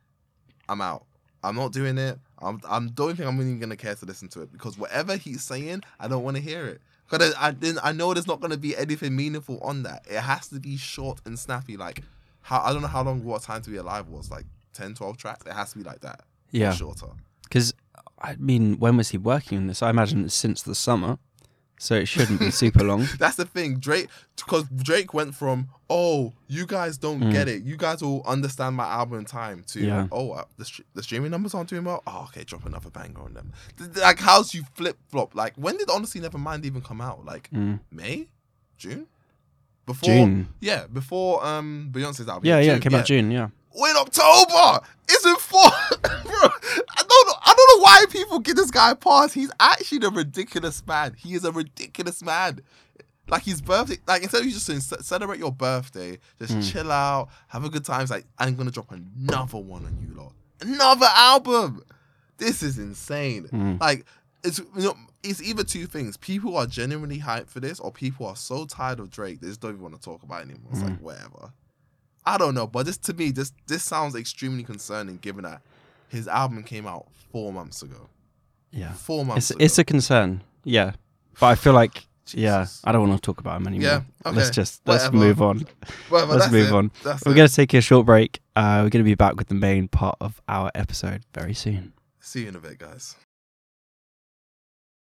I'm 0.70 0.82
out. 0.82 1.06
I'm 1.44 1.56
not 1.56 1.74
doing 1.74 1.98
it. 1.98 2.18
I'm. 2.40 2.62
I'm 2.70 2.90
don't 2.90 3.16
think 3.16 3.28
I'm 3.28 3.36
even 3.36 3.60
gonna 3.60 3.76
care 3.76 3.96
to 3.96 4.06
listen 4.06 4.30
to 4.30 4.42
it 4.42 4.52
because 4.52 4.78
whatever 4.78 5.18
he's 5.18 5.44
saying, 5.44 5.84
I 6.00 6.08
don't 6.08 6.24
want 6.24 6.38
to 6.38 6.42
hear 6.42 6.66
it. 6.68 6.82
Because 7.10 7.34
I, 7.36 7.48
I 7.48 7.52
didn't. 7.52 7.80
I 7.84 7.92
know 7.92 8.14
there's 8.14 8.28
not 8.28 8.40
gonna 8.40 8.58
be 8.58 8.76
anything 8.78 9.16
meaningful 9.16 9.60
on 9.60 9.84
that. 9.84 10.06
It 10.10 10.20
has 10.20 10.48
to 10.50 10.60
be 10.60 10.78
short 10.78 11.20
and 11.26 11.38
snappy. 11.38 11.76
Like 11.76 12.02
how 12.42 12.62
I 12.62 12.72
don't 12.72 12.82
know 12.82 12.88
how 12.88 13.04
long 13.04 13.24
What 13.24 13.42
Time 13.42 13.62
to 13.64 13.70
Be 13.70 13.78
Alive 13.78 14.08
was. 14.08 14.32
Like 14.32 14.46
10, 14.74 14.96
12 14.96 15.18
tracks. 15.18 15.46
It 15.46 15.54
has 15.54 15.72
to 15.74 15.78
be 15.78 15.84
like 15.84 16.02
that. 16.02 16.22
Yeah. 16.52 16.72
shorter. 16.72 17.08
Because 17.44 17.74
I 18.22 18.36
mean, 18.38 18.80
when 18.80 18.96
was 18.98 19.10
he 19.10 19.18
working 19.18 19.58
on 19.58 19.68
this? 19.68 19.84
I 19.84 19.90
imagine 19.90 20.24
it's 20.24 20.34
since 20.34 20.62
the 20.62 20.76
summer, 20.76 21.18
so 21.84 21.96
it 21.96 22.08
shouldn't 22.08 22.40
be 22.40 22.50
super 22.52 22.84
long. 22.84 23.08
That's 23.20 23.36
the 23.36 23.46
thing, 23.46 23.80
Drake. 23.80 24.08
Because 24.36 24.66
Drake 24.76 25.14
went 25.14 25.36
from 25.36 25.70
"Oh, 25.90 26.34
you 26.48 26.66
guys 26.66 26.98
don't 26.98 27.20
Mm. 27.22 27.32
get 27.32 27.48
it. 27.48 27.64
You 27.64 27.78
guys 27.78 28.02
will 28.02 28.24
understand 28.26 28.76
my 28.76 28.86
album 28.86 29.20
in 29.20 29.26
time." 29.26 29.64
To 29.68 29.80
Yeah. 29.80 30.08
"Oh, 30.12 30.32
uh, 30.32 30.46
the 30.58 30.66
str- 30.66 30.82
the 30.94 31.04
streaming 31.04 31.32
numbers 31.32 31.54
aren't 31.54 31.70
doing 31.70 31.84
well. 31.84 32.02
Oh, 32.08 32.26
okay, 32.30 32.44
drop 32.44 32.66
another 32.66 32.90
banger 32.90 33.22
on 33.22 33.34
them." 33.34 33.52
Th- 33.78 33.92
th- 33.92 34.02
Like, 34.04 34.20
how's 34.20 34.54
you 34.54 34.64
flip 34.76 34.98
flop? 35.10 35.36
Like, 35.36 35.54
when 35.56 35.78
did 35.78 35.90
Honestly 35.90 36.20
Nevermind 36.22 36.66
even 36.66 36.82
come 36.82 37.00
out? 37.02 37.24
Like 37.26 37.50
Mm. 37.52 37.80
May, 37.92 38.28
June, 38.78 39.08
before 39.86 40.08
June. 40.10 40.48
Yeah, 40.62 40.88
before 40.88 41.46
um 41.46 41.90
Beyonce's 41.92 42.28
album. 42.28 42.48
Yeah, 42.48 42.60
yeah, 42.60 42.76
it 42.76 42.82
came 42.82 42.96
out 42.96 43.06
June. 43.06 43.30
Yeah. 43.32 43.50
We're 43.76 43.90
in 43.90 43.98
October. 43.98 44.86
It's 45.10 45.26
in 45.26 45.36
four. 45.38 45.70
Bro, 46.02 46.50
why 48.00 48.06
people 48.10 48.40
give 48.40 48.56
this 48.56 48.72
guy 48.72 48.92
a 48.92 48.96
pass. 48.96 49.34
He's 49.34 49.52
actually 49.60 50.06
a 50.06 50.10
ridiculous 50.10 50.86
man. 50.86 51.14
He 51.18 51.34
is 51.36 51.44
a 51.46 51.52
ridiculous 51.52 52.22
man. 52.24 52.62
Like 53.30 53.44
his 53.44 53.62
birthday, 53.62 53.98
like 54.06 54.22
instead 54.24 54.42
of 54.42 54.46
you 54.46 54.52
just 54.52 54.66
saying 54.66 54.82
celebrate 54.82 55.40
your 55.40 55.52
birthday, 55.52 56.20
just 56.40 56.54
Mm. 56.56 56.72
chill 56.72 56.92
out, 56.92 57.30
have 57.48 57.64
a 57.64 57.70
good 57.70 57.86
time. 57.86 58.02
It's 58.02 58.12
like 58.12 58.26
I'm 58.38 58.56
gonna 58.56 58.70
drop 58.72 58.92
another 58.92 59.58
one 59.60 59.86
on 59.86 59.98
you 60.02 60.14
lot, 60.14 60.34
another 60.62 61.08
album. 61.10 61.84
This 62.38 62.62
is 62.62 62.78
insane. 62.78 63.46
Mm. 63.48 63.80
Like 63.80 64.06
it's 64.44 64.60
you 64.60 64.66
know 64.76 64.98
it's 65.24 65.42
either 65.42 65.64
two 65.64 65.86
things. 65.86 66.18
People 66.18 66.58
are 66.58 66.66
genuinely 66.68 67.20
hyped 67.20 67.48
for 67.48 67.62
this, 67.62 67.80
or 67.80 67.94
people 67.94 68.26
are 68.28 68.36
so 68.36 68.66
tired 68.66 69.00
of 69.00 69.10
Drake 69.10 69.40
they 69.40 69.48
just 69.48 69.62
don't 69.62 69.72
even 69.72 69.84
want 69.84 69.96
to 69.96 70.02
talk 70.02 70.22
about 70.24 70.42
it 70.42 70.50
anymore. 70.50 70.72
It's 70.74 70.82
like 70.82 71.00
whatever. 71.00 71.54
I 72.26 72.38
don't 72.38 72.56
know, 72.56 72.68
but 72.68 72.86
this 72.86 72.98
to 73.00 73.14
me, 73.14 73.32
this 73.32 73.54
this 73.68 73.84
sounds 73.84 74.16
extremely 74.16 74.64
concerning 74.64 75.18
given 75.18 75.44
that 75.44 75.62
his 76.14 76.28
album 76.28 76.64
came 76.64 76.88
out 76.88 77.08
four 77.32 77.52
months 77.52 77.82
ago. 77.82 78.10
Yeah. 78.72 78.94
Four 78.94 79.26
months 79.26 79.50
It's 79.50 79.52
ago. 79.52 79.66
it's 79.66 79.78
a 79.80 79.84
concern. 79.84 80.42
Yeah. 80.64 80.94
But 81.40 81.48
I 81.48 81.56
feel 81.56 81.74
like 81.74 82.06
yeah, 82.34 82.68
I 82.86 82.94
don't 82.94 83.08
want 83.10 83.22
to 83.22 83.26
talk 83.26 83.42
about 83.42 83.60
him 83.60 83.68
anymore. 83.68 83.90
Yeah, 83.90 84.02
okay, 84.26 84.38
Let's 84.38 84.50
just 84.50 84.82
let's 84.88 85.04
whatever. 85.06 85.18
move 85.18 85.42
on. 85.42 85.68
Whatever, 86.08 86.36
let's 86.36 86.52
move 86.52 86.68
it. 86.70 86.74
on. 86.74 86.92
That's 87.04 87.26
We're 87.26 87.34
it. 87.34 87.36
gonna 87.36 87.50
take 87.50 87.74
a 87.74 87.82
short 87.82 88.06
break. 88.06 88.40
Uh, 88.56 88.80
we're 88.84 88.90
gonna 88.92 89.04
be 89.04 89.16
back 89.16 89.36
with 89.36 89.48
the 89.50 89.56
main 89.56 89.90
part 89.90 90.16
of 90.22 90.42
our 90.48 90.72
episode 90.74 91.24
very 91.34 91.54
soon. 91.54 91.92
See 92.22 92.44
you 92.44 92.48
in 92.48 92.56
a 92.56 92.60
bit, 92.60 92.78
guys. 92.78 93.18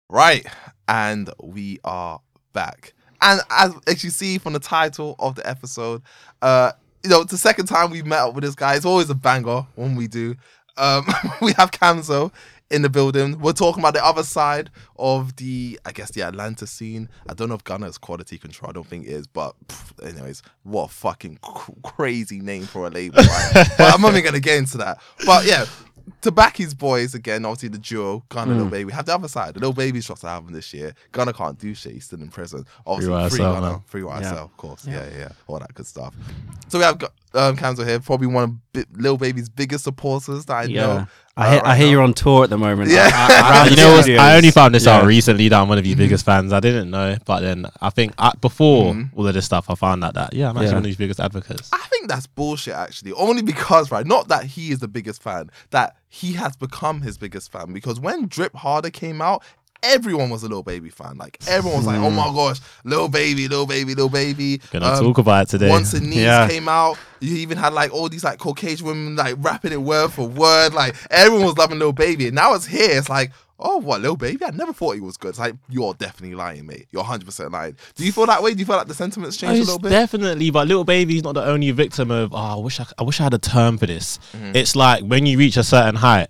Right, 0.09 0.45
and 0.87 1.29
we 1.41 1.79
are 1.83 2.19
back. 2.53 2.93
And 3.21 3.41
as, 3.49 3.73
as 3.87 4.03
you 4.03 4.09
see 4.09 4.37
from 4.37 4.53
the 4.53 4.59
title 4.59 5.15
of 5.19 5.35
the 5.35 5.47
episode, 5.47 6.01
uh, 6.41 6.73
you 7.03 7.09
know, 7.09 7.21
it's 7.21 7.31
the 7.31 7.37
second 7.37 7.65
time 7.67 7.89
we 7.89 8.01
met 8.03 8.19
up 8.19 8.33
with 8.33 8.43
this 8.43 8.55
guy. 8.55 8.75
It's 8.75 8.85
always 8.85 9.09
a 9.09 9.15
banger 9.15 9.65
when 9.75 9.95
we 9.95 10.07
do. 10.07 10.35
Um, 10.77 11.05
we 11.41 11.53
have 11.53 11.71
Kamzo 11.71 12.31
in 12.69 12.81
the 12.81 12.89
building. 12.89 13.39
We're 13.39 13.53
talking 13.53 13.81
about 13.81 13.93
the 13.93 14.05
other 14.05 14.23
side 14.23 14.69
of 14.97 15.35
the, 15.37 15.79
I 15.85 15.91
guess, 15.91 16.11
the 16.11 16.21
Atlanta 16.21 16.67
scene. 16.67 17.09
I 17.29 17.33
don't 17.33 17.49
know 17.49 17.55
if 17.55 17.63
Gunna 17.63 17.87
is 17.87 17.97
quality 17.97 18.37
control. 18.37 18.69
I 18.69 18.73
don't 18.73 18.87
think 18.87 19.05
it 19.05 19.11
is, 19.11 19.27
but 19.27 19.55
pff, 19.67 20.07
anyways, 20.07 20.41
what 20.63 20.85
a 20.85 20.93
fucking 20.93 21.39
cr- 21.41 21.71
crazy 21.83 22.39
name 22.41 22.63
for 22.63 22.87
a 22.87 22.89
label. 22.89 23.17
Right? 23.17 23.51
but 23.77 23.93
I'm 23.93 24.01
not 24.01 24.11
even 24.11 24.23
gonna 24.25 24.39
get 24.39 24.57
into 24.57 24.77
that. 24.79 24.99
But 25.25 25.45
yeah, 25.45 25.65
to 26.21 26.31
back 26.31 26.57
his 26.57 26.73
boys 26.73 27.13
again, 27.15 27.45
obviously 27.45 27.69
the 27.69 27.77
duo, 27.77 28.23
Gunna 28.29 28.51
and 28.51 28.61
Lil 28.61 28.69
Baby. 28.69 28.85
We 28.85 28.93
have 28.93 29.05
the 29.05 29.13
other 29.15 29.27
side. 29.27 29.53
The 29.53 29.59
Lil 29.61 29.73
Baby's 29.73 30.05
dropped 30.05 30.23
an 30.23 30.29
album 30.29 30.53
this 30.53 30.73
year. 30.73 30.93
Gunna 31.11 31.31
can't 31.33 31.57
do 31.57 31.73
shit. 31.73 31.93
He's 31.93 32.05
still 32.05 32.21
in 32.21 32.29
prison. 32.29 32.65
Obviously, 32.85 33.29
free, 33.29 33.39
YSL, 33.39 33.53
Gunna, 33.53 33.71
man. 33.71 33.81
free 33.85 34.01
YSL, 34.01 34.21
Yeah. 34.21 34.35
of 34.43 34.57
course. 34.57 34.85
Yeah. 34.85 35.05
Yeah. 35.11 35.17
yeah, 35.19 35.29
all 35.47 35.59
that 35.59 35.73
good 35.73 35.87
stuff. 35.87 36.13
So 36.69 36.79
we 36.79 36.83
have 36.85 36.97
got, 36.97 37.13
um, 37.33 37.55
Kamzo 37.57 37.85
here, 37.85 37.99
probably 37.99 38.27
one 38.27 38.43
of 38.43 38.73
Bi- 38.73 38.85
Lil 39.01 39.17
Baby's 39.17 39.49
biggest 39.49 39.83
supporters 39.83 40.45
that 40.45 40.53
I 40.55 40.63
Yeah. 40.63 40.81
know. 40.81 41.07
I 41.39 41.51
hear, 41.51 41.59
uh, 41.59 41.67
I 41.69 41.75
hear 41.77 41.85
now. 41.85 41.91
you're 41.91 42.01
on 42.01 42.13
tour 42.15 42.43
at 42.45 42.49
the 42.49 42.57
moment. 42.57 42.89
Yeah. 42.89 43.09
I- 43.13 43.65
I- 43.65 43.67
you 43.69 43.75
know, 43.75 43.91
what? 43.93 44.09
I 44.09 44.35
only 44.37 44.49
found 44.49 44.73
this 44.73 44.87
out 44.87 45.05
recently 45.05 45.47
that 45.49 45.59
I'm 45.61 45.67
one 45.69 45.77
of 45.77 45.85
your 45.85 45.95
Mhm. 45.95 45.99
biggest 45.99 46.25
fans. 46.25 46.51
I 46.51 46.59
didn't 46.59 46.89
know, 46.89 47.15
but 47.25 47.41
then 47.41 47.67
I 47.79 47.91
think 47.91 48.13
uh, 48.17 48.31
before 48.41 48.93
Mhm. 48.95 49.11
all 49.15 49.27
of 49.27 49.35
this 49.35 49.45
stuff, 49.45 49.69
I 49.69 49.75
found 49.75 50.03
out 50.03 50.15
that 50.15 50.33
yeah, 50.33 50.49
I'm 50.49 50.57
actually 50.57 50.67
Yeah. 50.69 50.73
one 50.73 50.83
of 50.83 50.85
his 50.87 50.95
biggest 50.95 51.19
advocates. 51.19 51.69
I 51.71 51.85
think 51.91 52.07
that's 52.09 52.25
bullshit, 52.25 52.73
actually. 52.73 53.11
Only 53.13 53.43
because, 53.43 53.91
right, 53.91 54.05
not 54.05 54.29
that 54.29 54.45
he 54.45 54.71
is 54.71 54.79
the 54.79 54.87
biggest 54.87 55.21
fan, 55.21 55.51
that 55.69 55.95
he 56.09 56.33
has 56.33 56.55
become 56.55 57.01
his 57.01 57.17
biggest 57.19 57.51
fan. 57.51 57.71
Because 57.71 57.99
when 57.99 58.27
Drip 58.27 58.55
Harder 58.55 58.89
came 58.89 59.21
out, 59.21 59.43
everyone 59.83 60.29
was 60.29 60.43
a 60.43 60.47
little 60.47 60.63
baby 60.63 60.89
fan. 60.89 61.17
Like 61.17 61.37
everyone 61.47 61.79
was 61.79 61.87
like, 61.87 61.99
"Oh 61.99 62.09
my 62.09 62.25
gosh, 62.33 62.59
little 62.83 63.09
baby, 63.09 63.47
little 63.47 63.65
baby, 63.65 63.93
little 63.95 64.09
baby." 64.09 64.59
Gonna 64.71 64.87
Um, 64.87 65.03
talk 65.03 65.17
about 65.17 65.43
it 65.43 65.49
today. 65.49 65.69
Once 65.69 65.91
the 65.91 65.99
Knees 66.01 66.17
Yeah. 66.17 66.47
came 66.47 66.67
out, 66.69 66.97
you 67.19 67.35
even 67.37 67.57
had 67.57 67.73
like 67.73 67.93
all 67.93 68.09
these 68.09 68.23
like 68.23 68.39
Caucasian 68.39 68.85
women 68.87 69.15
like 69.15 69.35
rapping 69.39 69.71
it 69.71 69.81
word 69.81 70.11
for 70.13 70.27
word. 70.27 70.73
Like 70.73 70.95
everyone 71.09 71.45
was 71.45 71.57
loving 71.57 71.79
little 71.79 71.93
Baby. 71.93 72.27
And 72.27 72.35
now 72.35 72.53
it's 72.53 72.65
here. 72.65 72.97
It's 72.97 73.09
like, 73.09 73.31
oh, 73.59 73.77
what, 73.77 74.01
little 74.01 74.15
Baby? 74.17 74.45
I 74.45 74.51
never 74.51 74.73
thought 74.73 74.95
he 74.95 75.01
was 75.01 75.17
good. 75.17 75.29
It's 75.29 75.39
like, 75.39 75.55
you're 75.69 75.93
definitely 75.95 76.35
lying, 76.35 76.65
mate. 76.65 76.87
You're 76.91 77.03
100% 77.03 77.51
lying. 77.51 77.75
Do 77.95 78.05
you 78.05 78.11
feel 78.11 78.25
that 78.27 78.41
way? 78.43 78.53
Do 78.53 78.59
you 78.59 78.65
feel 78.65 78.75
like 78.77 78.87
the 78.87 78.93
sentiments 78.93 79.37
changed 79.37 79.57
a 79.61 79.65
little 79.65 79.79
bit? 79.79 79.89
Definitely, 79.89 80.49
but 80.51 80.67
little 80.67 80.83
baby's 80.83 81.23
not 81.23 81.33
the 81.33 81.43
only 81.45 81.71
victim 81.71 82.11
of. 82.11 82.33
Oh, 82.33 82.37
I 82.37 82.55
wish 82.55 82.79
I, 82.79 82.85
I 82.97 83.03
wish 83.03 83.19
I 83.19 83.23
had 83.23 83.33
a 83.33 83.39
term 83.39 83.77
for 83.77 83.85
this. 83.87 84.19
Mm-hmm. 84.33 84.55
It's 84.55 84.75
like 84.75 85.03
when 85.03 85.25
you 85.25 85.37
reach 85.37 85.57
a 85.57 85.63
certain 85.63 85.95
height. 85.95 86.27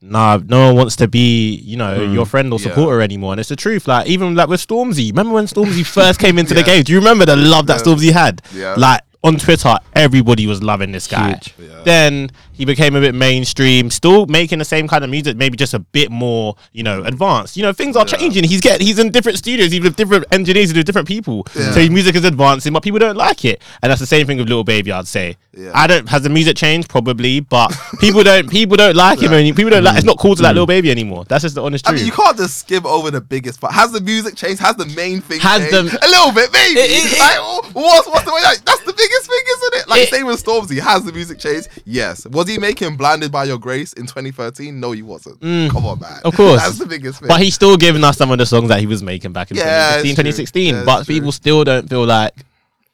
Nah, 0.00 0.38
no 0.46 0.68
one 0.68 0.76
wants 0.76 0.96
to 0.96 1.06
be, 1.06 1.54
you 1.56 1.76
know, 1.76 2.02
your 2.02 2.24
friend 2.26 2.50
or 2.52 2.58
Mm. 2.58 2.64
Yeah. 2.64 2.68
supporter 2.70 3.00
anymore, 3.02 3.32
and 3.34 3.40
it's 3.40 3.50
the 3.50 3.56
truth. 3.56 3.86
Like 3.86 4.06
even 4.06 4.34
like 4.34 4.48
with 4.48 4.66
Stormzy, 4.66 5.10
remember 5.10 5.34
when 5.34 5.44
Stormzy 5.44 5.84
first 5.84 6.18
came 6.18 6.38
into 6.38 6.54
the 6.54 6.62
game? 6.70 6.82
Do 6.82 6.92
you 6.92 6.98
remember 6.98 7.26
the 7.26 7.36
love 7.36 7.66
that 7.66 7.78
Yeah. 7.86 7.92
Stormzy 7.94 8.12
had? 8.12 8.42
Yeah. 8.54 8.74
Like 8.78 9.02
on 9.22 9.36
Twitter, 9.36 9.74
everybody 9.94 10.46
was 10.46 10.62
loving 10.62 10.92
this 10.92 11.06
guy. 11.06 11.38
Yeah. 11.58 11.82
Then 11.84 12.30
he 12.60 12.66
became 12.66 12.94
a 12.94 13.00
bit 13.00 13.14
mainstream, 13.14 13.88
still 13.90 14.26
making 14.26 14.58
the 14.58 14.64
same 14.66 14.86
kind 14.86 15.02
of 15.02 15.08
music, 15.08 15.34
maybe 15.34 15.56
just 15.56 15.72
a 15.72 15.78
bit 15.78 16.10
more, 16.10 16.54
you 16.72 16.82
know, 16.82 17.02
advanced. 17.04 17.56
You 17.56 17.62
know, 17.62 17.72
things 17.72 17.96
are 17.96 18.04
Yeah. 18.06 18.18
changing. 18.18 18.44
He's 18.44 18.60
get 18.60 18.82
he's 18.82 18.98
in 18.98 19.10
different 19.10 19.38
studios, 19.38 19.72
he's 19.72 19.80
with 19.80 19.96
different 19.96 20.26
engineers, 20.30 20.68
he's 20.68 20.76
with 20.76 20.84
different 20.84 21.08
people. 21.08 21.46
Yeah. 21.56 21.72
So 21.72 21.80
his 21.80 21.88
music 21.88 22.14
is 22.16 22.24
advancing, 22.24 22.74
but 22.74 22.82
people 22.82 22.98
don't 22.98 23.16
like 23.16 23.46
it. 23.46 23.62
And 23.82 23.90
that's 23.90 24.00
the 24.00 24.06
same 24.06 24.26
thing 24.26 24.36
with 24.36 24.48
Little 24.48 24.62
Baby, 24.62 24.92
I'd 24.92 25.08
say. 25.08 25.38
Yeah. 25.56 25.72
I 25.74 25.86
don't 25.86 26.06
has 26.08 26.22
the 26.22 26.28
music 26.28 26.56
changed? 26.56 26.88
Probably, 26.90 27.40
but 27.40 27.74
people 27.98 28.22
don't 28.22 28.48
people 28.50 28.76
don't 28.76 28.94
like 28.94 29.20
him 29.20 29.32
and 29.32 29.56
people 29.56 29.70
don't 29.70 29.82
like 29.82 29.96
it's 29.96 30.04
not 30.04 30.18
cool 30.18 30.36
to 30.36 30.42
like 30.42 30.50
mm. 30.50 30.54
Little 30.56 30.66
Baby 30.66 30.90
anymore. 30.90 31.24
That's 31.28 31.42
just 31.42 31.54
the 31.54 31.62
honest 31.62 31.86
I 31.88 31.90
truth. 31.90 32.02
mean, 32.02 32.06
you 32.06 32.12
can't 32.12 32.36
just 32.36 32.58
skim 32.58 32.84
over 32.84 33.10
the 33.10 33.20
biggest 33.22 33.60
part. 33.60 33.72
Has 33.72 33.90
the 33.90 34.00
music 34.02 34.36
changed? 34.36 34.60
Has 34.60 34.76
the 34.76 34.86
main 34.86 35.22
thing 35.22 35.40
Has 35.40 35.62
changed? 35.70 35.92
the- 35.92 36.06
a 36.06 36.08
little 36.08 36.32
bit, 36.32 36.50
maybe. 36.52 36.78
It- 36.80 37.12
it- 37.14 37.18
like, 37.18 37.74
what's 37.74 38.06
what's 38.08 38.24
the 38.26 38.32
way? 38.34 38.42
Like, 38.42 38.64
that's 38.64 38.80
the 38.82 38.92
biggest 38.92 39.26
thing, 39.26 39.42
isn't 39.56 39.74
it? 39.80 39.88
Like 39.88 40.02
It- 40.02 40.10
same 40.10 40.26
with 40.26 40.44
Stormzy. 40.44 40.78
Has 40.78 41.04
the 41.04 41.12
music 41.12 41.38
changed? 41.38 41.68
Yes. 41.86 42.26
Was 42.26 42.49
he 42.50 42.58
making 42.58 42.96
"Blinded 42.96 43.32
by 43.32 43.44
Your 43.44 43.58
Grace" 43.58 43.92
in 43.92 44.02
2013? 44.06 44.78
No, 44.78 44.92
he 44.92 45.02
wasn't. 45.02 45.40
Come 45.40 45.86
on, 45.86 45.98
man. 46.00 46.10
Mm. 46.20 46.22
Of 46.24 46.34
course. 46.34 46.62
that's 46.62 46.78
the 46.78 46.86
biggest 46.86 47.20
thing. 47.20 47.28
But 47.28 47.40
he's 47.40 47.54
still 47.54 47.76
giving 47.76 48.04
us 48.04 48.16
some 48.16 48.30
of 48.30 48.38
the 48.38 48.46
songs 48.46 48.68
that 48.68 48.80
he 48.80 48.86
was 48.86 49.02
making 49.02 49.32
back 49.32 49.50
in 49.50 49.56
Yeah, 49.56 49.96
2015, 50.02 50.14
2016. 50.14 50.74
Yeah, 50.74 50.84
but 50.84 50.98
it's 51.00 51.06
true. 51.06 51.14
people 51.14 51.32
still 51.32 51.64
don't 51.64 51.88
feel 51.88 52.06
like 52.06 52.34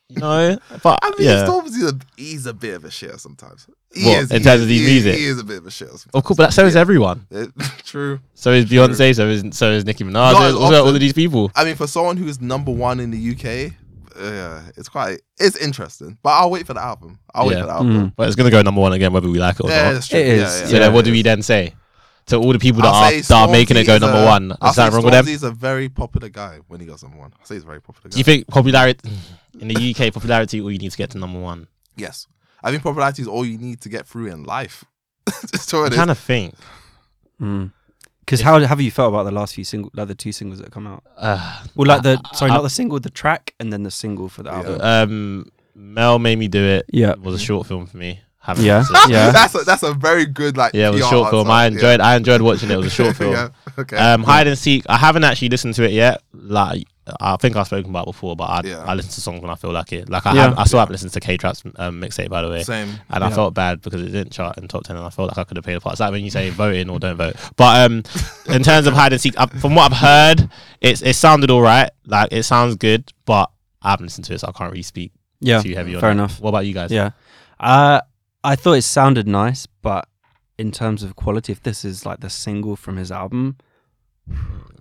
You 0.09 0.21
know, 0.21 0.59
but 0.83 0.99
I 1.03 1.11
mean, 1.11 1.17
yeah, 1.21 1.91
he's 2.17 2.47
a 2.47 2.55
bit 2.55 2.75
of 2.75 2.85
a 2.85 2.91
shit 2.91 3.19
sometimes. 3.19 3.67
He 3.93 4.05
What, 4.07 4.19
is, 4.23 4.31
in 4.31 4.43
terms 4.43 4.63
of 4.63 4.69
his 4.69 4.83
music? 4.83 5.17
He 5.17 5.25
is 5.25 5.41
a 5.41 5.45
bit 5.45 5.59
of 5.59 5.67
a 5.67 5.71
shit. 5.71 5.89
Sometimes. 5.89 6.11
of 6.15 6.23
course. 6.23 6.37
But 6.37 6.53
so 6.53 6.65
is 6.67 6.77
everyone. 6.77 7.27
It- 7.31 7.51
true. 7.85 8.21
So 8.35 8.53
is 8.53 8.67
Beyonce. 8.67 9.17
So 9.17 9.27
is 9.27 9.43
so 9.57 9.71
is 9.73 9.85
Nicki 9.85 10.05
Minaj. 10.05 10.35
All, 10.35 10.75
all 10.75 10.89
of 10.89 11.01
these 11.01 11.13
people. 11.13 11.51
I 11.57 11.65
mean, 11.65 11.75
for 11.75 11.87
someone 11.87 12.17
who 12.17 12.29
is 12.29 12.41
number 12.41 12.71
one 12.71 13.01
in 13.01 13.11
the 13.11 13.31
UK, 13.33 13.73
uh, 14.19 14.63
it's 14.77 14.89
quite 14.89 15.21
it's 15.39 15.57
interesting. 15.57 16.19
But 16.23 16.31
I'll 16.31 16.51
wait 16.51 16.67
for 16.67 16.75
the 16.75 16.83
album. 16.83 17.19
I'll 17.35 17.47
wait 17.47 17.55
Yeah. 17.55 17.61
for 17.63 17.67
the 17.67 17.73
album. 17.73 17.93
Mm. 18.11 18.13
But 18.17 18.27
it's 18.29 18.37
gonna 18.37 18.51
go 18.51 18.63
number 18.63 18.81
one 18.81 18.93
again, 18.93 19.13
whether 19.13 19.29
we 19.29 19.39
like 19.39 19.57
it 19.61 19.65
or 19.65 19.71
Yeah, 19.71 19.85
not. 19.85 19.93
that's 19.95 20.09
true. 20.09 20.19
It 20.19 20.27
Yeah, 20.27 20.33
is, 20.33 20.41
yeah, 20.41 20.67
So 20.67 20.73
yeah. 20.75 20.79
then, 20.81 20.93
what 20.93 21.05
do 21.05 21.13
we 21.13 21.19
is. 21.19 21.25
then 21.25 21.43
say 21.43 21.75
to 22.27 22.37
all 22.37 22.53
the 22.53 22.59
people 22.59 22.83
that 22.83 22.89
are 22.89 23.11
say 23.11 23.21
that 23.21 23.31
are 23.33 23.49
making 23.49 23.77
it 23.77 23.87
go 23.87 23.99
number 23.99 24.23
a- 24.23 24.25
one? 24.27 24.53
I'll 24.61 24.71
Is 24.71 24.77
that 24.77 24.93
wrong 24.93 25.05
with 25.05 25.13
them? 25.13 25.25
Stormzy's 25.27 25.43
a 25.43 25.51
very 25.51 25.89
popular 25.89 26.29
guy 26.29 26.59
when 26.69 26.81
he 26.81 26.87
goes 26.87 27.03
number 27.03 27.19
one. 27.19 27.33
I'll 27.39 27.47
say 27.47 27.55
he's 27.55 27.65
a 27.65 27.67
very 27.67 27.81
popular 27.81 28.09
guy. 28.11 28.15
Do 28.15 28.19
you 28.19 28.25
think 28.25 28.47
popularity 28.49 29.09
in 29.61 29.69
the 29.69 29.75
UK 29.95 30.13
popularity, 30.13 30.61
all 30.61 30.71
you 30.73 30.79
need 30.79 30.91
to 30.93 30.99
get 30.99 31.11
to 31.11 31.19
number 31.19 31.39
one? 31.41 31.69
yes. 31.97 32.27
I 32.65 32.71
think 32.71 32.83
popularity 32.83 33.23
is 33.23 33.29
all 33.29 33.45
you 33.45 33.59
need 33.59 33.81
to 33.83 33.89
get 33.89 34.09
through 34.09 34.27
in 34.27 34.43
life. 34.43 34.83
Just 35.53 35.73
what 35.73 35.87
it 35.87 35.93
is. 35.93 35.99
kind 35.99 36.11
of 36.11 36.19
think. 36.19 36.55
Because 38.27 38.41
how 38.41 38.59
have 38.59 38.81
you 38.81 38.91
felt 38.91 39.15
about 39.15 39.23
the 39.23 39.31
last 39.31 39.55
few 39.55 39.63
single, 39.65 39.91
like 39.95 40.09
the 40.09 40.15
two 40.17 40.33
singles 40.33 40.59
that 40.61 40.73
come 40.73 40.87
out? 40.87 41.05
Uh, 41.17 41.63
Well, 41.77 41.87
like 41.87 42.03
the 42.03 42.21
sorry, 42.35 42.51
I- 42.51 42.55
not 42.57 42.63
the 42.63 42.71
single, 42.71 42.99
the 42.99 43.09
track, 43.11 43.55
and 43.61 43.73
then 43.73 43.85
the 43.85 43.91
single 43.91 44.29
for 44.29 44.43
the 44.43 44.51
Yeah. 44.51 44.57
album. 44.57 44.81
um, 44.83 45.47
Mel 45.77 46.19
made 46.19 46.37
me 46.39 46.49
do 46.49 46.63
it. 46.63 46.87
Yeah. 46.93 47.11
It 47.13 47.21
was 47.23 47.35
a 47.37 47.39
short 47.45 47.67
film 47.69 47.87
for 47.87 47.97
me. 47.99 48.21
Haven't 48.41 48.65
Yeah. 48.65 48.79
listened 48.79 48.97
to 48.97 49.03
it. 49.05 49.11
Yeah. 49.11 49.31
that's 49.39 49.55
a, 49.55 49.59
that's 49.59 49.83
a 49.85 49.93
very 49.93 50.27
good 50.27 50.57
like. 50.57 50.73
Yeah, 50.75 50.89
it 50.89 50.93
was 50.93 51.01
a 51.03 51.05
PR 51.05 51.11
short 51.11 51.31
film. 51.31 51.49
answer. 51.49 51.53
I 51.53 51.63
Yeah. 51.63 51.67
enjoyed. 51.69 52.01
I 52.01 52.17
enjoyed 52.17 52.41
watching 52.43 52.71
it. 52.71 52.75
It 52.75 52.77
was 52.79 52.87
a 52.87 52.91
short 52.91 53.17
film. 53.21 53.33
yeah. 53.33 53.49
Okay. 53.79 53.97
Um, 53.97 54.23
hide 54.25 54.47
and 54.49 54.59
seek. 54.59 54.85
I 54.89 54.97
haven't 54.97 55.23
actually 55.25 55.51
listened 55.51 55.75
to 55.75 55.85
it 55.85 55.93
yet. 55.93 56.21
Like 56.33 56.85
I 57.21 57.37
think 57.37 57.55
I've 57.57 57.67
spoken 57.67 57.91
about 57.91 58.03
it 58.05 58.13
before, 58.13 58.35
but 58.35 58.45
I, 58.45 58.61
Yeah. 58.65 58.85
I 58.85 58.95
listen 58.95 59.13
to 59.13 59.21
songs 59.21 59.41
when 59.41 59.51
I 59.51 59.55
feel 59.55 59.71
like 59.73 59.93
it. 59.93 60.09
Like 60.09 60.27
I 60.27 60.35
Yeah. 60.35 60.43
have, 60.49 60.59
I 60.59 60.65
still 60.65 60.81
haven't 60.81 60.93
listened 60.95 61.13
to 61.13 61.21
K 61.21 61.37
Trap's 61.37 61.63
um, 61.77 62.01
mixtape 62.01 62.29
by 62.31 62.43
the 62.43 62.49
way, 62.49 62.63
Same. 62.65 62.91
and 63.11 63.23
I 63.23 63.31
felt 63.31 63.55
bad 63.55 63.81
because 63.81 64.03
it 64.03 64.07
didn't 64.11 64.33
chart 64.33 64.59
in 64.59 64.67
top 64.69 64.85
ten, 64.85 64.97
and 64.97 65.05
I 65.05 65.11
felt 65.11 65.29
like 65.29 65.39
I 65.39 65.45
could 65.45 65.57
have 65.57 65.65
played 65.65 65.77
a 65.77 65.81
part. 65.81 65.93
Is 65.95 65.99
that 66.01 66.11
when 66.11 66.25
you 66.25 66.31
say 66.31 66.51
vote 66.63 66.75
in 66.75 66.91
or 66.91 66.99
don't 66.99 67.17
vote? 67.17 67.37
But 67.57 67.91
um, 67.91 68.03
in 68.49 68.63
terms 68.63 68.87
of 68.87 68.95
hide 68.95 69.13
and 69.13 69.21
seek, 69.21 69.39
uh, 69.39 69.47
from 69.47 69.75
what 69.75 69.93
I've 69.93 69.99
heard, 69.99 70.51
it's 70.81 71.03
it 71.03 71.15
sounded 71.15 71.51
all 71.51 71.63
right. 71.63 71.91
Like 72.07 72.33
it 72.33 72.43
sounds 72.43 72.75
good, 72.77 73.13
but 73.25 73.51
I 73.83 73.91
haven't 73.91 74.07
listened 74.07 74.25
to 74.27 74.35
it, 74.35 74.41
so 74.41 74.49
I 74.49 74.53
can't 74.53 74.73
really 74.73 74.83
speak 74.83 75.13
Yeah, 75.41 75.63
too 75.63 75.75
heavy 75.75 75.95
on 75.95 76.01
fair 76.01 76.11
it. 76.11 76.15
enough. 76.15 76.41
What 76.41 76.49
about 76.51 76.67
you 76.67 76.75
guys? 76.75 76.91
Yeah, 76.91 77.11
uh, 77.61 78.01
I 78.43 78.57
thought 78.57 78.73
it 78.75 78.83
sounded 78.83 79.29
nice, 79.29 79.67
but 79.67 80.09
in 80.59 80.73
terms 80.73 81.03
of 81.03 81.15
quality, 81.17 81.53
if 81.53 81.63
this 81.63 81.85
is 81.85 82.05
like 82.05 82.21
the 82.21 82.31
single 82.31 82.75
from 82.77 82.97
his 82.97 83.13
album, 83.13 83.59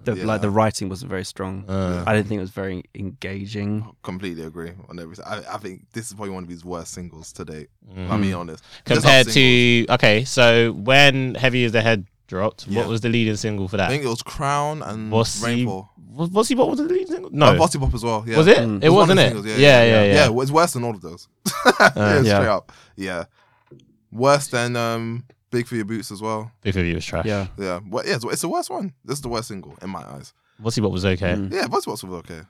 the, 0.03 0.15
Yeah. 0.15 0.25
like 0.25 0.41
the 0.41 0.49
writing 0.49 0.89
wasn't 0.89 1.09
very 1.09 1.25
strong. 1.25 1.65
Uh, 1.67 2.03
I 2.05 2.13
didn't 2.15 2.27
think 2.27 2.37
it 2.39 2.41
was 2.41 2.51
very 2.51 2.83
engaging. 2.93 3.91
Completely 4.03 4.43
agree 4.43 4.71
on 4.89 4.99
everything. 4.99 5.25
I, 5.27 5.37
I 5.53 5.57
think 5.57 5.85
this 5.93 6.07
is 6.07 6.13
probably 6.13 6.31
one 6.33 6.43
of 6.43 6.49
his 6.49 6.63
worst 6.63 6.93
singles 6.93 7.31
to 7.33 7.45
date. 7.45 7.69
mm. 7.91 8.09
I'm 8.09 8.21
being 8.21 8.33
honest. 8.35 8.63
Compared 8.85 9.27
to 9.29 9.85
okay, 9.89 10.23
so 10.25 10.71
when 10.73 11.35
Heavy 11.35 11.63
Is 11.63 11.71
the 11.71 11.81
Head 11.81 12.05
dropped, 12.27 12.67
Yeah. 12.67 12.79
what 12.81 12.89
was 12.89 13.01
the 13.01 13.09
leading 13.09 13.35
single 13.35 13.67
for 13.67 13.77
that? 13.77 13.87
I 13.87 13.89
think 13.89 14.03
it 14.03 14.09
was 14.09 14.21
Crown 14.21 14.81
and 14.83 15.09
Bossy- 15.11 15.45
Rainfall. 15.45 15.89
Was 16.15 16.29
Vossi 16.29 16.55
Bop 16.55 16.69
was 16.69 16.77
the 16.79 16.85
leading 16.85 17.07
single? 17.07 17.29
No, 17.31 17.47
Oh, 17.47 17.59
Vossi 17.59 17.77
Bop 17.77 17.93
as 17.93 18.01
well. 18.01 18.23
Yeah. 18.25 18.37
was 18.37 18.47
it? 18.47 18.57
Mm. 18.59 18.81
It 18.81 18.87
was, 18.89 19.09
wasn't 19.09 19.19
it? 19.19 19.23
the 19.33 19.41
singles, 19.41 19.45
Yeah, 19.59 19.83
yeah, 19.83 20.03
yeah. 20.05 20.13
Yeah, 20.13 20.29
well, 20.29 20.41
it's 20.43 20.51
worse 20.51 20.71
than 20.71 20.83
all 20.85 20.91
of 20.91 21.01
those. 21.01 21.27
yeah, 21.45 21.73
Uh, 21.79 22.13
straight 22.19 22.25
Yeah. 22.27 22.55
up. 22.55 22.71
Yeah. 22.95 23.23
Worse 24.13 24.47
than 24.47 24.77
um, 24.77 25.25
Big 25.51 25.67
for 25.67 25.75
Your 25.75 25.85
Boots 25.85 26.11
as 26.11 26.21
well. 26.21 26.51
Big 26.61 26.75
Review 26.75 26.95
was 26.95 27.05
trash. 27.05 27.25
Yeah, 27.25 27.47
Yeah. 27.57 27.79
Well, 27.87 28.05
yeah, 28.05 28.15
it's, 28.15 28.25
it's 28.25 28.41
the 28.41 28.49
worst 28.49 28.69
one. 28.69 28.93
This 29.05 29.17
is 29.17 29.21
the 29.21 29.29
worst 29.29 29.47
single 29.47 29.75
in 29.81 29.89
my 29.89 30.01
eyes. 30.03 30.33
What's 30.59 30.75
he? 30.75 30.81
What 30.81 30.91
was 30.91 31.05
okay. 31.05 31.33
Mm. 31.33 31.51
Yeah, 31.53 31.65
Vossi 31.67 31.85
Bops 31.87 32.03
was 32.03 32.19
okay. 32.19 32.41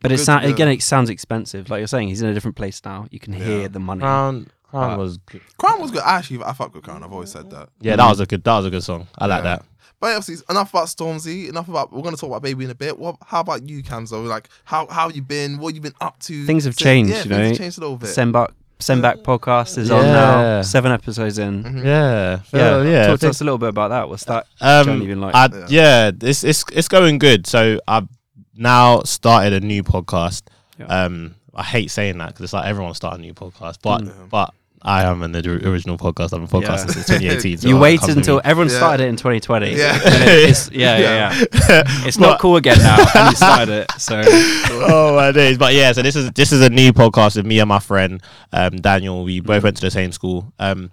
but 0.00 0.12
it 0.12 0.16
Good, 0.16 0.24
sound 0.24 0.44
yeah. 0.44 0.50
again. 0.50 0.68
It 0.68 0.82
sounds 0.82 1.10
expensive. 1.10 1.68
Like 1.70 1.78
you're 1.78 1.86
saying, 1.88 2.08
he's 2.08 2.22
in 2.22 2.28
a 2.28 2.34
different 2.34 2.56
place 2.56 2.80
now. 2.84 3.06
You 3.10 3.18
can 3.20 3.32
Yeah. 3.34 3.38
hear 3.44 3.68
the 3.68 3.80
money. 3.80 4.00
Crown, 4.00 4.46
Crown 4.70 4.92
Uh, 4.92 4.96
was 4.98 5.18
good. 5.18 5.40
Crown 5.58 5.80
was 5.80 5.90
good. 5.90 6.02
Actually, 6.04 6.42
I 6.44 6.52
fuck 6.52 6.74
with 6.74 6.84
Crown. 6.84 7.02
I've 7.02 7.12
always 7.12 7.30
said 7.30 7.50
that. 7.50 7.68
Yeah, 7.80 7.96
that 7.96 8.08
was 8.08 8.20
a 8.20 8.26
good. 8.26 8.42
That 8.44 8.56
was 8.56 8.66
a 8.66 8.70
good 8.70 8.82
song. 8.84 9.08
I 9.18 9.26
like 9.26 9.38
Yeah. 9.44 9.56
that. 9.56 9.64
But 10.00 10.16
obviously, 10.16 10.42
enough 10.48 10.70
about 10.70 10.86
Stormzy. 10.86 11.48
Enough 11.50 11.68
about. 11.68 11.92
We're 11.92 12.00
gonna 12.02 12.16
talk 12.16 12.30
about 12.30 12.40
Baby 12.42 12.64
in 12.64 12.70
a 12.70 12.74
bit. 12.74 12.98
What? 12.98 13.16
How 13.26 13.40
about 13.40 13.68
you, 13.68 13.82
Kamzo? 13.82 14.26
Like, 14.26 14.48
how 14.64 14.86
how 14.86 15.10
you 15.10 15.20
been? 15.20 15.58
What 15.58 15.74
you 15.74 15.80
been 15.82 15.92
up 16.00 16.18
to? 16.20 16.46
Things 16.46 16.64
have 16.64 16.74
since- 16.74 16.82
changed, 16.84 17.10
Yeah, 17.10 17.16
you 17.18 17.22
things 17.24 17.30
know. 17.30 17.48
have 17.48 17.58
changed 17.58 17.78
a 17.78 17.80
little 17.82 17.96
bit. 17.98 18.06
Sent 18.08 18.32
Back, 18.32 18.52
Sent 18.80 19.02
Back 19.02 19.18
podcast 19.18 19.78
is 19.78 19.90
on 19.90 20.04
Yeah. 20.04 20.12
now. 20.12 20.62
Seven 20.62 20.92
episodes 20.92 21.38
in. 21.38 21.62
Mhm. 21.64 21.84
Yeah, 21.84 22.40
Yeah, 22.52 22.82
yeah, 22.82 22.82
yeah. 22.82 23.06
Talk 23.06 23.20
to 23.20 23.28
us 23.30 23.40
a 23.40 23.44
little 23.44 23.58
bit 23.58 23.68
about 23.68 23.88
that. 23.90 24.08
What's 24.08 24.24
that 24.24 24.46
Um, 24.60 24.86
journey 24.86 25.06
been 25.06 25.20
like? 25.20 25.34
I, 25.34 25.48
Yeah. 25.52 25.66
yeah, 25.68 26.10
it's 26.22 26.44
it's 26.44 26.64
it's 26.72 26.88
going 26.88 27.18
good. 27.18 27.46
So 27.46 27.78
I've 27.86 28.08
now 28.56 29.02
started 29.04 29.52
a 29.52 29.60
new 29.64 29.82
podcast. 29.82 30.42
Yeah. 30.78 30.86
Um, 30.86 31.34
I 31.54 31.62
hate 31.62 31.90
saying 31.90 32.18
that 32.18 32.28
because 32.28 32.44
it's 32.44 32.52
like 32.52 32.66
everyone 32.66 32.94
start 32.94 33.18
a 33.18 33.20
new 33.20 33.34
podcast, 33.34 33.76
but 33.82 34.02
Mm. 34.02 34.12
but 34.30 34.52
I 34.82 35.02
am 35.04 35.22
in 35.22 35.32
the 35.32 35.40
original 35.68 35.98
podcast. 35.98 36.32
I've 36.32 36.48
been 36.48 36.62
podcasting 36.62 36.86
Yeah. 36.88 36.92
since 36.92 37.06
2018. 37.06 37.58
so 37.58 37.68
you 37.68 37.76
it 37.76 37.80
waited 37.80 38.16
until 38.16 38.36
me. 38.36 38.42
everyone 38.44 38.70
Yeah. 38.70 38.76
started 38.78 39.04
it 39.04 39.08
in 39.08 39.16
2020. 39.16 39.72
Yeah. 39.74 39.98
It's, 40.02 40.70
yeah, 40.72 40.96
yeah, 40.98 41.34
yeah. 41.68 41.82
It's 42.06 42.18
not 42.18 42.40
cool 42.40 42.56
again 42.56 42.78
now. 42.78 42.96
And 43.14 43.30
you 43.30 43.36
started 43.36 43.68
it. 43.90 43.90
So 43.98 44.22
oh 44.24 45.16
my 45.16 45.32
days! 45.32 45.58
But 45.58 45.74
yeah, 45.74 45.92
so 45.92 46.02
this 46.02 46.16
is 46.16 46.30
this 46.32 46.50
is 46.52 46.62
a 46.62 46.70
new 46.70 46.92
podcast 46.92 47.36
with 47.36 47.44
me 47.46 47.58
and 47.58 47.68
my 47.68 47.78
friend 47.78 48.22
um, 48.52 48.76
Daniel. 48.76 49.22
We 49.24 49.40
both 49.40 49.62
went 49.64 49.76
to 49.76 49.82
the 49.82 49.90
same 49.90 50.12
school. 50.12 50.52
Um, 50.58 50.90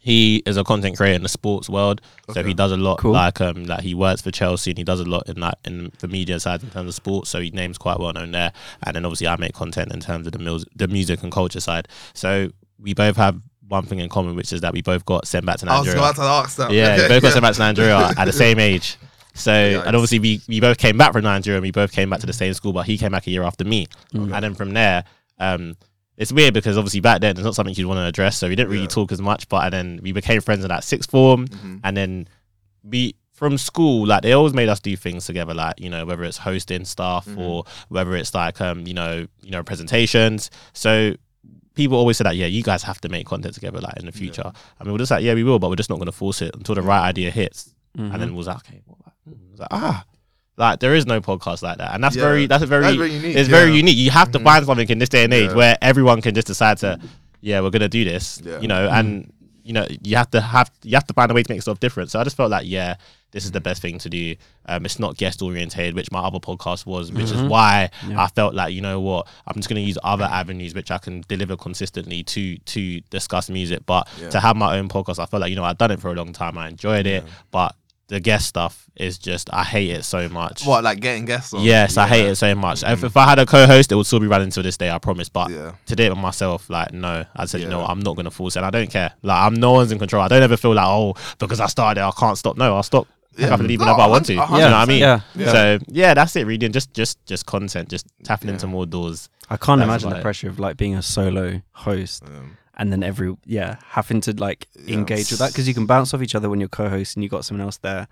he 0.00 0.40
is 0.46 0.56
a 0.56 0.62
content 0.62 0.96
creator 0.96 1.16
in 1.16 1.22
the 1.24 1.28
sports 1.28 1.68
world, 1.68 2.00
so 2.32 2.42
he 2.44 2.54
does 2.54 2.70
a 2.72 2.76
lot. 2.76 2.98
Cool. 2.98 3.12
Like 3.12 3.40
um, 3.40 3.64
like 3.66 3.80
he 3.82 3.94
works 3.94 4.20
for 4.22 4.30
Chelsea 4.30 4.70
and 4.70 4.78
he 4.78 4.84
does 4.84 5.00
a 5.00 5.04
lot 5.04 5.28
in 5.28 5.40
that 5.40 5.58
in 5.64 5.90
the 5.98 6.08
media 6.08 6.38
side 6.40 6.62
in 6.62 6.70
terms 6.70 6.88
of 6.88 6.94
sports. 6.94 7.30
So 7.30 7.40
he 7.40 7.50
name's 7.50 7.78
quite 7.78 7.98
well 7.98 8.12
known 8.12 8.30
there. 8.32 8.52
And 8.84 8.94
then 8.96 9.04
obviously 9.04 9.26
I 9.28 9.36
make 9.36 9.52
content 9.52 9.92
in 9.92 10.00
terms 10.00 10.26
of 10.26 10.32
the 10.32 10.38
mus- 10.38 10.64
the 10.76 10.86
music 10.88 11.22
and 11.24 11.32
culture 11.32 11.60
side. 11.60 11.88
So 12.14 12.50
we 12.78 12.94
both 12.94 13.16
have 13.16 13.40
one 13.68 13.84
thing 13.84 13.98
in 13.98 14.08
common, 14.08 14.36
which 14.36 14.52
is 14.52 14.60
that 14.60 14.72
we 14.72 14.82
both 14.82 15.04
got 15.04 15.26
sent 15.26 15.44
back 15.46 15.58
to 15.58 15.66
Nigeria. 15.66 15.76
I 15.76 15.80
was 15.80 15.86
Nigeria. 15.88 16.10
about 16.10 16.16
to 16.16 16.46
ask 16.48 16.56
that. 16.58 16.70
Yeah, 16.72 17.02
we 17.02 17.08
both 17.08 17.22
got 17.22 17.32
sent 17.32 17.42
back 17.42 17.54
to 17.54 17.60
Nigeria 17.60 17.96
at 18.18 18.24
the 18.26 18.32
same 18.32 18.58
age. 18.58 18.96
So, 19.34 19.50
Yikes. 19.50 19.86
and 19.86 19.96
obviously 19.96 20.18
we, 20.18 20.40
we 20.48 20.60
both 20.60 20.78
came 20.78 20.96
back 20.96 21.12
from 21.12 21.24
Nigeria 21.24 21.58
and 21.58 21.62
we 21.62 21.70
both 21.72 21.92
came 21.92 22.08
back 22.08 22.20
to 22.20 22.26
the 22.26 22.32
same 22.32 22.54
school, 22.54 22.72
but 22.72 22.86
he 22.86 22.96
came 22.96 23.12
back 23.12 23.26
a 23.26 23.30
year 23.30 23.42
after 23.42 23.64
me. 23.64 23.86
Mm. 24.14 24.32
And 24.34 24.44
then 24.44 24.54
from 24.54 24.72
there, 24.72 25.04
um, 25.38 25.76
it's 26.16 26.32
weird 26.32 26.54
because 26.54 26.78
obviously 26.78 27.00
back 27.00 27.20
then 27.20 27.32
it's 27.32 27.42
not 27.44 27.54
something 27.54 27.74
you'd 27.74 27.86
want 27.86 27.98
to 27.98 28.04
address, 28.06 28.38
so 28.38 28.48
we 28.48 28.56
didn't 28.56 28.70
really 28.70 28.82
Yeah. 28.84 28.88
talk 28.88 29.12
as 29.12 29.20
much. 29.20 29.48
But 29.50 29.64
and 29.64 29.72
then 29.74 30.00
we 30.02 30.12
became 30.12 30.40
friends 30.40 30.64
in 30.64 30.68
that 30.68 30.84
sixth 30.84 31.10
form, 31.10 31.46
Mhm. 31.48 31.80
and 31.84 31.94
then 31.96 32.28
we 32.82 33.16
from 33.34 33.58
school 33.58 34.06
like 34.06 34.22
they 34.22 34.32
always 34.32 34.54
made 34.54 34.70
us 34.70 34.80
do 34.80 34.96
things 34.96 35.26
together, 35.26 35.52
like 35.52 35.78
you 35.78 35.90
know 35.90 36.06
whether 36.06 36.24
it's 36.24 36.38
hosting 36.38 36.86
stuff 36.86 37.26
Mhm. 37.26 37.36
or 37.38 37.64
whether 37.90 38.16
it's 38.16 38.32
like 38.32 38.62
um 38.62 38.86
you 38.86 38.94
know 38.94 39.26
you 39.42 39.50
know 39.50 39.62
presentations. 39.62 40.50
So 40.72 41.14
people 41.76 41.96
always 41.96 42.16
say 42.16 42.24
that 42.24 42.34
yeah 42.36 42.46
you 42.46 42.62
guys 42.64 42.82
have 42.82 43.00
to 43.02 43.08
make 43.08 43.26
content 43.26 43.54
together 43.54 43.80
like 43.80 43.96
in 43.98 44.06
the 44.06 44.12
future. 44.12 44.50
I 44.80 44.84
mean 44.84 44.92
we're 44.92 44.98
just 44.98 45.10
like 45.12 45.22
yeah 45.22 45.34
we 45.34 45.44
will, 45.44 45.58
but 45.60 45.70
we're 45.70 45.76
just 45.76 45.90
not 45.90 45.96
going 45.96 46.06
to 46.06 46.12
force 46.12 46.42
it 46.42 46.54
until 46.56 46.74
the 46.74 46.82
right 46.82 47.02
idea 47.06 47.30
hits. 47.30 47.72
Mhm. 47.96 48.12
And 48.12 48.20
then 48.22 48.30
we 48.32 48.36
was 48.38 48.48
like 48.48 48.56
okay, 48.58 48.80
what? 48.86 48.98
Hmm. 49.24 49.50
Was 49.52 49.60
like, 49.60 49.68
ah. 49.70 50.04
Like 50.58 50.80
there 50.80 50.94
is 50.94 51.04
no 51.06 51.20
podcast 51.20 51.62
like 51.62 51.76
that, 51.78 51.94
and 51.94 52.02
that's 52.02 52.16
Yeah. 52.16 52.22
very 52.22 52.46
that's 52.46 52.62
a 52.64 52.66
very 52.66 52.82
That's 52.84 52.96
very 52.96 53.12
unique. 53.12 53.36
it's 53.36 53.48
very 53.48 53.72
unique. 53.76 53.96
You 53.98 54.10
have 54.10 54.32
to 54.32 54.38
Mhm. 54.38 54.44
find 54.44 54.64
something 54.66 54.88
in 54.88 54.98
this 54.98 55.10
day 55.10 55.24
and 55.24 55.32
age 55.34 55.50
Yeah. 55.50 55.54
where 55.56 55.76
everyone 55.82 56.22
can 56.22 56.34
just 56.34 56.46
decide 56.46 56.78
to, 56.78 56.98
yeah, 57.42 57.60
we're 57.60 57.70
gonna 57.70 57.88
do 57.90 58.04
this, 58.04 58.40
Yeah. 58.42 58.60
you 58.60 58.68
know, 58.68 58.88
and 58.88 59.30
you 59.64 59.74
know 59.74 59.86
you 60.02 60.16
have 60.16 60.30
to 60.30 60.40
have 60.40 60.70
you 60.82 60.94
have 60.96 61.06
to 61.08 61.12
find 61.12 61.30
a 61.30 61.34
way 61.34 61.42
to 61.42 61.52
make 61.52 61.60
stuff 61.60 61.78
different. 61.80 62.10
So 62.10 62.18
I 62.20 62.24
just 62.24 62.36
felt 62.38 62.50
like, 62.50 62.66
yeah, 62.66 62.94
this 63.32 63.44
is 63.44 63.50
the 63.50 63.60
best 63.60 63.82
thing 63.82 63.98
to 63.98 64.08
do. 64.08 64.34
Um, 64.66 64.84
it's 64.86 64.98
not 64.98 65.16
guest 65.16 65.42
orientated, 65.42 65.94
which 65.94 66.10
my 66.10 66.20
other 66.20 66.38
podcast 66.38 66.86
was, 66.86 67.12
which 67.12 67.24
is 67.24 67.32
Mhm. 67.34 67.48
why 67.48 67.90
Yeah. 68.08 68.22
I 68.22 68.28
felt 68.28 68.54
like, 68.54 68.72
you 68.72 68.80
know 68.80 69.00
what, 69.00 69.26
I'm 69.46 69.56
just 69.56 69.68
gonna 69.68 69.80
use 69.80 69.98
other 70.02 70.24
avenues 70.24 70.74
which 70.74 70.90
I 70.90 70.98
can 70.98 71.22
deliver 71.28 71.56
consistently 71.56 72.22
to 72.22 72.56
to 72.58 73.00
discuss 73.10 73.50
music. 73.50 73.84
But 73.84 74.08
Yeah. 74.20 74.30
to 74.30 74.40
have 74.40 74.56
my 74.56 74.78
own 74.78 74.88
podcast, 74.88 75.18
I 75.18 75.26
felt 75.26 75.40
like 75.42 75.50
you 75.50 75.56
know 75.56 75.64
I've 75.64 75.78
done 75.78 75.90
it 75.90 76.00
for 76.00 76.10
a 76.10 76.14
long 76.14 76.32
time. 76.32 76.56
I 76.56 76.68
enjoyed 76.68 77.06
it, 77.06 77.24
but 77.50 77.74
the 78.08 78.20
guest 78.20 78.46
stuff 78.46 78.84
is 78.94 79.18
just 79.18 79.50
I 79.52 79.64
hate 79.64 79.90
it 79.90 80.04
so 80.04 80.28
much. 80.28 80.64
What, 80.64 80.84
like 80.84 81.00
getting 81.00 81.24
guests 81.24 81.52
on? 81.52 81.62
Yes, 81.62 81.96
I 81.96 82.06
hate 82.06 82.24
it 82.26 82.36
so 82.36 82.54
much. 82.54 82.84
If, 82.84 83.02
if 83.02 83.16
I 83.16 83.24
had 83.28 83.40
a 83.40 83.44
co-host, 83.46 83.90
it 83.90 83.96
would 83.96 84.06
still 84.06 84.20
be 84.20 84.28
running 84.28 84.50
to 84.50 84.62
this 84.62 84.76
day. 84.76 84.90
I 84.90 84.98
promise. 84.98 85.28
But 85.28 85.50
Yeah. 85.50 85.72
to 85.86 85.96
do 85.96 86.04
it 86.04 86.10
with 86.10 86.18
myself, 86.20 86.70
like 86.70 86.92
no, 86.92 87.24
I 87.34 87.46
said, 87.46 87.62
you 87.62 87.68
know, 87.68 87.84
I'm 87.84 87.98
not 87.98 88.14
gonna 88.14 88.30
force 88.30 88.54
it. 88.54 88.60
And 88.60 88.66
I 88.66 88.70
don't 88.70 88.88
care. 88.90 89.10
Like 89.24 89.42
I'm 89.44 89.54
no 89.54 89.72
one's 89.72 89.90
in 89.90 89.98
control. 89.98 90.22
I 90.22 90.28
don't 90.28 90.42
ever 90.44 90.56
feel 90.56 90.72
like 90.72 90.86
oh 90.86 91.14
because 91.40 91.58
I 91.58 91.66
started, 91.66 92.00
it, 92.00 92.04
I 92.04 92.12
can't 92.12 92.38
stop. 92.38 92.56
No, 92.56 92.76
I'll 92.76 92.84
stop. 92.84 93.08
Yeah. 93.38 93.52
I 93.54 93.56
can 93.56 93.66
leave 93.66 93.78
No, 93.80 93.86
whenever 93.86 94.02
I 94.02 94.06
want 94.06 94.26
to. 94.26 94.32
a 94.32 94.36
You 94.36 94.40
know 94.40 94.64
what 94.64 94.72
I 94.72 94.84
mean? 94.86 95.00
Yeah. 95.00 95.20
Yeah. 95.34 95.52
So 95.52 95.78
yeah, 95.88 96.14
that's 96.14 96.34
it. 96.36 96.46
Really, 96.46 96.64
and 96.66 96.72
just 96.74 96.92
just 96.94 97.24
just 97.26 97.46
content, 97.46 97.88
just 97.88 98.06
tapping 98.24 98.48
Yeah. 98.48 98.54
into 98.54 98.66
more 98.66 98.86
doors. 98.86 99.28
I 99.50 99.56
can't 99.56 99.78
That's 99.78 99.88
imagine 99.88 100.08
about 100.08 100.14
the 100.16 100.20
it. 100.20 100.22
pressure 100.22 100.48
of 100.48 100.58
like 100.58 100.76
being 100.76 100.94
a 100.96 101.02
solo 101.02 101.60
host 101.72 102.24
Um, 102.26 102.56
and 102.78 102.92
then 102.92 103.02
every 103.02 103.36
yeah 103.44 103.76
having 103.90 104.20
to 104.22 104.32
like 104.32 104.66
Yeah. 104.84 104.96
engage 104.98 105.30
with 105.30 105.38
that 105.40 105.52
because 105.52 105.68
you 105.68 105.74
can 105.74 105.86
bounce 105.86 106.12
off 106.14 106.22
each 106.22 106.34
other 106.34 106.48
when 106.50 106.60
you're 106.60 106.68
co-host 106.68 107.16
and 107.16 107.22
you 107.22 107.28
got 107.28 107.44
someone 107.44 107.64
else 107.64 107.76
there. 107.78 108.08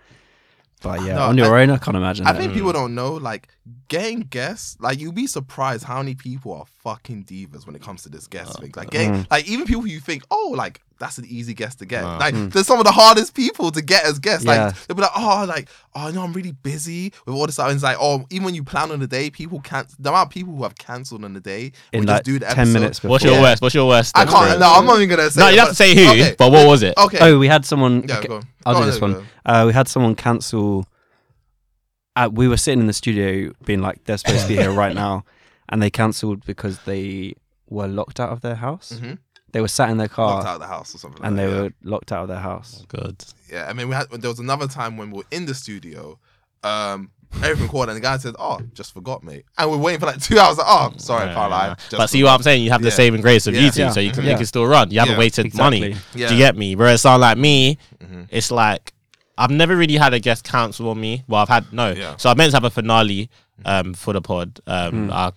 But 0.82 1.00
yeah, 1.02 1.14
No, 1.14 1.22
on 1.28 1.38
your 1.38 1.56
I- 1.56 1.62
own, 1.62 1.70
I 1.70 1.78
can't 1.78 1.96
imagine. 1.96 2.26
I 2.26 2.32
it. 2.32 2.36
think 2.36 2.52
Mm. 2.52 2.56
people 2.56 2.72
don't 2.72 2.94
know, 2.94 3.14
like, 3.14 3.48
getting 3.88 4.20
guests, 4.20 4.76
like, 4.80 5.00
you'd 5.00 5.14
be 5.14 5.26
surprised 5.26 5.84
how 5.84 5.98
many 5.98 6.14
people 6.14 6.52
are 6.52 6.66
fucking 6.82 7.24
divas 7.24 7.64
when 7.64 7.74
it 7.74 7.80
comes 7.80 8.02
to 8.02 8.10
this 8.10 8.26
guest 8.26 8.56
Oh, 8.56 8.60
thing. 8.60 8.72
Like, 8.76 8.90
getting, 8.90 9.12
Mm. 9.24 9.30
like, 9.30 9.48
even 9.48 9.64
people 9.66 9.86
you 9.86 9.98
think, 9.98 10.24
oh, 10.30 10.52
like, 10.54 10.82
that's 11.00 11.18
an 11.18 11.24
easy 11.26 11.54
guest 11.54 11.80
to 11.80 11.86
get. 11.86 12.04
Wow. 12.04 12.18
Like 12.18 12.34
Mm. 12.34 12.52
there's 12.52 12.66
some 12.66 12.78
of 12.78 12.84
the 12.84 12.92
hardest 12.92 13.34
people 13.34 13.70
to 13.72 13.82
get 13.82 14.04
as 14.04 14.18
guests. 14.18 14.44
Yeah. 14.46 14.66
Like 14.66 14.86
they'll 14.86 14.94
be 14.94 15.02
like, 15.02 15.10
oh, 15.16 15.44
like 15.48 15.68
oh 15.94 16.10
no, 16.10 16.22
I'm 16.22 16.32
really 16.32 16.52
busy 16.52 17.12
with 17.26 17.34
all 17.34 17.46
this 17.46 17.56
stuff. 17.56 17.66
And 17.68 17.74
it's 17.74 17.82
like, 17.84 17.96
oh, 18.00 18.24
even 18.30 18.44
when 18.44 18.54
you 18.54 18.62
plan 18.64 18.90
on 18.92 19.00
the 19.00 19.06
day, 19.06 19.30
people 19.30 19.60
can't. 19.60 19.88
The 19.98 20.08
amount 20.10 20.28
of 20.28 20.32
people 20.32 20.54
who 20.54 20.62
have 20.62 20.76
cancelled 20.76 21.24
on 21.24 21.32
the 21.34 21.40
day, 21.40 21.72
we 21.92 21.98
in 21.98 22.02
just 22.06 22.08
like 22.08 22.22
do 22.24 22.38
the 22.38 22.46
10 22.46 22.58
episode. 22.58 22.72
minutes 22.72 22.98
before. 23.00 23.10
What's 23.10 23.24
your 23.24 23.34
Yeah. 23.34 23.42
worst? 23.42 23.62
What's 23.62 23.74
your 23.74 23.88
worst? 23.88 24.16
I 24.16 24.24
can't. 24.24 24.60
No, 24.60 24.72
I'm 24.72 24.86
not 24.86 24.96
even 25.00 25.08
gonna 25.16 25.30
say. 25.30 25.40
No, 25.40 25.48
it, 25.48 25.54
you 25.54 25.58
have 25.60 25.68
to 25.70 25.74
say 25.74 25.94
who. 25.94 26.10
Okay. 26.12 26.34
But 26.38 26.52
what 26.52 26.66
was 26.66 26.82
it? 26.82 26.94
Okay. 26.96 27.18
Oh, 27.20 27.38
we 27.38 27.48
had 27.48 27.64
someone. 27.66 28.04
yeah, 28.08 28.18
okay, 28.18 28.28
go 28.28 28.36
on. 28.36 28.42
I'll 28.66 28.74
Go 28.74 28.78
do 28.80 28.84
on, 28.84 28.90
this 28.90 29.00
one. 29.00 29.26
Uh, 29.44 29.64
we 29.66 29.72
had 29.72 29.88
someone 29.88 30.14
cancel. 30.14 30.86
Uh, 32.16 32.30
we 32.32 32.46
were 32.46 32.56
sitting 32.56 32.80
in 32.80 32.86
the 32.86 32.92
studio, 32.92 33.52
being 33.64 33.80
like, 33.82 34.04
"They're 34.04 34.16
supposed 34.18 34.42
to 34.42 34.48
be 34.48 34.56
here 34.56 34.70
right 34.70 34.94
now," 35.04 35.24
and 35.68 35.82
they 35.82 35.90
cancelled 35.90 36.46
because 36.46 36.78
they 36.86 37.34
were 37.68 37.88
locked 37.88 38.20
out 38.20 38.30
of 38.30 38.40
their 38.40 38.54
house. 38.56 38.98
Mhm. 39.02 39.18
They 39.54 39.60
were 39.62 39.68
sat 39.68 39.88
in 39.88 39.96
their 39.96 40.08
car 40.08 40.34
Locked 40.34 40.46
out 40.48 40.54
of 40.56 40.60
the 40.60 40.66
house 40.66 40.94
or 40.94 40.98
something. 40.98 41.24
and 41.24 41.36
like 41.36 41.44
they 41.46 41.50
that, 41.50 41.56
yeah. 41.56 41.62
were 41.62 41.72
locked 41.84 42.10
out 42.12 42.22
of 42.22 42.28
their 42.28 42.40
house. 42.40 42.84
Good. 42.88 43.24
Yeah, 43.50 43.66
I 43.68 43.72
mean, 43.72 43.88
we 43.88 43.94
had 43.94 44.10
there 44.10 44.28
was 44.28 44.40
another 44.40 44.66
time 44.66 44.96
when 44.96 45.10
we 45.12 45.18
were 45.18 45.24
in 45.30 45.46
the 45.46 45.54
studio, 45.54 46.18
um, 46.64 47.10
everything 47.36 47.62
recorded, 47.64 47.92
and 47.92 47.96
the 47.98 48.02
guy 48.02 48.16
said, 48.18 48.34
"Oh, 48.38 48.60
just 48.74 48.92
forgot, 48.92 49.22
mate," 49.22 49.44
and 49.56 49.70
we're 49.70 49.76
waiting 49.78 50.00
for 50.00 50.06
like 50.06 50.20
two 50.20 50.38
hours. 50.38 50.58
Like, 50.58 50.66
oh, 50.68 50.92
sorry, 50.96 51.30
I 51.30 51.34
can't. 51.34 51.50
Yeah. 51.52 51.98
But 51.98 52.08
see 52.10 52.18
forgot." 52.20 52.30
what 52.30 52.34
I'm 52.36 52.42
saying? 52.42 52.62
You 52.64 52.70
have 52.72 52.82
the 52.82 52.88
Yeah. 52.88 52.94
saving 52.94 53.20
grace 53.20 53.46
of 53.46 53.54
Yeah. 53.54 53.62
YouTube, 53.62 53.78
Yeah. 53.78 53.90
so 53.90 54.00
you 54.00 54.10
can 54.12 54.24
Yeah. 54.24 54.32
you 54.32 54.36
can 54.38 54.46
still 54.46 54.66
run. 54.66 54.90
You 54.90 54.98
haven't 54.98 55.14
Yeah. 55.14 55.18
wasted 55.18 55.54
money. 55.54 55.82
Exactly. 55.84 56.20
Yeah. 56.20 56.28
Do 56.28 56.34
you 56.34 56.40
get 56.40 56.56
me? 56.56 56.74
Whereas 56.74 57.02
someone 57.02 57.20
like 57.20 57.38
me, 57.38 57.78
Mhm. 58.04 58.26
it's 58.30 58.50
like 58.50 58.92
I've 59.36 59.50
never 59.50 59.76
really 59.76 59.96
had 59.96 60.14
a 60.14 60.20
guest 60.20 60.44
cancel 60.44 60.88
on 60.90 61.00
me. 61.00 61.24
Well, 61.28 61.42
I've 61.42 61.48
had 61.48 61.72
no. 61.72 61.90
Yeah. 61.92 62.14
So 62.18 62.30
I 62.30 62.34
meant 62.34 62.50
to 62.52 62.56
have 62.56 62.64
a 62.64 62.70
finale 62.70 63.30
um, 63.64 63.94
for 63.94 64.12
the 64.12 64.20
pod. 64.20 64.58
Um, 64.66 65.06
Hmm. 65.08 65.12
I, 65.12 65.32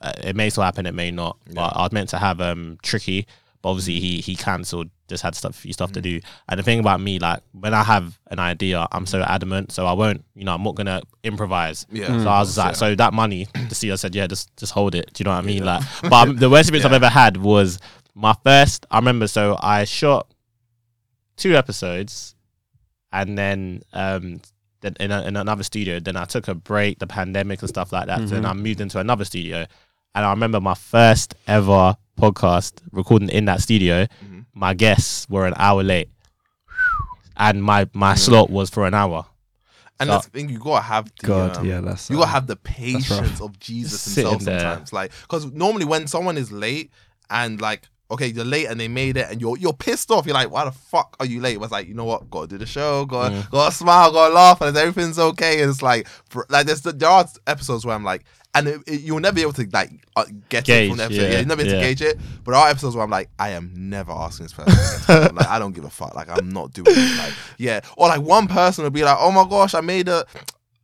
I, 0.00 0.10
it 0.24 0.34
may 0.36 0.48
still 0.48 0.62
happen. 0.64 0.86
It 0.86 0.94
may 0.94 1.10
not. 1.10 1.36
But 1.54 1.76
I 1.76 1.82
was 1.82 1.92
meant 1.92 2.08
to 2.10 2.18
have 2.18 2.40
um, 2.40 2.78
tricky. 2.82 3.26
But 3.62 3.70
obviously 3.70 4.00
he 4.00 4.20
he 4.20 4.36
cancelled. 4.36 4.90
Just 5.08 5.22
had 5.22 5.34
stuff 5.34 5.56
few 5.56 5.72
stuff 5.72 5.92
to 5.92 6.02
do. 6.02 6.20
And 6.48 6.58
the 6.58 6.62
thing 6.62 6.80
about 6.80 7.00
me, 7.00 7.18
like 7.18 7.42
when 7.52 7.74
I 7.74 7.82
have 7.82 8.18
an 8.30 8.38
idea, 8.38 8.86
I'm 8.92 9.06
so 9.06 9.22
adamant. 9.22 9.72
So 9.72 9.86
I 9.86 9.92
won't. 9.92 10.24
You 10.34 10.44
know, 10.44 10.54
I'm 10.54 10.62
not 10.62 10.74
gonna 10.74 11.02
improvise. 11.24 11.86
Yeah, 11.90 12.06
So 12.06 12.28
I 12.28 12.40
was 12.40 12.48
course, 12.48 12.56
like, 12.58 12.66
yeah. 12.66 12.72
so 12.72 12.94
that 12.94 13.14
money, 13.14 13.46
the 13.54 13.74
CEO 13.74 13.98
said, 13.98 14.14
yeah, 14.14 14.26
just 14.26 14.54
just 14.56 14.72
hold 14.72 14.94
it. 14.94 15.12
Do 15.12 15.22
you 15.22 15.24
know 15.24 15.32
what 15.32 15.44
I 15.44 15.46
mean? 15.46 15.64
Like, 15.64 15.82
but 16.02 16.28
um, 16.28 16.36
the 16.36 16.50
worst 16.50 16.68
experience 16.68 16.84
I've 16.84 16.92
ever 16.92 17.08
had 17.08 17.36
was 17.36 17.78
my 18.14 18.34
first. 18.44 18.86
I 18.90 18.98
remember, 18.98 19.26
so 19.26 19.56
I 19.60 19.84
shot 19.84 20.28
two 21.36 21.56
episodes, 21.56 22.34
and 23.12 23.38
then 23.38 23.82
um, 23.92 24.40
then 24.80 24.96
in, 25.00 25.10
a, 25.10 25.22
in 25.22 25.36
another 25.36 25.62
studio. 25.62 26.00
Then 26.00 26.16
I 26.16 26.24
took 26.24 26.48
a 26.48 26.54
break, 26.54 26.98
the 26.98 27.06
pandemic 27.06 27.60
and 27.60 27.68
stuff 27.68 27.92
like 27.92 28.06
that. 28.06 28.28
So 28.28 28.34
then. 28.34 28.46
I 28.46 28.52
moved 28.52 28.80
into 28.80 28.98
another 28.98 29.24
studio, 29.24 29.66
and 30.14 30.24
I 30.24 30.30
remember 30.30 30.60
my 30.60 30.74
first 30.74 31.34
ever 31.46 31.96
podcast 32.18 32.72
recording 32.92 33.28
in 33.30 33.44
that 33.46 33.60
studio. 33.60 34.06
Mhm. 34.24 34.44
My 34.54 34.74
guests 34.74 35.28
were 35.30 35.46
an 35.46 35.54
hour 35.56 35.82
late, 35.82 36.08
and 37.36 37.62
my 37.62 37.88
my 37.92 38.14
Mhm. 38.14 38.18
slot 38.18 38.50
was 38.50 38.70
for 38.70 38.86
an 38.86 38.94
hour. 38.94 39.26
And 40.00 40.08
So- 40.08 40.12
that's 40.14 40.26
the 40.26 40.30
thing, 40.30 40.48
you 40.48 40.58
gotta 40.60 40.84
have 40.84 41.06
the, 41.20 41.26
God, 41.26 41.56
um, 41.56 41.66
yeah, 41.66 41.80
that's 41.80 42.08
you 42.08 42.16
gotta 42.16 42.28
have 42.30 42.46
the 42.46 42.54
patience 42.56 43.40
of 43.40 43.58
Jesus 43.58 44.04
Just 44.04 44.16
himself 44.16 44.40
sitting 44.40 44.46
there. 44.46 44.60
sometimes. 44.60 44.92
Like, 44.92 45.12
because 45.22 45.46
normally 45.46 45.84
when 45.86 46.06
someone 46.06 46.36
is 46.38 46.52
late 46.52 46.92
and 47.30 47.60
like, 47.60 47.82
okay, 48.10 48.28
you're 48.28 48.44
late 48.44 48.66
and 48.66 48.78
they 48.80 48.86
made 48.88 49.16
it 49.16 49.26
and 49.28 49.40
you're 49.40 49.56
you're 49.58 49.72
pissed 49.72 50.10
off. 50.12 50.24
You're 50.24 50.34
like, 50.34 50.50
why 50.52 50.64
the 50.64 50.70
fuck 50.70 51.16
are 51.18 51.26
you 51.26 51.40
late? 51.40 51.54
It 51.54 51.60
was 51.60 51.72
like, 51.72 51.88
you 51.88 51.94
know 51.94 52.04
what? 52.04 52.30
Gotta 52.30 52.46
do 52.46 52.58
the 52.58 52.64
show. 52.66 53.06
Gotta 53.06 53.34
Mm. 53.34 53.50
gotta 53.50 53.74
smile. 53.74 54.12
Gotta 54.12 54.32
laugh, 54.32 54.60
and 54.60 54.76
everything's 54.76 55.18
okay. 55.18 55.60
And 55.62 55.70
it's 55.70 55.82
like, 55.82 56.06
br- 56.30 56.42
like 56.48 56.66
there's 56.66 56.82
the, 56.82 56.92
there 56.92 57.08
are 57.10 57.26
episodes 57.46 57.84
where 57.84 57.94
I'm 57.96 58.04
like. 58.04 58.24
And 58.58 58.68
it, 58.68 58.80
it- 58.86 59.00
you'll 59.02 59.20
never 59.20 59.34
be 59.34 59.42
able 59.42 59.52
to 59.54 59.68
like 59.72 59.90
uh, 60.16 60.24
get 60.48 60.68
it 60.68 60.88
from 60.88 60.98
the 60.98 61.04
episode. 61.04 61.22
Yeah, 61.22 61.28
yeah, 61.28 61.38
you'll 61.38 61.48
never 61.48 61.62
be 61.62 61.68
able 61.68 61.78
yeah. 61.80 61.88
to 61.88 61.94
gauge 61.94 62.02
it. 62.02 62.18
But 62.44 62.52
there 62.52 62.60
are 62.60 62.68
episodes 62.68 62.94
where 62.96 63.04
I'm 63.04 63.10
like, 63.10 63.30
I 63.38 63.50
am 63.50 63.72
never 63.74 64.12
asking 64.12 64.44
this 64.46 64.52
person. 64.52 65.34
like, 65.36 65.48
I 65.48 65.58
don't 65.58 65.72
give 65.72 65.84
a 65.84 65.90
fuck. 65.90 66.14
Like, 66.14 66.28
I'm 66.28 66.50
not 66.50 66.72
doing 66.72 66.86
it. 66.90 67.18
Like, 67.18 67.34
yeah. 67.58 67.80
Or 67.96 68.08
like 68.08 68.20
one 68.20 68.48
person 68.48 68.84
will 68.84 68.90
be 68.90 69.04
like, 69.04 69.16
oh 69.20 69.30
my 69.30 69.48
gosh, 69.48 69.74
I 69.74 69.80
made 69.80 70.08
a. 70.08 70.24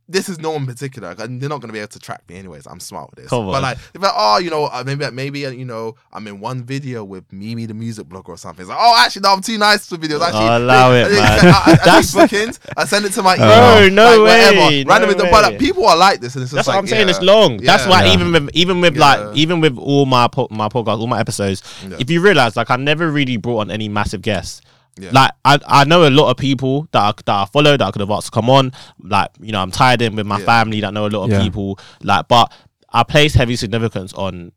This 0.07 0.29
is 0.29 0.37
no 0.37 0.51
one 0.51 0.61
in 0.61 0.67
particular. 0.67 1.15
and 1.17 1.41
they're 1.41 1.49
not 1.49 1.61
gonna 1.61 1.73
be 1.73 1.79
able 1.79 1.87
to 1.87 1.99
track 1.99 2.21
me 2.29 2.35
anyways. 2.37 2.67
I'm 2.67 2.79
smart 2.79 3.09
with 3.09 3.19
this. 3.23 3.29
Come 3.29 3.47
But 3.47 3.55
on. 3.55 3.61
like, 3.63 3.77
if 3.93 4.01
like, 4.01 4.11
oh, 4.15 4.37
you 4.37 4.51
know, 4.51 4.65
uh, 4.65 4.83
maybe 4.85 5.09
maybe 5.11 5.45
uh, 5.47 5.49
you 5.49 5.65
know, 5.65 5.95
I'm 6.13 6.27
in 6.27 6.39
one 6.39 6.63
video 6.63 7.03
with 7.03 7.23
Mimi 7.33 7.65
the 7.65 7.73
music 7.73 8.07
blogger 8.07 8.29
or 8.29 8.37
something. 8.37 8.61
It's 8.61 8.69
like, 8.69 8.77
oh, 8.79 8.95
actually, 9.03 9.23
no, 9.23 9.33
I'm 9.33 9.41
too 9.41 9.57
nice 9.57 9.87
for 9.87 9.95
videos. 9.97 10.21
Actually, 10.21 10.45
Oh, 10.45 10.57
allow 10.59 10.91
it, 10.91 11.05
I, 11.05 11.09
man. 11.09 11.19
I, 11.45 11.79
I, 11.85 11.97
I 11.97 12.03
bookings. 12.13 12.59
I 12.77 12.85
send 12.85 13.05
it 13.05 13.13
to 13.13 13.23
my 13.23 13.35
email. 13.35 13.49
Oh, 13.49 13.89
no 13.91 14.21
like, 14.21 14.25
way, 14.25 14.83
Whatever. 14.83 14.89
Random 14.89 15.01
no 15.01 15.07
with 15.07 15.17
the, 15.17 15.23
but 15.31 15.43
like, 15.51 15.59
people 15.59 15.85
are 15.87 15.97
like 15.97 16.19
this, 16.21 16.35
and 16.35 16.43
it's 16.43 16.51
That's 16.51 16.67
like, 16.67 16.75
what 16.75 16.81
I'm 16.81 16.87
saying. 16.87 17.09
It's 17.09 17.21
long. 17.21 17.57
That's 17.57 17.87
why 17.87 18.05
Yeah. 18.05 18.13
even 18.13 18.31
with 18.31 18.49
even 18.53 18.81
with 18.81 18.95
Yeah. 18.95 19.01
like 19.27 19.35
even 19.35 19.59
with 19.59 19.75
all 19.79 20.05
my 20.05 20.27
po- 20.27 20.49
my 20.51 20.69
podcast, 20.69 20.99
all 20.99 21.07
my 21.07 21.19
episodes, 21.19 21.63
Yeah. 21.89 21.97
if 21.99 22.11
you 22.11 22.21
realize, 22.21 22.55
like 22.55 22.69
I 22.69 22.75
never 22.75 23.09
really 23.11 23.37
brought 23.37 23.61
on 23.61 23.71
any 23.71 23.89
massive 23.89 24.21
guests. 24.21 24.61
Yeah. 24.99 25.11
Like 25.11 25.31
I, 25.43 25.59
I 25.67 25.83
know 25.83 26.07
a 26.07 26.09
lot 26.09 26.29
of 26.31 26.37
people 26.37 26.87
that 26.91 27.01
I, 27.01 27.11
that 27.25 27.29
I 27.35 27.45
follow 27.45 27.75
that 27.75 27.81
I 27.81 27.91
could 27.91 27.99
have 27.99 28.11
asked 28.11 28.27
to 28.27 28.31
come 28.31 28.49
on. 28.49 28.71
Like 28.99 29.29
you 29.41 29.51
know, 29.51 29.59
I'm 29.61 29.71
tied 29.71 30.01
in 30.01 30.15
with 30.15 30.25
my 30.25 30.39
Yeah. 30.39 30.45
family 30.45 30.81
that 30.81 30.93
know 30.93 31.05
a 31.05 31.09
lot 31.09 31.25
of 31.25 31.31
Yeah. 31.31 31.41
people. 31.41 31.77
Like, 32.01 32.27
but 32.29 32.51
I 32.93 33.03
place 33.03 33.33
heavy 33.33 33.55
significance 33.57 34.13
on 34.13 34.53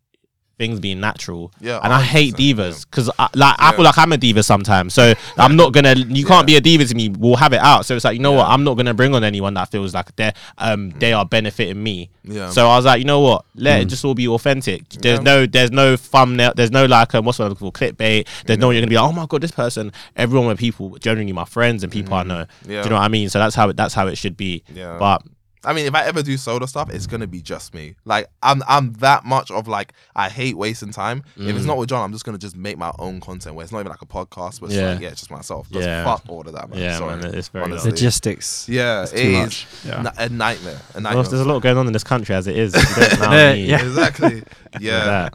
things 0.59 0.81
being 0.81 1.01
natural. 1.01 1.53
Yeah, 1.61 1.81
and 1.83 1.93
I 1.93 2.03
hate 2.03 2.35
divas 2.35 2.85
because 2.85 3.11
I, 3.19 3.29
like 3.35 3.55
I 3.59 3.73
feel 3.73 3.85
like 3.85 3.97
I'm 3.97 4.13
a 4.13 4.17
diva 4.17 4.43
sometimes. 4.43 4.93
So 4.93 5.15
I'm 5.37 5.57
not 5.57 5.73
gonna. 5.73 5.95
You 5.95 6.27
can't 6.27 6.47
be 6.47 6.57
a 6.57 6.61
diva 6.61 6.85
to 6.85 6.95
me. 6.95 7.09
We'll 7.09 7.37
have 7.37 7.53
it 7.53 7.61
out. 7.61 7.87
So 7.87 7.95
it's 7.97 8.05
like 8.05 8.15
you 8.15 8.23
know 8.23 8.33
what? 8.33 8.49
I'm 8.49 8.65
not 8.65 8.77
gonna 8.77 8.95
bring 8.95 9.15
on 9.15 9.25
anyone 9.25 9.55
that 9.55 9.71
feels 9.71 9.95
like 9.95 10.15
they're 10.17 10.35
um 10.59 10.91
they 10.91 11.13
are 11.13 11.25
benefiting 11.25 11.83
me. 11.83 12.11
Yeah. 12.25 12.51
So 12.51 12.69
I 12.69 12.77
was 12.77 12.85
like, 12.85 12.99
you 12.99 13.07
know 13.07 13.21
what? 13.21 13.45
Let 13.55 13.81
it 13.81 13.85
just 13.87 14.05
all 14.05 14.15
be 14.15 14.29
authentic. 14.29 14.89
There's 14.91 15.21
no, 15.21 15.47
there's 15.47 15.71
no 15.71 15.97
thumbnail. 15.97 16.53
There's 16.55 16.71
no 16.71 16.85
like, 16.85 17.15
um, 17.15 17.25
what's 17.25 17.39
what 17.39 17.47
I'm 17.47 17.51
looking 17.53 17.71
for? 17.71 17.73
Clickbait. 17.73 18.27
There's 18.45 18.59
no 18.59 18.71
you're 18.71 18.83
gonna 18.83 18.91
be 18.91 18.97
like, 18.97 19.09
oh 19.09 19.13
my 19.13 19.27
god, 19.27 19.41
this 19.41 19.51
person. 19.51 19.93
Everyone 20.17 20.49
with 20.49 20.59
people, 20.59 20.91
generally 20.99 21.33
my 21.33 21.45
friends 21.45 21.83
and 21.83 21.93
people 21.93 22.15
I 22.15 22.25
know. 22.25 22.47
Yeah. 22.67 22.83
Do 22.83 22.89
you 22.89 22.91
know 22.91 22.97
what 22.97 23.05
I 23.05 23.09
mean? 23.09 23.29
So 23.31 23.39
that's 23.39 23.55
how 23.55 23.71
it. 23.71 23.77
That's 23.77 23.95
how 23.95 24.07
it 24.09 24.17
should 24.17 24.37
be. 24.37 24.63
Yeah. 24.75 24.99
But 24.99 25.23
I 25.65 25.73
mean, 25.73 25.87
if 25.87 25.95
I 25.95 26.05
ever 26.05 26.23
do 26.23 26.37
solo 26.37 26.67
stuff, 26.67 26.91
it's 26.91 27.07
gonna 27.07 27.27
be 27.27 27.41
just 27.43 27.75
me. 27.75 27.97
Like 28.05 28.29
I'm, 28.43 28.63
I'm 28.69 28.93
that 28.95 29.25
much 29.25 29.51
of 29.51 29.67
like 29.69 29.93
I 30.15 30.29
hate 30.29 30.57
wasting 30.57 30.93
time. 30.93 31.25
If 31.37 31.57
it's 31.57 31.65
Mm. 31.65 31.67
not 31.67 31.77
with 31.79 31.89
John, 31.89 32.05
I'm 32.05 32.13
just 32.13 32.25
gonna 32.25 32.39
just 32.39 32.57
make 32.57 32.79
my 32.79 32.93
own 32.99 33.21
content 33.21 33.57
where 33.57 33.65
it's 33.65 33.73
not 33.73 33.81
even 33.81 33.91
like 33.91 34.03
a 34.03 34.07
podcast, 34.07 34.61
but 34.61 34.67
it's 34.67 34.75
Yeah. 34.75 34.93
like, 34.93 35.01
yeah, 35.01 35.09
it's 35.09 35.21
just 35.21 35.31
myself. 35.31 35.69
Just 35.71 35.87
Yeah. 35.87 36.05
fuck 36.05 36.23
all 36.29 36.41
of 36.47 36.53
that, 36.55 36.71
man. 36.71 36.79
yeah, 36.79 36.99
Sorry. 36.99 37.17
man, 37.17 37.35
it's 37.35 37.49
very. 37.49 37.65
honestly. 37.65 37.91
long. 37.91 37.95
logistics. 37.97 38.69
yeah, 38.69 39.03
It's 39.03 39.13
it 39.13 39.23
too 39.23 39.29
is 39.31 39.37
much. 39.41 39.67
Yeah. 39.85 39.99
n- 39.99 40.13
a 40.17 40.29
nightmare. 40.29 40.75
A 40.75 40.79
Well, 40.95 41.03
nightmare. 41.03 41.23
there's 41.25 41.41
a 41.41 41.45
lot 41.45 41.61
going 41.61 41.77
on 41.79 41.87
in 41.87 41.93
this 41.93 42.05
country 42.05 42.35
as 42.35 42.47
it 42.47 42.57
is. 42.57 42.75
You 42.75 42.83
don't 42.97 43.21
know 43.21 43.31
Yeah, 43.33 43.53
yeah. 43.53 43.83
exactly. 43.83 44.43
Yeah. 44.81 45.31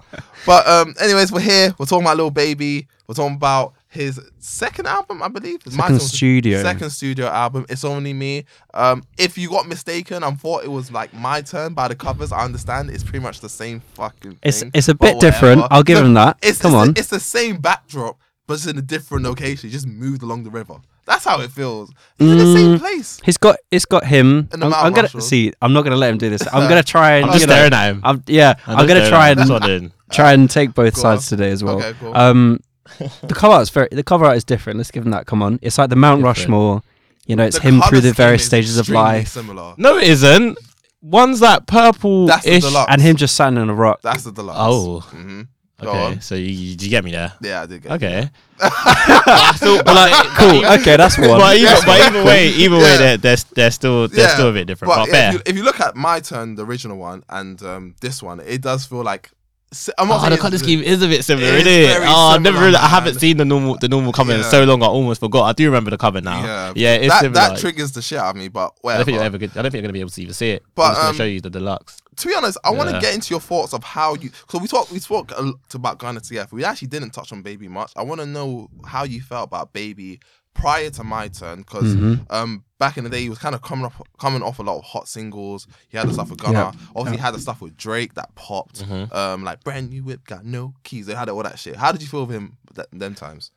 But 0.45 0.67
um, 0.67 0.93
anyways, 0.99 1.31
we're 1.31 1.39
here. 1.41 1.73
We're 1.77 1.85
talking 1.85 2.05
about 2.05 2.17
Lil 2.17 2.29
Baby. 2.31 2.87
We're 3.07 3.15
talking 3.15 3.35
about 3.35 3.73
his 3.93 4.19
second 4.39 4.87
album, 4.87 5.21
I 5.23 5.27
believe. 5.27 5.59
It's 5.65 5.75
my 5.75 5.83
Second 5.85 5.99
turn. 5.99 6.07
studio. 6.07 6.61
Second 6.63 6.89
studio 6.89 7.27
album. 7.27 7.65
It's 7.69 7.83
only 7.83 8.11
me. 8.13 8.45
Um, 8.73 9.03
if 9.17 9.37
you 9.37 9.49
got 9.49 9.67
mistaken, 9.67 10.23
I 10.23 10.31
thought 10.31 10.63
it 10.63 10.71
was 10.71 10.91
like 10.91 11.13
my 11.13 11.41
turn 11.41 11.73
by 11.73 11.87
the 11.87 11.95
covers. 11.95 12.31
I 12.31 12.43
understand. 12.43 12.89
It's 12.89 13.03
pretty 13.03 13.19
much 13.19 13.39
the 13.39 13.49
same 13.49 13.79
fucking. 13.93 14.39
It's 14.43 14.61
thing, 14.61 14.71
it's 14.73 14.89
a 14.89 14.95
bit 14.95 15.19
different. 15.19 15.61
whatever. 15.61 15.73
I'll 15.73 15.83
give 15.83 15.99
No, 15.99 16.05
him 16.05 16.13
that. 16.15 16.37
It's, 16.41 16.59
Come 16.61 16.71
it's 16.73 16.75
on. 16.81 16.93
The, 16.93 16.99
it's 16.99 17.09
the 17.09 17.19
same 17.19 17.57
backdrop, 17.57 18.17
but 18.47 18.55
it's 18.55 18.65
in 18.67 18.77
a 18.77 18.81
different 18.81 19.23
location. 19.23 19.69
You 19.69 19.73
just 19.73 19.87
moved 19.87 20.23
along 20.23 20.43
the 20.43 20.51
river. 20.51 20.75
That's 21.05 21.25
how 21.25 21.41
it 21.41 21.51
feels. 21.51 21.89
It's 22.17 22.31
in 22.31 22.37
the 22.37 22.53
same 22.53 22.75
Mm. 22.75 22.79
place. 22.79 23.19
He's 23.25 23.35
got 23.37 23.57
it's 23.69 23.83
got 23.85 24.05
him. 24.05 24.47
I'm, 24.53 24.73
I'm 24.73 24.93
gonna 24.93 25.09
see. 25.21 25.51
I'm 25.61 25.73
not 25.73 25.83
gonna 25.83 25.97
let 25.97 26.09
him 26.11 26.17
do 26.17 26.29
this. 26.29 26.41
I'm 26.53 26.69
gonna 26.69 26.81
try 26.81 27.17
and 27.17 27.25
I'm 27.25 27.31
just 27.33 27.41
you 27.41 27.47
know, 27.47 27.53
staring 27.55 27.73
at 27.73 27.89
him. 27.89 28.01
I'm, 28.05 28.23
yeah, 28.25 28.53
I'm 28.65 28.77
I'm, 28.79 28.87
gonna 28.87 29.09
try 29.09 29.29
and 29.31 29.39
That's 29.39 29.49
what 29.49 29.63
I'm 29.63 29.67
doing. 29.67 29.91
try 30.11 30.31
and 30.31 30.49
take 30.49 30.73
both 30.73 30.95
Go 30.95 31.01
sides 31.01 31.31
on. 31.31 31.37
today 31.37 31.51
as 31.51 31.61
well. 31.61 31.77
Okay, 31.79 31.93
cool. 31.99 32.15
Um, 32.15 32.61
the 32.99 33.33
cover 33.33 33.53
art's 33.55 33.69
very. 33.69 33.87
The 33.91 34.03
cover 34.03 34.25
art 34.25 34.37
is 34.37 34.43
different. 34.43 34.77
Let's 34.77 34.91
give 34.91 35.05
him 35.05 35.11
that. 35.11 35.25
Come 35.25 35.41
on, 35.41 35.59
it's 35.61 35.77
like 35.77 35.89
the 35.89 35.95
Mount 35.95 36.19
Different. 36.19 36.37
Rushmore. 36.39 36.81
You 37.25 37.35
know, 37.37 37.43
it's 37.45 37.57
The 37.57 37.63
him 37.63 37.81
through 37.81 38.01
the 38.01 38.11
various 38.11 38.45
stages 38.45 38.77
of 38.77 38.89
life, 38.89 39.29
Similar. 39.29 39.75
No, 39.77 39.97
it 39.97 40.03
isn't. 40.09 40.57
One's 41.01 41.39
that 41.39 41.67
purple 41.67 42.27
That's 42.27 42.43
the 42.45 42.55
ish. 42.55 42.63
deluxe. 42.63 42.91
and 42.91 43.01
him 43.01 43.15
just 43.15 43.33
standing 43.35 43.61
on 43.61 43.69
a 43.69 43.73
rock. 43.73 44.01
That's 44.01 44.23
the 44.23 44.31
deluxe. 44.31 44.57
Oh. 44.61 44.99
hmm 45.01 45.41
Go 45.81 45.89
Okay, 45.89 46.03
on. 46.05 46.21
so 46.21 46.35
you, 46.35 46.45
you, 46.45 46.71
did 46.75 46.83
you 46.83 46.89
get 46.89 47.03
me 47.03 47.11
there? 47.11 47.33
Yeah, 47.41 47.61
I 47.63 47.65
did 47.65 47.81
get 47.83 47.91
it. 47.91 47.95
Okay. 47.95 48.29
but 48.57 49.85
like, 49.87 50.27
cool. 50.37 50.65
Okay, 50.79 50.95
that's 50.97 51.17
one. 51.17 51.27
But 51.39 51.57
either, 51.57 51.81
but 51.85 52.01
either 52.01 52.23
way, 52.25 52.47
either 52.49 52.75
Yeah. 52.77 52.81
way, 52.83 52.97
they're, 52.97 53.17
they're 53.17 53.37
they're 53.53 53.71
still 53.71 54.07
they're 54.07 54.25
Yeah. 54.27 54.33
still 54.33 54.49
a 54.49 54.53
bit 54.53 54.67
different. 54.67 54.93
But 54.93 54.99
But, 55.05 55.07
yeah, 55.07 55.13
fair. 55.13 55.27
if, 55.29 55.33
you, 55.33 55.41
if 55.45 55.57
you 55.57 55.63
look 55.63 55.79
at 55.79 55.95
my 55.95 56.19
turn, 56.19 56.55
the 56.55 56.65
original 56.65 56.97
one, 56.97 57.23
and 57.29 57.61
um, 57.63 57.95
this 58.01 58.21
one, 58.23 58.39
it 58.41 58.61
does 58.61 58.85
feel 58.85 59.03
like. 59.03 59.31
Si- 59.73 59.91
I'm 59.97 60.07
not 60.07 60.17
Oh, 60.17 60.19
saying 60.19 60.29
the 60.29 60.33
it's 60.35 60.41
colour 60.41 60.51
the- 60.51 60.59
scheme 60.59 60.81
is 60.81 61.01
a 61.01 61.07
bit 61.07 61.25
similar, 61.25 61.47
It 61.47 61.53
is 61.61 61.67
isn't 61.67 61.81
it? 61.83 61.93
very 61.93 62.05
Oh, 62.07 62.27
I've 62.29 62.41
never 62.41 62.59
really, 62.59 62.75
I 62.75 62.87
haven't 62.87 63.19
seen 63.19 63.37
the 63.37 63.45
normal 63.45 63.75
the 63.77 63.89
normal 63.89 64.13
cover 64.13 64.31
in 64.33 64.43
so 64.43 64.63
long. 64.63 64.83
I 64.83 64.85
almost 64.85 65.19
forgot. 65.19 65.43
I 65.43 65.53
do 65.53 65.65
remember 65.65 65.89
the 65.91 65.97
cover 65.97 66.21
now. 66.21 66.43
Yeah, 66.45 66.73
Yeah, 66.75 66.95
it's 66.95 67.07
that, 67.13 67.21
similar. 67.21 67.41
that 67.49 67.59
triggers 67.59 67.91
the 67.91 68.01
shit 68.01 68.19
out 68.19 68.29
of 68.31 68.35
me. 68.35 68.47
But 68.49 68.73
whatever. 68.81 68.95
I 68.95 68.97
don't 68.99 69.05
think 69.05 69.15
you're 69.15 69.23
ever 69.25 69.37
good. 69.37 69.49
I 69.51 69.61
don't 69.61 69.63
think 69.63 69.73
you're 69.73 69.81
gonna 69.81 69.93
be 69.93 69.99
able 69.99 70.09
to 70.11 70.21
even 70.21 70.33
see 70.33 70.51
it. 70.51 70.63
But, 70.75 70.83
I'm 70.83 70.89
just 70.91 70.99
gonna 71.01 71.09
um, 71.09 71.15
show 71.17 71.23
you 71.25 71.41
the 71.41 71.49
deluxe. 71.49 71.97
to 72.17 72.27
be 72.27 72.33
honest, 72.35 72.57
I 72.63 72.69
want 72.69 72.89
to 72.91 72.99
get 72.99 73.13
into 73.15 73.31
your 73.31 73.39
thoughts 73.39 73.73
of 73.73 73.83
how 73.83 74.13
you. 74.15 74.29
So 74.49 74.59
we 74.59 74.67
talked, 74.67 74.91
we 74.91 74.99
spoke 74.99 75.31
a 75.35 75.41
lot 75.41 75.55
about 75.73 75.97
Gunna 75.97 76.19
TF. 76.21 76.51
We 76.51 76.63
actually 76.63 76.89
didn't 76.89 77.09
touch 77.11 77.31
on 77.33 77.41
Baby 77.41 77.67
much. 77.67 77.91
I 77.95 78.03
want 78.03 78.21
to 78.21 78.27
know 78.27 78.69
how 78.85 79.03
you 79.03 79.21
felt 79.21 79.45
about 79.47 79.73
Baby 79.73 80.19
prior 80.53 80.91
to 80.91 81.03
my 81.03 81.27
turn, 81.29 81.59
because 81.59 81.95
Mhm. 81.95 82.25
um, 82.29 82.63
back 82.83 82.97
in 82.97 83.05
the 83.05 83.09
day, 83.09 83.21
he 83.21 83.29
was 83.29 83.39
kind 83.39 83.55
of 83.55 83.61
coming 83.61 83.85
off, 83.85 84.01
coming 84.19 84.41
off 84.43 84.59
a 84.59 84.61
lot 84.61 84.77
of 84.77 84.83
hot 84.83 85.07
singles. 85.07 85.67
He 85.87 85.97
had 85.97 86.07
the 86.09 86.13
stuff 86.13 86.29
with 86.29 86.39
Gunna. 86.39 86.57
Yeah. 86.59 86.71
Obviously, 86.95 87.17
he 87.17 87.21
had 87.21 87.33
the 87.33 87.39
stuff 87.39 87.61
with 87.61 87.77
Drake 87.77 88.13
that 88.15 88.35
popped. 88.35 88.83
Mhm. 88.83 89.13
Um, 89.13 89.43
like 89.43 89.63
brand 89.63 89.89
new 89.89 90.03
whip, 90.03 90.25
got 90.25 90.43
no 90.45 90.73
keys. 90.83 91.05
They 91.05 91.15
had 91.15 91.29
all 91.29 91.43
that 91.43 91.57
shit. 91.59 91.75
How 91.77 91.91
did 91.93 92.01
you 92.01 92.07
feel 92.07 92.25
with 92.25 92.35
him 92.35 92.57
that, 92.73 92.87
them 92.91 93.15
times? 93.15 93.51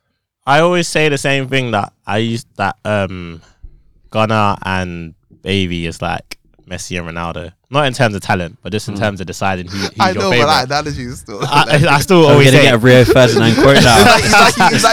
I 0.45 0.59
always 0.59 0.87
say 0.87 1.09
the 1.09 1.17
same 1.17 1.49
thing 1.49 1.71
that 1.71 1.91
I 2.05 2.17
used 2.19 2.47
that 2.55 2.77
um 2.85 3.41
Gunna 4.11 4.57
and 4.63 5.13
Baby 5.41 5.85
is 5.85 6.01
like 6.01 6.26
Messi 6.67 6.99
and 6.99 7.07
Ronaldo. 7.07 7.53
Not 7.69 7.85
in 7.87 7.93
terms 7.93 8.13
of 8.15 8.21
talent, 8.21 8.57
but 8.61 8.71
just 8.71 8.87
in 8.89 8.95
terms 8.95 9.19
of 9.21 9.27
deciding 9.27 9.67
who, 9.67 9.77
who's 9.77 9.91
I 9.99 10.11
your 10.11 10.21
know, 10.23 10.29
favorite. 10.31 10.45
but 10.45 10.65
that 10.69 10.81
analogy 10.81 11.03
is 11.03 11.19
still. 11.19 11.39
I, 11.43 11.85
I 11.89 11.99
still 11.99 12.25
I'm 12.27 12.33
always 12.33 12.47
gonna 12.51 12.57
say 12.57 12.63
get 12.63 12.73
a 12.75 12.77
Rio 12.77 13.03
Ferdinand 13.05 13.55
quote 13.61 13.83
now. 13.83 14.17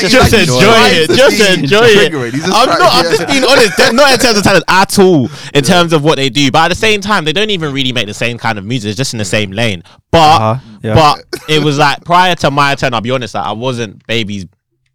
Just 0.01 0.33
enjoy 0.35 0.59
it. 0.95 1.11
Just 1.11 1.59
enjoy 1.59 1.85
it. 1.85 2.13
triggering. 2.13 2.33
He's 2.33 2.45
just 2.45 2.55
I'm 2.57 2.69
not. 2.69 2.91
I'm 2.93 3.05
just 3.05 3.27
being 3.29 3.45
honest. 3.45 3.77
They're 3.77 3.93
not 3.93 4.13
in 4.13 4.19
terms 4.19 4.39
of 4.39 4.45
talent 4.45 4.65
at 4.69 4.99
all. 4.99 5.29
In 5.55 5.63
terms 5.65 5.93
of 5.93 6.03
what 6.05 6.17
they 6.17 6.29
do, 6.31 6.51
but 6.51 6.65
at 6.65 6.69
the 6.69 6.75
same 6.75 7.01
time, 7.01 7.25
they 7.25 7.33
don't 7.33 7.51
even 7.51 7.73
really 7.73 7.93
make 7.93 8.07
the 8.07 8.15
same 8.15 8.39
kind 8.39 8.59
of 8.59 8.65
music. 8.65 8.91
It's 8.91 8.97
just 8.97 9.15
in 9.15 9.19
the 9.19 9.25
same 9.25 9.51
lane. 9.53 9.83
But 10.11 10.19
Uh-huh, 10.41 10.61
yeah. 10.83 10.95
but 10.95 11.25
it 11.49 11.63
was 11.63 11.79
like 11.79 12.05
prior 12.05 12.35
to 12.37 12.51
my 12.51 12.75
turn. 12.75 12.95
I'll 12.95 13.01
be 13.01 13.11
honest. 13.11 13.35
Like, 13.35 13.47
I 13.47 13.53
wasn't 13.53 14.07
Baby's 14.07 14.47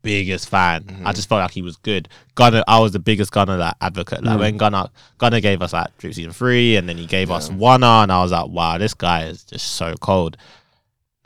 biggest 0.01 0.49
fan. 0.49 0.83
Mm-hmm. 0.83 1.07
I 1.07 1.13
just 1.13 1.29
felt 1.29 1.41
like 1.41 1.51
he 1.51 1.61
was 1.61 1.75
good. 1.77 2.09
Gunna, 2.35 2.63
I 2.67 2.79
was 2.79 2.91
the 2.91 2.99
biggest 2.99 3.31
Gunna 3.31 3.57
like, 3.57 3.75
advocate. 3.81 4.21
Mm. 4.21 4.25
Like 4.25 4.39
when 4.39 4.57
Gunna 4.57 4.91
Gunna 5.17 5.41
gave 5.41 5.61
us 5.61 5.73
like 5.73 5.97
Drip 5.97 6.13
season 6.13 6.31
three, 6.31 6.75
and 6.77 6.87
then 6.87 6.97
he 6.97 7.05
gave 7.05 7.31
us 7.31 7.49
one, 7.49 7.83
and 7.83 8.11
I 8.11 8.21
was 8.21 8.31
like, 8.31 8.47
wow, 8.47 8.77
this 8.77 8.93
guy 8.93 9.25
is 9.25 9.43
just 9.43 9.73
so 9.73 9.95
cold. 9.95 10.37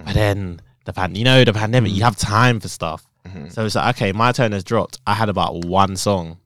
Mm. 0.01 0.05
But 0.05 0.13
then 0.13 0.61
the 0.85 0.93
pan, 0.93 1.15
you 1.15 1.23
know, 1.23 1.43
the 1.43 1.53
pandemic, 1.53 1.93
you 1.93 2.03
have 2.03 2.17
time 2.17 2.59
for 2.59 2.67
stuff. 2.67 3.05
Mm-hmm. 3.27 3.49
So 3.49 3.65
it's 3.65 3.75
like, 3.75 3.95
okay, 3.95 4.11
my 4.11 4.31
turn 4.31 4.51
has 4.51 4.63
dropped. 4.63 4.99
I 5.07 5.13
had 5.13 5.29
about 5.29 5.65
one 5.65 5.95
song, 5.95 6.37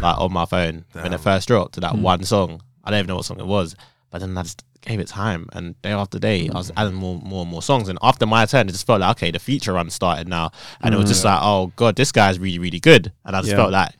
like 0.00 0.18
on 0.18 0.32
my 0.32 0.44
phone 0.44 0.84
when 0.92 1.04
Damn. 1.04 1.12
it 1.14 1.20
first 1.20 1.48
dropped. 1.48 1.80
That 1.80 1.94
Mm. 1.94 2.02
one 2.02 2.24
song, 2.24 2.60
I 2.84 2.90
don't 2.90 2.98
even 3.00 3.08
know 3.08 3.16
what 3.16 3.24
song 3.24 3.40
it 3.40 3.46
was. 3.46 3.76
But 4.10 4.20
then 4.20 4.36
I 4.36 4.42
just 4.42 4.62
gave 4.82 5.00
it 5.00 5.08
time, 5.08 5.48
and 5.52 5.80
day 5.82 5.92
after 5.92 6.18
day, 6.18 6.48
I 6.48 6.54
was 6.56 6.70
mm. 6.70 6.74
adding 6.76 6.94
more, 6.94 7.18
more 7.20 7.42
and 7.42 7.50
more 7.50 7.62
songs. 7.62 7.88
And 7.88 7.98
after 8.02 8.26
my 8.26 8.46
turn, 8.46 8.68
it 8.68 8.72
just 8.72 8.86
felt 8.86 9.00
like, 9.00 9.16
okay, 9.16 9.30
the 9.30 9.38
feature 9.38 9.72
run 9.72 9.90
started 9.90 10.28
now, 10.28 10.50
and 10.80 10.94
it 10.94 10.98
was 10.98 11.08
just 11.08 11.22
mm. 11.22 11.26
like, 11.26 11.40
oh 11.42 11.72
god, 11.76 11.96
this 11.96 12.12
guy's 12.12 12.38
really, 12.38 12.58
really 12.58 12.80
good. 12.80 13.12
And 13.24 13.36
I 13.36 13.40
just 13.40 13.50
Yeah. 13.50 13.56
felt 13.56 13.72
like 13.72 13.92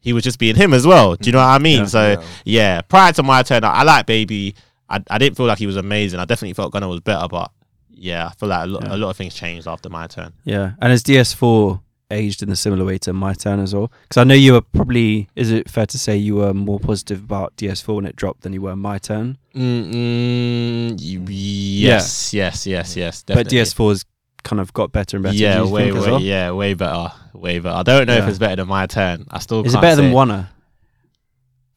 he 0.00 0.12
was 0.12 0.24
just 0.24 0.38
being 0.38 0.56
him 0.56 0.72
as 0.72 0.86
well. 0.86 1.16
Do 1.16 1.28
you 1.28 1.32
know 1.32 1.38
what 1.38 1.46
I 1.46 1.58
mean? 1.58 1.80
Yeah. 1.80 1.86
so 1.86 2.10
Yeah. 2.10 2.22
yeah. 2.44 2.80
prior 2.82 3.12
to 3.12 3.22
my 3.22 3.42
turn, 3.42 3.64
I, 3.64 3.70
I 3.70 3.82
like 3.82 4.06
Baby. 4.06 4.54
I, 4.88 5.02
I 5.10 5.18
didn't 5.18 5.36
feel 5.36 5.46
like 5.46 5.58
he 5.58 5.66
was 5.66 5.76
amazing. 5.76 6.20
I 6.20 6.24
definitely 6.24 6.52
felt 6.54 6.72
Gunna 6.72 6.88
was 6.88 7.00
better, 7.00 7.26
but 7.28 7.50
yeah, 7.90 8.28
I 8.28 8.34
feel 8.34 8.48
like 8.48 8.64
a 8.64 8.66
lot, 8.66 8.82
Yeah. 8.84 8.94
a 8.94 8.98
lot 8.98 9.10
of 9.10 9.16
things 9.16 9.34
changed 9.34 9.66
after 9.66 9.88
my 9.88 10.06
turn. 10.06 10.32
Yeah, 10.44 10.72
and 10.80 10.90
has 10.90 11.02
DS4 11.02 11.80
aged 12.10 12.42
in 12.42 12.50
a 12.50 12.56
similar 12.56 12.84
way 12.84 12.98
to 12.98 13.12
my 13.12 13.32
turn 13.34 13.60
as 13.60 13.74
well? 13.74 13.90
Because 14.02 14.20
I 14.20 14.24
know 14.24 14.34
you 14.34 14.52
were 14.54 14.60
probably. 14.60 15.28
Is 15.36 15.50
it 15.50 15.68
fair 15.68 15.86
to 15.86 15.98
say 15.98 16.16
you 16.16 16.36
were 16.36 16.54
more 16.54 16.78
positive 16.80 17.22
about 17.22 17.56
DS4 17.56 17.96
when 17.96 18.06
it 18.06 18.16
dropped 18.16 18.42
than 18.42 18.52
you 18.52 18.62
were 18.62 18.76
my 18.76 18.98
turn? 18.98 19.38
Mm, 19.54 20.96
yes, 20.98 22.32
yes, 22.34 22.66
yes, 22.66 22.96
yes. 22.96 23.22
But 23.26 23.48
Definitely. 23.48 23.58
DS4's 23.58 24.04
kind 24.42 24.60
of 24.60 24.72
got 24.72 24.92
better 24.92 25.16
and 25.16 25.24
better. 25.24 25.36
yeah, 25.36 25.62
way, 25.62 25.90
way, 25.92 26.00
well? 26.00 26.20
yeah, 26.20 26.50
way 26.52 26.74
better, 26.74 27.12
way 27.32 27.58
better. 27.58 27.76
I 27.76 27.82
don't 27.82 28.06
know 28.06 28.16
if 28.16 28.28
it's 28.28 28.38
better 28.38 28.56
than 28.56 28.68
my 28.68 28.86
turn. 28.86 29.26
I 29.30 29.40
still 29.40 29.64
Is 29.64 29.74
it 29.74 29.80
better 29.80 30.00
than 30.00 30.12
Wunna? 30.12 30.48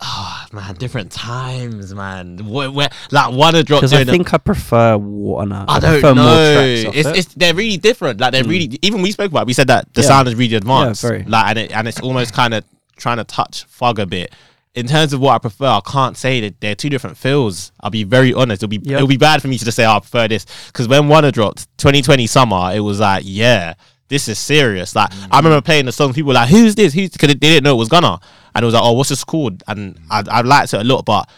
Oh 0.01 0.45
man, 0.53 0.75
different 0.75 1.11
times, 1.11 1.93
man. 1.93 2.37
Where, 2.47 2.71
where 2.71 2.89
like 3.11 3.33
Wunna 3.33 3.65
dropped 3.65 3.81
Because 3.81 3.93
I 3.93 4.05
think 4.05 4.33
I 4.33 4.37
prefer 4.37 4.97
Wunna. 4.97 5.65
I 5.67 5.79
prefer 5.81 6.01
don't 6.01 6.15
know. 6.15 6.61
It's, 6.61 7.07
it. 7.07 7.17
it's 7.17 7.33
they're 7.33 7.53
really 7.53 7.75
different. 7.77 8.19
Like 8.21 8.31
they're 8.31 8.43
Mm. 8.45 8.49
really 8.49 8.79
even 8.81 9.01
we 9.01 9.11
spoke 9.11 9.31
about. 9.31 9.41
it, 9.41 9.47
We 9.47 9.53
said 9.53 9.67
that 9.67 9.93
the 9.93 10.01
Yeah. 10.01 10.07
sound 10.07 10.27
is 10.29 10.35
really 10.35 10.55
advanced. 10.55 11.01
very. 11.01 11.23
Like 11.23 11.47
and 11.47 11.59
it 11.59 11.71
and 11.71 11.87
it's 11.87 11.99
almost 11.99 12.33
kind 12.33 12.53
of 12.53 12.63
trying 12.95 13.17
to 13.17 13.25
touch 13.25 13.65
fog 13.65 13.99
a 13.99 14.05
bit. 14.05 14.33
In 14.75 14.87
terms 14.87 15.11
of 15.11 15.19
what 15.19 15.33
I 15.33 15.37
prefer, 15.39 15.65
I 15.67 15.81
can't 15.85 16.15
say 16.15 16.39
that 16.41 16.61
they're 16.61 16.75
two 16.75 16.89
different 16.89 17.17
feels. 17.17 17.73
I'll 17.81 17.89
be 17.89 18.03
very 18.05 18.33
honest. 18.33 18.63
It'll 18.63 18.69
be 18.69 18.79
Yep. 18.81 18.95
it'll 18.95 19.07
be 19.07 19.17
bad 19.17 19.41
for 19.41 19.49
me 19.49 19.57
to 19.57 19.65
just 19.65 19.75
say 19.75 19.85
oh, 19.85 19.97
I 19.97 19.99
prefer 19.99 20.29
this 20.29 20.45
because 20.67 20.87
when 20.87 21.03
Wunna 21.09 21.33
dropped 21.33 21.67
2020 21.77 22.25
summer, 22.25 22.71
it 22.73 22.79
was 22.79 23.01
like 23.01 23.23
yeah, 23.25 23.73
this 24.07 24.29
is 24.29 24.39
serious. 24.39 24.95
Like 24.95 25.11
I 25.29 25.37
remember 25.39 25.59
playing 25.59 25.87
the 25.87 25.91
song, 25.91 26.13
people 26.13 26.29
were 26.29 26.35
like 26.35 26.47
who's 26.49 26.75
this? 26.75 26.93
Who's 26.93 27.09
because 27.09 27.27
they 27.27 27.33
didn't 27.35 27.65
know 27.65 27.73
it 27.75 27.79
was 27.79 27.89
Gunna, 27.89 28.19
and 28.55 28.63
it 28.63 28.65
was 28.65 28.73
like 28.73 28.83
oh 28.83 28.93
what's 28.93 29.09
this 29.09 29.23
called? 29.23 29.63
And 29.67 29.99
I 30.09 30.23
I 30.29 30.41
liked 30.41 30.73
it 30.73 30.81
a 30.81 30.83
lot, 30.83 31.05
but 31.05 31.29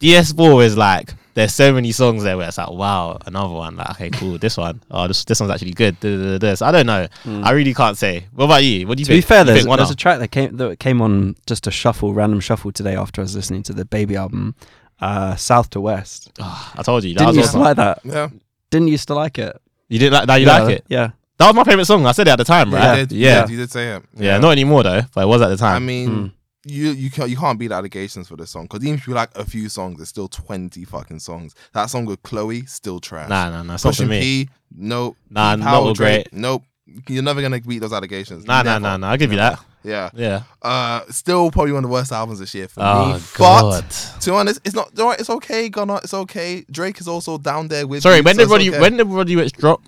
DS4 0.00 0.64
is 0.64 0.76
like 0.76 1.14
there's 1.34 1.54
so 1.54 1.72
many 1.72 1.92
songs 1.92 2.24
there 2.24 2.36
where 2.36 2.48
it's 2.48 2.58
like 2.58 2.70
wow 2.70 3.18
another 3.26 3.52
one. 3.54 3.76
Like 3.76 3.90
okay 3.90 4.10
cool 4.10 4.38
this 4.38 4.56
one. 4.56 4.82
Oh 4.90 5.06
this 5.08 5.24
this 5.24 5.40
one's 5.40 5.52
actually 5.52 5.72
good. 5.72 5.96
So 6.00 6.66
I 6.66 6.70
don't 6.72 6.86
know. 6.86 7.06
I 7.26 7.50
really 7.52 7.74
can't 7.74 7.96
say. 7.96 8.26
What 8.34 8.46
about 8.46 8.64
you? 8.64 8.86
What 8.86 8.96
do 8.98 9.02
you 9.02 9.06
To 9.06 9.12
be 9.12 9.20
fair, 9.20 9.44
there's, 9.44 9.64
think 9.64 9.76
there's 9.76 9.90
a 9.90 9.96
track 9.96 10.18
that 10.20 10.28
came 10.28 10.56
that 10.56 10.78
came 10.78 11.00
on 11.00 11.36
just 11.46 11.66
a 11.66 11.70
shuffle, 11.70 12.12
random 12.14 12.40
shuffle 12.40 12.72
today 12.72 12.96
after 12.96 13.20
I 13.20 13.24
was 13.24 13.34
listening 13.36 13.62
to 13.64 13.72
the 13.72 13.84
Baby 13.84 14.16
album, 14.16 14.54
uh, 15.00 15.36
South 15.36 15.70
to 15.70 15.80
West. 15.80 16.30
Ah, 16.40 16.72
I 16.78 16.82
told 16.82 17.04
you 17.04 17.14
that 17.14 17.18
Didn't 17.20 17.28
was 17.28 17.36
you 17.36 17.42
used 17.42 17.52
to 17.52 17.58
like 17.58 17.76
that? 17.76 18.00
Yeah, 18.04 18.28
Didn't 18.70 18.88
you 18.88 18.92
used 18.92 19.08
to 19.08 19.14
like 19.14 19.38
it? 19.38 19.60
you 19.88 19.98
didn't 19.98 20.12
like 20.14 20.26
now 20.28 20.34
you 20.34 20.46
yeah, 20.46 20.58
like 20.62 20.76
it? 20.78 20.84
Yeah. 20.88 21.10
that 21.38 21.46
was 21.46 21.54
my 21.54 21.64
favorite 21.64 21.86
song. 21.86 22.04
I 22.06 22.12
said 22.12 22.28
it 22.28 22.32
at 22.32 22.36
the 22.36 22.44
time 22.44 22.70
You 22.70 22.76
right 22.76 22.96
did, 23.08 23.12
you 23.12 23.24
yeah 23.26 23.46
you 23.48 23.56
did 23.56 23.70
say 23.70 23.92
it. 23.94 24.02
yeah 24.16 24.38
not 24.38 24.50
anymore 24.50 24.82
though 24.82 25.00
but 25.14 25.22
it 25.22 25.26
was 25.26 25.40
at 25.40 25.48
the 25.48 25.56
time. 25.56 25.76
I 25.76 25.78
mean, 25.86 26.08
Mm. 26.10 26.32
You 26.68 26.90
you 26.90 27.10
can't 27.10 27.30
you 27.30 27.36
can't 27.36 27.58
beat 27.58 27.72
allegations 27.72 28.28
for 28.28 28.36
this 28.36 28.50
song 28.50 28.64
because 28.64 28.84
even 28.84 28.96
if 28.98 29.06
you 29.08 29.14
like 29.14 29.30
a 29.36 29.44
few 29.44 29.68
songs, 29.68 30.00
it's 30.00 30.10
still 30.10 30.28
twenty 30.28 30.84
fucking 30.84 31.18
songs. 31.20 31.54
That 31.72 31.86
song 31.86 32.04
with 32.04 32.22
Chloe 32.22 32.66
still 32.66 33.00
trash. 33.00 33.28
nah 33.28 33.50
nah 33.50 33.62
nah 33.62 33.74
it's 33.74 33.84
not 33.84 33.94
for 33.94 34.02
Pushing 34.04 34.08
me 34.08 34.20
P, 34.46 34.50
nope. 34.76 35.16
Nah, 35.30 35.56
P 35.56 35.62
not 35.62 35.74
all 35.74 35.94
great. 35.94 36.32
Nope. 36.32 36.62
You're 37.06 37.22
never 37.22 37.42
gonna 37.42 37.60
beat 37.60 37.80
those 37.80 37.92
allegations. 37.92 38.44
nah 38.46 38.62
nah 38.62 38.72
Never. 38.74 38.80
nah 38.80 38.96
nah 38.96 39.10
I'll 39.10 39.16
give 39.18 39.30
you 39.30 39.36
that 39.38 39.60
Yeah. 39.84 40.10
yeah 40.14 40.42
Uh, 40.62 41.02
still 41.10 41.50
probably 41.50 41.72
one 41.72 41.84
of 41.84 41.90
the 41.90 41.92
worst 41.92 42.12
albums 42.12 42.38
this 42.40 42.54
year 42.54 42.66
for 42.68 42.80
oh 42.82 43.14
me. 43.14 43.20
god 43.36 43.84
But 43.84 44.20
to 44.22 44.30
be 44.30 44.36
honest, 44.36 44.60
it's 44.64 44.74
not. 44.74 44.98
Alright, 44.98 45.20
it's 45.20 45.30
okay. 45.30 45.68
Gunna, 45.68 45.96
it's 45.96 46.14
okay. 46.14 46.64
Drake 46.70 46.98
is 47.00 47.06
also 47.08 47.36
down 47.38 47.68
there 47.68 47.86
with. 47.86 48.02
sorry 48.02 48.18
you, 48.18 48.22
when 48.22 48.34
so 48.36 48.42
did 48.44 48.50
Roddy 48.50 48.68
okay. 48.70 48.80
when 48.80 48.96
did 48.96 49.06
Roddy 49.06 49.36
Ricch 49.36 49.52
drop 49.52 49.80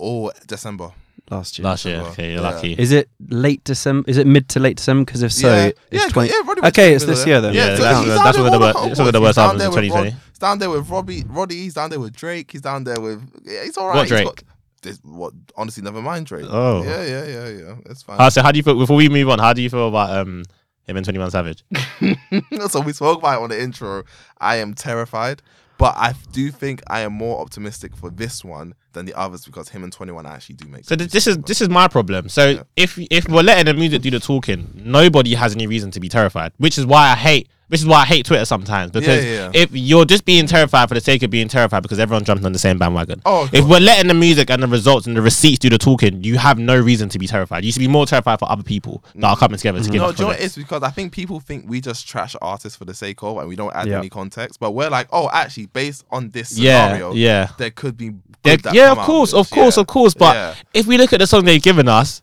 Oh, 0.00 0.30
December. 0.46 0.90
Last 1.30 1.58
year. 1.58 1.64
last 1.64 1.84
year 1.84 1.96
December. 1.96 2.12
okay 2.12 2.32
you're 2.32 2.40
Yeah. 2.42 2.50
lucky 2.50 2.72
Is 2.78 2.92
it 2.92 3.08
late 3.28 3.64
December? 3.64 4.08
Is 4.08 4.16
it 4.16 4.26
mid 4.26 4.48
to 4.50 4.60
late 4.60 4.76
December? 4.76 5.04
Because 5.04 5.22
if 5.22 5.32
so, 5.32 5.48
yeah, 5.48 5.64
it's 5.66 6.04
yeah, 6.04 6.08
20. 6.08 6.30
yeah, 6.30 6.40
Roddy 6.46 6.60
Okay, 6.68 6.94
it's 6.94 7.04
this 7.04 7.26
year 7.26 7.40
then. 7.40 7.52
Yeah, 7.54 7.74
so 7.76 7.82
that's- 7.82 8.04
he's 8.04 8.14
that's 8.14 8.38
one 8.38 8.46
of 8.46 8.52
the 8.52 8.58
with 8.60 8.74
wor- 8.76 8.88
it's 8.90 8.98
one 8.98 9.08
of 9.08 9.12
the 9.12 9.20
worst 9.20 9.36
down 9.36 9.44
albums 9.44 9.58
there 9.60 9.68
of 9.68 9.74
with 9.74 9.90
Rod- 9.92 10.04
He's 10.30 10.38
down 10.38 10.58
there 10.58 10.70
with 10.70 10.88
Robbie, 10.90 11.24
Roddy. 11.28 11.56
He's 11.56 11.74
down 11.74 11.90
there 11.90 11.98
with 12.00 12.14
Drake. 12.14 12.50
He's 12.52 12.60
down 12.60 12.84
there 12.84 13.00
with. 13.00 13.22
Yeah, 13.44 13.64
he's 13.64 13.76
all 13.76 13.88
right. 13.88 13.96
What 13.96 14.02
He's 14.02 14.10
Drake? 14.10 14.24
got- 14.26 14.42
this, 14.82 15.00
what? 15.02 15.32
Honestly, 15.56 15.82
never 15.82 16.00
mind 16.00 16.26
Drake. 16.26 16.44
Oh. 16.48 16.84
yeah, 16.84 17.02
yeah, 17.04 17.24
yeah, 17.24 17.48
yeah. 17.48 17.74
It's 17.86 18.02
fine. 18.04 18.20
Uh, 18.20 18.30
so 18.30 18.42
how 18.42 18.52
do 18.52 18.58
you 18.58 18.62
feel 18.62 18.78
before 18.78 18.96
we 18.96 19.08
move 19.08 19.28
on 19.28 19.38
how 19.40 19.52
do 19.52 19.62
you 19.62 19.70
feel 19.70 19.88
about 19.88 20.10
um 20.10 20.44
him 20.86 20.96
and 20.96 21.04
21 21.04 21.30
Savage 21.32 21.64
so 22.68 22.80
we 22.80 22.92
spoke 22.92 23.18
about 23.18 23.40
it 23.40 23.42
on 23.42 23.50
the 23.50 23.60
intro. 23.60 24.04
I 24.38 24.56
am 24.56 24.74
terrified, 24.74 25.42
but 25.78 25.94
I 25.96 26.14
do 26.32 26.50
think 26.50 26.82
I 26.88 27.00
am 27.00 27.12
more 27.12 27.40
optimistic 27.40 27.96
for 27.96 28.10
this 28.10 28.44
one 28.44 28.74
than 28.92 29.04
the 29.06 29.14
others 29.14 29.44
because 29.44 29.68
him 29.68 29.84
and 29.84 29.92
Twenty 29.92 30.12
One 30.12 30.26
actually 30.26 30.56
do 30.56 30.68
make. 30.68 30.84
So 30.84 30.96
th- 30.96 31.10
this 31.10 31.26
is 31.26 31.36
this 31.38 31.60
is 31.60 31.68
my 31.68 31.88
problem. 31.88 32.28
So 32.28 32.50
Yeah. 32.50 32.62
if 32.76 32.98
if 33.10 33.28
we're 33.28 33.42
letting 33.42 33.66
the 33.66 33.74
music 33.74 34.02
do 34.02 34.10
the 34.10 34.20
talking, 34.20 34.70
nobody 34.74 35.34
has 35.34 35.54
any 35.54 35.66
reason 35.66 35.90
to 35.92 36.00
be 36.00 36.08
terrified. 36.08 36.52
Which 36.58 36.78
is 36.78 36.86
why 36.86 37.08
I 37.10 37.14
hate. 37.14 37.48
Which 37.68 37.80
is 37.80 37.86
why 37.86 38.02
I 38.02 38.04
hate 38.04 38.24
Twitter 38.24 38.44
sometimes 38.44 38.92
because 38.92 39.24
yeah, 39.24 39.32
yeah. 39.32 39.50
if 39.52 39.70
you're 39.72 40.04
just 40.04 40.24
being 40.24 40.46
terrified 40.46 40.88
for 40.88 40.94
the 40.94 41.00
sake 41.00 41.24
of 41.24 41.30
being 41.30 41.48
terrified 41.48 41.82
because 41.82 41.98
everyone 41.98 42.24
jumped 42.24 42.44
on 42.44 42.52
the 42.52 42.60
same 42.60 42.78
bandwagon. 42.78 43.20
Oh, 43.26 43.48
if 43.52 43.66
we're 43.66 43.80
letting 43.80 44.06
the 44.06 44.14
music 44.14 44.50
and 44.50 44.62
the 44.62 44.68
results 44.68 45.08
and 45.08 45.16
the 45.16 45.22
receipts 45.22 45.58
do 45.58 45.68
the 45.68 45.78
talking, 45.78 46.22
you 46.22 46.38
have 46.38 46.58
no 46.58 46.78
reason 46.78 47.08
to 47.08 47.18
be 47.18 47.26
terrified. 47.26 47.64
You 47.64 47.72
should 47.72 47.80
be 47.80 47.88
more 47.88 48.06
terrified 48.06 48.38
for 48.38 48.48
other 48.48 48.62
people 48.62 49.02
that 49.16 49.26
are 49.26 49.34
mm. 49.34 49.40
coming 49.40 49.58
together 49.58 49.78
to 49.78 49.84
mm-hmm. 49.84 49.92
give 49.92 50.02
No, 50.02 50.08
us 50.08 50.16
do 50.16 50.22
you 50.22 50.24
know 50.26 50.28
what 50.28 50.40
it 50.40 50.44
is? 50.44 50.54
Because 50.54 50.82
I 50.84 50.90
think 50.90 51.12
people 51.12 51.40
think 51.40 51.68
we 51.68 51.80
just 51.80 52.06
trash 52.06 52.36
artists 52.40 52.78
for 52.78 52.84
the 52.84 52.94
sake 52.94 53.20
of 53.24 53.38
and 53.38 53.48
we 53.48 53.56
don't 53.56 53.74
add 53.74 53.88
Yeah. 53.88 53.98
any 53.98 54.10
context. 54.10 54.60
But 54.60 54.70
we're 54.70 54.90
like, 54.90 55.08
oh, 55.12 55.28
actually, 55.32 55.66
based 55.66 56.04
on 56.10 56.30
this 56.30 56.56
Yeah, 56.56 56.86
scenario, 56.86 57.14
yeah. 57.14 57.48
there 57.58 57.70
could 57.70 57.96
be. 57.96 58.12
There- 58.44 58.56
that 58.58 58.74
yeah, 58.74 58.90
come 58.90 58.98
of 59.00 59.04
course, 59.06 59.30
this. 59.32 59.40
of 59.40 59.50
course, 59.50 59.76
Yeah. 59.76 59.80
of 59.80 59.86
course. 59.88 60.14
But 60.14 60.36
Yeah. 60.36 60.54
if 60.72 60.86
we 60.86 60.98
look 60.98 61.12
at 61.12 61.18
the 61.18 61.26
song 61.26 61.44
they've 61.44 61.60
given 61.60 61.88
us 61.88 62.22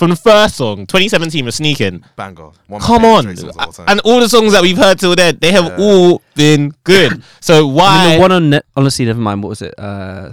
from 0.00 0.10
the 0.10 0.16
first 0.16 0.56
song, 0.56 0.86
2017 0.86 1.44
was 1.44 1.54
sneaking. 1.56 2.02
banger. 2.16 2.50
One 2.66 2.80
Come 2.80 3.04
on, 3.04 3.24
Drake 3.24 3.38
songs 3.38 3.54
of 3.56 3.78
all 3.78 3.84
and 3.86 4.00
all 4.00 4.18
the 4.18 4.28
songs 4.28 4.52
that 4.52 4.62
we've 4.62 4.76
heard 4.76 4.98
till 4.98 5.14
then, 5.14 5.38
they 5.40 5.52
have 5.52 5.66
Yeah. 5.66 5.76
all 5.78 6.22
been 6.34 6.72
good. 6.84 7.22
So 7.40 7.54
I 7.54 7.60
mean, 7.60 7.74
why? 7.74 8.14
the 8.14 8.20
one 8.20 8.32
on 8.32 8.50
net, 8.50 8.64
honestly, 8.76 9.04
never 9.04 9.20
mind. 9.20 9.42
What 9.42 9.50
was 9.50 9.62
it? 9.62 9.74
Uh, 9.78 10.32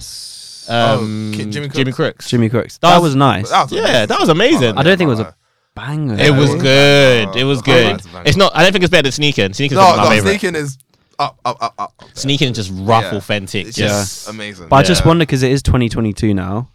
um, 0.69 1.31
Oh, 1.33 1.37
Ki- 1.37 1.45
Jimmy 1.51 1.67
Jimmy, 1.69 1.91
Crooks. 1.91 1.95
Crooks. 1.95 2.29
Jimmy 2.29 2.49
Cooks. 2.49 2.77
that 2.79 2.89
That, 2.89 2.95
was- 3.01 3.09
was 3.09 3.15
nice. 3.15 3.49
That 3.51 3.63
was 3.69 3.71
Yeah, 3.73 4.05
that 4.05 4.19
was 4.19 4.29
amazing. 4.29 4.77
I 4.77 4.83
don't 4.83 4.97
think 4.97 5.07
it 5.07 5.11
was 5.11 5.19
a 5.19 5.35
banger. 5.75 6.15
It 6.17 6.31
was 6.33 6.55
good. 6.55 7.27
Oh, 7.27 7.37
It 7.37 7.43
was 7.43 7.59
oh, 7.59 7.61
good. 7.63 7.93
that's 7.95 8.05
a 8.05 8.09
banger. 8.09 8.23
It's 8.25 8.37
not. 8.37 8.51
I 8.55 8.63
don't 8.63 8.71
think 8.71 8.83
it's 8.83 8.91
better 8.91 9.03
than 9.03 9.11
Sneaking. 9.11 9.53
Sneaking 9.53 9.77
is 9.77 9.83
No, 9.83 9.95
my 9.97 10.03
no, 10.03 10.09
favorite. 10.09 10.29
sneaking 10.39 10.55
is 10.55 10.77
up, 11.19 11.37
up, 11.45 11.57
up, 11.61 11.73
up. 11.77 11.93
up. 11.99 12.09
Sneaking 12.17 12.51
is 12.51 12.55
just 12.57 12.71
rough, 12.73 13.03
Yeah. 13.11 13.17
authentic. 13.17 13.67
It's 13.67 13.77
Just 13.77 14.15
just 14.25 14.29
amazing. 14.29 14.67
But 14.69 14.75
I 14.77 14.83
just 14.83 15.05
wonder 15.05 15.23
because 15.25 15.43
it 15.43 15.51
is 15.51 15.61
2022 15.63 16.33
now. 16.33 16.69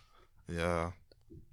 yeah, 0.55 0.91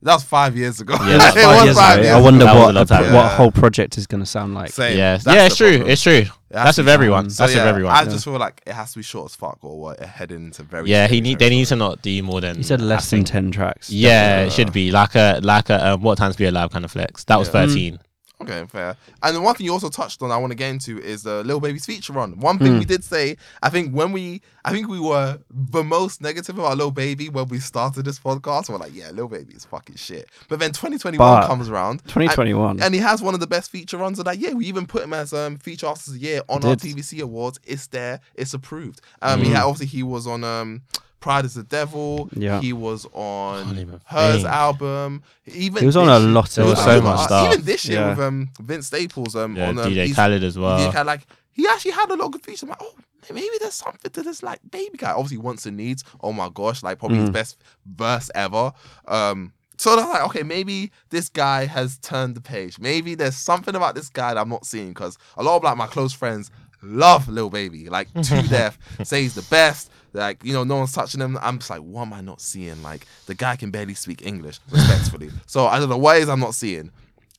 that 0.02 0.14
was 0.14 0.24
five 0.24 0.56
years 0.58 0.80
ago. 0.80 0.94
Yeah, 1.02 1.18
that 1.18 1.36
was 1.36 1.36
It 1.44 1.44
five 1.44 1.66
years 1.66 1.78
five 1.78 1.94
ago. 2.00 2.04
years 2.04 2.16
I 2.16 2.22
wonder 2.22 2.46
That 2.46 2.54
was 2.56 2.62
what 2.64 2.70
a 2.70 2.74
long 2.74 3.14
what 3.14 3.26
ago. 3.26 3.36
whole 3.36 3.52
project 3.52 3.98
is 3.98 4.08
going 4.08 4.22
to 4.22 4.26
sound 4.26 4.54
like. 4.56 4.72
Same. 4.72 4.98
yeah, 4.98 5.18
That's 5.18 5.26
yeah. 5.26 5.46
It's 5.46 5.56
true. 5.58 5.72
problem. 5.72 5.92
It's 5.92 6.02
true. 6.04 6.12
It 6.14 6.26
has 6.26 6.64
That's 6.64 6.76
to 6.78 6.82
with 6.84 6.90
everyone. 6.90 7.30
So, 7.30 7.44
That's 7.44 7.54
with 7.54 7.64
yeah, 7.64 7.70
everyone. 7.70 7.94
I 7.96 8.02
Yeah. 8.04 8.10
just 8.10 8.24
feel 8.24 8.38
like 8.40 8.62
it 8.66 8.74
has 8.74 8.92
to 8.94 9.00
be 9.00 9.04
short 9.04 9.32
as 9.32 9.36
fuck, 9.36 9.60
or 9.62 9.80
what, 9.80 10.00
heading 10.00 10.46
into 10.46 10.64
very. 10.64 10.90
Yeah, 10.90 11.04
he 11.08 11.08
scary 11.18 11.22
need. 11.22 11.40
They 11.40 11.50
need 11.50 11.66
to 11.68 11.76
not 11.76 12.02
do 12.02 12.24
more 12.24 12.42
than. 12.42 12.56
He 12.58 12.64
said 12.64 12.82
less 12.82 13.10
than 13.12 13.24
10 13.24 13.52
tracks. 13.52 13.90
Yeah, 13.92 14.42
it 14.46 14.52
should 14.54 14.74
be 14.74 14.92
like 14.92 15.16
a 15.16 15.40
like 15.44 15.70
a 15.70 15.90
um, 15.94 16.02
what 16.02 16.18
times 16.18 16.36
be 16.38 16.46
alive 16.46 16.72
kind 16.72 16.86
of 16.86 16.92
flex. 16.92 17.24
That 17.26 17.38
was 17.38 17.48
Yeah. 17.50 17.52
thirteen. 17.52 17.94
Okay, 17.96 18.04
Okay, 18.42 18.66
fair. 18.68 18.96
And 19.22 19.36
the 19.36 19.42
one 19.42 19.54
thing 19.56 19.66
you 19.66 19.74
also 19.74 19.90
touched 19.90 20.22
on, 20.22 20.32
I 20.32 20.38
want 20.38 20.52
to 20.52 20.56
get 20.56 20.70
into, 20.70 20.98
is 21.00 21.24
the 21.24 21.44
Lil 21.44 21.60
Baby's 21.60 21.86
feature 21.86 22.18
on. 22.18 22.40
One 22.40 22.58
thing 22.58 22.80
we 22.80 22.86
did 22.86 23.04
say, 23.04 23.36
I 23.62 23.70
think 23.70 23.94
when 23.94 24.14
we, 24.14 24.42
I 24.64 24.72
think 24.72 24.88
we 24.88 25.00
were 25.00 25.40
the 25.52 25.84
most 25.84 26.22
negative 26.22 26.58
about 26.58 26.78
Lil 26.78 26.92
Baby 26.92 27.28
when 27.28 27.50
we 27.50 27.60
started 27.60 28.06
this 28.06 28.18
podcast. 28.18 28.70
We're 28.70 28.78
like, 28.78 28.96
yeah, 28.96 29.12
Lil 29.12 29.28
Baby 29.28 29.56
is 29.56 29.66
fucking 29.66 29.98
shit. 29.98 30.30
But 30.48 30.60
then 30.60 30.70
2021 30.72 31.18
But 31.18 31.48
comes 31.48 31.70
around. 31.70 32.00
2021. 32.04 32.82
And, 32.82 32.94
he 32.94 33.02
has 33.02 33.22
one 33.22 33.34
of 33.34 33.42
the 33.42 33.48
best 33.48 33.72
feature 33.72 33.98
runs 33.98 34.20
of 34.20 34.26
that 34.26 34.38
year. 34.40 34.56
We 34.56 34.66
even 34.68 34.86
put 34.86 35.04
him 35.04 35.14
as 35.14 35.34
um 35.34 35.58
feature 35.58 35.88
artist 35.88 36.08
of 36.08 36.14
the 36.14 36.20
year 36.22 36.42
on 36.48 36.64
our. 36.64 36.76
TVC 36.76 37.22
awards. 37.22 37.60
It's 37.66 37.88
there. 37.88 38.22
It's 38.36 38.54
approved. 38.54 39.02
Um, 39.22 39.42
he 39.42 39.50
had, 39.52 39.64
obviously 39.64 39.88
he 39.88 40.04
was 40.04 40.28
on 40.28 40.44
um. 40.44 40.82
Pride 41.20 41.46
is 41.46 41.54
the 41.56 41.64
Devil. 41.64 42.30
Yeah. 42.34 42.62
He 42.62 42.74
was 42.74 43.06
on 43.14 44.00
Her's 44.06 44.42
think. 44.44 44.48
album. 44.54 45.24
Even 45.46 45.80
He 45.82 45.86
was 45.86 45.98
on 45.98 46.08
a 46.10 46.20
lot 46.20 46.50
There 46.52 46.64
of 46.64 46.72
was 46.72 46.84
so 46.84 47.02
much 47.02 47.26
stuff. 47.26 47.52
Even 47.54 47.66
this 47.66 47.86
year 47.86 48.00
Yeah. 48.00 48.10
with 48.10 48.20
um 48.20 48.50
Vince 48.62 48.88
Staples 48.88 49.36
um 49.36 49.56
Yeah, 49.56 49.70
on 49.70 49.80
um, 49.80 49.92
DJ 49.92 50.14
Khaled 50.16 50.44
as 50.44 50.58
well. 50.58 50.80
DJ 50.80 50.94
Khaled, 50.94 51.08
like 51.08 51.28
he 51.52 51.68
actually 51.68 51.92
had 51.92 52.10
a 52.10 52.16
lot 52.16 52.26
of 52.28 52.32
good 52.32 52.44
features. 52.46 52.64
I'm 52.64 52.70
like, 52.70 52.82
oh, 52.82 52.94
maybe 53.34 53.50
there's 53.60 53.74
something 53.74 54.10
to 54.12 54.22
this 54.22 54.42
like 54.44 54.60
baby 54.72 54.98
guy. 54.98 55.12
Obviously, 55.12 55.38
wants 55.38 55.66
and 55.66 55.76
needs. 55.76 56.04
Oh 56.22 56.32
my 56.32 56.50
gosh, 56.54 56.84
like 56.84 57.00
probably 57.00 57.18
his 57.18 57.30
Mm. 57.30 57.34
best 57.34 57.58
verse 57.86 58.32
ever. 58.34 58.72
Um, 59.08 59.52
so 59.78 59.96
that's 59.96 60.10
like, 60.10 60.24
okay, 60.26 60.44
maybe 60.44 60.92
this 61.10 61.30
guy 61.30 61.66
has 61.66 61.98
turned 62.00 62.36
the 62.36 62.42
page. 62.42 62.80
Maybe 62.80 63.16
there's 63.16 63.36
something 63.38 63.76
about 63.76 63.96
this 63.96 64.10
guy 64.10 64.34
that 64.34 64.40
I'm 64.40 64.50
not 64.50 64.66
seeing 64.66 64.90
because 64.90 65.18
a 65.38 65.44
lot 65.44 65.58
of 65.58 65.64
like 65.64 65.78
my 65.78 65.88
close 65.88 66.12
friends 66.14 66.52
love 66.82 67.28
Lil 67.28 67.50
Baby, 67.50 67.90
like 67.90 68.08
to 68.14 68.42
death. 68.50 68.78
Say 69.04 69.24
he's 69.24 69.36
the 69.36 69.42
best. 69.44 69.90
Like 70.14 70.44
you 70.44 70.54
know, 70.54 70.64
no 70.64 70.78
one's 70.78 70.94
touching 70.94 71.22
him. 71.22 71.38
I'm 71.42 71.60
just 71.60 71.70
like, 71.70 71.82
what 71.82 72.04
am 72.04 72.14
I 72.14 72.22
not 72.22 72.42
seeing? 72.42 72.82
Like 72.82 73.06
the 73.26 73.36
guy 73.36 73.56
can 73.56 73.72
barely 73.72 73.94
speak 73.94 74.26
English, 74.26 74.60
respectfully. 74.70 75.32
so 75.46 75.68
I 75.68 75.80
don't 75.80 75.90
know 75.90 75.98
what 75.98 76.18
it 76.18 76.24
is 76.24 76.30
I'm 76.30 76.40
not 76.40 76.56
seeing. 76.56 76.92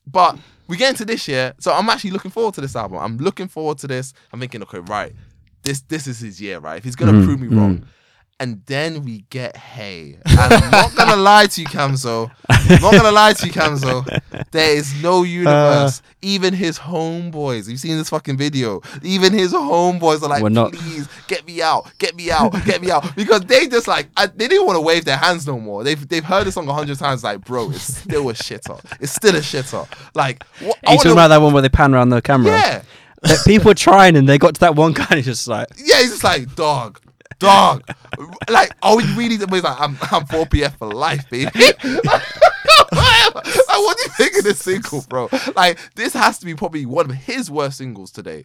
But 0.07 0.39
we 0.67 0.77
get 0.77 0.91
into 0.91 1.05
this 1.05 1.27
year, 1.29 1.55
so 1.59 1.73
I'm 1.73 1.89
actually 1.89 2.11
looking 2.13 2.31
forward 2.31 2.55
to 2.55 2.61
this 2.61 2.77
album. 2.77 2.99
I'm 2.99 3.19
looking 3.19 3.49
forward 3.49 3.79
to 3.79 3.87
this. 3.87 4.13
I'm 4.33 4.41
thinking, 4.41 4.63
okay, 4.63 4.79
right, 4.79 5.13
this 5.63 5.81
this 5.83 6.07
is 6.07 6.21
his 6.21 6.41
year, 6.41 6.59
right? 6.59 6.79
If 6.79 6.85
he's 6.85 6.97
gonna 6.97 7.13
Mm, 7.13 7.25
prove 7.25 7.41
me 7.41 7.49
wrong, 7.49 7.87
and 8.41 8.63
then 8.67 9.05
we 9.05 9.27
get 9.31 9.57
Hey. 9.57 10.17
And 10.25 10.39
I'm 10.41 10.71
not 10.71 10.97
gonna 10.97 11.17
lie 11.17 11.47
to 11.47 11.61
you, 11.61 11.67
Kamzo. 11.67 12.31
I'm 12.49 12.81
not 12.81 12.95
gonna 12.95 13.13
lie 13.13 13.35
to 13.35 13.47
you, 13.47 13.53
Kamzo. 13.53 14.21
There 14.51 14.77
is 14.77 15.01
no 15.03 15.21
uh. 15.21 15.23
universe. 15.23 16.03
Even 16.23 16.55
his 16.55 16.79
homeboys. 16.79 17.69
You've 17.69 17.79
seen 17.81 17.97
this 17.97 18.11
fucking 18.11 18.37
video. 18.37 18.81
Even 19.03 19.33
his 19.33 19.53
homeboys 19.53 20.23
are 20.23 20.29
like, 20.29 20.43
We're 20.43 20.49
not- 20.49 20.73
please 20.73 21.09
get 21.29 21.47
me 21.47 21.63
out, 21.63 21.93
get 21.99 22.17
me 22.17 22.31
out, 22.31 22.53
get 22.65 22.81
me 22.81 22.91
out, 22.91 23.15
because 23.15 23.43
they 23.43 23.69
just 23.69 23.87
like 23.87 24.09
I, 24.17 24.27
they 24.27 24.49
didn't 24.49 24.67
want 24.67 24.77
to 24.77 24.81
wave 24.81 25.05
their 25.05 25.19
hands 25.19 25.47
no 25.47 25.61
more. 25.61 25.85
They've 25.85 26.09
they've 26.09 26.25
heard 26.25 26.47
the 26.47 26.53
song 26.53 26.67
a 26.69 26.73
hundred 26.73 26.99
times. 26.99 27.23
Like, 27.23 27.45
bro, 27.45 27.71
it's 27.71 27.99
still 27.99 28.29
a 28.31 28.33
shitter. 28.33 28.81
It's 29.01 29.13
still 29.13 29.37
a 29.37 29.41
shitter. 29.41 29.87
Like, 30.15 30.45
what? 30.61 30.79
Are 30.87 30.93
you 30.95 30.99
talking 30.99 31.13
about 31.13 31.29
that 31.29 31.41
one 31.43 31.53
where 31.53 31.63
they 31.63 31.69
pan 31.69 31.95
around 31.95 32.09
the 32.09 32.23
camera? 32.23 32.53
yeah. 32.53 32.83
People 33.45 33.69
were 33.69 33.75
trying 33.75 34.17
and 34.17 34.27
they 34.27 34.39
got 34.39 34.55
to 34.55 34.61
that 34.61 34.75
one 34.77 34.95
guy 34.95 35.07
and 35.11 35.17
he's 35.17 35.27
just 35.27 35.47
like, 35.47 35.69
Yeah, 35.77 35.99
he's 36.01 36.11
just 36.11 36.25
like, 36.25 36.55
dog, 36.55 36.99
dog. 37.41 37.83
like, 38.49 38.71
are 38.83 38.97
we 38.97 39.05
really? 39.15 39.37
He's 39.37 39.41
like, 39.49 39.81
I'm, 39.81 39.99
I'm 40.03 40.25
4PF 40.27 40.77
for 40.79 40.89
life, 40.89 41.29
baby. 41.29 41.51
like, 42.93 43.35
what 43.35 43.97
do 43.97 44.03
you 44.05 44.11
think 44.17 44.39
of 44.39 44.45
this 44.45 44.61
single, 44.61 45.05
bro? 45.09 45.29
Like, 45.57 45.79
this 45.95 46.13
has 46.15 46.39
to 46.39 46.47
be 46.47 46.55
probably 46.55 46.87
one 46.87 47.11
of 47.11 47.17
his 47.17 47.51
worst 47.51 47.79
singles 47.79 48.11
today. 48.11 48.45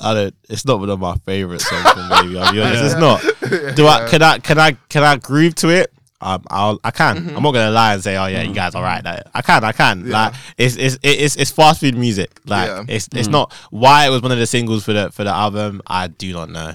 I 0.00 0.14
don't. 0.14 0.34
It's 0.48 0.64
not 0.64 0.78
one 0.78 0.90
of 0.90 1.00
my 1.00 1.16
favorite 1.26 1.60
songs 1.60 1.84
Baby. 1.94 2.38
I'll 2.38 2.52
be 2.52 2.62
honest. 2.62 2.84
It's 2.84 2.94
not. 2.94 3.20
Do 3.76 3.86
I? 3.86 4.06
Can 4.08 4.22
I? 4.22 4.38
Can 4.38 4.58
I? 4.58 4.72
Can 4.88 5.02
I 5.02 5.16
groove 5.16 5.56
to 5.56 5.68
it? 5.70 5.92
Um, 6.20 6.44
I'll. 6.48 6.78
I 6.84 6.90
can. 6.90 7.34
I'm 7.34 7.42
not 7.42 7.52
gonna 7.52 7.70
lie 7.70 7.94
and 7.94 8.02
say, 8.02 8.16
oh 8.16 8.26
yeah, 8.26 8.42
you 8.42 8.54
guys 8.54 8.74
are 8.74 8.82
right. 8.82 9.02
Like, 9.04 9.22
I 9.34 9.42
can. 9.42 9.64
I 9.64 9.72
can. 9.72 10.00
Mm-hmm. 10.00 10.10
Yeah. 10.10 10.26
Like 10.26 10.34
it's 10.58 10.76
it's 10.76 10.98
it's 11.02 11.36
it's 11.36 11.50
fast 11.50 11.80
food 11.80 11.96
music. 11.96 12.30
Like 12.46 12.68
Yeah. 12.68 12.84
it's 12.88 13.08
it's 13.14 13.28
not 13.28 13.52
why 13.70 14.06
it 14.06 14.10
was 14.10 14.22
one 14.22 14.30
of 14.30 14.38
the 14.38 14.46
singles 14.46 14.84
for 14.84 14.92
the 14.92 15.10
for 15.10 15.24
the 15.24 15.30
album. 15.34 15.82
I 15.86 16.06
do 16.06 16.32
not 16.32 16.50
know. 16.50 16.74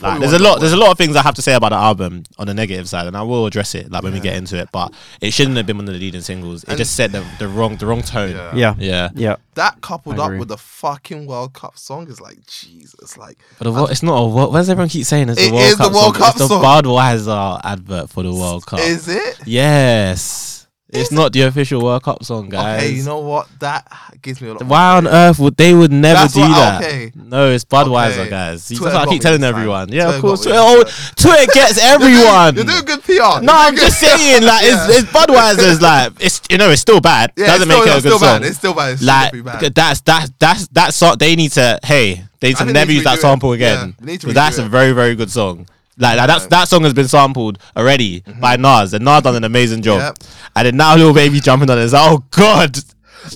Like, 0.00 0.20
there's 0.20 0.32
a 0.32 0.38
lot. 0.38 0.60
There's 0.60 0.72
a 0.72 0.76
lot 0.76 0.90
of 0.90 0.98
things 0.98 1.16
I 1.16 1.22
have 1.22 1.34
to 1.36 1.42
say 1.42 1.54
about 1.54 1.70
the 1.70 1.76
album 1.76 2.24
on 2.38 2.46
the 2.46 2.54
negative 2.54 2.88
side, 2.88 3.06
and 3.06 3.16
I 3.16 3.22
will 3.22 3.46
address 3.46 3.74
it 3.74 3.90
like 3.90 4.02
when 4.02 4.12
we 4.12 4.20
get 4.20 4.36
into 4.36 4.56
it. 4.58 4.68
But 4.72 4.92
it 5.20 5.32
shouldn't 5.32 5.56
have 5.56 5.66
been 5.66 5.76
one 5.78 5.88
of 5.88 5.94
the 5.94 6.00
leading 6.00 6.20
singles. 6.20 6.62
It 6.64 6.70
And- 6.70 6.78
just 6.78 6.94
set 6.94 7.12
the, 7.12 7.24
the 7.38 7.48
wrong 7.48 7.76
the 7.76 7.86
wrong 7.86 8.02
tone. 8.02 8.30
Yeah. 8.30 8.52
yeah, 8.54 8.74
Yeah. 8.78 9.08
yeah. 9.14 9.36
That 9.54 9.80
coupled 9.80 10.20
up 10.20 10.32
with 10.38 10.48
the 10.48 10.56
fucking 10.56 11.26
World 11.26 11.52
Cup 11.52 11.76
song 11.78 12.08
is 12.08 12.20
like 12.20 12.38
Jesus. 12.46 13.16
Like, 13.18 13.38
But 13.58 13.64
the, 13.64 13.72
World- 13.72 13.90
it's 13.90 14.02
not 14.02 14.14
a 14.16 14.26
World. 14.28 14.52
Why 14.52 14.60
does 14.60 14.70
everyone 14.70 14.88
keep 14.88 15.04
saying 15.04 15.28
it's 15.30 15.40
It 15.40 15.48
the 15.50 15.54
World 15.56 15.64
is 15.66 15.76
the 15.78 15.84
Cup 15.84 15.92
World 15.92 16.04
song? 16.16 16.22
Cup 16.22 16.36
it's 16.36 16.48
the. 16.48 16.58
Budweiser 16.60 17.60
advert 17.64 18.10
for 18.10 18.22
the 18.22 18.32
World 18.32 18.66
Cup. 18.66 18.78
is 18.80 19.08
it? 19.08 19.40
yes, 19.46 20.57
it's 20.90 21.12
not 21.12 21.32
the 21.32 21.42
official 21.42 21.82
World 21.82 22.02
Cup 22.02 22.24
song, 22.24 22.48
guys. 22.48 22.82
Okay, 22.82 22.92
you 22.94 23.04
know 23.04 23.18
what? 23.18 23.46
That 23.60 23.86
gives 24.22 24.40
me 24.40 24.48
a 24.48 24.52
lot. 24.54 24.62
of 24.62 24.68
Why 24.68 24.96
on 24.96 25.06
earth 25.06 25.38
would 25.38 25.56
they 25.56 25.74
would 25.74 25.92
never 25.92 26.20
That's 26.20 26.34
do 26.34 26.40
what- 26.40 26.48
that? 26.48 26.82
okay. 26.82 27.12
No, 27.14 27.50
it's 27.50 27.64
Budweiser, 27.64 28.20
Okay. 28.20 28.30
guys. 28.30 28.70
You 28.70 28.78
Twitter 28.78 28.92
just 28.94 29.00
I 29.02 29.04
got 29.04 29.10
keep 29.12 29.22
telling 29.22 29.40
this 29.40 29.50
time. 29.50 29.58
everyone. 29.60 29.88
Yeah, 29.92 30.04
Twitter 30.04 30.16
of 30.16 30.22
course. 30.22 30.44
got 30.46 30.54
oh, 30.56 30.74
Twitter, 30.74 30.88
me 30.88 30.92
oh, 30.96 31.12
Twitter 31.36 31.52
gets 31.52 31.78
everyone. 31.78 32.54
You're 32.56 32.64
doing 32.64 32.84
good 32.84 33.02
PR. 33.04 33.42
No, 33.44 33.52
I'm 33.54 33.76
just 33.76 34.00
saying, 34.00 34.42
like, 34.42 34.64
it's, 34.64 34.96
it's 34.98 35.12
Budweiser's 35.12 35.82
like, 35.82 36.12
it's 36.20 36.40
you 36.50 36.56
know, 36.58 36.70
it's 36.70 36.80
still 36.80 37.00
bad. 37.00 37.32
Yeah, 37.36 37.46
Doesn't 37.48 37.62
it's 37.62 37.68
make 37.68 37.82
still, 37.82 37.86
it 37.86 37.92
a 37.92 37.96
it's 37.96 38.02
good 38.04 38.08
still 38.08 38.18
song. 38.18 38.40
bad. 38.40 38.48
It's 38.48 38.58
still 38.58 38.74
bad. 38.74 38.92
It's 38.92 39.02
like 39.02 39.28
still 39.28 39.42
bad. 39.44 39.74
that's 39.74 40.00
that's 40.00 40.30
that's 40.38 40.68
that 40.68 40.94
song. 40.94 41.16
They 41.18 41.36
need 41.36 41.52
to 41.52 41.78
hey, 41.84 42.24
they 42.40 42.48
need 42.48 42.56
I 42.56 42.58
to 42.60 42.64
think 42.64 42.72
never 42.74 42.92
use 42.92 43.04
that 43.04 43.14
redo 43.16 43.18
it. 43.18 43.20
sample 43.20 43.56
Yeah, 43.56 43.72
again. 43.72 43.94
they 44.00 44.12
need 44.12 44.20
to 44.22 44.26
'Cause 44.28 44.34
that's 44.34 44.56
redo 44.58 44.62
a 44.62 44.66
it. 44.66 44.68
very 44.70 44.92
very 44.92 45.14
good 45.14 45.30
song. 45.30 45.66
Like, 45.98 46.16
like 46.18 46.26
that's 46.28 46.46
that 46.46 46.68
song 46.68 46.82
has 46.84 46.94
been 46.94 47.08
sampled 47.08 47.58
already 47.76 48.22
by 48.40 48.56
Nas, 48.56 48.94
and 48.94 49.04
Nas 49.04 49.22
done 49.22 49.34
an 49.36 49.44
amazing 49.44 49.82
job. 49.82 50.00
Yep. 50.00 50.18
And 50.56 50.66
then 50.66 50.76
now 50.76 50.94
Lil 50.96 51.12
Baby 51.12 51.40
jumping 51.40 51.68
on 51.70 51.78
it. 51.78 51.82
It's 51.82 51.92
like, 51.92 52.10
oh 52.10 52.24
god, 52.30 52.78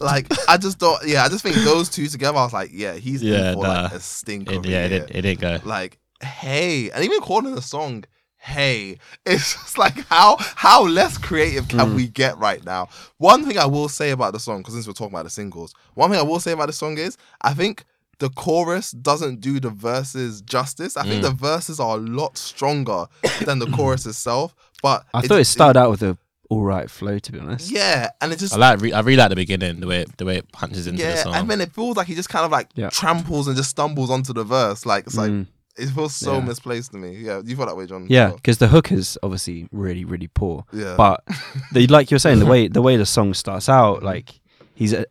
like 0.00 0.26
I 0.48 0.56
just 0.56 0.78
thought, 0.78 1.00
yeah, 1.06 1.24
I 1.24 1.28
just 1.28 1.42
think 1.42 1.56
those 1.56 1.88
two 1.88 2.06
together. 2.06 2.38
I 2.38 2.44
was 2.44 2.52
like, 2.52 2.70
yeah, 2.72 2.94
he's 2.94 3.22
Yeah, 3.22 3.50
in 3.50 3.54
for 3.58 3.64
nah. 3.64 3.82
like 3.82 3.92
a 3.92 4.00
stink. 4.00 4.50
It- 4.50 4.64
yeah, 4.64 4.84
it, 4.84 4.88
didn't- 4.90 5.10
it 5.10 5.22
didn't 5.22 5.40
go. 5.40 5.58
Like, 5.64 5.98
hey, 6.22 6.90
and 6.90 7.04
even 7.04 7.20
calling 7.20 7.54
the 7.54 7.62
song 7.62 8.04
"Hey," 8.36 8.98
it's 9.26 9.54
just 9.54 9.78
like 9.78 9.96
how 10.06 10.36
how 10.38 10.84
less 10.86 11.18
creative 11.18 11.68
can 11.68 11.80
Hmm. 11.90 11.94
we 11.96 12.06
get 12.08 12.38
right 12.38 12.64
now? 12.64 12.88
One 13.18 13.44
thing 13.44 13.58
I 13.58 13.66
will 13.66 13.88
say 13.88 14.10
about 14.10 14.32
the 14.34 14.40
song, 14.40 14.58
because 14.58 14.74
since 14.74 14.86
we're 14.86 14.92
talking 14.94 15.14
about 15.14 15.24
the 15.24 15.30
singles, 15.30 15.74
one 15.94 16.10
thing 16.10 16.18
I 16.18 16.22
will 16.22 16.40
say 16.40 16.52
about 16.52 16.66
the 16.66 16.72
song 16.72 16.96
is 16.98 17.16
I 17.40 17.54
think. 17.54 17.84
The 18.22 18.30
chorus 18.30 18.92
doesn't 18.92 19.40
do 19.40 19.58
the 19.58 19.70
verses 19.70 20.40
justice. 20.42 20.96
I 20.96 21.02
Hmm. 21.02 21.08
think 21.10 21.22
the 21.22 21.30
verses 21.32 21.80
are 21.80 21.96
a 21.96 22.00
lot 22.00 22.38
stronger 22.38 23.06
than 23.44 23.58
the 23.58 23.66
chorus 23.66 24.06
itself. 24.06 24.54
But 24.80 25.04
I 25.12 25.18
it's- 25.18 25.28
thought 25.28 25.40
it 25.40 25.44
started 25.46 25.78
out 25.80 25.90
with 25.90 26.02
a 26.02 26.16
all 26.48 26.62
right 26.62 26.88
flow, 26.90 27.18
to 27.18 27.32
be 27.32 27.38
honest. 27.40 27.70
Yeah, 27.70 28.10
and 28.20 28.32
it 28.32 28.38
just 28.38 28.54
I 28.54 28.58
like. 28.58 28.80
Re- 28.80 28.92
I 28.92 29.00
really 29.00 29.16
like 29.16 29.30
the 29.30 29.36
beginning, 29.36 29.80
the 29.80 29.86
way 29.88 30.04
the 30.18 30.24
way 30.24 30.36
it 30.36 30.52
punches 30.52 30.86
into 30.86 31.02
the 31.02 31.08
yeah, 31.08 31.22
song. 31.24 31.34
and 31.34 31.50
then 31.50 31.60
it 31.60 31.72
feels 31.74 31.96
like 31.96 32.06
he 32.06 32.14
just 32.14 32.28
kind 32.28 32.44
of 32.44 32.52
like 32.52 32.68
Yeah. 32.76 32.90
tramples 32.90 33.48
and 33.48 33.56
just 33.56 33.70
stumbles 33.70 34.08
onto 34.10 34.32
the 34.32 34.44
verse. 34.44 34.86
Like 34.86 35.06
it's 35.08 35.16
like 35.16 35.30
Mm. 35.32 35.46
it 35.76 35.88
feels 35.88 36.14
so 36.14 36.34
Yeah. 36.34 36.40
misplaced 36.44 36.92
to 36.92 36.98
me. 36.98 37.16
Yeah, 37.16 37.40
you 37.44 37.56
feel 37.56 37.66
that 37.66 37.76
way, 37.76 37.86
John? 37.86 38.06
Yeah, 38.08 38.30
because 38.36 38.58
the 38.58 38.68
hook 38.68 38.92
is 38.92 39.18
obviously 39.24 39.66
really, 39.72 40.04
really 40.04 40.28
poor. 40.28 40.64
yeah. 40.72 40.94
But 40.96 41.24
the, 41.72 41.86
like 41.88 42.10
you 42.12 42.14
were 42.16 42.20
saying, 42.20 42.38
the 42.38 42.46
way 42.46 42.68
the 42.68 42.82
way 42.82 42.96
the 42.96 43.06
song 43.06 43.34
starts 43.34 43.68
out, 43.68 44.02
like 44.04 44.28
he's 44.74 44.92
uh, 44.94 45.04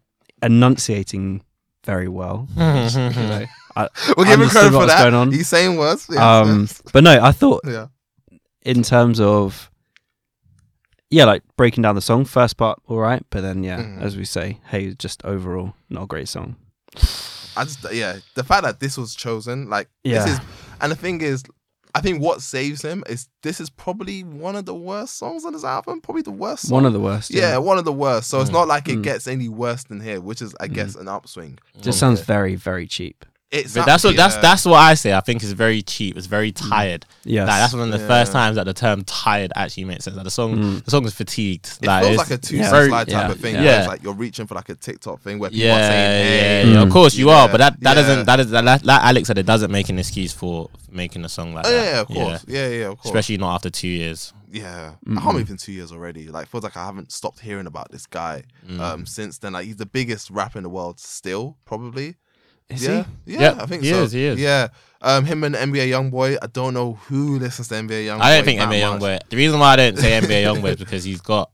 enunciating 0.43 1.41
very 1.84 2.08
well. 2.08 2.48
you 2.56 2.62
know. 2.62 3.46
I- 3.76 3.88
we'll 4.18 4.26
give 4.26 4.40
him 4.42 4.50
credit 4.50 4.72
for 4.72 4.86
that. 4.86 5.30
He's 5.32 5.48
saying 5.48 5.78
words. 5.78 6.08
Yes, 6.10 6.20
um, 6.20 6.62
yes. 6.62 6.82
but 6.92 7.04
no, 7.04 7.22
I 7.22 7.32
thought 7.32 7.62
yeah. 7.66 7.88
in 8.64 8.84
terms 8.84 9.20
of 9.20 9.70
yeah, 11.10 11.26
like 11.26 11.44
breaking 11.58 11.82
down 11.84 11.96
the 11.96 12.02
song, 12.02 12.26
first 12.26 12.58
part 12.58 12.82
all 12.88 13.00
right, 13.00 13.24
but 13.30 13.42
then 13.42 13.64
yeah, 13.64 13.80
Mhm. 13.82 14.02
as 14.02 14.16
we 14.18 14.26
say, 14.26 14.60
hey, 14.68 14.94
just 14.94 15.24
overall 15.26 15.74
not 15.90 16.04
a 16.04 16.08
great 16.08 16.30
song. 16.30 16.56
I 17.56 17.64
just 17.66 17.86
yeah, 17.92 18.18
the 18.36 18.44
fact 18.44 18.64
that 18.64 18.80
this 18.80 18.98
was 18.98 19.14
chosen, 19.16 19.70
like 19.70 19.90
Yeah. 20.04 20.26
this 20.26 20.34
is, 20.36 20.40
and 20.80 20.92
the 20.92 20.96
thing 20.96 21.22
is, 21.22 21.44
I 21.96 22.02
think 22.02 22.22
what 22.22 22.42
saves 22.42 22.82
him 22.82 23.04
is 23.10 23.28
this 23.44 23.60
is 23.60 23.70
probably 23.70 24.24
one 24.24 24.56
of 24.56 24.66
the 24.66 24.74
worst 24.76 25.18
songs 25.18 25.46
on 25.46 25.54
his 25.54 25.64
album. 25.66 26.02
Probably 26.02 26.22
the 26.22 26.32
worst. 26.32 26.68
Song. 26.68 26.76
One 26.76 26.86
of 26.86 26.94
the 26.94 27.00
worst. 27.00 27.32
yeah, 27.32 27.58
one 27.58 27.78
of 27.78 27.86
the 27.86 27.92
worst. 27.94 28.30
So 28.30 28.39
it's 28.42 28.50
Mm. 28.50 28.54
not 28.54 28.68
like 28.68 28.88
it 28.88 29.00
Mm. 29.00 29.04
gets 29.04 29.28
any 29.28 29.50
worse 29.50 29.84
than 29.84 30.00
here, 30.00 30.22
which 30.22 30.42
is 30.42 30.56
I 30.60 30.68
guess 30.68 30.96
an 30.96 31.08
upswing. 31.08 31.60
just 31.82 32.00
sounds 32.00 32.20
here. 32.20 32.26
very, 32.26 32.56
very 32.56 32.88
cheap. 32.88 33.26
It's 33.52 33.74
But 33.74 33.86
that's 33.86 34.04
what 34.06 34.16
that's 34.16 34.36
yeah. 34.36 34.41
that's 34.41 34.64
what 34.66 34.78
I 34.80 34.93
say. 34.93 35.14
I 35.14 35.20
think 35.20 35.43
it's 35.43 35.52
very 35.52 35.82
cheap. 35.82 36.16
It's 36.18 36.26
very 36.28 36.54
tired. 36.54 37.06
Yeah, 37.26 37.41
Like 37.41 37.60
that's 37.60 37.74
one 37.74 37.82
of 37.91 37.99
the 37.99 38.08
first 38.08 38.32
times 38.32 38.56
that 38.56 38.64
the 38.64 38.74
term 38.74 39.04
"tired" 39.04 39.52
actually 39.58 39.84
makes 39.84 40.06
sense. 40.06 40.16
Like 40.16 40.24
the 40.24 40.32
song, 40.32 40.56
Mm. 40.56 40.86
the 40.86 40.91
song 40.91 41.04
is 41.06 41.14
fatigued. 41.14 41.80
It 41.82 41.86
like, 41.86 42.06
feels 42.06 42.18
like 42.18 42.32
a 42.32 42.38
two 42.38 42.56
yeah. 42.58 42.70
step 42.70 42.88
slide 42.88 43.08
type 43.10 43.28
yeah, 43.28 43.32
of 43.32 43.39
thing. 43.41 43.56
yeah. 43.56 43.62
where 43.64 43.80
It's 43.80 43.88
like 43.89 44.04
you're 44.04 44.14
reaching 44.14 44.47
for 44.47 44.56
like 44.56 44.70
a 44.70 44.76
TikTok 44.76 45.20
thing 45.22 45.38
where 45.38 45.49
people 45.49 45.66
yeah, 45.66 45.76
are 45.76 45.80
saying, 45.91 45.91
yeah, 46.24 46.64
"Hey." 46.64 46.72
yeah, 46.72 46.78
Mm. 46.80 46.84
Of 46.88 46.93
course 46.93 47.16
you 47.16 47.28
Yeah, 47.28 47.36
are, 47.43 47.49
but 47.49 47.58
that 47.58 47.80
that 47.82 47.89
yeah. 47.97 48.02
doesn't 48.02 48.26
that 48.26 48.39
is 48.39 48.49
that, 48.52 48.64
like 48.64 48.86
like 48.86 49.02
Alex 49.04 49.28
said, 49.28 49.38
it 49.38 49.45
doesn't 49.45 49.70
make 49.72 49.89
an 49.89 49.99
excuse 49.99 50.32
for 50.32 50.70
making 50.89 51.26
a 51.26 51.30
song 51.30 51.54
like 51.54 51.66
Oh, 51.66 51.72
that. 51.72 51.76
yeah, 51.84 51.91
yeah, 51.91 51.99
of 52.02 52.08
course. 52.08 52.45
Yeah, 52.47 52.68
yeah, 52.70 52.86
of 52.86 52.97
course. 52.99 53.06
Especially 53.08 53.38
not 53.38 53.56
after 53.56 53.70
two 53.70 53.89
years. 53.89 54.32
yeah, 54.49 54.93
I 55.06 55.10
Mhm. 55.10 55.14
can't 55.16 55.26
believe 55.32 55.41
it's 55.41 55.49
been 55.49 55.58
two 55.58 55.72
years 55.74 55.91
already. 55.91 56.28
Like, 56.30 56.47
feels 56.49 56.64
like 56.64 56.76
I 56.78 56.86
haven't 56.86 57.12
stopped 57.12 57.39
hearing 57.41 57.68
about 57.68 57.91
this 57.91 58.06
guy 58.06 58.43
Mm. 58.70 58.80
um 58.80 59.06
since 59.06 59.38
then. 59.39 59.52
Like, 59.54 59.66
he's 59.66 59.76
the 59.78 59.86
biggest 59.86 60.30
rapper 60.30 60.58
in 60.60 60.64
the 60.64 60.70
world 60.70 60.99
still, 61.02 61.58
probably. 61.66 62.16
Is 62.74 62.84
yeah, 62.88 63.04
he? 63.26 63.34
yeah, 63.34 63.40
Yep, 63.42 63.58
I 63.60 63.66
think 63.66 63.84
he 63.84 63.90
so. 63.90 64.04
is, 64.04 64.12
he 64.12 64.24
is. 64.26 64.40
Yeah, 64.40 64.68
um, 65.02 65.26
him 65.26 65.44
and 65.44 65.56
NBA 65.56 65.90
YoungBoy. 65.90 66.38
I 66.42 66.48
don't 66.48 66.74
know 66.74 66.94
who 66.94 67.40
listens 67.40 67.68
to 67.70 67.76
NBA 67.76 68.06
YoungBoy. 68.06 68.22
I 68.22 68.36
don't 68.36 68.46
think 68.46 68.60
NBA 68.62 68.68
much. 68.68 69.02
Youngboy. 69.02 69.30
The 69.30 69.38
reason 69.38 69.60
why 69.60 69.74
I 69.74 69.76
don't 69.76 69.98
say 69.98 70.20
NBA 70.20 70.44
Youngboy 70.44 70.70
is 70.72 70.76
because 70.78 71.04
he's 71.04 71.22
got 71.22 71.50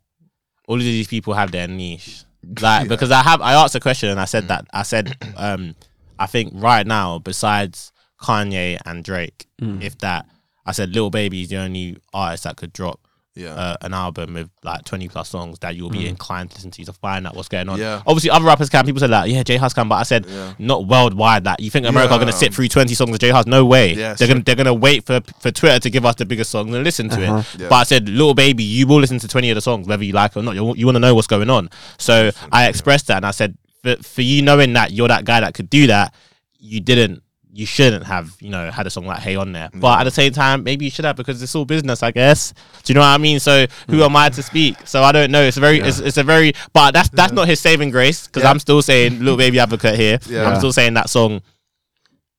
all 0.67 0.75
of 0.75 0.81
these 0.81 1.07
people 1.07 1.33
have 1.33 1.51
their 1.51 1.67
niche. 1.67 2.23
Like 2.61 2.83
Yeah. 2.83 2.87
because 2.87 3.11
I 3.11 3.21
have 3.23 3.41
I 3.41 3.53
asked 3.53 3.75
a 3.75 3.79
question 3.79 4.09
and 4.09 4.19
I 4.19 4.25
said 4.25 4.47
that 4.49 4.65
I 4.73 4.83
said 4.83 5.15
um 5.37 5.75
I 6.19 6.25
think 6.27 6.51
right 6.55 6.85
now 6.85 7.19
besides 7.19 7.91
Kanye 8.21 8.79
and 8.85 9.03
Drake, 9.03 9.47
Mm. 9.61 9.81
if 9.81 9.97
that 9.99 10.25
I 10.65 10.71
said 10.73 10.93
Lil 10.93 11.09
Baby 11.09 11.41
is 11.43 11.49
the 11.49 11.57
only 11.57 11.97
artist 12.13 12.43
that 12.43 12.57
could 12.57 12.73
drop 12.73 13.06
Yeah. 13.37 13.53
uh, 13.53 13.77
an 13.81 13.93
album 13.93 14.33
with 14.33 14.49
like 14.63 14.83
20 14.83 15.07
plus 15.09 15.29
songs 15.29 15.59
that 15.59 15.75
you'll 15.75 15.89
be 15.91 15.99
Mm. 16.05 16.09
inclined 16.09 16.49
to 16.51 16.55
listen 16.57 16.71
to 16.71 16.83
to 16.85 16.93
find 16.93 17.27
out 17.27 17.35
what's 17.35 17.47
going 17.49 17.69
on. 17.69 17.79
Yeah. 17.79 18.01
Obviously, 18.07 18.29
other 18.31 18.45
rappers 18.45 18.69
can. 18.69 18.85
People 18.85 18.99
said 18.99 19.11
that, 19.11 19.29
yeah, 19.29 19.43
J 19.43 19.57
Hus 19.57 19.73
can, 19.73 19.87
but 19.87 19.95
I 19.95 20.03
said 20.03 20.25
yeah. 20.27 20.53
not 20.59 20.87
worldwide. 20.87 21.43
That 21.43 21.59
you 21.59 21.69
think 21.69 21.85
America 21.85 22.13
are 22.13 22.17
going 22.17 22.31
to 22.31 22.33
sit 22.37 22.53
through 22.53 22.67
20 22.67 22.93
songs 22.95 23.11
of 23.11 23.19
J 23.19 23.29
Hus? 23.29 23.45
No 23.45 23.63
way. 23.65 23.93
Yeah, 23.93 24.13
they're 24.15 24.27
sure. 24.27 24.27
gonna 24.27 24.43
they're 24.43 24.55
gonna 24.55 24.73
wait 24.73 25.05
for 25.05 25.21
for 25.39 25.51
Twitter 25.51 25.79
to 25.79 25.89
give 25.89 26.05
us 26.05 26.15
the 26.15 26.25
biggest 26.25 26.49
songs 26.51 26.73
and 26.73 26.83
listen 26.83 27.09
to 27.09 27.23
Uh-huh. 27.23 27.43
it. 27.55 27.61
Yeah. 27.61 27.67
But 27.69 27.75
I 27.75 27.83
said, 27.83 28.09
Lil 28.09 28.33
Baby, 28.33 28.63
you 28.63 28.87
will 28.87 28.99
listen 28.99 29.19
to 29.19 29.27
20 29.27 29.51
of 29.51 29.55
the 29.55 29.61
songs, 29.61 29.87
whether 29.87 30.03
you 30.03 30.13
like 30.13 30.31
it 30.31 30.39
or 30.39 30.43
not. 30.43 30.55
You, 30.55 30.73
you 30.75 30.85
want 30.85 30.95
to 30.95 30.99
know 30.99 31.13
what's 31.13 31.27
going 31.27 31.49
on. 31.49 31.69
So 31.99 32.31
I 32.51 32.67
expressed 32.67 33.07
that 33.07 33.17
and 33.17 33.25
I 33.25 33.31
said, 33.31 33.57
for, 33.83 33.95
for 33.97 34.21
you 34.23 34.41
knowing 34.41 34.73
that 34.73 34.91
you're 34.91 35.07
that 35.07 35.23
guy 35.25 35.39
that 35.41 35.53
could 35.53 35.69
do 35.69 35.87
that, 35.87 36.13
you 36.59 36.79
didn't. 36.79 37.21
You 37.57 37.65
shouldn't 37.65 38.05
have, 38.05 38.37
you 38.39 38.51
know, 38.51 38.69
had 38.69 38.85
a 38.85 38.91
song 38.91 39.07
like 39.07 39.17
"Hey" 39.17 39.35
on 39.35 39.51
there. 39.51 39.71
But 39.73 39.99
at 39.99 40.03
the 40.03 40.11
same 40.11 40.31
time, 40.31 40.63
maybe 40.63 40.85
you 40.85 40.91
should 40.91 41.05
have 41.05 41.15
because 41.15 41.41
it's 41.41 41.55
all 41.55 41.65
business, 41.65 42.03
I 42.03 42.11
guess. 42.11 42.53
Do 42.83 42.91
you 42.91 42.93
know 42.93 43.01
what 43.01 43.07
I 43.07 43.17
mean? 43.17 43.39
So 43.39 43.65
who 43.89 43.97
hmm. 43.97 44.03
am 44.03 44.15
I 44.15 44.29
to 44.29 44.43
speak? 44.43 44.75
So 44.85 45.01
I 45.01 45.11
don't 45.11 45.31
know. 45.31 45.41
It's 45.41 45.57
a 45.57 45.59
very, 45.59 45.79
it's, 45.79 45.97
it's 45.97 46.17
a 46.17 46.23
very, 46.23 46.53
but 46.71 46.91
that's 46.91 47.09
that's 47.09 47.33
not 47.33 47.47
his 47.47 47.59
saving 47.59 47.89
grace 47.89 48.27
because 48.27 48.43
Yeah. 48.43 48.51
I'm 48.51 48.59
still 48.59 48.83
saying 48.83 49.23
"Lil 49.23 49.37
Baby 49.37 49.59
Advocate" 49.59 49.95
here. 49.95 50.19
Yeah. 50.27 50.47
I'm 50.47 50.57
still 50.57 50.71
saying 50.71 50.93
that 50.93 51.09
song 51.09 51.41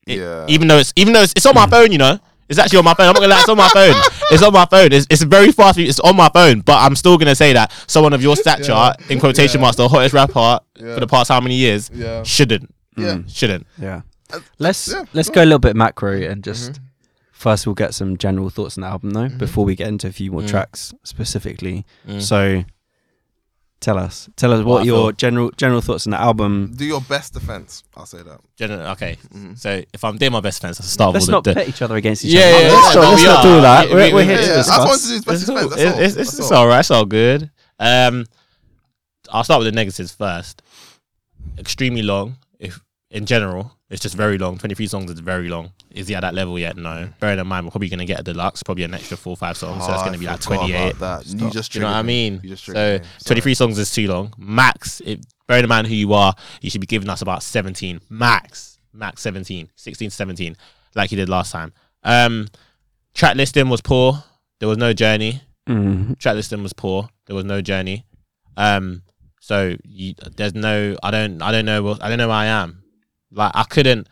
it- 0.07 0.21
Yeah. 0.21 0.45
even 0.49 0.69
though 0.69 0.79
it's 0.79 0.93
even 0.95 1.13
though 1.13 1.23
it's, 1.23 1.33
it's 1.35 1.47
on 1.47 1.55
my 1.57 1.67
phone, 1.67 1.91
you 1.91 1.99
know. 1.99 2.21
It's 2.49 2.59
actually 2.61 2.79
on 2.79 2.85
my 2.85 2.95
phone. 2.95 3.09
I'm 3.09 3.13
not 3.15 3.21
gonna 3.21 3.35
lie, 3.35 3.41
it's 3.41 3.49
on 3.49 3.57
my 3.59 3.69
phone. 3.69 3.95
It's 4.31 4.43
on 4.43 4.53
my 4.53 4.67
phone. 4.67 4.93
It's, 4.93 5.07
it's 5.11 5.23
very 5.23 5.53
fast. 5.53 5.79
It's 5.79 6.01
on 6.01 6.17
my 6.17 6.31
phone, 6.33 6.61
but 6.61 6.79
I'm 6.79 6.95
still 6.97 7.19
gonna 7.19 7.35
say 7.35 7.53
that 7.55 7.73
someone 7.87 8.13
of 8.13 8.23
your 8.23 8.37
stature, 8.37 8.73
Yeah. 8.73 8.95
in 9.11 9.19
quotation 9.19 9.59
Yeah. 9.59 9.63
marks, 9.63 9.77
the 9.77 9.89
hottest 9.89 10.15
rapper 10.15 10.61
Yeah. 10.79 10.95
for 10.95 11.01
the 11.01 11.07
past 11.09 11.29
how 11.29 11.41
many 11.41 11.57
years, 11.57 11.91
Yeah. 11.93 12.23
shouldn't, 12.23 12.73
Yeah. 12.97 13.19
shouldn't. 13.27 13.67
Yeah. 13.83 14.03
Uh, 14.33 14.41
Let's 14.59 14.89
yeah, 14.89 15.05
let's 15.15 15.29
go 15.29 15.37
go 15.37 15.43
a 15.43 15.45
little 15.47 15.59
bit 15.59 15.75
macro 15.77 16.13
and 16.13 16.43
just 16.45 16.73
Mhm. 16.73 16.79
first 17.33 17.67
we'll 17.67 17.75
get 17.75 17.95
some 17.95 18.17
general 18.19 18.51
thoughts 18.51 18.77
on 18.77 18.83
the 18.83 18.89
album 18.89 19.11
though 19.11 19.29
Mhm. 19.29 19.39
before 19.39 19.65
we 19.65 19.75
get 19.75 19.89
into 19.89 20.07
a 20.09 20.13
few 20.13 20.31
more 20.33 20.43
Mm. 20.43 20.49
tracks 20.49 20.93
specifically. 21.05 21.87
Mm. 22.07 22.21
So 22.21 22.65
tell 23.81 23.97
us, 23.97 24.29
tell 24.37 24.53
us 24.53 24.59
What 24.59 24.67
what 24.81 24.85
your 24.85 25.09
feel. 25.09 25.13
general 25.13 25.51
general 25.57 25.81
thoughts 25.81 26.07
on 26.07 26.11
the 26.11 26.21
album. 26.21 26.73
Do 26.77 26.85
your 26.85 27.01
best 27.01 27.33
defense. 27.33 27.85
I'll 27.97 28.05
say 28.07 28.23
that. 28.23 28.41
Gen- 28.57 28.73
okay, 28.73 29.17
Mhm. 29.35 29.59
so 29.59 29.83
if 29.95 30.05
I'm 30.05 30.19
doing 30.19 30.33
my 30.33 30.41
best 30.41 30.61
friends, 30.61 30.79
I'll 30.81 30.87
start 30.87 31.15
Let's 31.15 31.27
with 31.27 31.33
not 31.33 31.45
the, 31.45 31.55
pit 31.55 31.69
each 31.69 31.81
other 31.81 31.97
against 31.97 32.25
each 32.25 32.33
Yeah, 32.35 32.41
other. 32.41 32.51
yeah, 32.51 32.57
let's 32.59 32.69
yeah, 32.69 32.81
not, 32.83 32.95
no, 32.95 33.11
let's 33.11 33.23
not 33.25 33.37
are. 33.39 33.43
do 33.45 33.61
that. 33.63 33.89
We- 33.89 33.95
We're, 33.95 34.07
we- 34.09 34.13
we're 34.15 34.25
here 34.25 34.33
Yeah, 34.33 34.41
to 34.41 34.47
yeah, 34.47 34.53
I 34.53 34.57
just 34.57 34.69
discuss. 34.69 34.87
wanted 34.89 35.01
to 35.03 35.09
do 35.09 35.15
his 35.15 35.25
best 35.25 35.37
It's, 35.41 35.45
cool. 35.47 35.55
defense. 35.57 35.71
That's 35.71 35.83
It- 35.83 35.95
all. 35.95 36.01
it's, 36.05 36.17
it's, 36.17 36.39
it's 36.41 36.51
all. 36.51 36.59
all 36.59 36.67
right. 36.69 36.81
It's 36.81 36.91
all 36.91 37.05
good. 37.07 37.51
Um, 37.79 38.27
I'll 39.31 39.45
start 39.45 39.61
with 39.61 39.67
the 39.67 39.73
negatives 39.73 40.13
first. 40.13 40.61
Extremely 41.59 42.03
long. 42.03 42.37
If 43.11 43.17
in 43.19 43.27
general, 43.27 43.73
it's 43.91 44.03
just 44.03 44.15
very 44.15 44.37
long. 44.39 44.59
Twenty 44.59 44.75
three 44.75 44.87
songs 44.87 45.11
is 45.11 45.21
very 45.21 45.49
long. 45.49 45.73
Is 45.91 46.09
he 46.09 46.15
at 46.15 46.21
that 46.21 46.35
level 46.35 46.59
yet? 46.59 46.77
No. 46.77 47.09
Bearing 47.21 47.39
in 47.39 47.47
mind, 47.47 47.67
we're 47.67 47.71
probably 47.71 47.89
gonna 47.89 48.05
get 48.05 48.21
a 48.21 48.23
deluxe, 48.23 48.63
probably 48.63 48.85
an 48.85 48.95
extra 48.95 49.17
four 49.17 49.37
five 49.37 49.57
songs. 49.57 49.83
so 49.85 49.91
that's 49.91 50.03
Oh, 50.03 50.05
gonna 50.07 50.19
be 50.19 50.27
like 50.27 50.41
twenty 50.41 50.73
eight. 50.75 50.91
about 50.97 51.25
That. 51.25 51.41
You 51.41 51.51
just 51.51 51.75
you 51.75 51.81
know 51.81 51.87
what 51.89 51.97
I 51.97 52.03
mean? 52.03 52.41
Just 52.45 52.65
So 52.67 52.99
me. 52.99 53.05
23 53.25 53.55
songs 53.55 53.79
is 53.79 53.91
too 53.91 54.07
long. 54.09 54.33
Max, 54.37 55.01
it, 55.05 55.25
bearing 55.47 55.65
in 55.65 55.69
mind 55.69 55.87
who 55.87 55.95
you 55.95 56.13
are, 56.13 56.35
you 56.61 56.69
should 56.71 56.81
be 56.83 56.87
giving 56.87 57.09
us 57.09 57.23
about 57.23 57.43
17. 57.43 58.01
Max. 58.11 58.79
Max 58.93 59.23
17. 59.23 59.71
16 59.77 60.11
to 60.11 60.15
17, 60.17 60.57
like 60.95 61.11
you 61.11 61.17
did 61.17 61.29
last 61.29 61.53
time. 61.53 61.73
Um, 62.03 62.49
track 63.15 63.37
listing 63.37 63.69
was 63.69 63.81
poor. 63.81 64.23
There 64.61 64.69
was 64.69 64.79
no 64.79 64.93
journey. 64.93 65.41
Mm. 65.69 66.19
Track 66.19 66.35
listing 66.35 66.63
was 66.63 66.73
poor. 66.73 67.09
There 67.27 67.37
was 67.37 67.45
no 67.45 67.61
journey. 67.63 68.05
Um, 68.57 69.03
so 69.41 69.77
you, 69.85 70.15
there's 70.37 70.55
no, 70.55 70.97
I 71.03 71.11
don't, 71.11 71.41
I 71.43 71.53
don't 71.53 71.65
know, 71.65 71.83
what, 71.83 72.03
I 72.03 72.09
don't 72.09 72.19
know 72.19 72.29
where 72.29 72.37
I 72.37 72.47
am. 72.47 72.78
Like 73.33 73.53
I 73.55 73.65
couldn't 73.65 74.09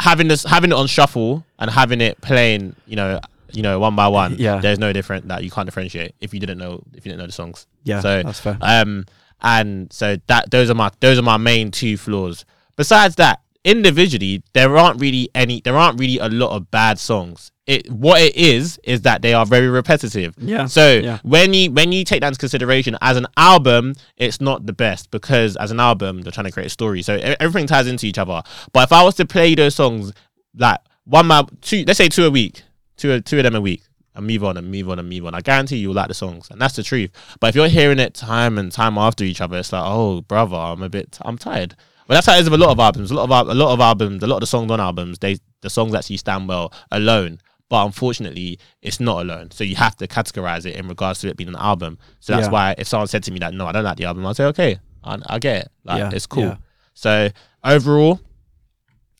having 0.00 0.28
this, 0.28 0.44
having 0.44 0.70
it 0.70 0.74
on 0.74 0.86
shuffle 0.86 1.44
and 1.58 1.70
having 1.70 2.00
it 2.00 2.20
playing, 2.20 2.74
you 2.86 2.96
know, 2.96 3.20
you 3.52 3.62
know, 3.62 3.78
one 3.78 3.94
by 3.94 4.08
one. 4.08 4.36
Yeah. 4.38 4.58
there's 4.60 4.78
no 4.78 4.92
different 4.92 5.28
that 5.28 5.44
you 5.44 5.50
can't 5.50 5.66
differentiate 5.66 6.14
if 6.20 6.34
you 6.34 6.40
didn't 6.40 6.58
know 6.58 6.82
if 6.94 7.04
you 7.04 7.10
didn't 7.10 7.18
know 7.18 7.26
the 7.26 7.32
songs. 7.32 7.66
Yeah, 7.84 8.00
So, 8.00 8.22
that's 8.22 8.40
fair. 8.40 8.58
Um, 8.60 9.06
and 9.40 9.92
so 9.92 10.16
that 10.26 10.50
those 10.50 10.70
are 10.70 10.74
my 10.74 10.90
those 11.00 11.18
are 11.18 11.22
my 11.22 11.36
main 11.36 11.70
two 11.70 11.96
flaws. 11.96 12.44
Besides 12.76 13.16
that, 13.16 13.40
individually, 13.64 14.42
there 14.52 14.76
aren't 14.76 15.00
really 15.00 15.28
any 15.34 15.60
there 15.60 15.76
aren't 15.76 16.00
really 16.00 16.18
a 16.18 16.28
lot 16.28 16.56
of 16.56 16.70
bad 16.70 16.98
songs. 16.98 17.52
It 17.66 17.90
what 17.90 18.20
it 18.20 18.36
is 18.36 18.78
is 18.84 19.02
that 19.02 19.22
they 19.22 19.32
are 19.32 19.46
very 19.46 19.68
repetitive. 19.68 20.34
Yeah. 20.36 20.66
So 20.66 21.00
Yeah. 21.02 21.18
when 21.22 21.54
you 21.54 21.70
when 21.70 21.92
you 21.92 22.04
take 22.04 22.20
that 22.20 22.28
into 22.28 22.38
consideration 22.38 22.98
as 23.00 23.16
an 23.16 23.26
album, 23.38 23.94
it's 24.18 24.38
not 24.40 24.66
the 24.66 24.74
best 24.74 25.10
because 25.10 25.56
as 25.56 25.70
an 25.70 25.80
album 25.80 26.20
they're 26.20 26.32
trying 26.32 26.44
to 26.44 26.52
create 26.52 26.66
a 26.66 26.70
story. 26.70 27.00
So 27.00 27.14
everything 27.40 27.66
ties 27.66 27.86
into 27.86 28.06
each 28.06 28.18
other. 28.18 28.42
But 28.72 28.84
if 28.84 28.92
I 28.92 29.02
was 29.02 29.14
to 29.14 29.24
play 29.24 29.54
those 29.54 29.74
songs 29.74 30.12
like 30.56 30.78
one 31.04 31.26
my 31.26 31.44
two 31.62 31.84
let's 31.86 31.96
say 31.96 32.08
two 32.08 32.26
a 32.26 32.30
week, 32.30 32.62
two 32.98 33.18
two 33.22 33.38
of 33.38 33.44
them 33.44 33.54
a 33.54 33.60
week, 33.62 33.82
and 34.14 34.26
move 34.26 34.44
on 34.44 34.58
and 34.58 34.70
move 34.70 34.90
on 34.90 34.98
and 34.98 35.08
move 35.08 35.24
on. 35.24 35.34
I 35.34 35.40
guarantee 35.40 35.76
you'll 35.78 35.94
like 35.94 36.08
the 36.08 36.14
songs, 36.14 36.50
and 36.50 36.60
that's 36.60 36.76
the 36.76 36.82
truth. 36.82 37.10
But 37.40 37.48
if 37.48 37.54
you're 37.54 37.68
hearing 37.68 37.98
it 37.98 38.12
time 38.12 38.58
and 38.58 38.70
time 38.70 38.98
after 38.98 39.24
each 39.24 39.40
other, 39.40 39.56
it's 39.56 39.72
like, 39.72 39.82
oh, 39.84 40.20
brother, 40.20 40.56
I'm 40.56 40.82
a 40.82 40.88
bit, 40.90 41.18
I'm 41.22 41.38
tired. 41.38 41.74
But 42.06 42.14
that's 42.14 42.26
how 42.26 42.36
it 42.36 42.40
is 42.42 42.50
with 42.50 42.60
a 42.60 42.62
lot 42.64 42.72
of 42.72 42.78
albums. 42.78 43.10
A 43.10 43.14
lot 43.14 43.24
of 43.30 43.48
a 43.48 43.54
lot 43.54 43.72
of 43.72 43.80
albums, 43.80 44.22
a 44.22 44.26
lot 44.26 44.36
of 44.36 44.40
the 44.40 44.46
songs 44.46 44.70
on 44.70 44.78
albums, 44.80 45.18
they 45.20 45.38
the 45.62 45.70
songs 45.70 45.94
actually 45.94 46.18
stand 46.18 46.46
well 46.46 46.70
alone. 46.92 47.38
But 47.70 47.86
unfortunately, 47.86 48.58
it's 48.82 49.00
not 49.00 49.22
alone. 49.22 49.50
So 49.50 49.64
you 49.64 49.74
have 49.76 49.96
to 49.96 50.06
categorize 50.06 50.66
it 50.66 50.76
in 50.76 50.86
regards 50.86 51.20
to 51.20 51.28
it 51.28 51.36
being 51.36 51.48
an 51.48 51.56
album. 51.56 51.98
So 52.20 52.34
that's 52.34 52.46
Yeah. 52.46 52.52
why 52.52 52.74
if 52.78 52.86
someone 52.86 53.08
said 53.08 53.22
to 53.24 53.32
me 53.32 53.38
that 53.40 53.54
no, 53.54 53.66
I 53.66 53.72
don't 53.72 53.84
like 53.84 53.96
the 53.96 54.04
album, 54.04 54.26
I'll 54.26 54.34
say 54.34 54.44
okay, 54.46 54.78
I, 55.02 55.18
I 55.26 55.38
get 55.38 55.64
it. 55.66 55.72
Like 55.84 55.98
Yeah, 55.98 56.10
it's 56.12 56.26
cool. 56.26 56.42
yeah. 56.44 56.56
So 56.92 57.30
overall, 57.64 58.20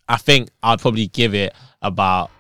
I 0.09 0.17
think 0.19 0.51
I'd 0.63 0.81
probably 0.81 1.07
give 1.09 1.35
it 1.35 1.55
about 1.83 2.31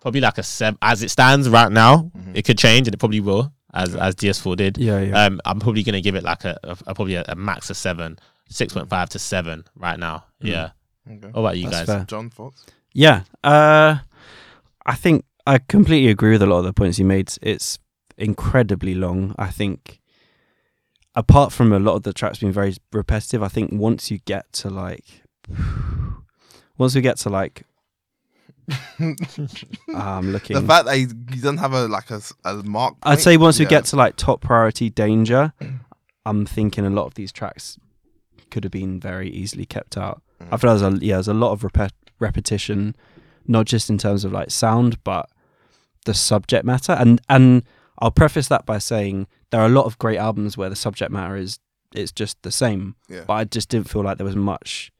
probably 0.00 0.20
like 0.20 0.38
a 0.38 0.42
seven 0.42 0.78
as 0.80 1.02
it 1.02 1.10
stands 1.10 1.48
right 1.48 1.70
now. 1.70 2.10
Mhm. 2.16 2.32
It 2.34 2.44
could 2.46 2.58
change 2.58 2.86
and 2.88 2.94
it 2.94 2.98
probably 2.98 3.20
will, 3.20 3.52
as 3.74 3.94
as 3.94 4.14
DS4 4.14 4.56
did. 4.56 4.78
Yeah, 4.78 5.00
yeah. 5.00 5.24
Um, 5.26 5.40
I'm 5.44 5.60
probably 5.60 5.82
gonna 5.82 6.00
give 6.00 6.14
it 6.14 6.24
like 6.24 6.44
a, 6.44 6.58
a, 6.64 6.70
a- 6.86 6.94
probably 6.94 7.16
a, 7.16 7.24
a 7.28 7.34
max 7.36 7.68
of 7.68 7.76
seven, 7.76 8.18
six 8.48 8.72
point 8.72 8.88
five 8.88 9.10
to 9.10 9.18
seven 9.18 9.64
right 9.76 9.98
now. 9.98 10.24
Mm. 10.42 10.48
Yeah. 10.48 10.70
Okay. 11.06 11.26
What 11.28 11.40
about 11.40 11.58
you 11.58 11.64
That's 11.68 11.86
guys? 11.86 11.86
fair. 11.86 12.04
John 12.06 12.30
thoughts. 12.30 12.64
Yeah. 12.94 13.22
Uh, 13.44 13.98
I 14.86 14.94
think 14.94 15.24
I 15.46 15.58
completely 15.58 16.10
agree 16.10 16.32
with 16.32 16.42
a 16.42 16.46
lot 16.46 16.58
of 16.58 16.64
the 16.64 16.72
points 16.72 16.98
you 16.98 17.04
made. 17.04 17.32
It's 17.42 17.78
incredibly 18.16 18.94
long. 18.94 19.34
I 19.38 19.48
think, 19.50 20.00
apart 21.14 21.52
from 21.52 21.72
a 21.72 21.78
lot 21.78 21.94
of 21.96 22.02
the 22.02 22.12
tracks 22.12 22.38
being 22.38 22.52
very 22.52 22.76
repetitive, 22.92 23.42
I 23.42 23.48
think 23.48 23.72
once 23.72 24.10
you 24.10 24.18
get 24.24 24.52
to 24.54 24.70
like, 24.70 25.04
once 26.78 26.94
we 26.94 27.00
get 27.00 27.16
to 27.18 27.30
like, 27.30 27.62
I'm 28.98 29.16
looking. 30.32 30.54
The 30.56 30.62
fact 30.66 30.86
that 30.86 30.94
he, 30.96 31.02
he 31.02 31.40
doesn't 31.40 31.58
have 31.58 31.72
a 31.72 31.86
like 31.88 32.10
a 32.10 32.20
mark. 32.64 32.94
I'd 33.02 33.20
say 33.20 33.36
once 33.36 33.58
we 33.58 33.64
get 33.66 33.84
to 33.86 33.96
like 33.96 34.16
top 34.16 34.40
priority 34.40 34.90
danger, 34.90 35.52
I'm 36.24 36.46
thinking 36.46 36.84
a 36.86 36.90
lot 36.90 37.06
of 37.06 37.14
these 37.14 37.32
tracks 37.32 37.78
could 38.50 38.64
have 38.64 38.70
been 38.72 39.00
very 39.00 39.28
easily 39.30 39.66
kept 39.66 39.96
out. 39.96 40.22
I 40.40 40.56
Mm. 40.56 40.60
feel 40.60 40.78
there's 40.78 40.94
a 40.94 41.04
yeah, 41.04 41.14
there's 41.16 41.28
a 41.28 41.34
lot 41.34 41.52
of 41.52 41.60
repet- 41.62 41.90
repetition, 42.18 42.94
not 43.46 43.66
just 43.66 43.90
in 43.90 43.98
terms 43.98 44.24
of 44.24 44.32
like 44.32 44.50
sound, 44.50 45.02
but 45.04 45.28
the 46.06 46.14
subject 46.14 46.64
matter. 46.64 46.92
And 46.92 47.20
and 47.28 47.62
I'll 47.98 48.10
preface 48.10 48.48
that 48.48 48.64
by 48.66 48.78
saying 48.78 49.26
there 49.50 49.60
are 49.60 49.66
a 49.66 49.70
lot 49.70 49.84
of 49.86 49.98
great 49.98 50.18
albums 50.18 50.56
where 50.56 50.70
the 50.70 50.76
subject 50.76 51.10
matter 51.10 51.36
is 51.36 51.58
it's 51.92 52.12
just 52.12 52.40
the 52.42 52.52
same, 52.52 52.94
Yeah. 53.08 53.24
but 53.26 53.32
I 53.34 53.44
just 53.44 53.68
didn't 53.68 53.88
feel 53.90 54.02
like 54.02 54.16
there 54.18 54.24
was 54.26 54.36
much. 54.36 54.92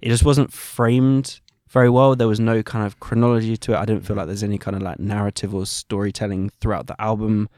It 0.00 0.08
just 0.08 0.24
wasn't 0.24 0.52
framed 0.52 1.40
very 1.68 1.90
well. 1.90 2.14
There 2.14 2.28
was 2.28 2.38
no 2.40 2.62
kind 2.62 2.86
of 2.86 3.00
chronology 3.00 3.56
to 3.56 3.72
it. 3.72 3.76
I 3.76 3.84
didn't 3.84 4.06
feel 4.06 4.16
like 4.16 4.26
there's 4.26 4.42
any 4.42 4.58
kind 4.58 4.76
of 4.76 4.82
like 4.82 4.98
narrative 5.00 5.54
or 5.54 5.66
storytelling 5.66 6.50
throughout 6.60 6.86
the 6.86 7.00
album. 7.00 7.48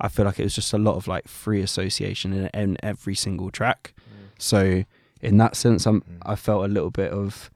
I 0.00 0.08
feel 0.08 0.24
like 0.24 0.38
it 0.40 0.44
was 0.44 0.54
just 0.54 0.72
a 0.72 0.78
lot 0.78 0.96
of 0.96 1.06
like 1.08 1.28
free 1.28 1.60
association 1.62 2.32
in, 2.32 2.50
in 2.54 2.76
every 2.82 3.14
single 3.14 3.50
track. 3.50 3.94
So 4.38 4.84
in 5.20 5.36
that 5.38 5.56
sense, 5.56 5.86
I'm 5.86 6.00
Mm. 6.02 6.18
I 6.22 6.36
felt 6.36 6.64
a 6.64 6.68
little 6.68 6.90
bit 6.90 7.12
of 7.12 7.50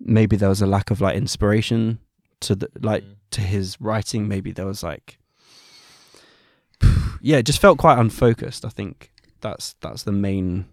maybe 0.00 0.36
there 0.36 0.48
was 0.48 0.62
a 0.62 0.66
lack 0.66 0.90
of 0.90 1.00
like 1.00 1.16
inspiration 1.16 1.98
to 2.40 2.54
the 2.54 2.68
like 2.80 3.02
Mm. 3.04 3.16
to 3.32 3.40
his 3.40 3.80
writing. 3.80 4.28
Maybe 4.28 4.52
there 4.52 4.66
was 4.66 4.82
like 4.82 5.18
yeah, 7.20 7.38
it 7.38 7.44
just 7.46 7.60
felt 7.60 7.78
quite 7.78 7.98
unfocused. 7.98 8.64
I 8.64 8.68
think 8.68 9.10
that's 9.40 9.74
that's 9.80 10.02
the 10.02 10.12
main 10.12 10.66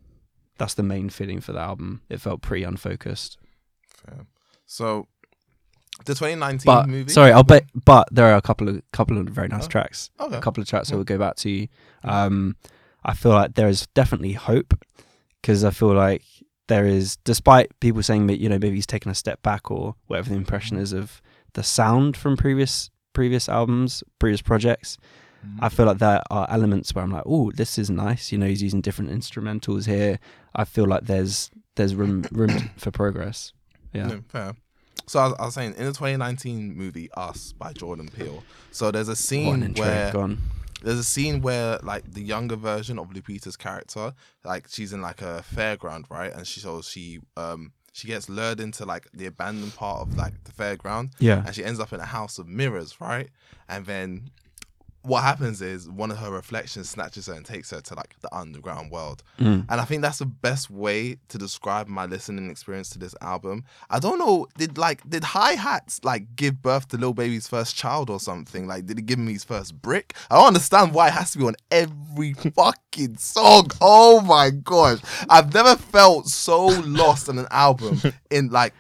that's 0.58 0.74
the 0.76 0.84
main 0.84 1.10
feeling 1.10 1.42
for 1.42 1.52
the 1.54 1.60
album. 1.60 2.02
It 2.10 2.22
felt 2.22 2.42
pretty 2.42 2.64
unfocused. 2.64 3.38
Fair. 3.88 4.26
So, 4.66 5.08
the 6.06 6.14
2019 6.14 6.66
But 6.66 6.88
movie. 6.90 7.12
sorry, 7.12 7.32
I'll 7.32 7.44
bet. 7.44 7.66
But 7.86 8.08
there 8.12 8.28
are 8.28 8.36
a 8.36 8.42
couple 8.42 8.70
of 8.70 8.82
couple 8.92 9.18
of 9.18 9.28
very 9.28 9.48
nice 9.48 9.66
Oh. 9.66 9.70
tracks. 9.70 10.10
Okay. 10.20 10.36
A 10.38 10.42
couple 10.42 10.62
of 10.62 10.68
tracks 10.68 10.90
I 10.90 10.94
Yeah. 10.94 10.98
will 10.98 11.04
go 11.06 11.18
back 11.18 11.36
to. 11.38 11.68
Um, 12.04 12.56
I 13.04 13.14
feel 13.14 13.32
like 13.32 13.56
there 13.56 13.68
is 13.68 13.88
definitely 13.94 14.34
hope 14.34 14.74
because 15.42 15.64
I 15.64 15.72
feel 15.72 15.94
like 15.94 16.24
there 16.68 16.86
is, 16.86 17.18
despite 17.18 17.78
people 17.80 18.04
saying 18.04 18.28
that 18.28 18.40
you 18.40 18.50
know 18.50 18.58
maybe 18.60 18.76
he's 18.76 18.88
taken 18.88 19.12
a 19.12 19.16
step 19.16 19.42
back 19.42 19.70
or 19.70 19.96
whatever 20.08 20.30
the 20.30 20.36
impression 20.36 20.78
mm-hmm. 20.78 20.84
is 20.84 20.94
of 20.94 21.22
the 21.54 21.64
sound 21.64 22.16
from 22.18 22.38
previous 22.38 22.90
previous 23.14 23.48
albums, 23.48 24.04
previous 24.20 24.42
projects. 24.42 24.98
I 25.60 25.68
feel 25.68 25.86
like 25.86 25.98
there 25.98 26.22
are 26.32 26.48
elements 26.50 26.96
where 26.96 27.04
I'm 27.04 27.12
like, 27.12 27.24
oh, 27.26 27.52
this 27.52 27.78
is 27.78 27.90
nice. 27.90 28.32
You 28.32 28.38
know, 28.38 28.46
he's 28.46 28.64
using 28.64 28.80
different 28.80 29.12
instrumentals 29.12 29.86
here. 29.86 30.20
I 30.56 30.64
feel 30.64 30.86
like 30.86 31.04
there's 31.04 31.52
there's 31.76 31.96
room 31.96 32.24
room 32.32 32.70
for 32.78 32.92
progress. 32.92 33.52
Yeah. 33.92 34.08
No, 34.08 34.22
fair. 34.30 34.56
So 35.06 35.20
I 35.20 35.28
was, 35.28 35.36
I 35.40 35.46
was 35.46 35.54
saying 35.54 35.74
in 35.78 35.86
the 35.86 35.92
2019 35.92 36.76
movie 36.76 37.10
Us 37.18 37.52
by 37.52 37.74
Jordan 37.74 38.10
Peele. 38.16 38.42
So 38.72 38.90
there's 38.92 39.10
a 39.10 39.16
scene 39.16 39.74
where. 39.74 40.14
There's 40.84 41.00
a 41.00 41.04
scene 41.04 41.42
where 41.42 41.80
like 41.84 42.12
the 42.12 42.22
younger 42.22 42.56
version 42.56 43.00
of 43.00 43.10
Lupita's 43.10 43.56
character, 43.58 44.14
like 44.44 44.68
she's 44.70 44.94
in 44.94 45.02
like 45.02 45.22
a 45.22 45.44
fairground, 45.56 46.10
right? 46.10 46.32
And 46.34 46.46
she 46.46 46.60
so 46.60 46.82
she 46.82 47.20
um 47.38 47.72
she 47.94 48.08
gets 48.08 48.28
lured 48.28 48.60
into 48.60 48.86
like 48.86 49.08
the 49.14 49.26
abandoned 49.28 49.76
part 49.76 50.02
of 50.02 50.18
like 50.18 50.34
the 50.44 50.52
fairground, 50.52 51.12
Yeah. 51.20 51.44
and 51.46 51.56
she 51.56 51.64
ends 51.64 51.80
up 51.80 51.94
in 51.94 52.00
a 52.00 52.06
house 52.06 52.38
of 52.40 52.48
mirrors, 52.48 53.00
right? 53.00 53.30
And 53.70 53.86
then 53.86 54.30
what 55.04 55.22
happens 55.22 55.62
is 55.62 55.90
one 55.90 56.12
of 56.12 56.18
her 56.18 56.32
reflections 56.32 56.90
snatches 56.90 57.28
her 57.28 57.34
and 57.34 57.46
takes 57.46 57.72
her 57.72 57.82
to 57.82 57.94
like 57.94 58.16
the 58.22 58.34
underground 58.34 58.90
world. 58.90 59.22
Mm. 59.38 59.66
And 59.68 59.82
I 59.82 59.84
think 59.84 60.02
that's 60.02 60.20
the 60.20 60.26
best 60.26 60.70
way 60.70 61.18
to 61.28 61.38
describe 61.38 61.88
my 61.90 62.06
listening 62.06 62.50
experience 62.50 62.90
to 62.92 63.00
this 63.00 63.14
album. 63.20 63.66
I 63.90 64.00
don't 64.00 64.18
know, 64.18 64.48
did 64.58 64.78
like 64.78 65.08
did 65.10 65.26
hi 65.26 65.54
hats 65.54 66.00
like 66.04 66.38
give 66.38 66.62
birth 66.62 66.88
to 66.90 66.98
Lil 66.98 67.14
Baby's 67.14 67.48
first 67.48 67.76
child 67.76 68.10
or 68.10 68.20
something? 68.20 68.66
Like, 68.66 68.86
did 68.86 68.98
it 68.98 69.06
give 69.06 69.20
him 69.20 69.28
his 69.28 69.44
first 69.44 69.82
brick? 69.82 70.16
I 70.32 70.38
don't 70.38 70.48
understand 70.48 70.94
why 70.94 71.10
it 71.10 71.14
has 71.14 71.32
to 71.32 71.38
be 71.38 71.46
on 71.46 71.56
every 71.70 72.34
fucking 72.56 73.18
song. 73.18 73.72
Oh 73.82 74.22
my 74.22 74.52
gosh, 74.52 75.00
I've 75.30 75.54
never 75.54 75.76
felt 75.76 76.28
so 76.28 76.68
lost 76.68 77.28
in 77.28 77.38
an 77.40 77.48
album 77.52 78.02
in 78.32 78.50
like 78.50 78.74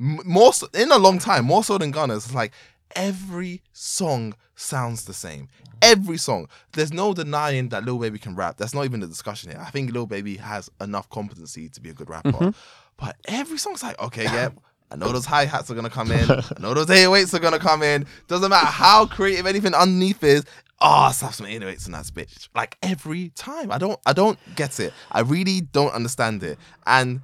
m- 0.00 0.20
more 0.24 0.52
so, 0.52 0.66
in 0.74 0.90
a 0.90 0.98
long 0.98 1.20
time, 1.20 1.44
more 1.44 1.62
so 1.62 1.78
than 1.78 1.92
Gunna's. 1.92 2.26
It's 2.26 2.34
like 2.34 2.52
every 2.96 3.62
song 3.72 4.34
sounds 4.58 5.04
the 5.04 5.14
same. 5.14 5.48
Every 5.80 6.18
song. 6.18 6.48
There's 6.72 6.92
no 6.92 7.14
denying 7.14 7.68
that 7.68 7.84
Lil 7.84 7.98
Baby 7.98 8.18
can 8.18 8.34
rap. 8.34 8.56
That's 8.56 8.74
not 8.74 8.84
even 8.84 9.00
the 9.00 9.06
discussion 9.06 9.50
here. 9.50 9.60
I 9.60 9.70
think 9.70 9.92
Lil 9.92 10.06
Baby 10.06 10.36
has 10.36 10.70
enough 10.80 11.08
competency 11.10 11.68
to 11.68 11.80
be 11.80 11.90
a 11.90 11.94
good 11.94 12.10
rapper. 12.10 12.32
Mm-hmm. 12.32 12.50
But 12.96 13.16
every 13.26 13.58
song's 13.58 13.82
like, 13.82 13.98
okay, 14.00 14.24
yeah. 14.24 14.50
I 14.90 14.96
know 14.96 15.12
those 15.12 15.26
hi 15.26 15.44
hats 15.44 15.70
are 15.70 15.74
gonna 15.74 15.90
come 15.90 16.10
in. 16.10 16.30
I 16.30 16.60
know 16.60 16.72
those 16.72 16.86
808s 16.86 17.34
are 17.34 17.38
gonna 17.38 17.58
come 17.58 17.82
in. 17.82 18.06
Doesn't 18.26 18.48
matter 18.48 18.66
how 18.66 19.06
creative 19.06 19.46
anything 19.46 19.74
underneath 19.74 20.24
is. 20.24 20.44
Ah, 20.80 21.08
oh, 21.08 21.12
slap 21.12 21.34
some 21.34 21.46
808s 21.46 21.86
in 21.86 21.92
that 21.92 22.04
bitch. 22.06 22.48
Like 22.54 22.78
every 22.82 23.28
time. 23.30 23.70
I 23.70 23.78
don't 23.78 24.00
I 24.06 24.14
don't 24.14 24.38
get 24.56 24.80
it. 24.80 24.94
I 25.12 25.20
really 25.20 25.60
don't 25.60 25.92
understand 25.92 26.42
it. 26.42 26.58
And 26.86 27.20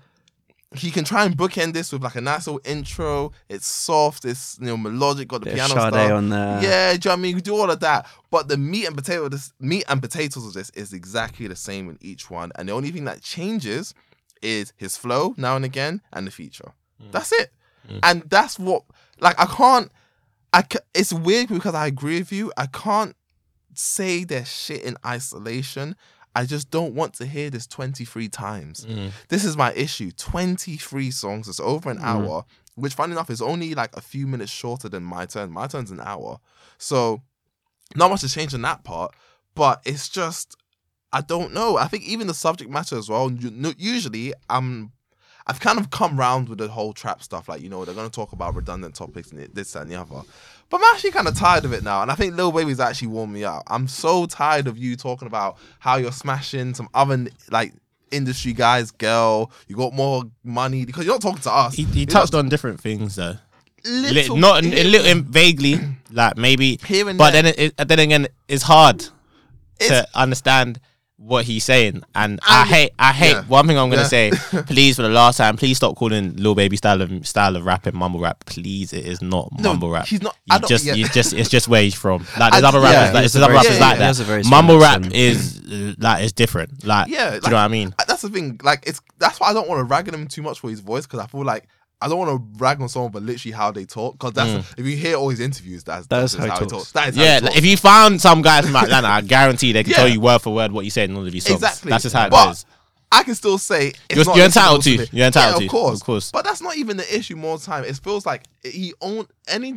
he 0.77 0.91
can 0.91 1.05
try 1.05 1.25
and 1.25 1.37
bookend 1.37 1.73
this 1.73 1.93
with 1.93 2.03
like 2.03 2.17
a 2.17 2.21
nice 2.21 2.47
little 2.47 2.61
intro. 2.65 3.33
It's 3.49 3.67
soft, 3.67 4.25
it's 4.25 4.59
you 4.61 4.67
know 4.67 4.77
melodic, 4.77 5.29
got 5.29 5.41
the 5.43 5.47
Bit 5.47 5.61
of 5.61 5.67
piano 5.69 5.81
Sade 5.81 5.93
stuff. 5.93 6.11
on 6.13 6.29
there. 6.31 6.63
Yeah, 6.63 6.93
do 6.93 6.95
you 6.95 6.99
know 7.11 7.13
what 7.13 7.19
I 7.19 7.23
mean? 7.23 7.35
We 7.37 7.41
do 7.41 7.55
all 7.55 7.71
of 7.71 7.81
that. 7.81 8.07
But 8.31 8.49
the 8.49 8.57
meat 8.57 8.87
and 8.87 8.97
potato 8.97 9.29
this 9.29 9.53
meat 9.61 9.85
and 9.89 10.03
potatoes 10.03 10.47
of 10.47 10.53
this 10.53 10.71
is 10.71 10.93
exactly 10.93 11.47
the 11.47 11.57
same 11.57 11.89
in 11.89 11.99
each 12.01 12.31
one. 12.31 12.53
And 12.57 12.69
the 12.69 12.73
only 12.73 12.91
thing 12.91 13.05
that 13.05 13.23
changes 13.23 13.95
is 14.43 14.73
his 14.77 14.97
flow 14.97 15.35
now 15.37 15.57
and 15.57 15.65
again 15.65 16.03
and 16.13 16.27
the 16.27 16.31
feature. 16.31 16.73
Mm. 17.03 17.13
That's 17.13 17.33
it. 17.33 17.51
Mm. 17.89 18.01
And 18.03 18.23
that's 18.29 18.59
what 18.59 18.83
like 19.21 19.39
I 19.39 19.47
can't 19.47 19.91
I 20.53 20.63
ca- 20.63 20.81
it's 20.95 21.13
weird 21.13 21.49
because 21.49 21.75
I 21.75 21.87
agree 21.87 22.19
with 22.19 22.33
you. 22.33 22.53
I 22.57 22.67
can't 22.67 23.17
say 23.75 24.25
their 24.25 24.45
shit 24.45 24.83
in 24.83 24.97
isolation. 25.05 25.97
I 26.35 26.47
just 26.47 26.71
don't 26.71 26.95
want 26.95 27.15
to 27.15 27.27
hear 27.27 27.51
this 27.51 27.67
23 27.67 28.29
times. 28.29 28.87
Mm. 28.87 29.13
This 29.29 29.45
is 29.45 29.57
my 29.57 29.73
issue. 29.73 30.11
23 30.11 31.11
songs. 31.11 31.49
It's 31.49 31.61
over 31.61 31.91
an 31.91 31.99
hour, 32.01 32.45
which 32.75 32.95
funny 32.95 33.13
enough 33.13 33.31
is 33.31 33.41
only 33.41 33.75
like 33.75 33.97
a 33.97 34.01
few 34.01 34.27
minutes 34.27 34.51
shorter 34.51 34.89
than 34.89 35.05
my 35.05 35.27
turn. 35.27 35.51
My 35.51 35.67
turn's 35.67 35.91
an 35.91 36.01
hour. 36.01 36.41
So 36.79 37.23
not 37.95 38.11
much 38.11 38.23
has 38.23 38.35
changed 38.35 38.55
in 38.55 38.63
that 38.63 38.85
part, 38.85 39.15
but 39.55 39.81
it's 39.85 40.09
just 40.09 40.57
I 41.13 41.21
don't 41.21 41.55
know. 41.55 41.77
I 41.77 41.87
think 41.87 42.05
even 42.05 42.27
the 42.27 42.35
subject 42.35 42.71
matter 42.71 42.99
as 42.99 43.09
well. 43.09 43.31
Usually, 43.79 44.35
I'm 44.51 44.93
I've 45.47 45.61
kind 45.61 45.79
of 45.79 45.91
come 45.91 46.19
round 46.19 46.49
with 46.49 46.59
the 46.59 46.69
whole 46.69 46.93
trap 46.93 47.23
stuff. 47.23 47.49
Like 47.49 47.63
you 47.63 47.69
know, 47.69 47.85
they're 47.85 47.95
gonna 47.95 48.11
talk 48.11 48.33
about 48.33 48.57
redundant 48.57 48.97
topics 48.97 49.31
and 49.31 49.41
this 49.55 49.73
that, 49.73 49.83
and 49.83 49.91
the 49.93 49.97
other. 49.97 50.23
But 50.71 50.79
I'm 50.79 50.95
actually 50.95 51.13
kind 51.13 51.29
of 51.29 51.37
tired 51.37 51.65
of 51.65 51.73
it 51.73 51.85
now, 51.85 52.03
and 52.03 52.11
I 52.11 52.15
think 52.15 52.35
Lil 52.37 52.51
Baby's 52.53 52.81
actually 52.81 53.09
warmed 53.09 53.33
me 53.33 53.45
out. 53.45 53.63
I'm 53.67 53.87
so 53.87 54.27
tired 54.27 54.67
of 54.67 54.77
you 54.79 54.97
talking 54.97 55.27
about 55.27 55.57
how 55.79 55.97
you're 55.97 56.13
smashing 56.13 56.75
some 56.75 56.89
other 56.95 57.27
like 57.51 57.73
industry 58.11 58.53
guys, 58.53 58.91
girl. 58.91 59.51
You 59.69 59.77
got 59.77 59.93
more 59.93 60.25
money 60.43 60.85
because 60.85 61.05
you're 61.05 61.15
not 61.15 61.23
talking 61.23 61.43
to 61.43 61.53
us. 61.53 61.75
He, 61.75 61.85
he 61.85 62.07
touched 62.07 62.35
on 62.35 62.49
different 62.49 62.81
things 62.81 63.17
though. 63.17 63.37
little, 63.85 64.37
not 64.37 64.65
in, 64.65 64.73
in 64.73 64.91
little 64.91 65.23
vaguely, 65.23 65.79
like 66.11 66.37
maybe, 66.37 66.79
Here 66.87 67.09
and 67.09 67.19
but 67.19 67.33
there. 67.33 67.43
then 67.43 67.55
it, 67.59 67.77
then 67.89 67.99
again, 67.99 68.29
it's 68.49 68.63
hard 68.63 69.05
to 69.81 70.07
understand 70.15 70.81
what 71.17 71.45
he's 71.45 71.65
saying. 71.65 72.03
And 72.15 72.41
I 72.47 72.63
And- 72.63 72.71
hate, 72.71 72.91
I 72.99 73.13
hate. 73.13 73.33
yeah. 73.33 73.43
One 73.45 73.67
thing 73.67 73.79
I'm 73.79 73.89
gonna 73.89 74.03
Yeah. 74.03 74.09
say, 74.09 74.31
please, 74.67 74.97
for 74.97 75.03
the 75.03 75.09
last 75.09 75.37
time, 75.37 75.57
please 75.57 75.77
stop 75.77 75.95
calling 75.97 76.37
Lil 76.37 76.55
Baby 76.55 76.77
style 76.77 77.01
of 77.03 77.27
style 77.27 77.57
of 77.57 77.65
rapping 77.65 77.97
mumble 77.97 78.21
rap. 78.21 78.45
Please, 78.47 78.93
it 78.93 79.07
is 79.07 79.23
not 79.23 79.49
No, 79.59 79.71
mumble 79.71 79.91
rap. 79.91 80.07
he's 80.07 80.23
not- 80.23 80.37
You 80.51 80.59
don't- 80.59 80.69
just, 80.69 80.85
yeah. 80.85 80.95
you 80.95 81.09
just, 81.09 81.33
it's 81.33 81.49
just 81.49 81.69
where 81.69 81.83
he's 81.83 81.95
from. 81.95 82.27
Like 82.39 82.53
there's 82.53 82.65
I- 82.65 82.69
other 82.69 82.81
rappers, 82.81 83.09
he 83.09 83.15
like 83.15 83.23
has 83.23 83.33
there's 83.33 83.37
a 83.37 83.45
other 83.45 83.55
rappers 83.55 83.75
strong- 83.75 83.89
like 83.91 83.99
he 83.99 84.03
has 84.05 84.21
a 84.21 84.25
very 84.25 84.43
that. 84.43 84.47
strong 84.47 84.65
Mumble 84.67 84.79
rap 84.83 84.97
accent. 84.97 85.15
is 85.15 85.61
like 85.99 86.23
it's 86.25 86.33
different. 86.33 86.85
Like, 86.85 87.09
Yeah, 87.09 87.31
do 87.31 87.35
you 87.37 87.41
know 87.43 87.49
what 87.49 87.55
I 87.63 87.69
mean? 87.69 87.95
that's 88.09 88.23
the 88.23 88.29
thing. 88.29 88.61
Like 88.63 88.83
it's 88.87 89.01
that's 89.19 89.39
why 89.41 89.49
I 89.51 89.53
don't 89.53 89.69
want 89.69 89.79
to 89.81 89.85
rag 89.85 90.09
on 90.09 90.15
him 90.15 90.27
too 90.27 90.43
much 90.43 90.59
for 90.61 90.69
his 90.69 90.81
voice 90.81 91.07
because 91.07 91.21
I 91.21 91.27
feel 91.27 91.45
like 91.45 91.69
I 92.05 92.09
don't 92.09 92.19
want 92.19 92.31
to 92.31 92.59
rag 92.63 92.81
on 92.83 92.89
someone, 92.89 93.11
but 93.13 93.23
literally 93.23 93.53
how 93.53 93.71
they 93.71 93.87
talk. 93.87 94.15
Because 94.15 94.33
that's 94.33 94.51
mm. 94.51 94.79
if 94.79 94.87
you 94.87 94.95
hear 94.97 95.17
all 95.17 95.31
his 95.31 95.41
interviews, 95.41 95.83
that's 95.85 96.07
That 96.09 96.21
that's 96.21 96.35
how 96.35 96.45
he 96.45 96.51
how 96.51 96.61
he 96.61 96.67
talks. 96.67 96.93
That 96.93 97.09
is 97.09 97.17
Yeah, 97.17 97.25
he 97.25 97.33
like, 97.33 97.43
talks. 97.45 97.57
if 97.57 97.65
you 97.65 97.77
found 97.79 98.21
some 98.21 98.43
guys 98.43 98.67
from 98.67 98.77
Atlanta, 98.77 99.09
I 99.19 99.23
guarantee 99.23 99.73
they 99.73 99.83
can 99.83 99.93
Yeah. 99.93 99.97
tell 99.97 100.09
you 100.09 100.21
word 100.21 100.41
for 100.41 100.55
word 100.55 100.71
what 100.73 100.85
you 100.85 100.91
said 100.91 101.09
in 101.09 101.17
all 101.17 101.25
of 101.27 101.33
these 101.33 101.45
songs. 101.45 101.63
Exactly. 101.63 101.91
That's 101.91 102.03
just 102.03 102.15
how 102.15 102.27
it 102.27 102.31
But 102.31 102.47
goes. 102.49 102.67
I 103.11 103.23
can 103.23 103.35
still 103.35 103.59
say 103.59 103.89
it's 103.89 103.99
You're- 104.11 104.25
not 104.25 104.37
you're 104.37 104.47
entitled 104.47 104.83
to. 104.83 104.99
me. 104.99 105.07
You're 105.13 105.27
entitled 105.27 105.55
yeah, 105.55 105.59
to. 105.61 105.65
Of 105.65 105.71
course, 105.71 106.01
Of 106.01 106.07
course. 106.07 106.31
But 106.31 106.45
that's 106.45 106.61
not 106.61 106.77
even 106.77 106.97
the 106.99 107.17
issue. 107.17 107.37
More 107.37 107.59
time, 107.59 107.85
it 107.85 107.97
feels 108.03 108.27
like 108.27 108.45
he 108.63 108.93
owned 109.01 109.29
any. 109.49 109.77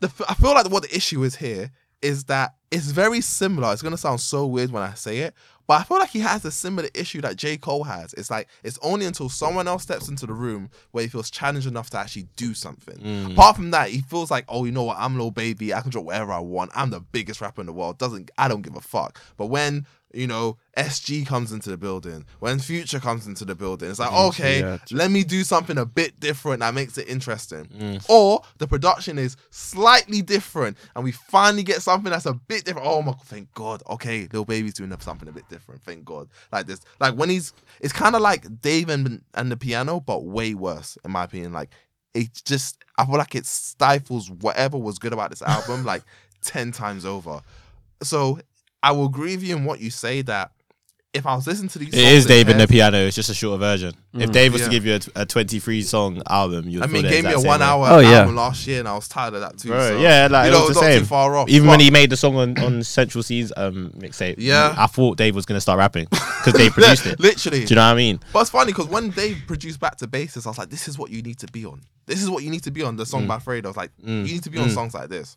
The 0.00 0.10
I 0.28 0.34
feel 0.34 0.52
like 0.54 0.70
what 0.70 0.82
the 0.84 0.94
issue 0.94 1.22
is 1.24 1.36
here 1.36 1.70
is 2.02 2.24
that 2.24 2.54
it's 2.70 2.90
very 2.90 3.20
similar. 3.22 3.72
It's 3.72 3.82
gonna 3.82 3.96
sound 3.96 4.20
so 4.20 4.46
weird 4.46 4.70
when 4.70 4.82
I 4.82 4.94
say 4.94 5.18
it, 5.18 5.34
but 5.66 5.80
I 5.80 5.84
feel 5.84 5.98
like 5.98 6.10
he 6.10 6.20
has 6.20 6.44
a 6.44 6.50
similar 6.50 6.88
issue 6.94 7.20
that 7.22 7.36
J 7.36 7.56
Cole 7.56 7.84
has. 7.84 8.12
It's 8.14 8.30
like 8.30 8.48
it's 8.62 8.78
only 8.82 9.06
until 9.06 9.28
someone 9.28 9.68
else 9.68 9.82
steps 9.82 10.08
into 10.08 10.26
the 10.26 10.32
room 10.32 10.70
where 10.90 11.02
he 11.02 11.08
feels 11.08 11.30
challenged 11.30 11.66
enough 11.66 11.90
to 11.90 11.98
actually 11.98 12.28
do 12.36 12.54
something. 12.54 12.96
Mm. 12.98 13.32
Apart 13.32 13.56
from 13.56 13.70
that, 13.70 13.88
he 13.88 14.00
feels 14.00 14.30
like, 14.30 14.44
oh, 14.48 14.64
you 14.64 14.72
know 14.72 14.84
what? 14.84 14.98
I'm 14.98 15.14
a 15.14 15.16
little 15.16 15.30
Baby. 15.34 15.74
I 15.74 15.80
can 15.80 15.90
drop 15.90 16.04
whatever 16.04 16.32
I 16.32 16.38
want. 16.38 16.70
I'm 16.74 16.90
the 16.90 17.00
biggest 17.00 17.40
rapper 17.40 17.60
in 17.60 17.66
the 17.66 17.72
world. 17.72 17.98
Doesn't 17.98 18.30
I 18.38 18.48
don't 18.48 18.62
give 18.62 18.76
a 18.76 18.80
fuck. 18.80 19.20
But 19.36 19.46
when 19.46 19.86
you 20.14 20.26
know 20.26 20.56
SG 20.76 21.26
comes 21.26 21.52
into 21.52 21.70
the 21.70 21.76
building, 21.76 22.24
when 22.40 22.58
Future 22.58 23.00
comes 23.00 23.26
into 23.26 23.44
the 23.44 23.54
building, 23.54 23.90
it's 23.90 23.98
like 23.98 24.12
okay, 24.12 24.60
yeah. 24.60 24.78
let 24.90 25.10
me 25.10 25.24
do 25.24 25.44
something 25.44 25.78
a 25.78 25.86
bit 25.86 26.18
different 26.20 26.60
that 26.60 26.74
makes 26.74 26.98
it 26.98 27.08
interesting. 27.08 27.66
Mm. 27.66 28.04
Or 28.08 28.42
the 28.58 28.66
production 28.66 29.18
is 29.18 29.36
slightly 29.50 30.22
different, 30.22 30.76
and 30.94 31.04
we 31.04 31.12
finally 31.12 31.62
get 31.62 31.82
something 31.82 32.10
that's 32.10 32.26
a 32.26 32.34
bit 32.34 32.64
different. 32.64 32.86
Oh 32.86 33.02
my, 33.02 33.12
god, 33.12 33.22
thank 33.22 33.52
God. 33.54 33.82
Okay, 33.88 34.28
Lil 34.32 34.44
Baby's 34.44 34.74
doing 34.74 34.92
something 35.00 35.28
a 35.28 35.32
bit 35.32 35.48
different. 35.48 35.82
Thank 35.82 36.04
God. 36.04 36.28
Like 36.52 36.66
this, 36.66 36.80
like 37.00 37.14
when 37.14 37.30
he's, 37.30 37.52
it's 37.80 37.92
kind 37.92 38.14
of 38.14 38.22
like 38.22 38.60
Dave 38.60 38.88
and 38.88 39.22
and 39.34 39.50
the 39.50 39.56
piano, 39.56 40.00
but 40.00 40.24
way 40.24 40.54
worse 40.54 40.98
in 41.04 41.10
my 41.10 41.24
opinion. 41.24 41.52
Like 41.52 41.70
it 42.14 42.42
just, 42.44 42.84
I 42.98 43.04
feel 43.04 43.16
like 43.16 43.34
it 43.34 43.46
stifles 43.46 44.30
whatever 44.30 44.78
was 44.78 44.98
good 44.98 45.12
about 45.12 45.30
this 45.30 45.42
album 45.42 45.84
like 45.86 46.02
ten 46.40 46.72
times 46.72 47.04
over. 47.04 47.40
So 48.02 48.38
I 48.84 48.92
will 48.92 49.06
agree 49.06 49.34
with 49.36 49.44
you 49.44 49.56
in 49.56 49.64
what 49.64 49.80
you 49.80 49.90
say 49.90 50.22
that 50.22 50.52
if 51.12 51.26
I 51.26 51.36
was 51.36 51.46
listening 51.46 51.68
to 51.68 51.78
these, 51.78 51.94
It 51.94 52.00
is 52.00 52.24
songs 52.24 52.24
in 52.24 52.28
Dave 52.28 52.48
and 52.48 52.60
the 52.60 52.66
piano. 52.66 52.98
It's 52.98 53.14
just 53.14 53.30
a 53.30 53.34
shorter 53.34 53.56
version. 53.56 53.94
If 54.14 54.32
Dave 54.32 54.52
was 54.52 54.62
Yeah. 54.62 54.66
to 54.66 54.70
give 54.72 54.84
you 54.84 54.94
a, 55.16 55.20
a 55.22 55.24
23 55.26 55.80
song 55.82 56.20
album, 56.28 56.68
you'd 56.68 56.82
I 56.82 56.86
mean, 56.88 57.04
the 57.04 57.08
gave 57.08 57.22
me 57.24 57.32
a 57.32 57.38
one 57.40 57.60
way. 57.60 57.66
hour 57.66 57.86
Oh, 57.88 57.98
yeah. 58.00 58.18
album 58.22 58.34
last 58.34 58.66
year, 58.66 58.80
and 58.80 58.88
I 58.88 58.94
was 58.96 59.06
tired 59.06 59.32
of 59.34 59.40
that 59.40 59.56
too. 59.56 59.68
Bro, 59.68 59.78
so, 59.90 59.98
yeah, 60.00 60.26
like, 60.28 60.46
you 60.46 60.50
it 60.50 60.54
know, 60.54 60.60
was 60.62 60.70
it's 60.70 60.80
the 60.80 60.84
not 60.86 60.90
same. 60.92 61.00
too 61.02 61.06
far 61.06 61.36
off. 61.36 61.48
Even 61.48 61.66
But 61.68 61.70
when 61.70 61.80
he 61.80 61.90
made 61.92 62.10
the 62.10 62.16
song 62.16 62.34
on, 62.36 62.58
on 62.58 62.82
Central 62.82 63.22
Cee's 63.22 63.52
um, 63.56 63.92
mixtape, 63.96 64.34
Yeah. 64.38 64.74
I 64.76 64.88
thought 64.88 65.16
Dave 65.16 65.36
was 65.36 65.46
gonna 65.46 65.60
start 65.60 65.78
rapping 65.78 66.06
because 66.10 66.54
they 66.54 66.68
produced 66.68 67.06
it. 67.06 67.20
literally, 67.20 67.64
Do 67.64 67.74
you 67.74 67.76
know 67.76 67.86
what 67.86 67.92
I 67.92 67.94
mean? 67.94 68.18
But 68.32 68.40
it's 68.40 68.50
funny 68.50 68.72
because 68.72 68.88
when 68.88 69.10
Dave 69.10 69.38
produced 69.46 69.78
Back 69.78 69.96
to 69.98 70.08
Basics, 70.08 70.46
I 70.46 70.50
was 70.50 70.58
like, 70.58 70.70
this 70.70 70.88
is 70.88 70.98
what 70.98 71.10
you 71.12 71.22
need 71.22 71.38
to 71.38 71.46
be 71.46 71.64
on. 71.64 71.80
This 72.06 72.22
is 72.24 72.28
what 72.28 72.42
you 72.42 72.50
need 72.50 72.64
to 72.64 72.72
be 72.72 72.82
on. 72.82 72.96
The 72.96 73.04
Mm. 73.04 73.08
song 73.08 73.26
by 73.28 73.36
Fredo. 73.38 73.66
I 73.66 73.68
was 73.68 73.76
like, 73.76 73.92
you 74.04 74.10
need 74.24 74.42
to 74.42 74.50
be 74.50 74.58
on 74.58 74.68
songs 74.68 74.94
like 74.94 75.10
this. 75.10 75.36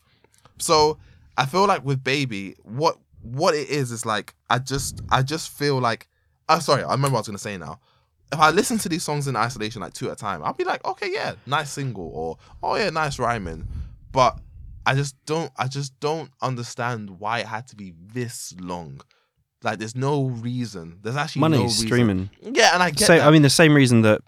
So 0.57 0.97
I 1.37 1.45
feel 1.45 1.67
like 1.67 1.85
with 1.85 2.03
Baby, 2.03 2.55
what 2.63 2.97
what 3.21 3.55
it 3.55 3.69
is 3.69 3.91
is 3.91 4.05
like 4.05 4.33
I 4.49 4.59
just 4.59 5.01
I 5.09 5.21
just 5.23 5.49
feel 5.49 5.79
like 5.79 6.07
oh 6.49 6.59
sorry, 6.59 6.83
I 6.83 6.91
remember 6.91 7.13
what 7.13 7.17
I 7.17 7.21
was 7.21 7.27
gonna 7.27 7.37
say 7.39 7.57
now. 7.57 7.79
If 8.31 8.39
I 8.39 8.49
listen 8.51 8.77
to 8.79 8.89
these 8.89 9.03
songs 9.03 9.27
in 9.27 9.35
isolation 9.37 9.81
like 9.81 9.93
two 9.93 10.07
at 10.07 10.13
a 10.13 10.15
time, 10.15 10.43
I'll 10.43 10.53
be 10.53 10.65
like, 10.65 10.83
okay, 10.85 11.09
yeah, 11.11 11.35
nice 11.45 11.71
single, 11.71 12.09
or 12.13 12.37
oh 12.61 12.75
yeah, 12.75 12.89
nice 12.89 13.19
rhyming. 13.19 13.67
But 14.11 14.39
I 14.85 14.95
just 14.95 15.15
don't 15.25 15.51
I 15.57 15.67
just 15.67 15.97
don't 15.99 16.29
understand 16.41 17.09
why 17.19 17.39
it 17.39 17.45
had 17.47 17.67
to 17.69 17.75
be 17.75 17.93
this 18.13 18.53
long. 18.59 19.01
Like 19.63 19.79
there's 19.79 19.95
no 19.95 20.25
reason. 20.27 20.99
There's 21.01 21.15
actually 21.15 21.39
Money 21.41 21.57
no 21.57 21.63
reason. 21.63 21.87
streaming. 21.87 22.29
Yeah, 22.41 22.73
and 22.73 22.83
I 22.83 22.91
get 22.91 23.07
So 23.07 23.17
that. 23.17 23.27
I 23.27 23.31
mean, 23.31 23.41
the 23.41 23.49
same 23.49 23.73
reason 23.73 24.01
that 24.01 24.21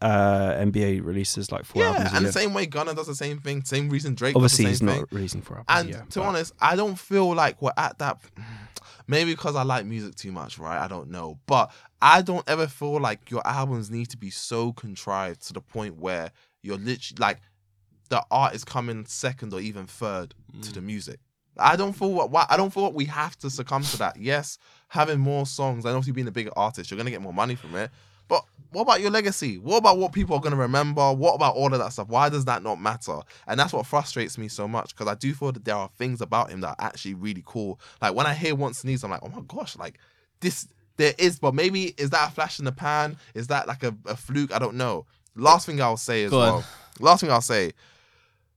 uh, 0.00 0.52
NBA 0.54 1.04
releases 1.04 1.52
like 1.52 1.64
four 1.64 1.82
yeah, 1.82 1.88
albums. 1.88 2.12
a 2.12 2.16
and 2.16 2.26
the 2.26 2.32
same 2.32 2.54
way 2.54 2.66
Gunna 2.66 2.94
does 2.94 3.06
the 3.06 3.14
same 3.14 3.38
thing. 3.38 3.64
Same 3.64 3.88
reason 3.90 4.14
Drake 4.14 4.36
Obviously, 4.36 4.64
does 4.64 4.72
he's 4.72 4.80
the 4.80 4.86
same 4.86 5.00
not 5.00 5.08
thing. 5.08 5.16
releasing 5.18 5.42
four 5.42 5.58
albums. 5.58 5.80
And 5.80 5.88
yeah, 5.90 6.02
to 6.10 6.20
be 6.20 6.24
honest, 6.24 6.52
I 6.60 6.76
don't 6.76 6.98
feel 6.98 7.34
like 7.34 7.60
we're 7.60 7.72
at 7.76 7.98
that. 7.98 8.20
Maybe 9.08 9.32
because 9.32 9.56
I 9.56 9.62
like 9.64 9.84
music 9.84 10.14
too 10.14 10.30
much, 10.32 10.58
right? 10.58 10.78
I 10.82 10.86
don't 10.86 11.10
know, 11.10 11.38
but 11.46 11.72
I 12.00 12.22
don't 12.22 12.48
ever 12.48 12.68
feel 12.68 13.00
like 13.00 13.30
your 13.30 13.46
albums 13.46 13.90
need 13.90 14.10
to 14.10 14.16
be 14.16 14.30
so 14.30 14.72
contrived 14.72 15.46
to 15.48 15.52
the 15.52 15.60
point 15.60 15.98
where 15.98 16.30
you're 16.62 16.78
literally 16.78 17.18
like 17.18 17.40
the 18.08 18.24
art 18.30 18.54
is 18.54 18.64
coming 18.64 19.04
second 19.06 19.52
or 19.52 19.60
even 19.60 19.86
third 19.86 20.34
to 20.62 20.72
the 20.72 20.80
music. 20.80 21.18
I 21.58 21.76
don't 21.76 21.92
feel 21.92 22.12
what, 22.12 22.30
what 22.30 22.46
I 22.50 22.56
don't 22.56 22.72
feel 22.72 22.84
what 22.84 22.94
we 22.94 23.04
have 23.06 23.36
to 23.38 23.50
succumb 23.50 23.82
to 23.82 23.98
that. 23.98 24.16
Yes, 24.18 24.58
having 24.88 25.18
more 25.18 25.46
songs 25.46 25.84
and 25.84 25.94
obviously 25.94 26.12
being 26.12 26.28
a 26.28 26.32
bigger 26.32 26.52
artist, 26.56 26.90
you're 26.90 26.98
gonna 26.98 27.10
get 27.10 27.22
more 27.22 27.34
money 27.34 27.54
from 27.54 27.74
it. 27.74 27.90
But 28.32 28.46
what 28.70 28.82
about 28.82 29.02
your 29.02 29.10
legacy? 29.10 29.58
What 29.58 29.76
about 29.76 29.98
what 29.98 30.14
people 30.14 30.34
are 30.34 30.40
gonna 30.40 30.56
remember? 30.56 31.12
What 31.12 31.34
about 31.34 31.54
all 31.54 31.70
of 31.70 31.78
that 31.78 31.92
stuff? 31.92 32.08
Why 32.08 32.30
does 32.30 32.46
that 32.46 32.62
not 32.62 32.80
matter? 32.80 33.18
And 33.46 33.60
that's 33.60 33.74
what 33.74 33.84
frustrates 33.84 34.38
me 34.38 34.48
so 34.48 34.66
much 34.66 34.96
because 34.96 35.06
I 35.06 35.14
do 35.16 35.34
feel 35.34 35.52
that 35.52 35.66
there 35.66 35.74
are 35.74 35.90
things 35.98 36.22
about 36.22 36.50
him 36.50 36.62
that 36.62 36.68
are 36.68 36.76
actually 36.86 37.12
really 37.12 37.42
cool. 37.44 37.78
Like 38.00 38.14
when 38.14 38.24
I 38.24 38.32
hear 38.32 38.54
Wants 38.54 38.82
and 38.82 38.90
Needs, 38.90 39.04
I'm 39.04 39.10
like, 39.10 39.20
oh 39.22 39.28
my 39.28 39.42
gosh, 39.46 39.76
like 39.76 39.98
this 40.40 40.66
there 40.96 41.12
is, 41.18 41.38
but 41.38 41.54
maybe 41.54 41.94
is 41.98 42.08
that 42.10 42.30
a 42.30 42.32
flash 42.32 42.58
in 42.58 42.64
the 42.64 42.72
pan? 42.72 43.18
Is 43.34 43.48
that 43.48 43.68
like 43.68 43.82
a, 43.82 43.94
a 44.06 44.16
fluke? 44.16 44.54
I 44.54 44.58
don't 44.58 44.76
know. 44.76 45.04
Last 45.36 45.66
thing 45.66 45.82
I'll 45.82 45.98
say 45.98 46.24
as 46.24 46.30
Go 46.30 46.40
on. 46.40 46.46
well. 46.46 46.64
Last 47.00 47.20
thing 47.20 47.30
I'll 47.30 47.42
say. 47.42 47.72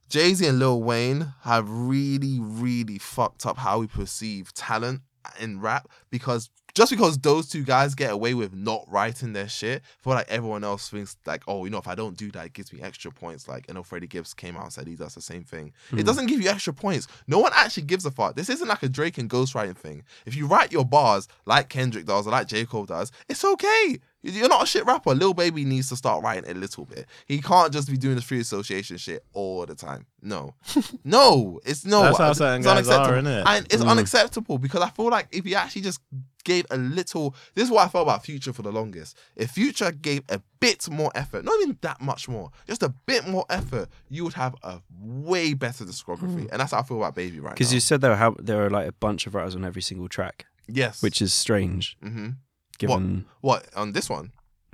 Jay 0.08 0.34
Z 0.34 0.48
and 0.48 0.60
Lil 0.60 0.82
Wayne 0.84 1.34
have 1.42 1.70
really, 1.70 2.40
really 2.40 2.98
fucked 2.98 3.46
up 3.46 3.58
how 3.58 3.80
we 3.80 3.88
perceive 3.88 4.54
talent 4.54 5.02
in 5.38 5.60
rap 5.60 5.90
because 6.12 6.50
just 6.76 6.92
because 6.92 7.18
those 7.18 7.48
two 7.48 7.64
guys 7.64 7.96
get 7.96 8.12
away 8.12 8.34
with 8.34 8.54
not 8.54 8.84
writing 8.90 9.32
their 9.32 9.48
shit, 9.48 9.82
I 9.82 10.04
feel 10.04 10.14
like 10.14 10.30
everyone 10.30 10.66
else 10.66 10.90
thinks 10.90 11.16
like, 11.26 11.44
oh, 11.48 11.64
you 11.64 11.72
know, 11.72 11.78
if 11.78 11.88
I 11.88 11.96
don't 11.96 12.18
do 12.18 12.30
that, 12.32 12.48
it 12.48 12.54
gives 12.54 12.74
me 12.74 12.82
extra 12.82 13.12
points. 13.12 13.48
Like, 13.48 13.66
I 13.70 13.74
know 13.74 13.82
Freddie 13.82 14.08
Gibbs 14.08 14.34
came 14.34 14.58
out 14.58 14.64
and 14.64 14.74
said 14.74 14.86
he 14.86 14.96
does 14.96 15.16
the 15.16 15.22
same 15.22 15.46
thing. 15.46 15.72
It 15.92 16.00
hmm. 16.00 16.02
doesn't 16.02 16.26
give 16.28 16.42
you 16.42 16.50
extra 16.50 16.74
points. 16.74 17.08
No 17.28 17.40
one 17.40 17.54
actually 17.56 17.84
gives 17.84 18.06
a 18.06 18.12
fuck. 18.12 18.36
This 18.36 18.50
isn't 18.50 18.68
like 18.68 18.84
a 18.84 18.90
Drake 18.90 19.18
and 19.18 19.30
ghostwriting 19.30 19.78
thing. 19.78 20.04
If 20.26 20.36
you 20.36 20.48
write 20.48 20.74
your 20.74 20.86
bars 20.86 21.30
like 21.46 21.70
Kendrick 21.70 22.06
does 22.06 22.28
or 22.28 22.32
like 22.32 22.48
J. 22.48 22.66
Cole 22.66 22.86
does, 22.86 23.12
it's 23.30 23.46
okay. 23.46 24.00
You're 24.34 24.50
not 24.50 24.64
a 24.64 24.66
shit 24.66 24.86
rapper. 24.86 25.14
Lil 25.14 25.34
Baby 25.34 25.66
needs 25.66 25.90
to 25.90 25.96
start 25.96 26.24
writing 26.24 26.50
a 26.50 26.54
little 26.54 26.86
bit. 26.86 27.06
He 27.28 27.42
can't 27.42 27.72
just 27.72 27.90
be 27.90 27.98
doing 27.98 28.16
this 28.16 28.24
free 28.24 28.40
association 28.40 28.98
shit 28.98 29.24
all 29.34 29.66
the 29.66 29.76
time. 29.76 30.06
No, 30.22 30.56
no, 31.04 31.60
it's 31.66 31.86
no. 31.86 32.02
That's 32.02 32.18
how 32.18 32.30
it's 32.32 32.40
certain 32.40 32.62
guys 32.64 32.88
are, 32.90 33.04
unacceptable. 33.16 33.30
innit? 33.30 33.44
And 33.46 33.66
it's 33.72 33.84
Mm. 33.84 33.90
unacceptable 33.90 34.58
because 34.58 34.82
I 34.82 34.90
feel 34.90 35.10
like 35.10 35.28
if 35.32 35.46
he 35.46 35.54
actually 35.56 35.84
just 35.84 36.00
gave 36.44 36.66
a 36.72 36.78
little, 36.78 37.36
this 37.54 37.66
is 37.66 37.72
what 37.72 37.86
I 37.86 37.88
felt 37.88 38.08
about 38.08 38.24
Future 38.26 38.54
for 38.54 38.62
the 38.64 38.72
longest. 38.72 39.18
If 39.36 39.52
Future 39.52 39.92
gave 39.92 40.24
a 40.30 40.42
bit 40.60 40.90
more 40.90 41.12
effort, 41.16 41.44
not 41.46 41.60
even 41.62 41.78
that 41.82 42.02
much 42.02 42.28
more, 42.28 42.52
just 42.68 42.82
a 42.84 42.90
bit 42.90 43.28
more 43.28 43.46
effort, 43.50 43.90
you 44.10 44.24
would 44.24 44.34
have 44.34 44.56
a 44.64 44.80
way 45.00 45.54
better 45.54 45.86
discography. 45.86 46.50
And 46.52 46.60
that's 46.60 46.72
how 46.72 46.80
I 46.80 46.84
feel 46.84 46.98
about 46.98 47.16
Baby 47.16 47.40
right 47.40 47.54
Because 47.54 47.68
now. 47.70 47.72
Mm. 47.72 47.76
you 47.76 47.80
said 47.82 48.02
there 48.02 48.12
were, 48.12 48.36
there 48.42 48.66
are 48.66 48.70
like 48.70 48.88
a 48.88 48.92
bunch 48.94 49.28
of 49.28 49.36
writers 49.36 49.56
on 49.56 49.64
every 49.66 49.82
single 49.82 50.08
track, 50.10 50.46
yes, 50.68 51.02
which 51.04 51.22
is 51.22 51.34
strange 51.34 51.98
hmm 52.02 52.30
given. 52.78 53.26
what 53.42 53.68
on 53.76 53.92
this 53.94 54.10
one? 54.10 54.32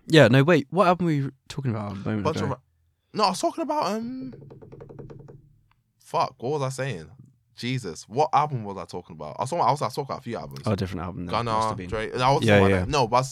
Yeah, 0.07 0.27
no, 0.27 0.43
wait. 0.43 0.67
What 0.71 0.87
album 0.87 1.05
were 1.05 1.11
you 1.11 1.31
talking 1.47 1.71
about 1.71 1.91
a 1.91 1.95
moment 1.95 2.23
Bunch 2.23 2.37
ago? 2.37 2.53
of, 2.53 2.57
no, 3.13 3.23
I 3.25 3.29
was 3.29 3.39
talking 3.39 3.61
about 3.63 3.85
um. 3.85 4.33
Fuck, 5.99 6.35
what 6.43 6.59
was 6.59 6.61
I 6.61 6.69
saying? 6.69 7.09
Jesus, 7.55 8.09
what 8.09 8.29
album 8.33 8.63
was 8.63 8.75
I 8.77 8.85
talking 8.85 9.15
about? 9.15 9.35
I 9.37 9.43
was 9.43 9.51
talking, 9.51 9.63
I 9.65 9.71
was, 9.71 9.81
I 9.81 9.85
was 9.85 9.93
talking 9.93 10.05
about 10.11 10.19
a 10.19 10.23
few 10.23 10.35
albums. 10.35 10.63
oh, 10.65 10.75
different 10.75 11.03
album. 11.03 11.27
Gunna. 11.27 11.75
Drake. 11.87 12.15
I 12.15 12.31
was 12.31 12.43
Yeah, 12.43 12.65
yeah. 12.67 12.85
No, 12.87 13.07
but 13.07 13.25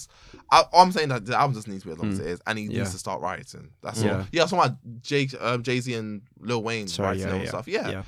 I, 0.52 0.64
I'm 0.74 0.92
saying 0.92 1.10
that 1.10 1.26
the 1.26 1.36
album 1.38 1.56
just 1.56 1.68
needs 1.68 1.82
to 1.82 1.88
be 1.88 1.94
as 1.94 2.00
long 2.00 2.12
as 2.12 2.20
Mm. 2.20 2.22
it 2.22 2.28
is, 2.28 2.42
and 2.46 2.60
he 2.60 2.66
Yeah. 2.66 2.80
needs 2.80 2.92
to 2.92 3.00
start 3.00 3.22
writing. 3.22 3.72
That's 3.82 4.04
Yeah. 4.04 4.18
all. 4.20 4.26
Yeah, 4.32 4.42
I 4.42 4.44
was 4.44 4.52
talking 4.52 4.66
about 4.72 5.02
Jay, 5.02 5.28
um, 5.40 5.64
Jay 5.64 5.80
Z 5.80 5.94
and 5.96 6.22
Lil 6.40 6.62
Wayne 6.62 6.88
Sorry, 6.88 7.18
writing 7.18 7.28
yeah, 7.28 7.42
yeah. 7.42 7.50
stuff. 7.50 7.68
Yeah. 7.68 7.90
yeah. 7.90 8.04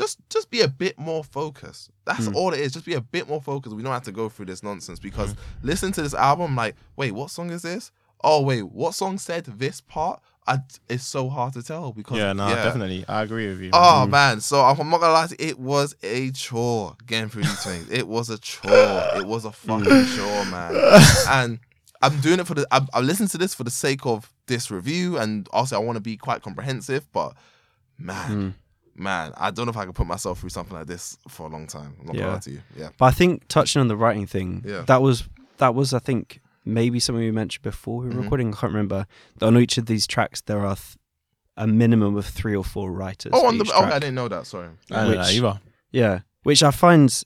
Just 0.00 0.18
just 0.30 0.50
be 0.50 0.60
a 0.62 0.68
bit 0.68 0.98
more 0.98 1.22
focused. 1.22 1.90
That's 2.04 2.26
Mm. 2.28 2.34
all 2.34 2.52
it 2.54 2.60
is. 2.60 2.72
Just 2.72 2.86
be 2.86 2.94
a 2.94 3.00
bit 3.00 3.28
more 3.28 3.42
focused. 3.42 3.74
We 3.76 3.82
don't 3.82 3.92
have 3.92 4.02
to 4.04 4.12
go 4.12 4.28
through 4.28 4.46
this 4.46 4.62
nonsense 4.62 4.98
because 4.98 5.34
Mm. 5.34 5.38
listen 5.62 5.92
to 5.92 6.02
this 6.02 6.14
album. 6.14 6.56
Like, 6.56 6.74
wait, 6.96 7.12
what 7.12 7.30
song 7.30 7.50
is 7.50 7.62
this? 7.62 7.92
Oh, 8.22 8.42
wait, 8.42 8.62
what 8.62 8.94
song 8.94 9.18
said 9.18 9.44
this 9.44 9.80
part? 9.80 10.20
I, 10.46 10.58
it's 10.88 11.06
so 11.06 11.28
hard 11.28 11.52
to 11.54 11.62
tell 11.62 11.92
because 11.92 12.18
Yeah, 12.18 12.32
no, 12.32 12.48
definitely. 12.48 13.04
I 13.08 13.22
agree 13.22 13.46
with 13.48 13.60
you. 13.60 13.70
Oh 13.72 14.04
Mm. 14.06 14.10
man, 14.10 14.40
so 14.40 14.62
I'm 14.64 14.76
not 14.90 15.00
gonna 15.00 15.12
lie, 15.12 15.26
you, 15.30 15.36
it 15.38 15.58
was 15.58 15.94
a 16.02 16.30
chore 16.32 16.96
getting 17.06 17.28
through 17.30 17.44
these 17.44 17.62
things. 17.62 17.88
It 17.90 18.08
was 18.08 18.28
a 18.30 18.38
chore. 18.38 19.06
It 19.12 19.24
was 19.24 19.44
a 19.44 19.52
fucking 19.52 19.86
Mm. 19.86 20.16
chore, 20.16 20.44
man. 20.46 20.72
And 21.28 21.58
I'm 22.02 22.18
doing 22.20 22.40
it 22.40 22.46
for 22.46 22.54
the. 22.54 22.66
I'm, 22.70 22.88
I'm 22.94 23.06
listening 23.06 23.28
to 23.30 23.38
this 23.38 23.54
for 23.54 23.64
the 23.64 23.70
sake 23.70 24.06
of 24.06 24.32
this 24.46 24.70
review, 24.70 25.18
and 25.18 25.46
also 25.52 25.76
I 25.76 25.78
want 25.80 25.96
to 25.96 26.00
be 26.00 26.16
quite 26.16 26.40
comprehensive. 26.42 27.06
But 27.12 27.34
man, 27.98 28.30
Mm. 28.30 28.54
Man, 29.00 29.32
I 29.36 29.50
don't 29.50 29.66
know 29.66 29.70
if 29.70 29.76
I 29.76 29.86
could 29.86 29.94
put 29.94 30.06
myself 30.06 30.40
through 30.40 30.50
something 30.50 30.76
like 30.76 30.86
this 30.86 31.16
for 31.28 31.46
a 31.46 31.50
long 31.50 31.66
time. 31.66 31.96
I'm 32.00 32.06
not 32.06 32.14
Yeah. 32.16 32.22
gonna 32.24 32.40
you. 32.46 32.62
Yeah, 32.76 32.90
But 32.98 33.06
I 33.06 33.10
think 33.12 33.48
touching 33.48 33.80
on 33.80 33.88
the 33.88 33.96
writing 33.96 34.26
thing, 34.26 34.62
Yeah. 34.66 34.82
that 34.82 35.02
was 35.02 35.28
that 35.58 35.74
was 35.74 35.92
I 35.92 35.98
think 35.98 36.40
maybe 36.64 37.00
something 37.00 37.22
we 37.24 37.30
mentioned 37.30 37.62
before 37.62 38.00
we 38.00 38.06
were 38.08 38.14
Mhm. 38.14 38.22
recording. 38.24 38.48
I 38.54 38.56
can't 38.56 38.72
remember. 38.72 39.06
That 39.38 39.46
on 39.46 39.58
each 39.58 39.76
of 39.78 39.86
these 39.86 40.06
tracks 40.06 40.40
there 40.42 40.64
are 40.64 40.76
th- 40.76 40.96
a 41.56 41.66
minimum 41.66 42.16
of 42.16 42.24
three 42.26 42.54
or 42.56 42.64
four 42.64 42.92
writers. 42.92 43.32
Oh, 43.34 43.46
on 43.46 43.58
the. 43.58 43.64
each 43.64 43.70
Oh. 43.74 43.82
I 43.84 43.98
didn't 43.98 44.14
know 44.14 44.28
that. 44.28 44.46
Sorry. 44.46 44.68
I 44.90 44.94
don't 45.04 45.10
know 45.12 45.18
which- 45.18 45.34
either. 45.36 45.60
Yeah, 45.90 46.20
which 46.44 46.62
I 46.62 46.70
find 46.70 47.22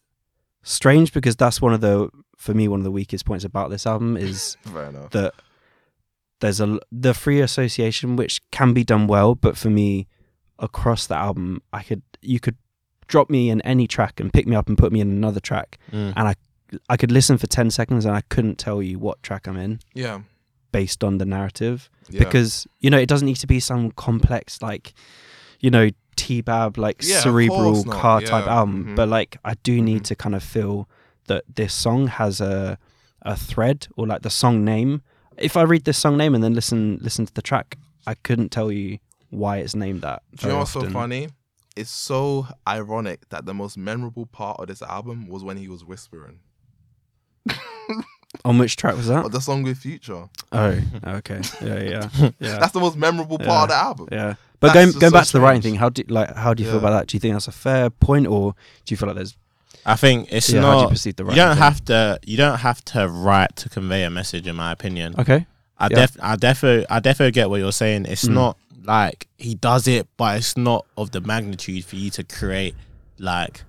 strange 0.63 1.13
because 1.13 1.37
that's 1.37 1.61
one 1.61 1.75
of 1.75 1.81
the 1.81 2.09
for 2.37 2.55
me 2.55 2.67
one 2.69 2.81
of 2.81 2.85
the 2.85 2.91
weakest 2.91 3.25
points 3.25 3.45
about 3.45 3.71
this 3.71 3.87
album 3.87 4.17
is 4.29 4.57
Fair 4.63 4.87
enough. 4.87 5.11
that 5.11 5.35
there's 6.41 6.61
a 6.61 6.79
the 6.91 7.15
free 7.15 7.41
association 7.41 8.17
which 8.17 8.41
can 8.51 8.73
be 8.73 8.85
done 8.85 9.07
well, 9.07 9.35
but 9.35 9.57
for 9.57 9.71
me 9.71 10.07
across 10.59 11.07
the 11.07 11.17
album, 11.17 11.63
I 11.73 11.83
could 11.83 12.03
you 12.23 12.41
could 12.41 12.57
drop 13.07 13.29
me 13.31 13.51
in 13.51 13.61
any 13.63 13.87
track 13.87 14.19
and 14.21 14.33
pick 14.33 14.47
me 14.47 14.57
up 14.57 14.69
and 14.69 14.79
put 14.79 14.93
me 14.93 15.01
in 15.01 15.11
another 15.11 15.41
track, 15.41 15.79
Mm. 15.93 16.13
and 16.17 16.29
I 16.29 16.35
I 16.89 16.97
could 16.97 17.13
listen 17.13 17.39
for 17.39 17.47
ten 17.47 17.71
seconds 17.71 18.05
and 18.05 18.17
I 18.17 18.23
couldn't 18.23 18.59
tell 18.59 18.83
you 18.83 18.99
what 18.99 19.23
track 19.23 19.47
I'm 19.47 19.57
in 19.57 19.79
Yeah. 19.95 20.21
based 20.73 21.05
on 21.05 21.19
the 21.19 21.25
narrative 21.25 21.89
yeah. 22.09 22.19
because 22.19 22.67
you 22.81 22.91
know 22.91 22.99
it 22.99 23.07
doesn't 23.09 23.27
need 23.27 23.37
to 23.37 23.47
be 23.47 23.61
some 23.61 23.93
complex 23.93 24.61
like 24.61 24.93
you 25.61 25.71
know 25.71 25.91
T-Bab 26.17 26.79
like 26.79 27.03
Yeah, 27.03 27.21
cerebral 27.21 27.85
car 27.85 28.21
type 28.21 28.47
Yeah. 28.47 28.57
album 28.59 28.85
Mhm. 28.87 28.97
but 28.97 29.09
like 29.09 29.37
I 29.45 29.55
do 29.63 29.81
need 29.83 30.03
Mhm. 30.03 30.07
to 30.07 30.15
kind 30.17 30.35
of 30.35 30.43
feel 30.43 30.89
that 31.27 31.45
this 31.55 31.73
song 31.75 32.07
has 32.09 32.41
a 32.41 32.79
a 33.23 33.37
thread 33.37 33.87
or 33.97 34.07
like 34.07 34.23
the 34.23 34.31
song 34.31 34.65
name 34.65 35.03
if 35.39 35.57
I 35.57 35.63
read 35.63 35.85
this 35.85 35.99
song 35.99 36.17
name 36.17 36.35
and 36.35 36.43
then 36.43 36.55
listen 36.55 36.99
listen 37.01 37.25
to 37.27 37.33
the 37.35 37.43
track 37.43 37.79
I 38.07 38.15
couldn't 38.15 38.51
tell 38.51 38.71
you 38.73 38.99
why 39.35 39.59
it's 39.59 39.75
named 39.75 40.03
that 40.03 40.23
Do 40.37 40.47
you 40.47 40.53
know 40.53 40.59
what's 40.61 40.71
so 40.73 40.89
funny? 40.91 41.29
It's 41.77 41.91
so 41.91 42.47
ironic 42.69 43.29
that 43.31 43.47
the 43.47 43.55
most 43.55 43.77
memorable 43.77 44.27
part 44.27 44.61
of 44.61 44.69
this 44.69 44.81
album 44.83 45.27
was 45.29 45.43
when 45.43 45.57
he 45.57 45.69
was 45.69 45.85
whispering. 45.85 46.39
on 48.45 48.59
which 48.59 48.77
track 48.77 48.97
was 48.97 49.09
that 49.09 49.23
But 49.23 49.33
the 49.33 49.41
song 49.41 49.63
with 49.63 49.79
Future. 49.79 50.29
oh 50.53 50.79
okay 51.07 51.41
yeah 51.63 51.79
yeah 51.83 52.09
yeah 52.41 52.59
That's 52.59 52.73
the 52.73 52.81
most 52.81 52.97
memorable 52.97 53.39
part 53.39 53.49
Yeah. 53.49 53.63
of 53.63 53.69
the 53.69 53.75
album. 53.77 54.09
yeah 54.13 54.35
but 54.61 54.69
That's 54.69 54.75
going 54.75 54.87
just 54.89 55.01
going 55.01 55.11
so 55.11 55.19
back 55.19 55.27
to 55.27 55.33
the 55.33 55.41
writing 55.41 55.63
thing 55.63 55.75
how 55.77 55.89
do 55.89 56.03
like 56.09 56.35
how 56.35 56.55
do 56.55 56.63
you 56.63 56.69
feel 56.69 56.79
about 56.79 56.91
that 56.91 57.07
do 57.09 57.17
you 57.17 57.21
think 57.21 57.35
that's 57.35 57.49
a 57.49 57.53
fair 57.53 57.91
point 57.91 58.27
or 58.27 58.55
do 58.85 58.93
you 58.93 58.97
feel 58.97 59.09
like 59.09 59.17
there's 59.17 59.37
I 59.87 59.97
think 59.97 60.29
it's 60.33 60.49
yeah, 60.51 60.63
how 60.63 60.73
do 60.73 60.79
you 60.79 60.83
not. 60.85 60.91
perceive 60.93 61.17
the 61.17 61.25
You 61.25 61.35
don't 61.35 61.49
thing? 61.51 61.59
have 61.59 61.85
to. 61.87 62.19
You 62.25 62.39
don't 62.39 62.57
have 62.61 62.83
to 62.87 63.07
write 63.07 63.55
to 63.57 63.69
convey 63.69 64.05
a 64.05 64.09
message. 64.09 64.47
In 64.47 64.57
my 64.57 64.73
opinion, 64.73 65.15
okay 65.19 65.47
I 65.79 65.89
Yeah. 65.91 65.97
def 66.07 66.17
I 66.23 66.37
defo 66.37 66.87
I 66.89 67.01
defo 67.01 67.31
get 67.31 67.51
what 67.51 67.61
you're 67.61 67.71
saying. 67.71 68.07
It's 68.07 68.25
Mm. 68.25 68.33
not 68.33 68.57
like 68.85 69.27
he 69.39 69.55
does 69.55 69.87
it, 69.89 70.07
but 70.17 70.37
it's 70.39 70.57
not 70.57 70.87
of 70.97 71.11
the 71.13 71.21
magnitude 71.21 71.85
for 71.85 71.97
you 71.97 72.11
to 72.11 72.25
create 72.25 72.75
like 73.19 73.63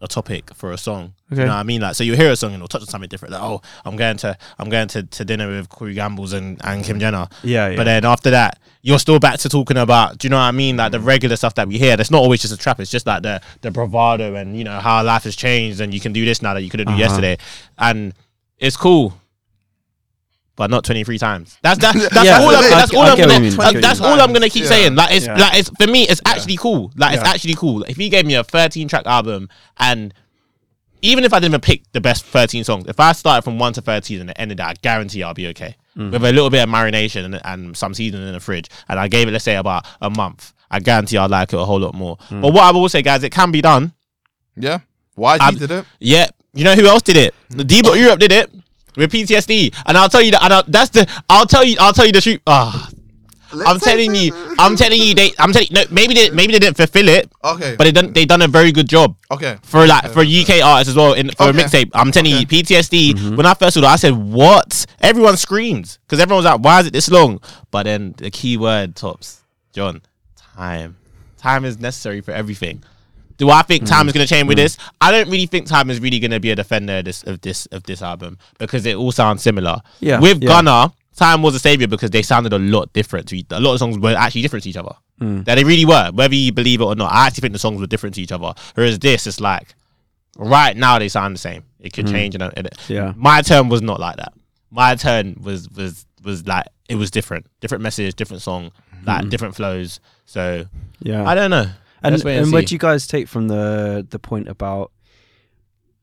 a 0.00 0.08
topic 0.08 0.52
for 0.54 0.72
a 0.72 0.78
song. 0.78 1.14
Okay. 1.32 1.42
You 1.42 1.46
know 1.46 1.54
what 1.54 1.60
I 1.60 1.62
mean? 1.62 1.80
Like 1.80 1.94
so 1.94 2.02
you 2.04 2.14
hear 2.16 2.30
a 2.32 2.36
song 2.36 2.50
and 2.50 2.56
it'll 2.56 2.68
touch 2.68 2.80
on 2.82 2.88
something 2.88 3.08
different. 3.08 3.32
Like, 3.32 3.42
oh, 3.42 3.60
I'm 3.84 3.96
going 3.96 4.16
to 4.18 4.36
I'm 4.58 4.68
going 4.68 4.88
to, 4.88 5.02
to 5.04 5.24
dinner 5.24 5.46
with 5.48 5.68
Corey 5.68 5.94
Gambles 5.94 6.32
and, 6.32 6.60
and 6.64 6.84
Kim 6.84 6.98
Jenner. 6.98 7.28
yeah 7.42 7.68
yeah 7.68 7.76
But 7.76 7.84
then 7.84 8.04
after 8.04 8.30
that, 8.30 8.58
you're 8.82 8.98
still 8.98 9.20
back 9.20 9.38
to 9.40 9.48
talking 9.48 9.76
about, 9.76 10.18
do 10.18 10.26
you 10.26 10.30
know 10.30 10.36
what 10.38 10.42
I 10.42 10.50
mean? 10.50 10.76
Like 10.76 10.90
the 10.90 10.98
regular 10.98 11.36
stuff 11.36 11.54
that 11.54 11.68
we 11.68 11.78
hear. 11.78 11.96
That's 11.96 12.10
not 12.10 12.18
always 12.18 12.40
just 12.42 12.52
a 12.52 12.56
trap. 12.56 12.80
It's 12.80 12.90
just 12.90 13.06
like 13.06 13.22
the 13.22 13.40
the 13.60 13.70
bravado 13.70 14.34
and 14.34 14.56
you 14.58 14.64
know 14.64 14.80
how 14.80 15.02
life 15.04 15.22
has 15.24 15.36
changed 15.36 15.80
and 15.80 15.94
you 15.94 16.00
can 16.00 16.12
do 16.12 16.24
this 16.24 16.42
now 16.42 16.54
that 16.54 16.62
you 16.62 16.70
couldn't 16.70 16.88
do 16.88 16.92
Uh-huh. 16.94 17.00
yesterday, 17.00 17.38
and 17.78 18.12
it's 18.58 18.76
cool. 18.76 19.14
But 20.54 20.70
not 20.70 20.84
twenty 20.84 21.02
three 21.02 21.18
times. 21.18 21.58
That's 21.62 21.78
that, 21.80 21.94
that's 22.12 22.24
Yeah, 22.26 22.38
all. 22.40 22.50
I- 22.50 22.54
I'm, 22.56 22.70
that's 22.70 22.92
I 22.94 22.96
all 22.96 23.02
I'm 23.04 23.18
gonna. 23.18 23.40
mean. 23.40 23.52
I 23.58 23.68
uh, 23.68 23.72
get 23.72 23.74
what 23.76 23.82
That's 23.82 24.00
all. 24.00 24.20
I'm 24.20 24.32
gonna 24.32 24.48
keep 24.50 24.64
Yeah. 24.64 24.68
saying. 24.68 24.94
Like 24.94 25.14
it's 25.14 25.26
Yeah. 25.26 25.36
like 25.38 25.58
it's 25.58 25.70
for 25.70 25.86
me. 25.86 26.06
It's 26.08 26.20
actually 26.26 26.56
cool. 26.56 26.92
Like 26.96 27.14
it's 27.14 27.22
Yeah. 27.24 27.30
actually 27.30 27.54
cool. 27.54 27.82
If 27.84 27.96
he 27.96 28.08
gave 28.10 28.26
me 28.26 28.34
a 28.34 28.44
thirteen 28.44 28.86
track 28.88 29.06
album 29.06 29.48
and 29.78 30.12
even 31.04 31.24
if 31.24 31.32
I 31.32 31.38
didn't 31.40 31.50
even 31.52 31.60
pick 31.62 31.82
the 31.90 32.00
best 32.00 32.24
13 32.26 32.62
songs, 32.62 32.84
if 32.86 33.00
I 33.00 33.10
started 33.10 33.42
from 33.42 33.58
1 33.58 33.72
to 33.72 33.80
13 33.80 34.20
and 34.20 34.30
it 34.30 34.36
ended 34.38 34.58
that, 34.58 34.68
I 34.68 34.74
guarantee 34.82 35.24
I'll 35.24 35.34
be 35.34 35.48
okay. 35.48 35.74
Mm. 35.98 36.12
With 36.12 36.24
a 36.24 36.30
little 36.30 36.48
bit 36.48 36.62
of 36.62 36.68
marination 36.68 37.24
and, 37.24 37.40
and 37.44 37.76
some 37.76 37.92
seasoning 37.92 38.28
in 38.28 38.32
the 38.34 38.38
fridge, 38.38 38.68
and 38.88 39.00
I 39.00 39.08
gave 39.08 39.26
it, 39.26 39.32
let's 39.32 39.42
say, 39.44 39.56
about 39.56 39.84
a 40.00 40.08
month, 40.10 40.52
I 40.70 40.78
guarantee 40.78 41.16
I'll 41.16 41.28
like 41.28 41.52
it 41.52 41.58
a 41.58 41.64
whole 41.64 41.80
lot 41.80 41.94
more. 41.94 42.18
Mm. 42.30 42.42
But 42.42 42.52
what 42.52 42.62
I 42.62 42.70
will 42.70 42.88
say, 42.88 43.02
guys, 43.02 43.24
it 43.24 43.30
can 43.30 43.50
be 43.50 43.60
done. 43.60 43.94
Yeah. 44.54 44.78
YG 45.18 45.40
I'm- 45.40 45.56
did 45.56 45.72
it. 45.72 45.84
Yeah. 45.98 46.28
You 46.54 46.62
know 46.62 46.76
who 46.76 46.86
else 46.86 47.02
did 47.02 47.16
it? 47.16 47.34
The 47.50 47.64
D 47.64 47.82
Block 47.82 47.96
Europe 47.96 48.20
did 48.20 48.30
it 48.30 48.48
with 48.96 49.12
PTSD. 49.12 49.74
And 49.86 49.96
I'll 49.96 50.08
tell 50.08 50.22
you 50.22 50.32
that, 50.32 50.42
and 50.42 50.52
I'll, 50.52 50.64
that's 50.66 50.90
the, 50.90 51.06
I'll 51.28 51.46
tell 51.46 51.64
you, 51.64 51.76
I'll 51.80 51.92
tell 51.92 52.06
you 52.06 52.12
the 52.12 52.20
truth. 52.20 52.40
Ah. 52.46 52.90
I'm 53.54 53.78
telling 53.78 54.14
you, 54.14 54.32
I'm 54.58 54.76
telling 54.76 54.98
you, 55.00 55.14
they, 55.14 55.32
I'm 55.38 55.52
telling 55.52 55.68
you, 55.70 55.74
no, 55.74 55.84
maybe 55.90 56.14
they, 56.14 56.30
maybe 56.30 56.54
they 56.54 56.58
didn't 56.58 56.76
fulfill 56.78 57.08
it, 57.08 57.30
Okay. 57.44 57.76
but 57.76 57.84
they 57.84 57.92
done, 57.92 58.12
they 58.14 58.24
done 58.24 58.40
a 58.40 58.48
very 58.48 58.72
good 58.72 58.88
job 58.88 59.14
okay. 59.30 59.58
for 59.62 59.86
like 59.86 60.10
for 60.10 60.20
UK 60.22 60.64
artists 60.64 60.88
as 60.90 60.96
well. 60.96 61.12
In, 61.12 61.28
for 61.30 61.44
a 61.44 61.46
Okay. 61.48 61.58
mixtape, 61.58 61.90
I'm 61.92 62.10
telling 62.12 62.30
you, 62.30 62.46
PTSD. 62.46 63.12
Mm-hmm. 63.12 63.36
When 63.36 63.44
I 63.44 63.52
first 63.52 63.74
saw 63.74 63.82
that, 63.82 63.88
I 63.92 63.96
said, 63.96 64.14
"What?" 64.14 64.86
Everyone 65.02 65.36
screamed 65.36 65.98
because 66.06 66.18
everyone 66.18 66.42
was 66.44 66.50
like, 66.50 66.60
"Why 66.64 66.80
is 66.80 66.86
it 66.86 66.94
this 66.94 67.10
long?" 67.10 67.40
But 67.70 67.82
then 67.82 68.14
the 68.16 68.30
key 68.30 68.56
word 68.56 68.96
tops, 68.96 69.42
John, 69.74 70.00
time. 70.56 70.96
Time 71.36 71.66
is 71.66 71.78
necessary 71.78 72.22
for 72.22 72.30
everything. 72.30 72.82
Do 73.36 73.50
I 73.50 73.62
think 73.62 73.86
time 73.86 74.06
is 74.08 74.12
going 74.14 74.26
to 74.26 74.32
change 74.32 74.48
with 74.48 74.56
this? 74.58 74.76
I 75.00 75.10
don't 75.10 75.28
really 75.30 75.46
think 75.46 75.66
time 75.66 75.90
is 75.90 76.00
really 76.00 76.18
going 76.18 76.30
to 76.32 76.40
be 76.40 76.50
a 76.50 76.56
defender 76.56 76.98
of 76.98 77.04
this 77.04 77.22
of 77.24 77.40
this 77.40 77.66
of 77.66 77.82
this 77.84 78.02
album 78.02 78.38
because 78.58 78.84
it 78.86 78.96
all 78.96 79.12
sounds 79.12 79.42
similar. 79.42 79.80
Yeah, 80.00 80.20
With 80.20 80.42
yeah. 80.42 80.48
Gunna, 80.48 80.92
time 81.16 81.42
was 81.42 81.54
a 81.54 81.58
savior 81.58 81.86
because 81.86 82.10
they 82.10 82.22
sounded 82.22 82.52
a 82.52 82.58
lot 82.58 82.92
different 82.92 83.28
to 83.28 83.36
each. 83.38 83.46
A 83.50 83.60
lot 83.60 83.74
of 83.74 83.78
songs 83.78 83.98
were 83.98 84.14
actually 84.14 84.42
different 84.42 84.62
to 84.64 84.70
each 84.70 84.76
other. 84.76 84.94
Mm. 85.20 85.44
That 85.44 85.54
they 85.56 85.64
really 85.64 85.84
were, 85.84 86.10
whether 86.12 86.34
you 86.34 86.52
believe 86.52 86.80
it 86.80 86.84
or 86.84 86.94
not. 86.94 87.12
I 87.12 87.26
actually 87.26 87.42
think 87.42 87.52
the 87.52 87.58
songs 87.58 87.80
were 87.80 87.86
different 87.86 88.14
to 88.16 88.22
each 88.22 88.32
other. 88.32 88.52
Whereas 88.74 88.98
this, 88.98 89.26
it's 89.26 89.40
like 89.40 89.74
right 90.36 90.76
now 90.76 90.98
they 90.98 91.08
sound 91.08 91.34
the 91.34 91.38
same. 91.40 91.64
It 91.80 91.92
could 91.92 92.06
change. 92.06 92.34
And, 92.34 92.42
and 92.56 92.68
Mm. 92.70 92.88
Yeah. 92.88 93.12
my 93.16 93.42
turn 93.42 93.68
was 93.68 93.82
not 93.82 94.00
like 94.00 94.16
that. 94.16 94.32
My 94.70 94.94
turn 94.94 95.36
was 95.42 95.68
was 95.70 96.06
was 96.24 96.46
like 96.46 96.66
it 96.88 96.94
was 96.96 97.10
different, 97.10 97.46
different 97.60 97.82
message, 97.82 98.14
different 98.14 98.42
song, 98.42 98.70
like 99.04 99.28
different 99.28 99.54
flows. 99.56 100.00
So 100.26 100.66
Yeah. 101.00 101.24
I 101.28 101.34
don't 101.34 101.50
know. 101.50 101.66
And, 102.04 102.14
and 102.14 102.26
and 102.26 102.52
what 102.52 102.66
do 102.66 102.74
you 102.74 102.78
guys 102.78 103.06
take 103.06 103.28
from 103.28 103.48
the 103.48 104.06
the 104.08 104.18
point 104.18 104.48
about 104.48 104.90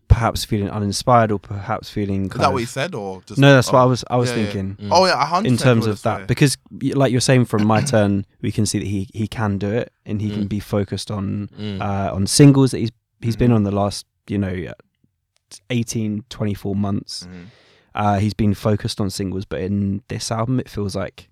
perhaps 0.07 0.43
feeling 0.43 0.69
uninspired 0.71 1.31
or 1.31 1.37
perhaps 1.37 1.89
feeling 1.89 2.25
Is 2.25 2.31
that 2.31 2.47
of, 2.47 2.53
what 2.53 2.59
you 2.59 2.65
said, 2.65 2.95
or 2.95 3.21
just? 3.27 3.39
no 3.39 3.53
that's 3.53 3.69
oh, 3.69 3.73
what 3.73 3.79
I 3.81 3.85
was 3.85 4.03
I 4.09 4.15
was 4.17 4.29
yeah, 4.31 4.35
yeah. 4.37 4.43
thinking 4.45 4.75
Mm. 4.87 4.89
Oh 4.91 5.05
yeah, 5.05 5.23
hundred 5.25 5.49
in 5.51 5.57
terms 5.57 5.85
of 5.85 6.01
that 6.01 6.15
saying. 6.17 6.27
because 6.27 6.57
like 6.95 7.11
you're 7.11 7.21
saying 7.21 7.45
from 7.45 7.67
my 7.67 7.81
turn 7.93 8.25
we 8.41 8.51
can 8.51 8.65
see 8.65 8.79
that 8.79 8.87
he 8.87 9.07
he 9.13 9.27
can 9.27 9.57
do 9.59 9.69
it 9.69 9.91
and 10.05 10.19
he 10.21 10.31
can 10.31 10.45
Mm. 10.45 10.49
be 10.49 10.59
focused 10.59 11.11
on 11.11 11.49
Mm. 11.59 11.79
uh 11.81 12.11
on 12.13 12.25
singles 12.27 12.71
that 12.71 12.79
he's 12.79 12.91
he's 13.21 13.35
been 13.35 13.51
Mhm. 13.51 13.55
on 13.55 13.63
the 13.63 13.71
last 13.71 14.05
you 14.27 14.37
know 14.39 14.73
18 15.69 16.23
24 16.29 16.75
months 16.75 17.27
Mhm. 17.27 17.45
uh 17.95 18.17
he's 18.19 18.33
been 18.33 18.53
focused 18.53 18.99
on 19.01 19.09
singles 19.09 19.45
but 19.45 19.59
in 19.61 20.01
this 20.07 20.31
album 20.31 20.59
it 20.59 20.69
feels 20.69 20.95
like 20.95 21.29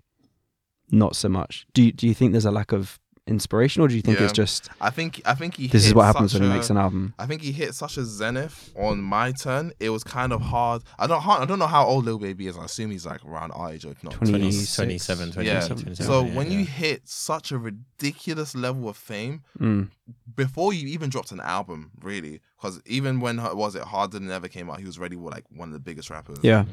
not 0.90 1.14
so 1.16 1.28
much 1.28 1.66
do 1.74 1.82
you, 1.82 1.92
do 1.92 2.06
you 2.06 2.14
think 2.14 2.32
there's 2.32 2.44
a 2.46 2.50
lack 2.50 2.72
of 2.72 2.98
inspiration 3.28 3.82
or 3.82 3.88
do 3.88 3.94
you 3.94 4.02
think 4.02 4.18
Yeah. 4.18 4.24
it's 4.24 4.32
just 4.32 4.68
I 4.80 4.90
think 4.90 5.20
I 5.24 5.34
think 5.34 5.56
he. 5.56 5.66
this 5.68 5.86
is 5.86 5.94
what 5.94 6.04
happens 6.04 6.32
such 6.32 6.40
when 6.40 6.50
he 6.50 6.56
makes 6.56 6.70
an 6.70 6.76
album 6.76 7.14
I 7.18 7.26
think 7.26 7.42
he 7.42 7.52
hit 7.52 7.74
such 7.74 7.96
a 7.96 8.04
zenith 8.04 8.70
on 8.76 9.00
my 9.02 9.32
turn. 9.32 9.72
It 9.80 9.90
was 9.90 10.02
kind 10.04 10.32
of 10.32 10.40
hard. 10.40 10.82
I 10.98 11.06
don't. 11.06 11.24
I 11.26 11.44
don't 11.44 11.58
know 11.58 11.66
how 11.66 11.84
old 11.86 12.04
Lil 12.06 12.18
Baby 12.18 12.46
is. 12.46 12.56
I 12.56 12.64
assume 12.64 12.90
he's 12.90 13.06
like 13.06 13.24
around 13.24 13.50
our 13.52 13.72
age, 13.72 13.84
or 13.84 13.90
if 13.92 14.02
not 14.02 14.14
20 14.14 14.32
20, 14.32 14.44
26, 14.44 14.76
27, 14.76 15.32
27, 15.32 15.44
Yeah. 15.46 15.66
27, 15.68 16.06
So 16.06 16.24
yeah, 16.24 16.34
when 16.36 16.50
yeah. 16.50 16.58
you 16.58 16.64
hit 16.64 17.08
such 17.08 17.52
a 17.52 17.58
ridiculous 17.58 18.54
level 18.54 18.88
of 18.88 18.96
fame 18.96 19.42
mm. 19.58 19.88
before 20.34 20.72
you 20.72 20.88
even 20.88 21.10
dropped 21.10 21.32
an 21.32 21.40
album, 21.40 21.90
really, 22.00 22.40
because 22.56 22.80
even 22.86 23.20
when 23.20 23.38
uh, 23.38 23.54
was 23.54 23.74
it 23.74 23.82
Harder 23.82 24.18
Than 24.18 24.30
Ever 24.30 24.48
came 24.48 24.70
out, 24.70 24.78
he 24.80 24.86
was 24.86 24.98
already 24.98 25.16
like 25.16 25.44
one 25.50 25.68
of 25.68 25.72
the 25.74 25.80
biggest 25.80 26.10
rappers. 26.10 26.38
yeah 26.42 26.64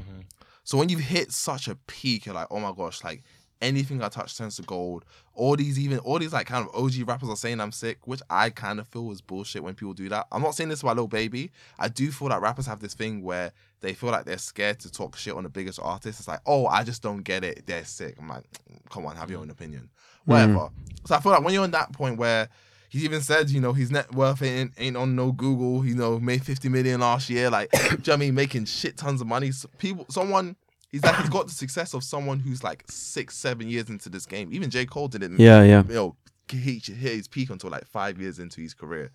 So 0.63 0.77
when 0.77 0.89
you 0.89 0.97
hit 0.97 1.31
such 1.31 1.67
a 1.67 1.75
peak, 1.75 2.25
you're 2.25 2.35
like, 2.35 2.47
oh 2.49 2.59
my 2.59 2.71
gosh, 2.75 3.03
like 3.03 3.23
anything 3.61 4.01
I 4.01 4.09
touch 4.09 4.37
turns 4.37 4.57
to 4.57 4.61
gold. 4.63 5.05
All 5.33 5.55
these 5.55 5.79
even 5.79 5.99
all 5.99 6.19
these 6.19 6.33
like 6.33 6.47
kind 6.47 6.67
of 6.67 6.75
OG 6.75 7.07
rappers 7.07 7.29
are 7.29 7.35
saying 7.35 7.59
I'm 7.59 7.71
sick, 7.71 7.99
which 8.05 8.21
I 8.29 8.49
kind 8.49 8.79
of 8.79 8.87
feel 8.87 9.11
is 9.11 9.21
bullshit 9.21 9.63
when 9.63 9.73
people 9.73 9.93
do 9.93 10.09
that. 10.09 10.27
I'm 10.31 10.41
not 10.41 10.55
saying 10.55 10.69
this 10.69 10.81
about 10.81 10.97
Lil 10.97 11.07
Baby. 11.07 11.51
I 11.79 11.87
do 11.87 12.11
feel 12.11 12.29
like 12.29 12.41
rappers 12.41 12.65
have 12.67 12.79
this 12.79 12.93
thing 12.93 13.23
where 13.23 13.51
they 13.81 13.93
feel 13.93 14.11
like 14.11 14.25
they're 14.25 14.37
scared 14.37 14.79
to 14.81 14.91
talk 14.91 15.15
shit 15.15 15.33
on 15.33 15.43
the 15.43 15.49
biggest 15.49 15.79
artist. 15.81 16.19
It's 16.19 16.27
like, 16.27 16.41
oh, 16.45 16.65
I 16.67 16.83
just 16.83 17.01
don't 17.01 17.21
get 17.21 17.43
it. 17.43 17.63
They're 17.65 17.85
sick. 17.85 18.15
I'm 18.19 18.29
like, 18.29 18.43
mm, 18.71 18.79
come 18.89 19.05
on, 19.05 19.15
have 19.15 19.29
your 19.29 19.39
mm. 19.39 19.43
own 19.43 19.49
opinion. 19.51 19.89
Whatever. 20.25 20.69
So 21.05 21.15
I 21.15 21.19
feel 21.19 21.31
like 21.31 21.43
when 21.43 21.53
you're 21.53 21.65
in 21.65 21.71
that 21.71 21.91
point 21.91 22.17
where 22.17 22.49
he 22.89 23.03
even 23.03 23.21
said, 23.21 23.49
you 23.49 23.59
know, 23.59 23.73
his 23.73 23.91
net 23.91 24.13
worth 24.13 24.41
ain't, 24.41 24.71
ain't 24.77 24.95
on 24.95 25.15
no 25.15 25.31
Google. 25.31 25.85
You 25.85 25.95
know, 25.95 26.19
made 26.19 26.43
50 26.43 26.69
million 26.69 27.01
last 27.01 27.29
year. 27.29 27.49
Like, 27.49 27.69
do 27.71 27.77
you 27.77 27.89
know 27.89 27.95
what 27.97 28.09
I 28.09 28.15
mean? 28.15 28.35
Making 28.35 28.65
shit 28.65 28.97
tons 28.97 29.21
of 29.21 29.27
money. 29.27 29.51
So 29.51 29.69
people, 29.77 30.05
someone, 30.09 30.55
he's 30.95 31.03
like, 31.03 31.15
he's 31.17 31.29
got 31.29 31.47
the 31.47 31.53
success 31.53 31.93
of 31.93 32.03
someone 32.03 32.39
who's 32.39 32.63
like 32.63 32.83
six, 32.89 33.35
seven 33.35 33.67
years 33.69 33.89
into 33.89 34.07
this 34.09 34.25
game. 34.25 34.49
Even 34.53 34.69
J. 34.69 34.85
Cole 34.85 35.07
didn't, 35.09 35.39
yeah 35.39 35.61
yeah 35.63 35.83
you 35.87 35.93
know, 35.93 36.15
hit, 36.49 36.85
hit 36.87 37.13
his 37.15 37.27
peak 37.27 37.49
until 37.49 37.69
like 37.69 37.85
five 37.85 38.19
years 38.19 38.39
into 38.39 38.61
his 38.61 38.73
career. 38.73 39.11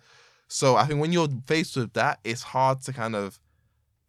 So 0.47 0.75
I 0.75 0.85
think 0.85 0.99
when 1.01 1.11
you're 1.11 1.29
faced 1.47 1.75
with 1.77 1.93
that, 1.93 2.19
it's 2.23 2.43
hard 2.43 2.81
to 2.83 2.93
kind 2.93 3.15
of 3.15 3.39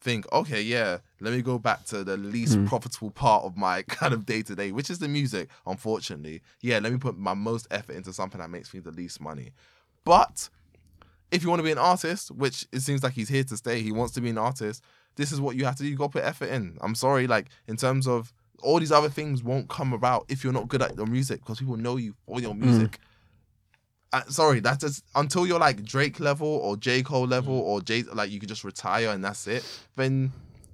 think, 0.00 0.30
okay, 0.32 0.60
yeah, 0.60 0.98
let 1.20 1.32
me 1.32 1.40
go 1.40 1.58
back 1.58 1.84
to 1.86 2.02
the 2.04 2.16
least 2.16 2.58
Mm. 2.58 2.66
profitable 2.66 3.10
part 3.10 3.44
of 3.44 3.56
my 3.56 3.82
kind 4.00 4.12
of 4.12 4.26
day 4.26 4.42
to 4.42 4.54
day, 4.54 4.72
which 4.72 4.90
is 4.90 4.98
the 4.98 5.08
music, 5.08 5.48
unfortunately. 5.66 6.42
Yeah, 6.60 6.78
let 6.80 6.92
me 6.92 6.98
put 6.98 7.16
my 7.16 7.34
most 7.34 7.66
effort 7.70 7.94
into 7.96 8.12
something 8.12 8.40
that 8.40 8.50
makes 8.50 8.74
me 8.74 8.80
the 8.80 8.90
least 8.90 9.20
money. 9.20 9.52
But 10.04 10.48
if 11.30 11.42
you 11.42 11.48
want 11.48 11.60
to 11.60 11.64
be 11.64 11.70
an 11.72 11.78
artist, 11.78 12.30
which 12.32 12.66
it 12.72 12.80
seems 12.80 13.02
like 13.02 13.12
he's 13.14 13.28
here 13.28 13.44
to 13.44 13.56
stay, 13.56 13.80
he 13.80 13.92
wants 13.92 14.12
to 14.14 14.20
be 14.20 14.30
an 14.30 14.38
artist, 14.38 14.82
this 15.16 15.32
is 15.32 15.40
what 15.40 15.56
you 15.56 15.64
have 15.64 15.76
to 15.76 15.82
do. 15.82 15.88
You 15.88 15.96
got 15.96 16.06
to 16.12 16.18
put 16.18 16.24
effort 16.24 16.46
in. 16.50 16.78
I'm 16.80 16.94
sorry, 16.94 17.26
like 17.26 17.48
in 17.66 17.76
terms 17.76 18.06
of 18.06 18.32
all 18.62 18.78
these 18.78 18.92
other 18.92 19.08
things 19.08 19.42
won't 19.42 19.68
come 19.68 19.92
about 19.92 20.24
if 20.28 20.44
you're 20.44 20.52
not 20.52 20.68
good 20.68 20.82
at 20.82 20.96
your 20.96 21.06
music 21.06 21.40
because 21.40 21.58
people 21.58 21.76
know 21.76 21.96
you 21.96 22.14
for 22.26 22.40
your 22.40 22.54
music. 22.54 22.98
Uh, 24.12 24.22
sorry, 24.28 24.60
that's 24.60 24.78
just 24.78 25.04
until 25.14 25.46
you're 25.46 25.58
like 25.58 25.82
Drake 25.84 26.20
level 26.20 26.46
or 26.46 26.76
J 26.76 27.02
Cole 27.02 27.26
level 27.26 27.54
or 27.58 27.80
J 27.80 28.02
like 28.02 28.30
you 28.30 28.38
can 28.38 28.48
just 28.48 28.62
retire 28.62 29.08
and 29.08 29.24
that's 29.24 29.46
it. 29.46 29.64
Then 29.96 30.32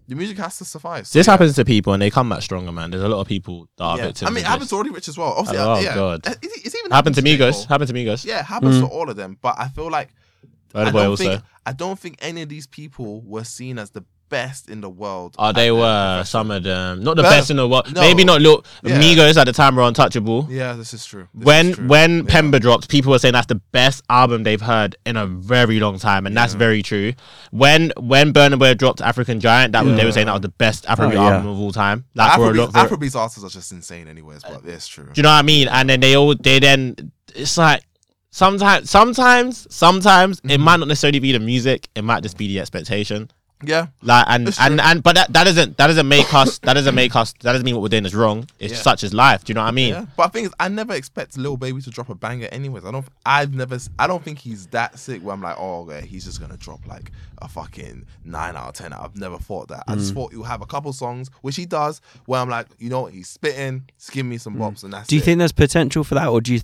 the 0.08 0.16
music 0.16 0.38
has 0.38 0.58
to 0.58 0.64
suffice. 0.64 1.12
This 1.12 1.26
Yeah. 1.26 1.32
happens 1.34 1.54
to 1.54 1.64
people 1.64 1.92
and 1.92 2.02
they 2.02 2.10
come 2.10 2.28
back 2.30 2.42
stronger, 2.42 2.72
man. 2.72 2.90
There's 2.90 3.02
a 3.04 3.08
lot 3.08 3.20
of 3.20 3.28
people 3.28 3.68
that 3.76 3.84
are 3.84 3.96
Yeah. 3.96 4.06
victims. 4.06 4.28
I 4.28 4.34
mean, 4.34 4.44
it 4.44 4.48
happens 4.48 4.70
to 4.70 4.76
Roddy 4.76 4.90
Ricch 4.90 5.08
as 5.08 5.16
well. 5.16 5.34
Obviously, 5.36 5.58
Oh, 5.58 5.72
uh, 5.74 5.80
yeah. 5.80 5.94
God. 5.94 6.26
It's, 6.26 6.64
it's 6.66 6.74
even 6.74 6.90
happened 6.90 7.14
to. 7.14 7.22
Migos. 7.22 7.66
Happened 7.66 7.88
to 7.88 7.94
Migos. 7.94 8.24
Yeah, 8.24 8.40
it 8.40 8.46
happens 8.46 8.76
Mm. 8.76 8.80
to 8.80 8.86
all 8.86 9.08
of 9.08 9.16
them. 9.16 9.38
But 9.40 9.54
I 9.58 9.68
feel 9.68 9.88
like 9.90 10.08
I 10.74 10.90
don't 10.90 11.16
think 11.16 11.42
I 11.64 11.72
don't 11.72 11.98
think 11.98 12.16
any 12.20 12.42
of 12.42 12.48
these 12.48 12.66
people 12.66 13.20
were 13.22 13.44
seen 13.44 13.78
as 13.78 13.90
the 13.90 14.04
best 14.28 14.68
in 14.68 14.80
the 14.80 14.88
world. 14.90 15.34
Oh, 15.38 15.52
they 15.52 15.70
were 15.70 15.78
profession. 15.80 16.24
some 16.26 16.50
of 16.50 16.62
them, 16.62 17.02
not 17.02 17.16
the 17.16 17.22
But- 17.22 17.30
best 17.30 17.50
in 17.50 17.56
the 17.56 17.68
world. 17.68 17.92
no. 17.94 18.00
Maybe 18.00 18.24
not. 18.24 18.40
Look, 18.40 18.66
Yeah. 18.82 19.00
Migos 19.00 19.36
at 19.36 19.44
the 19.44 19.52
time 19.52 19.76
were 19.76 19.82
untouchable. 19.82 20.46
Yeah, 20.50 20.74
this 20.74 20.92
is 20.94 21.04
true. 21.04 21.28
This 21.34 21.44
when 21.44 21.66
is 21.70 21.76
true. 21.76 21.86
when 21.88 22.16
Yeah. 22.16 22.22
Pemba 22.24 22.60
dropped, 22.60 22.88
people 22.88 23.10
were 23.12 23.18
saying 23.18 23.32
that's 23.34 23.46
the 23.46 23.60
best 23.72 24.02
album 24.10 24.42
they've 24.42 24.60
heard 24.60 24.96
in 25.06 25.16
a 25.16 25.26
very 25.26 25.80
long 25.80 25.98
time, 25.98 26.26
and 26.26 26.36
that's 26.36 26.54
very 26.54 26.82
true. 26.82 27.12
When 27.50 27.92
when 27.98 28.32
Burna 28.32 28.58
Boy 28.58 28.74
dropped 28.74 29.00
African 29.00 29.40
Giant, 29.40 29.72
that 29.72 29.84
was, 29.84 29.96
they 29.96 30.04
were 30.04 30.12
saying 30.12 30.26
that 30.26 30.32
was 30.32 30.42
the 30.42 30.48
best 30.48 30.84
Afrobeat 30.86 31.10
Oh, 31.10 31.22
yeah. 31.22 31.34
album 31.36 31.48
of 31.48 31.58
all 31.58 31.72
time. 31.72 32.04
Like 32.14 32.34
for 32.36 32.50
a 32.50 32.52
Afrobeat, 32.52 32.72
lot, 32.74 32.88
for, 32.88 32.96
Afrobeat's 32.96 33.14
artists 33.16 33.44
are 33.44 33.48
just 33.50 33.72
insane, 33.72 34.08
anyways. 34.08 34.42
But 34.42 34.62
it's 34.66 34.86
true. 34.88 35.04
do 35.04 35.10
you 35.16 35.22
know 35.22 35.30
what 35.30 35.36
I 35.38 35.42
mean? 35.42 35.68
And 35.68 35.88
then 35.88 36.00
they 36.00 36.16
all 36.16 36.34
they 36.34 36.58
then 36.58 36.94
it's 37.34 37.56
like 37.56 37.82
sometimes 38.30 38.90
sometimes 38.90 39.66
sometimes 39.70 40.40
it 40.44 40.58
Mhm. 40.58 40.60
might 40.60 40.76
not 40.76 40.88
necessarily 40.88 41.18
be 41.18 41.32
the 41.32 41.38
music, 41.38 41.88
it 41.94 42.02
might 42.04 42.22
just 42.22 42.36
be 42.36 42.46
the 42.48 42.60
expectation. 42.60 43.30
Yeah, 43.62 43.88
Like 44.02 44.24
and 44.28 44.46
It's 44.46 44.60
and, 44.60 44.78
true. 44.78 44.88
and 44.88 45.02
but 45.02 45.16
that, 45.16 45.32
that 45.32 45.44
doesn't 45.44 45.76
that 45.78 45.88
doesn't 45.88 46.06
make 46.06 46.32
us 46.32 46.58
that 46.60 46.74
doesn't 46.74 46.94
make 46.94 47.16
us 47.16 47.32
that 47.40 47.52
doesn't 47.52 47.64
mean 47.64 47.74
what 47.74 47.82
we're 47.82 47.88
doing 47.88 48.06
is 48.06 48.14
wrong. 48.14 48.46
It's 48.60 48.74
Yeah. 48.74 48.78
such 48.80 49.02
as 49.02 49.12
life. 49.12 49.44
Do 49.44 49.50
you 49.50 49.54
know 49.54 49.62
what 49.62 49.68
I 49.68 49.72
mean? 49.72 49.94
yeah. 49.94 50.06
But 50.16 50.28
the 50.28 50.32
thing 50.34 50.44
is, 50.44 50.52
I 50.60 50.68
never 50.68 50.94
expect 50.94 51.36
Lil 51.36 51.56
Baby 51.56 51.82
to 51.82 51.90
drop 51.90 52.08
a 52.08 52.14
banger, 52.14 52.46
anyways. 52.52 52.84
I 52.84 52.92
don't. 52.92 53.04
I've 53.26 53.52
never. 53.54 53.78
I 53.98 54.06
don't 54.06 54.22
think 54.22 54.38
he's 54.38 54.66
that 54.68 54.98
sick. 54.98 55.22
Where 55.22 55.34
I'm 55.34 55.42
like, 55.42 55.56
oh, 55.58 55.80
okay, 55.88 56.06
he's 56.06 56.24
just 56.24 56.40
gonna 56.40 56.56
drop 56.56 56.86
like 56.86 57.10
a 57.38 57.48
fucking 57.48 58.06
nine 58.24 58.54
out 58.56 58.68
of 58.68 58.74
ten. 58.74 58.92
I've 58.92 59.16
never 59.16 59.38
thought 59.38 59.68
that. 59.68 59.82
I 59.88 59.94
Mm. 59.94 59.98
just 59.98 60.14
thought 60.14 60.32
he'll 60.32 60.44
have 60.44 60.62
a 60.62 60.66
couple 60.66 60.92
songs, 60.92 61.28
which 61.42 61.56
he 61.56 61.66
does. 61.66 62.00
Where 62.26 62.40
I'm 62.40 62.48
like, 62.48 62.66
you 62.78 62.90
know, 62.90 63.00
what, 63.02 63.12
he's 63.12 63.28
spitting, 63.28 63.88
just 63.98 64.12
give 64.12 64.24
me 64.26 64.38
some 64.38 64.54
bops, 64.54 64.84
and 64.84 64.92
that's. 64.92 65.06
Mm. 65.06 65.08
do 65.08 65.16
you 65.16 65.22
it. 65.22 65.24
think 65.24 65.38
there's 65.40 65.52
potential 65.52 66.04
for 66.04 66.14
that 66.14 66.28
or 66.28 66.40
do 66.40 66.54
you 66.54 66.60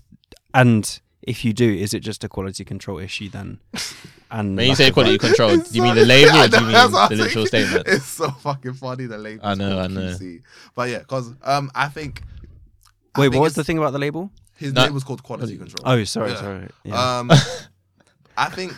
and 0.52 1.00
if 1.22 1.44
you 1.44 1.52
do 1.52 1.68
is 1.74 1.92
it 1.94 2.00
just 2.00 2.22
a 2.22 2.28
quality 2.28 2.64
control 2.64 2.98
issue 2.98 3.28
then 3.30 3.58
and 4.38 4.56
When 4.56 4.68
you 4.68 4.74
say 4.74 4.90
quality 4.90 5.12
like- 5.12 5.20
control, 5.20 5.50
do 5.54 5.60
It's 5.60 5.74
you 5.74 5.82
mean 5.82 5.94
the 5.94 6.04
label 6.04 6.36
or 6.42 6.48
do 6.48 6.56
you 6.58 6.66
mean 6.66 6.72
the 6.72 7.08
literal 7.10 7.46
thinking. 7.46 7.46
statement? 7.46 7.88
It's 7.88 8.04
so 8.06 8.30
fucking 8.30 8.74
funny. 8.74 9.06
The 9.06 9.18
label. 9.18 9.46
I 9.46 9.54
know, 9.54 9.78
I 9.78 9.86
know. 9.86 10.00
QC. 10.00 10.42
But 10.74 10.90
yeah, 10.90 10.98
because 10.98 11.32
um, 11.42 11.70
I 11.74 11.88
think. 11.88 12.22
I 13.14 13.20
wait 13.20 13.26
think 13.26 13.34
what 13.40 13.44
was 13.44 13.54
the 13.54 13.64
thing 13.64 13.78
about 13.78 13.92
the 13.92 13.98
label 14.00 14.30
His 14.56 14.72
No. 14.72 14.84
name 14.84 14.94
was 14.94 15.04
called 15.04 15.22
Quality 15.22 15.56
Control. 15.56 15.78
oh 15.84 16.02
sorry 16.04 16.30
Yeah. 16.32 16.36
sorry 16.40 16.68
yeah. 16.84 17.18
Um, 17.18 17.30
I 18.36 18.48
think, 18.50 18.72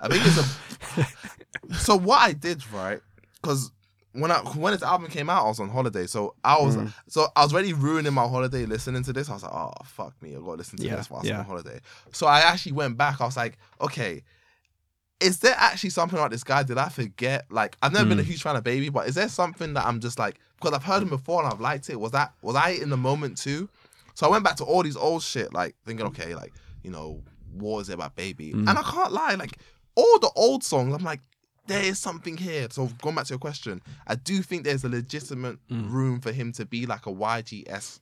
I 0.00 0.06
think 0.08 0.22
it's 0.24 0.38
a. 0.38 1.74
So 1.74 1.96
what 1.96 2.20
I 2.20 2.32
did 2.32 2.62
right, 2.70 3.00
because 3.42 3.72
when 4.12 4.30
I 4.30 4.38
when 4.38 4.72
his 4.72 4.82
album 4.84 5.08
came 5.08 5.28
out, 5.28 5.44
I 5.44 5.48
was 5.48 5.58
on 5.60 5.68
holiday, 5.68 6.06
so 6.06 6.34
I 6.44 6.60
was 6.62 6.76
Mm. 6.76 6.92
so 7.08 7.26
I 7.34 7.42
was 7.42 7.52
already 7.52 7.72
ruining 7.72 8.14
my 8.14 8.26
holiday 8.28 8.64
listening 8.66 9.02
to 9.04 9.12
this. 9.12 9.28
I 9.28 9.34
was 9.34 9.42
like, 9.42 9.52
oh 9.52 9.72
fuck 9.84 10.14
me, 10.22 10.30
I 10.36 10.38
gotta 10.38 10.52
listen 10.52 10.78
to 10.78 10.84
Yeah, 10.84 10.96
this 10.96 11.10
whilst 11.10 11.28
I'm 11.28 11.40
on 11.40 11.44
holiday. 11.44 11.80
So 12.12 12.26
I 12.28 12.40
actually 12.40 12.72
went 12.72 12.96
back. 12.96 13.20
I 13.20 13.24
was 13.26 13.36
like, 13.36 13.58
okay. 13.80 14.22
Is 15.20 15.38
there 15.40 15.54
actually 15.56 15.90
something 15.90 16.18
about 16.18 16.30
this 16.30 16.44
guy? 16.44 16.62
Did 16.62 16.76
I 16.78 16.88
forget? 16.90 17.46
Like, 17.50 17.76
I've 17.82 17.92
never 17.92 18.08
been 18.08 18.18
a 18.18 18.22
Mm. 18.22 18.26
huge 18.26 18.42
fan 18.42 18.54
of 18.56 18.64
Baby, 18.64 18.90
but 18.90 19.08
is 19.08 19.14
there 19.14 19.28
something 19.28 19.72
that 19.74 19.86
I'm 19.86 20.00
just 20.00 20.18
like 20.18 20.38
because 20.60 20.72
I've 20.74 20.84
heard 20.84 21.02
him 21.02 21.08
before 21.08 21.42
and 21.42 21.52
I've 21.52 21.60
liked 21.60 21.88
it? 21.90 21.98
Was 21.98 22.12
that 22.12 22.34
was 22.42 22.54
I 22.56 22.70
in 22.70 22.90
the 22.90 22.96
moment 22.96 23.38
too? 23.38 23.68
So 24.14 24.26
I 24.26 24.30
went 24.30 24.44
back 24.44 24.56
to 24.56 24.64
all 24.64 24.82
these 24.82 24.96
old 24.96 25.22
shit, 25.22 25.52
like 25.54 25.74
thinking, 25.86 26.06
okay, 26.06 26.34
like 26.34 26.52
you 26.82 26.90
know, 26.90 27.22
what 27.52 27.80
is 27.80 27.88
it 27.88 27.94
about 27.94 28.14
Baby? 28.14 28.52
Mm. 28.52 28.68
And 28.68 28.78
I 28.78 28.82
can't 28.82 29.12
lie, 29.12 29.34
like 29.34 29.58
all 29.94 30.18
the 30.18 30.30
old 30.36 30.62
songs, 30.62 30.94
I'm 30.94 31.02
like, 31.02 31.20
there 31.66 31.82
is 31.82 31.98
something 31.98 32.36
here. 32.36 32.68
So 32.70 32.86
going 33.02 33.14
back 33.16 33.24
to 33.26 33.32
your 33.32 33.38
question, 33.38 33.80
I 34.06 34.14
do 34.16 34.42
think 34.42 34.64
there's 34.64 34.84
a 34.84 34.88
legitimate 34.88 35.58
Mm. 35.70 35.90
room 35.90 36.20
for 36.20 36.30
him 36.32 36.52
to 36.52 36.66
be 36.66 36.84
like 36.86 37.06
a 37.06 37.10
YGS 37.12 38.00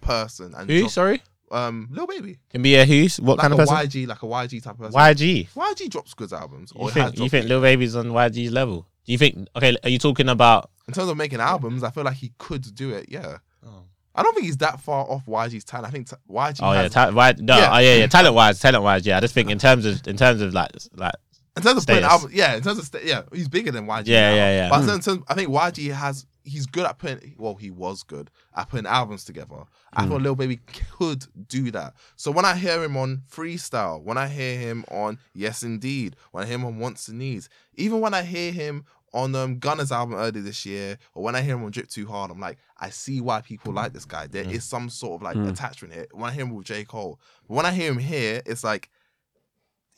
person 0.00 0.54
and 0.56 0.70
Who? 0.70 0.80
drop- 0.80 0.90
Sorry, 0.90 1.22
um 1.50 1.88
Lil 1.90 2.06
Baby. 2.06 2.38
can 2.50 2.62
be 2.62 2.74
a 2.76 2.84
who's 2.84 3.20
what 3.20 3.38
Like 3.38 3.48
kind 3.48 3.52
of 3.52 3.58
person? 3.60 3.76
YG, 3.76 4.06
like 4.08 4.22
a 4.22 4.26
YG 4.26 4.62
type 4.62 4.72
of 4.74 4.78
person. 4.80 4.92
YG. 5.00 5.48
YG 5.50 5.90
drops 5.90 6.14
good 6.14 6.32
albums. 6.32 6.72
You 6.78 6.90
think 6.90 7.18
you 7.18 7.28
think 7.28 7.48
Lil 7.48 7.60
Baby's 7.60 7.94
on 7.96 8.06
YG's 8.06 8.50
level? 8.52 8.86
Do 9.06 9.12
you 9.12 9.18
think? 9.18 9.48
Okay, 9.56 9.76
are 9.82 9.88
you 9.90 9.98
talking 9.98 10.28
about? 10.28 10.70
in 10.86 10.92
terms 10.94 11.08
of 11.08 11.16
making 11.16 11.40
albums, 11.40 11.82
I 11.82 11.90
feel 11.90 12.04
like 12.04 12.16
he 12.16 12.32
could 12.38 12.74
do 12.74 12.90
it. 12.90 13.06
Yeah. 13.08 13.38
Oh, 13.64 13.84
I 14.14 14.22
don't 14.22 14.34
think 14.34 14.44
he's 14.46 14.58
that 14.58 14.80
far 14.80 15.04
off 15.08 15.24
YG's 15.26 15.64
talent. 15.64 15.88
I 15.88 15.90
think 15.90 16.08
t- 16.10 16.16
YG 16.30 16.60
yeah, 16.60 16.82
has, 16.82 16.92
ta- 16.92 17.10
no, 17.10 17.56
Yeah. 17.56 17.70
oh 17.72 17.78
yeah, 17.78 17.94
yeah, 17.96 18.06
talent 18.06 18.34
wise, 18.34 18.60
talent 18.60 18.84
wise, 18.84 19.06
yeah. 19.06 19.16
I 19.16 19.20
just 19.20 19.32
think 19.34 19.50
in 19.50 19.58
terms 19.58 19.86
of 19.86 20.06
in 20.06 20.16
terms 20.16 20.40
of 20.42 20.52
like 20.54 20.70
like 20.94 21.14
in 21.56 21.62
terms 21.62 21.84
of 21.88 21.90
albums, 22.02 22.34
yeah, 22.34 22.54
in 22.56 22.62
terms 22.62 22.78
of 22.78 22.84
sta- 22.86 23.00
yeah, 23.04 23.22
he's 23.32 23.48
bigger 23.48 23.70
than 23.70 23.86
YG. 23.86 24.06
Yeah, 24.06 24.30
now. 24.30 24.36
yeah, 24.36 24.50
yeah. 24.50 24.68
But 24.70 24.82
Hmm. 24.82 24.90
in 24.90 25.00
terms, 25.00 25.22
I 25.28 25.34
think 25.34 25.48
YG 25.50 25.92
has 25.94 26.26
he's 26.44 26.66
good 26.66 26.84
at 26.86 26.98
putting. 26.98 27.34
Well, 27.38 27.54
he 27.54 27.70
was 27.70 28.02
good 28.02 28.30
at 28.54 28.68
putting 28.68 28.86
albums 28.86 29.24
together. 29.24 29.64
I 29.92 30.02
Hmm. 30.04 30.08
thought 30.10 30.22
Lil 30.22 30.36
Baby 30.36 30.60
could 30.92 31.26
do 31.48 31.70
that. 31.72 31.94
So 32.16 32.30
when 32.30 32.44
I 32.44 32.54
hear 32.54 32.82
him 32.84 32.96
on 32.96 33.22
Freestyle, 33.30 34.02
when 34.02 34.18
I 34.18 34.28
hear 34.28 34.58
him 34.58 34.84
on 34.90 35.18
Yes 35.34 35.62
Indeed, 35.62 36.16
when 36.32 36.44
I 36.44 36.46
hear 36.46 36.56
him 36.56 36.64
on 36.66 36.78
Wants 36.78 37.08
and 37.08 37.18
Needs, 37.18 37.48
even 37.74 38.00
when 38.00 38.14
I 38.14 38.22
hear 38.22 38.52
him 38.52 38.84
on 39.12 39.34
um, 39.36 39.58
Gunna's 39.60 39.92
album 39.92 40.16
earlier 40.16 40.42
this 40.42 40.66
year, 40.66 40.98
or 41.14 41.22
when 41.22 41.34
I 41.36 41.40
hear 41.40 41.54
him 41.54 41.64
on 41.64 41.70
Drip 41.70 41.88
Too 41.88 42.06
Hard, 42.06 42.30
I'm 42.32 42.40
like, 42.40 42.58
I 42.78 42.90
see 42.90 43.20
why 43.20 43.40
people 43.42 43.72
like 43.72 43.92
this 43.92 44.04
guy. 44.04 44.26
There 44.26 44.42
is 44.44 44.64
Mm. 44.64 44.68
some 44.68 44.90
sort 44.90 45.20
of 45.20 45.22
like 45.22 45.36
Mm. 45.36 45.48
attachment 45.50 45.94
here. 45.94 46.06
When 46.12 46.28
I 46.28 46.32
hear 46.32 46.44
him 46.44 46.50
with 46.54 46.66
J. 46.66 46.84
Cole, 46.84 47.20
but 47.48 47.54
when 47.54 47.64
I 47.64 47.72
hear 47.72 47.90
him 47.92 47.98
here, 47.98 48.42
it's 48.44 48.64
like 48.64 48.90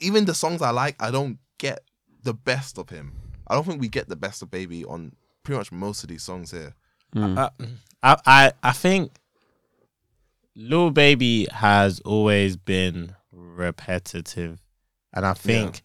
even 0.00 0.26
the 0.26 0.34
songs 0.34 0.62
I 0.62 0.70
like, 0.70 0.96
I 1.02 1.10
don't 1.10 1.38
get 1.58 1.80
the 2.22 2.34
best 2.34 2.78
of 2.78 2.90
him. 2.90 3.14
I 3.46 3.54
don't 3.54 3.64
think 3.64 3.80
we 3.80 3.88
get 3.88 4.08
the 4.08 4.16
best 4.16 4.42
of 4.42 4.50
Baby 4.50 4.84
on 4.84 5.12
pretty 5.46 5.58
much 5.58 5.72
most 5.72 6.02
of 6.02 6.08
these 6.08 6.22
songs 6.24 6.50
here. 6.50 6.74
Mm. 7.14 7.38
I, 7.38 7.50
I 8.02 8.16
I 8.26 8.52
I 8.62 8.72
think 8.72 9.12
Lil 10.54 10.90
Baby 10.90 11.46
has 11.52 12.00
always 12.00 12.56
been 12.56 13.14
repetitive, 13.32 14.60
and 15.12 15.26
I 15.26 15.34
think 15.34 15.82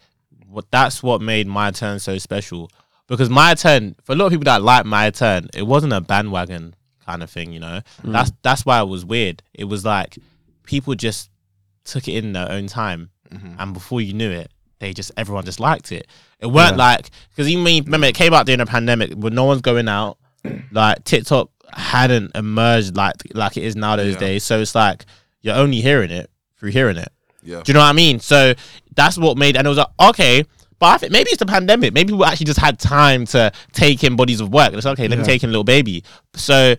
what 0.47 0.69
that's 0.71 1.01
what 1.03 1.21
made 1.21 1.47
my 1.47 1.71
turn 1.71 1.99
so 1.99 2.17
special. 2.17 2.69
Because 3.07 3.29
my 3.29 3.53
turn, 3.55 3.95
for 4.03 4.13
a 4.13 4.15
lot 4.15 4.27
of 4.27 4.31
people 4.31 4.45
that 4.45 4.61
like 4.61 4.85
my 4.85 5.09
turn, 5.09 5.47
it 5.53 5.63
wasn't 5.67 5.91
a 5.93 5.99
bandwagon 6.01 6.73
kind 7.05 7.21
of 7.21 7.29
thing, 7.29 7.51
you 7.51 7.59
know. 7.59 7.81
Mm. 8.03 8.13
That's 8.13 8.31
that's 8.41 8.65
why 8.65 8.81
it 8.81 8.85
was 8.88 9.05
weird. 9.05 9.43
It 9.53 9.65
was 9.65 9.83
like 9.85 10.17
people 10.63 10.95
just 10.95 11.29
took 11.83 12.07
it 12.07 12.13
in 12.23 12.33
their 12.33 12.49
own 12.49 12.67
time, 12.67 13.09
Mhm. 13.31 13.55
and 13.59 13.73
before 13.73 14.01
you 14.01 14.13
knew 14.13 14.29
it, 14.31 14.51
they 14.81 14.93
just 14.93 15.11
everyone 15.15 15.45
just 15.45 15.59
liked 15.61 15.91
it. 15.93 16.07
It 16.39 16.47
weren't 16.47 16.71
Yeah. 16.77 16.85
like 16.87 17.09
because 17.29 17.47
even 17.47 17.63
when 17.63 17.75
you, 17.75 17.83
remember 17.83 18.07
it 18.07 18.15
came 18.15 18.33
out 18.33 18.45
during 18.45 18.59
a 18.59 18.65
pandemic 18.65 19.13
when 19.13 19.33
no 19.33 19.45
one's 19.45 19.61
going 19.61 19.87
out, 19.87 20.17
like 20.71 21.03
TikTok 21.05 21.49
hadn't 21.73 22.35
emerged 22.35 22.97
like 22.97 23.15
like 23.33 23.55
it 23.57 23.63
is 23.63 23.75
now 23.77 23.95
those 23.95 24.15
Yeah. 24.15 24.19
days. 24.19 24.43
So 24.43 24.59
it's 24.59 24.75
like 24.75 25.05
you're 25.41 25.55
only 25.55 25.79
hearing 25.81 26.11
it 26.11 26.29
through 26.57 26.71
hearing 26.71 26.97
it. 26.97 27.09
Yeah. 27.43 27.61
Do 27.63 27.71
you 27.71 27.73
know 27.73 27.79
what 27.79 27.87
I 27.87 27.93
mean? 27.93 28.19
So 28.19 28.53
that's 28.95 29.17
what 29.17 29.37
made 29.37 29.55
and 29.55 29.65
it 29.65 29.69
was 29.69 29.77
like 29.77 29.87
okay. 30.09 30.43
But 30.79 30.87
I 30.87 30.97
think 30.97 31.11
maybe 31.11 31.29
it's 31.29 31.37
the 31.37 31.45
pandemic. 31.45 31.93
Maybe 31.93 32.11
we 32.11 32.23
actually 32.23 32.47
just 32.47 32.59
had 32.59 32.79
time 32.79 33.25
to 33.27 33.51
take 33.71 34.03
in 34.03 34.15
bodies 34.15 34.41
of 34.41 34.51
work. 34.51 34.73
It's 34.73 34.85
okay. 34.87 35.07
Let 35.07 35.19
me 35.19 35.23
take 35.25 35.43
in 35.43 35.49
a 35.49 35.51
little 35.51 35.63
baby. 35.63 36.03
So 36.33 36.75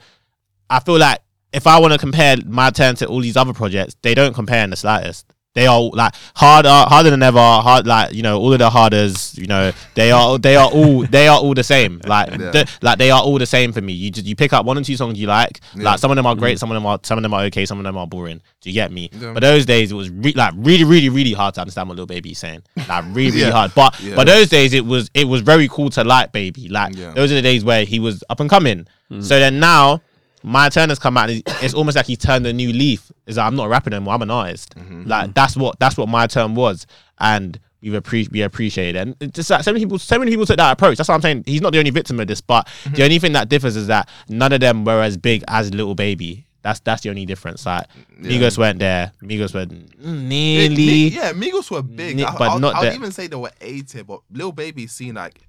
I 0.68 0.80
feel 0.80 0.98
like 0.98 1.20
if 1.52 1.68
I 1.68 1.78
want 1.78 1.92
to 1.92 1.98
compare 2.00 2.36
my 2.44 2.70
turn 2.70 2.96
to 2.96 3.06
all 3.06 3.20
these 3.20 3.36
other 3.36 3.52
projects, 3.52 3.94
they 4.02 4.14
don't 4.14 4.34
compare 4.34 4.64
in 4.64 4.70
the 4.70 4.76
slightest. 4.76 5.26
They 5.54 5.66
are 5.66 5.80
like 5.82 6.14
harder, 6.34 6.70
harder 6.70 7.10
than 7.10 7.22
ever. 7.22 7.38
Hard, 7.38 7.86
like 7.86 8.14
you 8.14 8.22
know, 8.22 8.38
all 8.40 8.52
of 8.52 8.58
the 8.58 8.70
harders. 8.70 9.36
You 9.36 9.46
know, 9.46 9.72
they 9.94 10.10
are, 10.10 10.38
they 10.38 10.56
are 10.56 10.70
all, 10.70 11.02
they 11.06 11.28
are 11.28 11.38
all 11.38 11.52
the 11.54 11.62
same. 11.64 12.00
Like, 12.12 12.30
Yeah. 12.30 12.50
the- 12.50 12.68
like 12.80 12.98
they 12.98 13.10
are 13.10 13.22
all 13.22 13.38
the 13.38 13.46
same 13.46 13.72
for 13.72 13.80
me. 13.82 13.92
You 13.92 14.10
just 14.10 14.26
you 14.26 14.34
pick 14.34 14.52
up 14.52 14.64
one 14.64 14.78
or 14.78 14.82
two 14.82 14.96
songs 14.96 15.18
you 15.18 15.26
like. 15.26 15.60
Yeah. 15.74 15.84
Like 15.84 15.98
some 15.98 16.10
of 16.10 16.16
them 16.16 16.24
are 16.26 16.34
great, 16.34 16.58
some 16.58 16.70
of 16.70 16.74
them 16.74 16.86
are, 16.86 16.98
some 17.02 17.18
of 17.18 17.22
them 17.22 17.34
are 17.34 17.42
okay, 17.44 17.66
some 17.66 17.78
of 17.78 17.84
them 17.84 17.96
are 17.98 18.06
boring. 18.06 18.40
Do 18.62 18.70
you 18.70 18.74
get 18.74 18.92
me? 18.92 19.10
Yeah. 19.12 19.32
But 19.34 19.40
those 19.40 19.66
days 19.66 19.92
it 19.92 19.94
was 19.94 20.08
re- 20.10 20.32
like 20.34 20.54
really, 20.56 20.84
really, 20.84 21.08
really 21.10 21.32
hard 21.32 21.54
to 21.54 21.60
understand 21.60 21.88
what 21.88 21.96
little 21.96 22.06
baby 22.06 22.30
is 22.32 22.38
saying. 22.38 22.62
Like 22.88 23.04
really, 23.08 23.32
really 23.38 23.50
hard. 23.58 23.72
But 23.74 23.94
but 24.16 24.26
those 24.26 24.48
days 24.48 24.72
it 24.72 24.84
was 24.86 25.10
it 25.14 25.26
was 25.28 25.42
very 25.42 25.68
cool 25.68 25.90
to 25.90 26.04
like 26.04 26.32
baby. 26.32 26.68
Like 26.68 26.94
those 26.94 27.30
are 27.30 27.34
the 27.34 27.42
days 27.42 27.62
where 27.64 27.84
he 27.84 27.98
was 27.98 28.24
up 28.30 28.40
and 28.40 28.48
coming. 28.48 28.86
Mm. 29.10 29.22
So 29.22 29.38
then 29.38 29.60
now 29.60 30.00
my 30.42 30.68
turn 30.68 30.88
has 30.88 30.98
come 30.98 31.16
out. 31.16 31.30
And 31.30 31.38
it's- 31.38 31.74
almost 31.74 31.96
like 31.96 32.06
he 32.06 32.16
turned 32.16 32.46
a 32.46 32.52
new 32.52 32.72
leaf. 32.72 33.10
Is 33.26 33.36
like, 33.36 33.46
I'm 33.46 33.56
not 33.56 33.68
rapping 33.68 33.92
anymore. 33.92 34.14
I'm 34.14 34.22
an 34.22 34.30
artist. 34.30 34.74
Mhm. 34.76 35.06
Like 35.06 35.34
that's 35.34 35.56
what 35.56 35.78
that's 35.78 35.96
what 35.96 36.08
my 36.08 36.26
term 36.26 36.54
was, 36.54 36.86
and 37.18 37.58
we 37.80 37.90
appre- 37.90 38.30
we 38.30 38.42
appreciate 38.42 38.94
it. 38.94 38.98
And 39.00 39.16
it's 39.20 39.32
just 39.34 39.50
like 39.50 39.62
so 39.64 39.72
many 39.72 39.84
people, 39.84 39.98
so 39.98 40.18
many 40.18 40.30
people 40.30 40.46
took 40.46 40.56
that 40.56 40.72
approach. 40.72 40.96
That's 40.98 41.08
what 41.08 41.16
I'm 41.16 41.22
saying. 41.22 41.44
He's 41.46 41.60
not 41.60 41.72
the 41.72 41.78
only 41.78 41.90
victim 41.90 42.18
of 42.20 42.26
this, 42.28 42.40
but 42.40 42.66
Mm-hmm. 42.84 42.94
the 42.94 43.02
only 43.04 43.18
thing 43.18 43.32
that 43.32 43.48
differs 43.48 43.74
is 43.76 43.86
that 43.88 44.08
none 44.28 44.52
of 44.52 44.60
them 44.60 44.84
were 44.84 45.02
as 45.02 45.16
big 45.16 45.42
as 45.48 45.72
Little 45.74 45.94
Baby. 45.94 46.46
That's 46.62 46.78
that's 46.80 47.02
the 47.02 47.10
only 47.10 47.26
difference. 47.26 47.66
Like 47.66 47.86
Yeah. 48.20 48.30
Migos 48.30 48.56
weren't 48.56 48.78
there. 48.78 49.10
Migos 49.22 49.52
were 49.54 49.66
nearly. 50.00 51.08
Yeah, 51.08 51.32
Migos 51.32 51.70
were 51.70 51.82
big, 51.82 52.20
I, 52.20 52.32
but 52.36 52.50
I'll, 52.50 52.58
not 52.58 52.74
I'll 52.76 52.82
that- 52.82 52.94
even 52.94 53.10
say 53.12 53.26
they 53.26 53.36
were 53.36 53.50
A 53.60 53.80
tier, 53.82 54.04
but 54.04 54.20
Lil 54.30 54.52
Baby 54.52 54.86
seen 54.86 55.14
like 55.14 55.40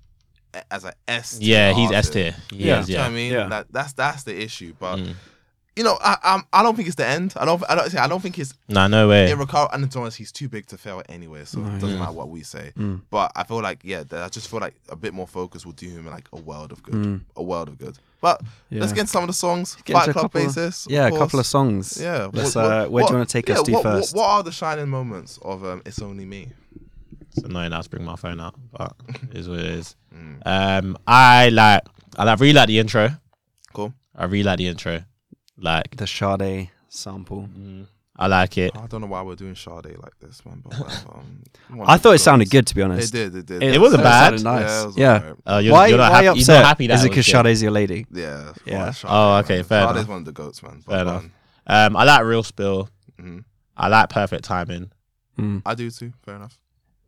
as 0.71 0.85
a 0.85 0.93
S. 1.07 1.37
tier 1.39 1.47
yeah, 1.49 1.73
he's 1.73 1.91
S 1.91 2.09
tier. 2.09 2.35
He 2.51 2.65
Yeah. 2.67 2.79
is, 2.81 2.85
Do 2.87 2.91
you 2.93 2.97
know 2.97 3.03
yeah. 3.03 3.07
what 3.07 3.11
I 3.11 3.15
mean? 3.15 3.31
Yeah. 3.33 3.47
That, 3.49 3.67
that's 3.71 3.93
that's 3.93 4.23
the 4.23 4.39
issue. 4.41 4.73
But 4.79 4.97
Mm. 4.97 5.15
you 5.75 5.83
know, 5.83 5.97
I 6.01 6.17
I'm, 6.23 6.43
I 6.53 6.61
don't 6.61 6.75
think 6.75 6.87
it's 6.87 6.95
the 6.97 7.07
end. 7.07 7.33
I 7.35 7.45
don't 7.45 7.63
I 7.67 7.75
don't 7.75 7.89
say 7.89 7.97
I 7.97 8.07
don't 8.07 8.21
think 8.21 8.37
it's 8.37 8.53
Nah, 8.69 8.87
no 8.87 9.07
way. 9.07 9.31
irrecoverable. 9.31 9.73
And 9.73 9.91
to 9.91 10.09
he's 10.11 10.31
too 10.31 10.47
big 10.49 10.67
to 10.67 10.77
fail 10.77 11.01
anyway, 11.09 11.45
so 11.45 11.59
it 11.61 11.79
doesn't 11.79 11.97
Mm. 11.97 11.99
matter 11.99 12.11
what 12.11 12.29
we 12.29 12.43
say. 12.43 12.71
Mm. 12.77 13.01
But 13.09 13.31
I 13.35 13.43
feel 13.43 13.61
like 13.61 13.79
yeah, 13.83 14.03
I 14.11 14.29
just 14.29 14.47
feel 14.49 14.59
like 14.59 14.75
a 14.89 14.95
bit 14.95 15.13
more 15.13 15.27
focus 15.27 15.65
will 15.65 15.73
do 15.73 15.89
him 15.89 16.05
like 16.05 16.27
a 16.31 16.37
world 16.39 16.71
of 16.71 16.83
good, 16.83 16.93
Mm. 16.95 17.21
a 17.35 17.41
world 17.43 17.67
of 17.69 17.77
good. 17.79 17.97
But 18.21 18.41
let's 18.71 18.93
get 18.93 19.01
into 19.01 19.11
some 19.11 19.23
of 19.23 19.27
the 19.27 19.33
songs, 19.33 19.75
Get 19.83 19.95
Fight 19.95 20.11
Club 20.11 20.31
basis. 20.31 20.85
of 20.85 20.91
Yeah, 20.93 21.07
a 21.07 21.11
couple 21.17 21.39
of 21.41 21.45
songs. 21.45 21.97
Yeah. 21.99 22.29
Let's, 22.31 22.55
what- 22.55 22.63
what- 22.63 22.71
uh, 22.71 22.87
where 22.87 23.03
do 23.03 23.09
you 23.11 23.15
wanna 23.17 23.25
take 23.25 23.49
yeah, 23.49 23.55
us 23.55 23.63
to 23.63 23.71
what, 23.73 23.83
what- 23.83 23.91
first? 23.95 24.15
What, 24.15 24.27
are 24.29 24.43
the 24.43 24.51
shining 24.53 24.87
moments 24.87 25.39
of 25.41 25.65
um, 25.65 25.81
It's 25.85 26.01
Only 26.01 26.23
Me? 26.23 26.47
It's 27.35 27.43
annoying 27.45 27.71
now 27.71 27.81
to 27.81 27.89
bring 27.89 28.03
my 28.05 28.15
phone 28.15 28.39
out, 28.39 28.55
but 28.71 28.93
it 29.31 29.37
is 29.37 29.49
what 29.49 29.59
it 29.59 29.65
is. 29.65 29.95
Mm. 30.13 30.41
Um, 30.45 30.97
I 31.07 31.49
like, 31.49 31.81
I 32.17 32.23
like, 32.25 32.39
really 32.39 32.53
like 32.53 32.67
the 32.67 32.79
intro. 32.79 33.09
Cool. 33.73 33.93
I 34.15 34.25
really 34.25 34.43
like 34.43 34.57
the 34.59 34.67
intro. 34.67 35.01
Like, 35.57 35.95
The 35.95 36.05
Sade 36.07 36.69
sample. 36.89 37.49
mm, 37.55 37.87
I 38.15 38.27
like 38.27 38.57
it. 38.59 38.71
I 38.77 38.85
don't 38.85 39.01
know 39.01 39.07
why 39.07 39.23
we're 39.23 39.35
doing 39.35 39.55
Sade 39.55 39.97
like 39.97 40.17
this, 40.19 40.45
man. 40.45 40.61
But 40.63 40.73
whatever. 40.79 41.09
Um, 41.13 41.43
one 41.79 41.89
I 41.89 41.95
of 41.95 42.01
thought 42.01 42.09
the 42.09 42.15
it 42.15 42.19
sounded 42.19 42.49
good, 42.51 42.67
to 42.67 42.75
be 42.75 42.81
It 42.81 42.85
honest. 42.85 43.11
did. 43.13 43.35
It 43.35 43.45
did. 43.47 43.63
It 43.63 43.81
wasn't 43.81 44.03
bad. 44.03 44.39
sounded 44.39 44.43
nice. 44.43 44.61
Yeah. 44.69 44.81
it 44.81 44.85
was 44.85 44.97
Yeah. 44.97 45.13
alright. 45.13 45.35
Uh, 45.47 45.57
you're, 45.63 45.73
why 45.73 45.87
you're 45.87 45.97
not 45.97 46.11
why 46.11 46.23
happy, 46.23 46.39
upset? 46.39 46.47
You're 46.53 46.61
not 46.61 46.67
happy 46.67 46.87
that 46.87 46.93
Is 46.93 46.99
it 46.99 47.03
was 47.03 47.09
because 47.09 47.25
good. 47.25 47.31
Sade's 47.45 47.61
your 47.63 47.71
lady? 47.71 48.05
Yeah. 48.11 48.53
Yeah. 48.65 48.91
Sade, 48.91 49.09
Oh, 49.11 49.35
okay, 49.37 49.55
man. 49.57 49.63
fair 49.63 49.81
Sade's 49.87 49.91
enough. 49.97 50.07
one 50.09 50.17
of 50.19 50.25
the 50.25 50.31
goats, 50.31 50.61
man. 50.61 50.71
Fair 50.81 50.81
But, 50.85 51.01
enough. 51.01 51.23
um, 51.23 51.31
Um, 51.65 51.97
I 51.97 52.03
like 52.03 52.23
Real 52.25 52.43
Spill. 52.43 52.89
mhm. 53.19 53.43
I 53.75 53.87
like 53.87 54.09
Perfect 54.09 54.43
Timing. 54.43 54.91
Mm. 55.39 55.63
I 55.65 55.73
do 55.73 55.89
too. 55.89 56.13
Fair 56.23 56.35
enough. 56.35 56.59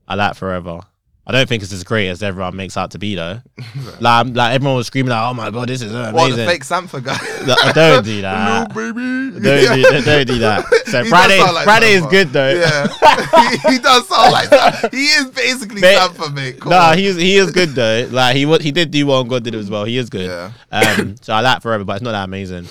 I 0.07 0.15
like 0.15 0.35
Forever. 0.35 0.81
I 1.27 1.31
don't 1.31 1.49
think 1.49 1.63
it's 1.63 1.73
as 1.73 1.83
great 1.83 2.09
as 2.09 2.21
everyone 2.21 2.55
makes 2.55 2.77
out 2.77 2.91
to 2.91 2.99
be 2.99 3.15
though. 3.15 3.41
Like, 3.99 4.27
like 4.35 4.53
everyone 4.53 4.75
was 4.75 4.87
screaming 4.87 5.09
like, 5.09 5.21
"Oh 5.27 5.33
my 5.33 5.49
god, 5.49 5.69
this 5.69 5.81
is 5.81 5.93
uh, 5.93 6.11
Well, 6.13 6.29
the 6.29 6.45
fake 6.45 6.63
Sampha 6.63 7.01
guy. 7.03 7.17
No, 7.47 7.55
don't 7.73 8.03
do 8.05 8.21
that. 8.21 8.71
Hello, 8.71 8.91
baby. 8.93 9.39
Don't 9.39 9.75
do, 9.75 10.01
don't 10.01 10.27
do 10.27 10.39
that. 10.39 10.65
So 10.85 11.03
He 11.03 11.09
Fridayy, 11.09 11.53
like 11.53 11.67
Fridayy 11.67 11.95
is 11.95 12.05
good 12.05 12.27
though. 12.29 12.53
Yeah, 12.53 12.87
he, 12.87 13.73
he 13.73 13.79
does 13.79 14.07
sound 14.07 14.31
like 14.33 14.49
that. 14.51 14.93
He 14.93 15.05
is 15.07 15.25
basically 15.31 15.81
Mate, 15.81 15.97
Sampha, 15.97 16.31
mate. 16.33 16.59
Come 16.59 16.69
Nah, 16.71 16.91
on. 16.91 16.97
he 16.97 17.07
is 17.07 17.15
he 17.15 17.37
is 17.37 17.51
good 17.51 17.69
though. 17.69 18.07
Like 18.11 18.35
he 18.35 18.45
he 18.59 18.71
did 18.71 18.91
do 18.91 19.07
well 19.07 19.21
and 19.21 19.29
God 19.29 19.43
did 19.43 19.55
it 19.55 19.59
as 19.59 19.69
well. 19.69 19.85
He 19.85 19.97
is 19.97 20.09
good. 20.11 20.27
yeah. 20.29 20.51
Um, 20.71 21.15
so 21.21 21.33
I 21.33 21.41
like 21.41 21.61
Forever, 21.63 21.83
but 21.85 21.93
it's 21.93 22.03
not 22.03 22.11
that 22.11 22.25
amazing. 22.25 22.67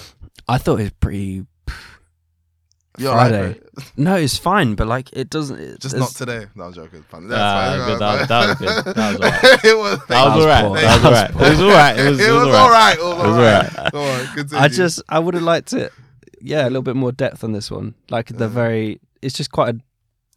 I 0.48 0.58
thought 0.58 0.78
it 0.78 0.84
was 0.84 0.92
pretty. 1.00 1.44
You're 2.96 3.12
Friday. 3.12 3.48
mate. 3.48 3.92
No, 3.96 4.14
it's 4.16 4.38
fine, 4.38 4.74
but 4.76 4.86
like 4.86 5.10
it 5.12 5.28
doesn't. 5.30 5.58
It, 5.58 5.80
Just 5.80 5.96
not 5.96 6.10
today. 6.10 6.46
No, 6.54 6.64
I'm 6.64 6.72
joking. 6.72 7.02
Fun. 7.02 7.28
Ah, 7.32 7.76
That's 7.76 7.86
good. 7.88 7.98
That- 8.00 8.28
that 8.28 8.48
was 8.48 8.58
good. 8.84 8.94
That 8.94 9.18
was 9.18 9.24
alright. 9.24 9.64
it 9.64 9.76
was. 9.76 9.98
That 10.06 10.24
was 10.24 10.34
was 10.36 10.44
alright. 10.44 10.74
That 10.74 10.92
was 10.94 11.04
alright. 11.04 11.30
It 11.30 11.50
was 11.50 11.60
alright. 11.60 11.98
It 11.98 12.08
was, 12.10 12.20
It 12.20 12.28
it 12.28 12.32
was 12.32 12.46
was 12.46 12.54
alright. 12.54 12.98
right. 12.98 12.98
It 12.98 13.02
was 13.02 13.14
all 13.14 13.42
right. 13.42 13.94
alright. 13.94 14.34
Continue. 14.36 14.64
I 14.64 14.68
just 14.68 15.02
I 15.08 15.18
would 15.18 15.34
have 15.34 15.42
liked 15.42 15.72
it. 15.72 15.92
Yeah, 16.40 16.62
a 16.64 16.70
little 16.70 16.82
bit 16.82 16.94
more 16.96 17.10
depth 17.10 17.42
on 17.42 17.52
this 17.52 17.70
one. 17.70 17.94
Like 18.10 18.26
the 18.28 18.44
Yeah. 18.44 18.48
very. 18.48 19.00
It's 19.22 19.34
just 19.34 19.50
quite 19.50 19.74
a. 19.74 19.80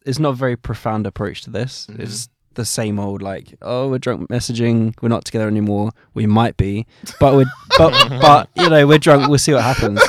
It's 0.04 0.18
not 0.18 0.30
a 0.30 0.34
very 0.36 0.56
profound 0.56 1.06
approach 1.06 1.42
to 1.42 1.50
this. 1.50 1.86
Mhm. 1.90 2.00
It's 2.00 2.28
the 2.54 2.64
same 2.64 2.98
old 2.98 3.22
like, 3.22 3.54
oh, 3.62 3.88
we're 3.88 3.98
drunk 3.98 4.28
messaging. 4.30 4.94
We're 5.00 5.10
not 5.10 5.24
together 5.24 5.46
anymore. 5.46 5.92
We 6.14 6.26
might 6.26 6.56
be, 6.56 6.86
but 7.20 7.34
we're 7.36 7.44
but 7.76 7.92
but 8.20 8.48
you 8.56 8.68
know 8.68 8.84
we're 8.86 8.98
drunk. 8.98 9.28
We'll 9.28 9.38
see 9.38 9.52
what 9.54 9.62
happens. 9.62 10.00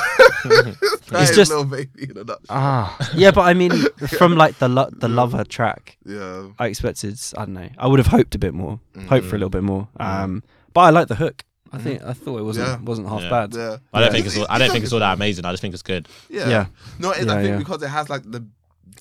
That 0.44 0.76
it's 1.22 1.30
is 1.30 1.36
just- 1.36 1.50
little 1.50 1.64
baby 1.64 2.04
in 2.10 2.10
a 2.18 2.24
nutshell. 2.24 2.36
Ah, 2.50 3.10
yeah, 3.14 3.30
but 3.30 3.42
I 3.42 3.54
mean, 3.54 3.70
from 4.18 4.36
like 4.36 4.58
the 4.58 4.68
lo- 4.68 4.90
the 4.92 5.08
lover 5.08 5.44
track, 5.44 5.98
Yeah. 6.04 6.48
I 6.58 6.66
expected. 6.66 7.18
I 7.36 7.44
don't 7.44 7.54
know. 7.54 7.68
I 7.78 7.86
would 7.86 7.98
have 7.98 8.08
hoped 8.08 8.34
a 8.34 8.38
bit 8.38 8.54
more. 8.54 8.80
Hope 9.08 9.24
for 9.24 9.36
a 9.36 9.38
Mhm. 9.38 9.42
little 9.42 9.50
bit 9.50 9.62
more. 9.62 9.88
Mhm. 9.98 10.04
Um, 10.24 10.42
but 10.74 10.80
I 10.82 10.90
like 10.90 11.08
the 11.08 11.14
hook. 11.16 11.44
I 11.72 11.78
think 11.78 12.02
I 12.02 12.12
thought 12.14 12.38
it 12.38 12.42
wasn't 12.42 12.66
Yeah. 12.68 12.78
wasn't 12.82 13.08
half 13.08 13.22
Yeah. 13.22 13.30
bad. 13.30 13.54
Yeah. 13.54 13.76
I 13.92 14.00
don't 14.00 14.06
Yeah. 14.08 14.12
think 14.12 14.26
it's 14.26 14.36
all, 14.38 14.46
I 14.50 14.58
don't 14.58 14.70
think 14.72 14.82
it's 14.84 14.92
all 14.92 14.98
that 15.00 15.14
amazing. 15.14 15.44
I 15.44 15.52
just 15.52 15.60
think 15.60 15.72
it's 15.74 15.82
good. 15.84 16.08
Yeah. 16.28 16.48
Yeah. 16.48 16.66
No, 16.98 17.12
it 17.12 17.18
is, 17.18 17.26
Yeah, 17.26 17.32
I 17.32 17.36
think 17.42 17.48
yeah. 17.52 17.58
because 17.58 17.82
it 17.82 17.88
has 17.88 18.08
like 18.10 18.22
the 18.28 18.44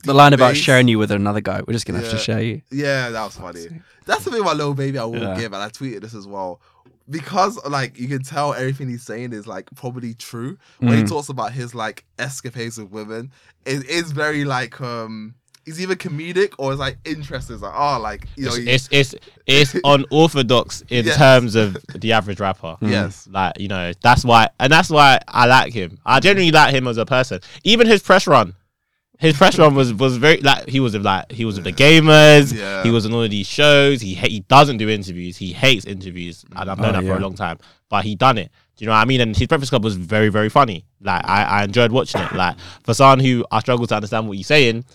The 0.03 0.13
line 0.13 0.33
about 0.33 0.53
bass. 0.53 0.57
sharing 0.63 0.87
you 0.87 0.99
with 0.99 1.09
another 1.11 1.41
guy, 1.41 1.61
we're 1.67 1.73
just 1.73 1.85
gonna 1.87 1.99
have 1.99 2.11
to 2.11 2.17
share 2.17 2.41
you. 2.41 2.61
Yeah, 2.71 3.09
that 3.09 3.23
was 3.23 3.35
funny. 3.37 3.65
That's 4.05 4.23
the 4.23 4.31
thing 4.31 4.41
about 4.41 4.57
little 4.57 4.73
Baby 4.75 4.97
I 4.99 5.03
will 5.05 5.17
Yeah. 5.19 5.35
give, 5.39 5.51
and 5.53 5.61
I 5.63 5.69
tweeted 5.69 6.01
this 6.01 6.13
as 6.13 6.25
well. 6.27 6.61
Because 7.09 7.57
like 7.65 7.97
you 7.99 8.07
can 8.07 8.23
tell 8.23 8.53
everything 8.53 8.89
he's 8.89 9.03
saying 9.03 9.33
is 9.33 9.47
like 9.47 9.69
probably 9.75 10.13
true 10.13 10.57
when 10.79 10.97
he 10.97 11.03
Mm. 11.03 11.09
talks 11.09 11.29
about 11.29 11.51
his 11.53 11.73
like 11.73 12.05
escapades 12.17 12.77
with 12.77 12.89
women 12.91 13.31
it 13.65 13.85
is 13.89 14.11
very 14.11 14.45
like 14.45 14.79
um 14.81 15.35
he's 15.65 15.81
either 15.81 15.95
comedic 15.95 16.53
or 16.57 16.71
it's 16.71 16.79
like 16.79 16.97
interesting 17.05 17.55
it's 17.55 17.63
like 17.63 17.73
oh 17.75 17.99
like 17.99 18.27
you 18.35 18.45
know 18.45 18.53
It's, 18.55 18.89
it's 18.91 19.13
it's 19.47 19.73
it's 19.73 19.75
unorthodox 19.83 20.81
in 20.89 21.05
Yes. 21.05 21.17
terms 21.17 21.55
of 21.55 21.77
the 21.95 22.11
average 22.13 22.39
rapper. 22.39 22.77
yes 22.81 23.27
Like 23.31 23.59
you 23.59 23.67
know, 23.67 23.91
that's 24.01 24.23
why, 24.23 24.49
and 24.59 24.71
that's 24.71 24.89
why 24.89 25.19
I 25.27 25.45
like 25.47 25.73
him. 25.73 25.99
I 26.05 26.19
genuinely 26.19 26.51
like 26.51 26.73
him 26.73 26.87
as 26.87 26.97
a 26.97 27.05
person. 27.05 27.39
Even 27.63 27.87
his 27.87 28.01
press 28.03 28.27
run, 28.27 28.53
his 29.19 29.37
press 29.37 29.59
run 29.59 29.75
was 29.75 29.93
was 29.93 30.17
very 30.17 30.37
like 30.37 30.67
he 30.67 30.79
was 30.79 30.93
with 30.93 31.03
like 31.05 31.31
he 31.31 31.45
was 31.45 31.55
with 31.55 31.65
the 31.65 31.73
gamers. 31.73 32.53
Yeah. 32.57 32.83
He 32.83 32.89
was 32.89 33.05
on 33.05 33.13
all 33.13 33.23
of 33.23 33.29
these 33.29 33.47
shows. 33.47 34.01
He 34.01 34.15
ha- 34.15 34.27
he 34.29 34.39
doesn't 34.41 34.77
do 34.77 34.89
interviews. 34.89 35.37
He 35.37 35.53
hates 35.53 35.85
interviews, 35.85 36.45
and 36.55 36.69
I've 36.71 36.79
known 36.79 36.89
Oh, 36.95 37.01
that 37.01 37.03
for 37.03 37.11
a 37.11 37.15
yeah. 37.15 37.21
long 37.21 37.35
time. 37.35 37.57
But 37.89 38.05
he 38.05 38.15
done 38.15 38.37
it. 38.37 38.51
Do 38.77 38.85
you 38.85 38.87
know 38.87 38.93
what 38.93 39.01
I 39.01 39.05
mean? 39.05 39.19
And 39.21 39.35
his 39.35 39.47
Breakfast 39.47 39.71
Club 39.71 39.83
was 39.83 39.95
very 39.97 40.29
very 40.29 40.49
funny. 40.49 40.85
Like 41.01 41.23
I, 41.27 41.43
I 41.43 41.63
enjoyed 41.65 41.91
watching 41.91 42.21
it. 42.21 42.31
Like 42.33 42.55
for 42.83 42.93
someone 42.93 43.19
who 43.19 43.45
I 43.51 43.59
struggle 43.59 43.85
to 43.87 43.95
understand 43.95 44.27
what 44.27 44.37
he's 44.37 44.47
saying. 44.47 44.85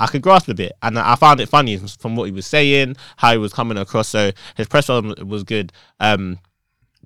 I 0.00 0.06
could 0.06 0.22
grasp 0.22 0.48
a 0.48 0.54
bit, 0.54 0.72
and 0.80 0.96
I 0.96 1.16
found 1.16 1.40
it 1.40 1.48
funny 1.48 1.76
from 1.76 2.14
what 2.14 2.26
he 2.26 2.30
was 2.30 2.46
saying, 2.46 2.94
how 3.16 3.32
he 3.32 3.38
was 3.38 3.52
coming 3.52 3.76
across. 3.76 4.06
So 4.06 4.30
his 4.56 4.68
press 4.68 4.88
run 4.88 5.12
was 5.26 5.42
good. 5.42 5.72
Um, 5.98 6.38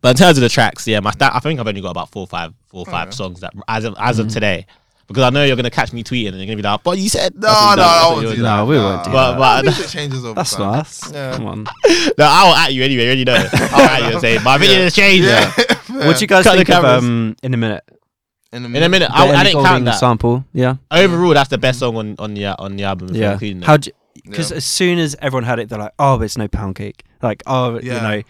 but 0.02 0.10
in 0.10 0.16
terms 0.16 0.36
of 0.36 0.42
the 0.42 0.50
tracks, 0.50 0.86
yeah, 0.86 1.00
my 1.00 1.10
stat, 1.12 1.32
I 1.34 1.38
think 1.40 1.58
I've 1.58 1.66
only 1.66 1.80
got 1.80 1.92
about 1.92 2.10
four, 2.10 2.24
or 2.24 2.26
five, 2.26 2.52
four, 2.66 2.80
or 2.80 2.84
five 2.84 3.08
Okay. 3.08 3.16
songs 3.16 3.40
that 3.40 3.54
as 3.66 3.86
of 3.86 3.94
as 3.98 4.18
of 4.18 4.26
Mm-hmm. 4.26 4.34
today, 4.34 4.66
because 5.12 5.24
I 5.24 5.30
know 5.30 5.44
you're 5.44 5.56
gonna 5.56 5.70
catch 5.70 5.92
me 5.92 6.02
tweeting 6.02 6.28
and 6.28 6.36
you're 6.38 6.46
gonna 6.46 6.56
be 6.56 6.62
like, 6.62 6.82
"But 6.82 6.98
you 6.98 7.08
said 7.08 7.34
no 7.34 7.40
That's 7.42 7.60
what 7.60 7.76
no 7.76 7.82
I 7.82 8.08
won't 8.12 8.20
do 8.36 8.42
that 8.42 8.56
No, 8.56 8.66
we 8.66 8.76
won't 8.78 9.04
do 9.04 9.10
But- 9.12 9.30
that. 9.32 9.38
but- 9.38 9.64
music 9.64 9.86
changes 9.96 10.24
over 10.24 10.34
That's 10.34 10.54
time. 10.56 10.72
nice. 10.72 11.12
Yeah. 11.12 11.36
Come 11.36 11.46
on. 11.46 11.64
No, 12.18 12.26
I'll 12.28 12.54
at 12.54 12.72
you 12.74 12.82
anyway. 12.84 13.02
You 13.02 13.08
already 13.08 13.24
know. 13.24 13.48
I'll 13.52 13.80
at 13.88 14.00
you 14.02 14.08
and 14.12 14.20
say 14.20 14.38
my 14.42 14.56
opinion 14.56 14.80
has 14.82 14.94
changed. 14.94 15.24
yeah, 15.24 15.50
What 16.06 16.16
do 16.18 16.20
you 16.22 16.26
guys 16.26 16.44
Cut 16.44 16.52
the 16.52 16.56
think 16.64 16.70
of 16.70 16.82
cameras. 16.82 17.04
um 17.04 17.36
in 17.42 17.54
a 17.54 17.56
minute? 17.56 17.84
in 18.52 18.64
In 18.66 18.82
a 18.82 18.88
minute, 18.88 19.08
The 19.08 19.14
I, 19.16 19.22
I 19.22 19.26
Ellie 19.28 19.36
didn't 19.44 19.52
Goulding 19.54 19.64
count 19.66 19.84
that. 19.86 19.98
sample. 19.98 20.44
Yeah, 20.52 20.76
Overall, 20.90 21.34
that's 21.34 21.48
the 21.50 21.58
best 21.58 21.78
song 21.78 21.96
on 21.96 22.16
on 22.18 22.34
the 22.34 22.46
on 22.46 22.76
the 22.76 22.84
album. 22.84 23.08
if 23.10 23.16
yeah. 23.16 23.26
I'm 23.28 23.32
including 23.34 23.62
it. 23.62 23.64
How? 23.64 23.78
Because 24.24 24.50
Yeah. 24.50 24.56
as 24.58 24.64
soon 24.66 24.98
as 24.98 25.16
everyone 25.22 25.44
had 25.44 25.58
it, 25.58 25.68
they're 25.70 25.78
like, 25.78 25.92
"Oh, 25.98 26.18
but 26.18 26.24
it's 26.24 26.36
no 26.36 26.46
pound 26.48 26.74
cake." 26.76 27.02
Like, 27.22 27.42
oh, 27.46 27.78
you 27.80 27.92
Yeah. 27.92 28.00
know, 28.02 28.22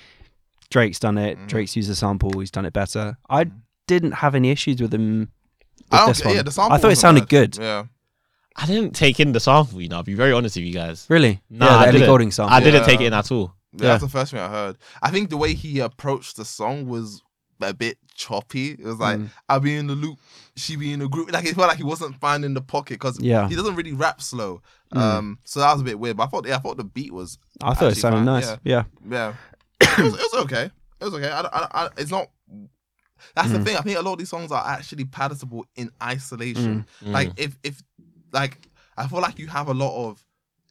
Drake's 0.71 0.99
done 1.01 1.19
it. 1.19 1.39
Mhm. 1.39 1.49
Drake's 1.49 1.75
used 1.77 1.91
a 1.91 1.95
sample. 1.95 2.39
He's 2.39 2.51
done 2.53 2.65
it 2.65 2.73
better. 2.73 3.17
I 3.29 3.45
Mhm. 3.45 3.51
didn't 3.89 4.13
have 4.13 4.35
any 4.37 4.51
issues 4.51 4.81
with 4.81 4.95
him. 4.95 5.29
With 5.93 6.01
I 6.01 6.05
don't 6.05 6.09
this 6.17 6.25
one. 6.25 6.35
Yeah, 6.37 6.43
the 6.43 6.51
sample 6.51 6.73
I 6.73 6.77
thought 6.79 6.85
it 6.85 6.89
wasn't 6.91 7.01
sounded 7.01 7.21
bad. 7.23 7.29
good. 7.29 7.57
Yeah, 7.59 7.85
I 8.57 8.67
didn't 8.67 8.93
take 8.95 9.21
in 9.21 9.33
the 9.33 9.41
sample. 9.41 9.81
You 9.81 9.89
know, 9.89 9.97
I'll 9.97 10.03
be 10.03 10.15
very 10.15 10.33
honest 10.33 10.57
with 10.57 10.65
you 10.65 10.73
guys. 10.73 11.07
Really? 11.09 11.41
Nah, 11.51 11.67
yeah, 11.67 11.73
I 11.73 11.79
the 11.79 11.83
Ellie 11.89 11.93
didn't. 12.01 12.09
Goulding 12.09 12.31
sample. 12.33 12.55
I 12.55 12.61
didn't 12.61 12.81
Yeah. 12.81 12.87
take 12.87 13.01
it 13.01 13.07
in 13.07 13.13
at 13.15 13.31
all. 13.31 13.55
Yeah, 13.75 13.83
Yeah. 13.85 13.89
that's 13.93 14.03
the 14.03 14.09
first 14.09 14.31
thing 14.33 14.41
I 14.41 14.49
heard. 14.49 14.77
I 15.03 15.11
think 15.11 15.31
the 15.31 15.37
way 15.37 15.55
he 15.55 15.79
approached 15.81 16.37
the 16.37 16.45
song 16.45 16.87
was 16.87 17.23
a 17.61 17.73
bit 17.73 17.97
choppy. 18.17 18.73
It 18.73 18.83
was 18.85 18.97
like 18.99 19.19
Mm. 19.19 19.31
I'll 19.49 19.61
be 19.61 19.77
in 19.77 19.87
the 19.87 19.95
loop, 19.95 20.19
she 20.57 20.75
be 20.77 20.93
in 20.93 20.99
the 20.99 21.09
group. 21.09 21.31
Like 21.33 21.45
it 21.47 21.55
felt 21.55 21.69
like 21.69 21.77
he 21.79 21.85
wasn't 21.85 22.19
finding 22.21 22.55
the 22.55 22.61
pocket 22.61 22.95
because 22.95 23.21
Yeah. 23.21 23.49
he 23.49 23.55
doesn't 23.55 23.77
really 23.77 23.93
rap 23.93 24.21
slow. 24.21 24.61
Mm. 24.95 25.01
Um, 25.01 25.39
so 25.45 25.61
that 25.61 25.73
was 25.73 25.81
a 25.81 25.85
bit 25.85 25.99
weird. 25.99 26.17
But 26.17 26.25
I 26.25 26.27
thought, 26.27 26.47
yeah, 26.47 26.57
I 26.57 26.59
thought 26.59 26.77
the 26.77 26.85
beat 26.85 27.13
was, 27.13 27.39
I 27.63 27.73
thought 27.75 27.85
it 27.85 27.87
actually 27.89 28.01
sounded 28.01 28.17
fine, 28.19 28.25
nice. 28.27 28.57
Yeah. 28.65 28.83
yeah, 29.09 29.35
it, 29.81 29.99
was, 29.99 30.15
it 30.15 30.21
was 30.33 30.35
okay. 30.45 30.71
It 31.01 31.05
was 31.05 31.15
okay. 31.15 31.31
I, 31.31 31.41
I, 31.41 31.69
I, 31.85 31.89
it's 31.97 32.11
not. 32.11 32.29
That's 33.35 33.51
the 33.51 33.59
Mm. 33.59 33.65
thing. 33.65 33.77
I 33.77 33.81
think 33.81 33.99
a 33.99 34.03
lot 34.03 34.13
of 34.15 34.19
these 34.19 34.29
songs 34.31 34.51
are 34.53 34.65
actually 34.67 35.05
palatable 35.05 35.67
in 35.77 35.91
isolation. 36.03 36.87
Mm. 37.05 37.13
Like 37.13 37.31
if 37.37 37.57
if 37.63 37.83
like 38.33 38.59
I 38.97 39.07
feel 39.07 39.21
like 39.21 39.39
you 39.39 39.47
have 39.49 39.69
a 39.69 39.75
lot 39.75 40.09
of 40.09 40.25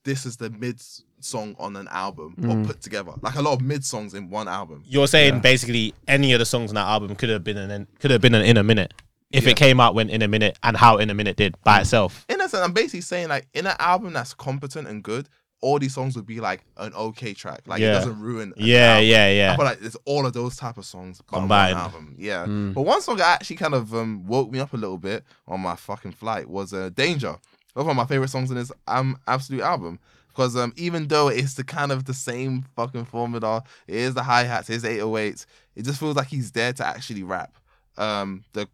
this 0.03 0.26
is 0.26 0.38
the 0.38 0.49
mid 0.49 0.82
song 1.19 1.56
on 1.60 1.76
an 1.76 1.88
album 1.90 2.36
Mm. 2.40 2.64
or 2.64 2.68
put 2.68 2.82
together. 2.82 3.14
Like 3.22 3.36
a 3.36 3.41
lot 3.41 3.53
of 3.53 3.61
mid 3.61 3.86
songs 3.86 4.14
in 4.14 4.30
one 4.30 4.48
album. 4.48 4.84
You're 4.86 5.07
saying 5.07 5.36
Yeah. 5.36 5.40
basically 5.41 5.94
any 6.07 6.34
of 6.34 6.40
the 6.40 6.45
songs 6.45 6.72
on 6.72 6.76
that 6.76 6.88
album 6.88 7.15
could 7.15 7.30
have 7.30 7.44
been 7.44 7.57
an 7.57 7.88
could 7.99 8.11
have 8.11 8.22
been 8.22 8.34
an 8.36 8.44
in 8.44 8.57
a 8.57 8.64
minute 8.64 8.94
if 9.32 9.44
Yeah. 9.44 9.52
it 9.52 9.57
came 9.57 9.80
out 9.80 9.94
when 9.95 10.10
in 10.10 10.22
a 10.23 10.28
minute 10.28 10.57
and 10.64 10.76
how 10.76 10.98
in 10.98 11.10
a 11.10 11.14
minute 11.14 11.38
did 11.38 11.56
by 11.64 11.82
itself. 11.82 12.26
In 12.30 12.41
a 12.41 12.49
sense, 12.49 12.64
I'm 12.64 12.73
basically 12.73 13.02
saying 13.02 13.30
like 13.30 13.48
in 13.53 13.68
an 13.68 13.76
album 13.80 14.14
that's 14.14 14.34
competent 14.34 14.88
and 14.88 15.03
good, 15.03 15.30
all 15.62 15.78
these 15.80 15.94
songs 15.94 16.16
would 16.16 16.26
be 16.26 16.40
like 16.40 16.64
an 16.78 16.94
okay 16.94 17.34
track. 17.34 17.62
Like 17.68 17.80
Yeah. 17.82 17.92
it 17.92 17.94
doesn't 18.00 18.20
ruin. 18.20 18.54
Yeah, 18.58 18.94
album. 18.94 19.06
yeah, 19.08 19.24
I 19.26 19.30
yeah. 19.30 19.56
feel 19.56 19.66
like 19.66 19.80
it's 19.82 19.98
all 20.06 20.26
of 20.26 20.34
those 20.34 20.56
type 20.58 20.78
of 20.78 20.86
songs 20.86 21.22
on 21.32 21.48
one 21.48 21.72
album. 21.74 22.16
Yeah. 22.18 22.46
Mm. 22.48 22.74
But 22.74 22.82
one 22.82 23.02
song 23.02 23.18
that 23.18 23.28
actually 23.36 23.58
kind 23.58 23.74
of 23.76 23.94
um, 23.94 24.26
woke 24.26 24.52
me 24.52 24.60
up 24.60 24.74
a 24.74 24.78
little 24.78 24.98
bit 24.98 25.24
on 25.48 25.62
my 25.62 25.76
fucking 25.76 26.14
flight 26.14 26.50
was 26.50 26.74
uh, 26.74 26.90
Danger. 26.94 27.36
That's 27.76 27.86
one 27.86 27.92
of 27.92 27.96
my 27.96 28.06
favorite 28.06 28.30
songs 28.30 28.50
in 28.50 28.58
this 28.58 28.72
um, 28.88 29.18
absolute 29.28 29.62
album. 29.62 30.00
Because 30.30 30.56
um, 30.56 30.74
even 30.78 31.08
though 31.10 31.28
it's 31.28 31.54
the 31.56 31.64
kind 31.64 31.92
of 31.92 32.06
the 32.06 32.14
same 32.14 32.64
fucking 32.76 33.06
formula, 33.06 33.64
it 33.88 33.96
is 33.96 34.14
the 34.14 34.24
hi 34.24 34.44
hats, 34.46 34.70
it 34.70 34.76
is 34.78 34.82
the 34.84 34.88
808s, 34.90 35.46
it 35.76 35.84
just 35.84 36.00
feels 36.00 36.16
like 36.16 36.28
he's 36.28 36.52
there 36.54 36.72
to 36.74 36.86
actually 36.88 37.22
rap. 37.22 37.54
Um, 37.98 38.46
the 38.54 38.68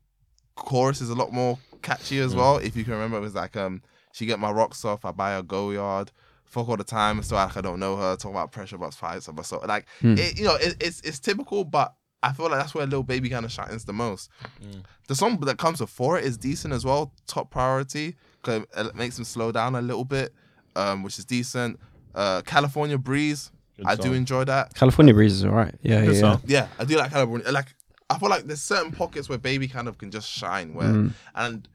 chorus 0.55 1.01
is 1.01 1.09
a 1.09 1.15
lot 1.15 1.33
more 1.33 1.57
catchy 1.81 2.19
as 2.19 2.33
Mm. 2.33 2.37
well. 2.37 2.57
If 2.57 2.75
you 2.75 2.83
can 2.83 2.93
remember, 2.93 3.17
it 3.17 3.21
was 3.21 3.35
like, 3.35 3.55
um, 3.57 3.81
She 4.13 4.25
get 4.25 4.39
my 4.39 4.49
rocks 4.49 4.83
off, 4.83 5.05
I 5.05 5.11
buy 5.11 5.33
a 5.33 5.43
Goyard, 5.43 6.09
fuck 6.47 6.67
all 6.69 6.77
the 6.77 6.83
time, 6.83 7.21
so 7.23 7.35
like 7.35 7.55
I 7.55 7.61
don't 7.61 7.79
know 7.79 7.95
her, 7.97 8.15
talk 8.15 8.31
about 8.31 8.51
pressure 8.51 8.75
about 8.75 8.93
fights, 8.93 9.27
about 9.27 9.45
so 9.45 9.59
like 9.67 9.85
Hmm. 10.01 10.15
it, 10.17 10.37
you 10.39 10.45
know, 10.45 10.55
it, 10.55 10.75
it's 10.79 11.01
it's 11.01 11.19
typical, 11.19 11.63
but 11.63 11.93
I 12.23 12.33
feel 12.33 12.49
like 12.49 12.59
that's 12.59 12.73
where 12.73 12.85
Lil 12.87 13.03
Baby 13.03 13.29
kind 13.29 13.45
of 13.45 13.51
shines 13.51 13.85
the 13.85 13.93
most. 13.93 14.29
Mm. 14.63 14.81
The 15.07 15.13
song 15.15 15.39
that 15.41 15.59
comes 15.59 15.77
before 15.79 16.17
it 16.17 16.25
is 16.25 16.35
decent 16.37 16.73
as 16.73 16.83
well, 16.83 17.13
top 17.27 17.51
priority, 17.51 18.15
because 18.41 18.63
it 18.75 18.95
makes 18.95 19.17
him 19.19 19.23
slow 19.23 19.51
down 19.51 19.75
a 19.75 19.81
little 19.81 20.03
bit, 20.03 20.33
um, 20.75 21.03
which 21.03 21.19
is 21.19 21.25
decent. 21.25 21.79
Uh, 22.15 22.41
California 22.41 22.97
Breeze, 22.97 23.51
Good 23.77 23.85
I 23.85 23.95
do 23.95 24.13
enjoy 24.13 24.45
that. 24.45 24.73
California 24.73 25.13
Breeze 25.13 25.33
is 25.33 25.45
alright. 25.45 25.75
Yeah, 25.83 26.03
Good 26.05 26.15
yeah. 26.15 26.19
song. 26.21 26.41
Yeah, 26.47 26.67
I 26.79 26.85
do 26.85 26.97
like 26.97 27.11
California. 27.11 27.51
Like 27.51 27.75
I 28.09 28.17
feel 28.17 28.29
like 28.29 28.45
there's 28.45 28.61
certain 28.63 28.91
pockets 28.91 29.29
where 29.29 29.37
Baby 29.37 29.67
kind 29.67 29.87
of 29.87 29.97
can 29.99 30.09
just 30.09 30.27
shine, 30.29 30.73
where 30.73 30.87
Mm, 30.89 31.11
and 31.35 31.67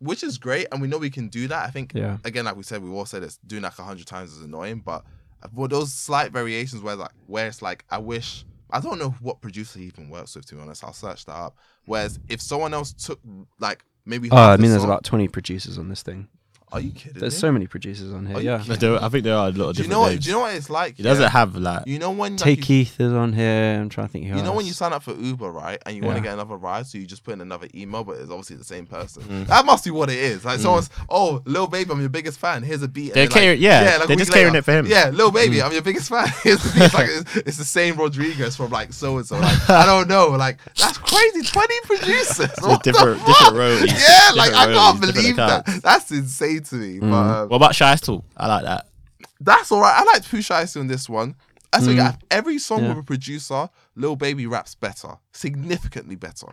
which 0.00 0.22
is 0.24 0.38
great, 0.38 0.66
and 0.72 0.82
we 0.82 0.88
know 0.88 0.98
we 0.98 1.10
can 1.10 1.28
do 1.28 1.46
that. 1.48 1.64
I 1.66 1.70
think 1.70 1.92
yeah. 1.94 2.18
again, 2.24 2.44
like 2.44 2.56
we 2.56 2.62
said, 2.62 2.82
we 2.82 2.90
all 2.90 3.06
said 3.06 3.22
it's 3.22 3.36
doing 3.46 3.62
like 3.62 3.78
a 3.78 3.82
hundred 3.84 4.06
times 4.06 4.32
is 4.32 4.42
annoying, 4.44 4.82
but 4.84 5.04
uh, 5.42 5.48
for 5.54 5.68
those 5.68 5.92
slight 5.92 6.32
variations 6.32 6.82
where 6.82 6.96
like 6.96 7.12
where 7.26 7.46
it's 7.46 7.62
like 7.62 7.84
I 7.90 7.98
wish 7.98 8.44
I 8.70 8.80
don't 8.80 8.98
know 8.98 9.10
what 9.20 9.40
producer 9.40 9.78
he 9.78 9.86
even 9.86 10.08
works 10.10 10.34
with 10.34 10.46
to 10.46 10.54
be 10.56 10.60
honest. 10.60 10.82
I'll 10.84 10.92
search 10.92 11.24
that 11.26 11.34
up. 11.36 11.56
Whereas 11.86 12.18
if 12.28 12.40
someone 12.40 12.74
else 12.74 12.92
took 12.92 13.20
like 13.58 13.84
maybe 14.04 14.28
Oh, 14.30 14.36
half 14.36 14.58
I 14.58 14.62
mean, 14.62 14.70
there's 14.70 14.82
song- 14.82 14.90
about 14.90 15.04
20 15.04 15.28
producers 15.28 15.78
on 15.78 15.88
this 15.88 16.02
thing. 16.02 16.28
Are 16.72 16.80
you 16.80 16.90
kidding? 16.92 17.18
There's 17.20 17.34
me? 17.34 17.38
so 17.40 17.52
many 17.52 17.66
producers 17.66 18.12
on 18.12 18.26
here. 18.26 18.36
Are 18.36 18.40
you 18.40 18.50
Yeah. 18.50 18.58
kidding? 18.58 18.78
There- 18.78 19.02
I 19.02 19.08
think 19.08 19.24
there 19.24 19.36
are 19.36 19.48
a 19.48 19.50
lot 19.50 19.50
of 19.50 19.54
do 19.54 19.60
you 19.60 19.72
different 19.72 19.90
know 19.90 20.00
what? 20.00 20.10
names. 20.10 20.24
Do 20.24 20.30
you 20.30 20.36
know 20.36 20.40
what 20.42 20.54
it's 20.54 20.70
like? 20.70 20.96
He 20.96 21.02
doesn't 21.02 21.30
have 21.30 21.56
like 21.56 21.82
You 21.86 21.98
know 21.98 22.10
when 22.12 22.32
like, 22.32 22.40
Tay 22.40 22.50
you, 22.52 22.56
Keith 22.62 23.00
is 23.00 23.12
on 23.12 23.32
here. 23.32 23.78
I'm 23.80 23.88
trying 23.88 24.06
to 24.06 24.12
think 24.12 24.26
who 24.26 24.36
you 24.36 24.42
know 24.42 24.50
when 24.50 24.58
else. 24.60 24.66
you 24.66 24.72
sign 24.72 24.92
up 24.92 25.02
for 25.02 25.14
Uber, 25.14 25.50
right? 25.50 25.82
And 25.86 25.96
you 25.96 26.02
want 26.02 26.16
Yeah. 26.16 26.20
to 26.22 26.28
get 26.28 26.34
another 26.34 26.56
ride, 26.56 26.86
so 26.86 26.98
you 26.98 27.06
just 27.06 27.24
put 27.24 27.32
in 27.34 27.40
another 27.40 27.66
email, 27.74 28.04
but 28.04 28.18
it's 28.18 28.30
obviously 28.30 28.56
the 28.56 28.64
same 28.64 28.86
person. 28.86 29.22
Mm. 29.24 29.46
That 29.48 29.64
must 29.66 29.84
be 29.84 29.90
what 29.90 30.10
it 30.10 30.18
is. 30.18 30.44
Like 30.44 30.58
Mm. 30.60 30.62
someone's, 30.62 30.90
oh, 31.08 31.42
Lil 31.44 31.66
Baby, 31.66 31.90
I'm 31.90 32.00
your 32.00 32.08
biggest 32.08 32.38
fan. 32.38 32.62
Here's 32.62 32.82
a 32.82 32.88
beat. 32.88 33.08
and 33.08 33.14
they're 33.16 33.26
then, 33.26 33.30
like, 33.30 33.40
catering, 33.42 33.60
yeah, 33.62 33.80
like, 33.80 33.94
a 33.94 33.98
they're 33.98 34.08
week 34.08 34.18
just 34.18 34.32
catering 34.32 34.52
later, 34.52 34.58
it 34.58 34.64
for 34.64 34.72
him. 34.72 34.86
Yeah, 34.86 35.10
Lil 35.12 35.30
Baby, 35.30 35.56
Mm. 35.56 35.64
I'm 35.66 35.72
your 35.72 35.82
biggest 35.82 36.08
fan. 36.08 36.32
Here's 36.42 36.62
the 36.62 36.70
beat. 36.72 36.82
It's 36.84 36.94
like 36.94 37.08
it's, 37.10 37.36
it's 37.36 37.56
the 37.56 37.64
same 37.64 37.96
Rodriguez 37.96 38.56
from 38.56 38.70
like 38.70 38.92
so 38.92 39.16
and 39.18 39.26
so. 39.26 39.38
Like 39.38 39.68
I 39.70 39.86
don't 39.86 40.08
know. 40.08 40.28
Like 40.28 40.58
that's 40.76 40.98
crazy. 40.98 41.42
Twenty 41.42 41.74
producers. 41.84 42.50
What 42.60 42.82
the 42.84 42.92
different, 42.92 43.18
fuck? 43.20 43.26
different 43.38 43.56
royalties. 43.56 43.92
Yeah, 43.92 44.30
like 44.36 44.50
different 44.50 44.54
I 44.54 44.64
can't 44.64 44.70
royalties, 44.76 45.00
different 45.00 45.14
believe 45.14 45.36
that. 45.36 45.60
accounts. 45.68 45.82
That's 45.82 46.10
insane 46.12 46.59
to 46.66 46.74
me. 46.76 46.98
But 47.00 47.06
Mm. 47.06 47.12
um, 47.42 47.48
What 47.48 47.56
about 47.56 47.74
Shy's 47.74 48.00
I 48.36 48.46
like 48.46 48.64
that. 48.64 48.88
that's 49.40 49.70
all 49.72 49.80
right. 49.80 49.94
I 50.00 50.04
liked 50.12 50.30
Pooh 50.30 50.38
Shiesty 50.38 50.80
in 50.80 50.86
this 50.86 51.08
one. 51.08 51.34
I 51.72 51.80
think 51.80 52.00
Mm. 52.00 52.16
every 52.30 52.58
song 52.58 52.82
Yeah. 52.82 52.88
with 52.90 52.98
a 52.98 53.02
producer, 53.02 53.68
Lil 53.94 54.16
Baby 54.16 54.46
raps 54.46 54.74
better, 54.74 55.16
significantly 55.32 56.16
better. 56.16 56.48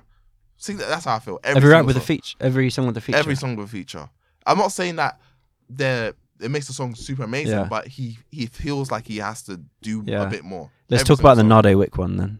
Sig- 0.58 0.78
That's 0.78 1.06
how 1.06 1.16
I 1.16 1.20
feel. 1.20 1.40
Every, 1.44 1.58
Every 1.58 1.70
rap 1.70 1.78
single 1.80 1.88
with 1.88 1.98
a 1.98 2.00
song. 2.00 2.06
feature. 2.06 2.38
Every 2.40 2.70
song 2.70 2.88
with 2.88 2.98
a 2.98 3.02
feature. 3.02 3.18
Every 3.18 3.36
song 3.36 3.56
with 3.56 3.68
a 3.68 3.72
feature. 3.72 4.10
I'm 4.46 4.58
not 4.58 4.72
saying 4.72 4.96
that 4.98 5.20
they're 5.70 6.14
it 6.40 6.52
makes 6.52 6.68
the 6.68 6.74
song 6.74 6.94
super 6.94 7.24
amazing, 7.24 7.58
Yeah. 7.58 7.64
but 7.68 7.88
he 7.88 8.20
he 8.30 8.46
feels 8.46 8.92
like 8.92 9.08
he 9.08 9.18
has 9.18 9.42
to 9.44 9.60
do 9.82 10.04
Yeah. 10.06 10.22
a 10.24 10.30
bit 10.30 10.44
more. 10.46 10.70
Let's 10.90 11.02
Every 11.02 11.16
talk 11.16 11.20
about 11.22 11.36
the 11.36 11.42
single 11.42 11.56
song. 11.58 11.64
Nardo 11.64 11.78
Wick 11.80 11.98
one 11.98 12.18
then. 12.18 12.40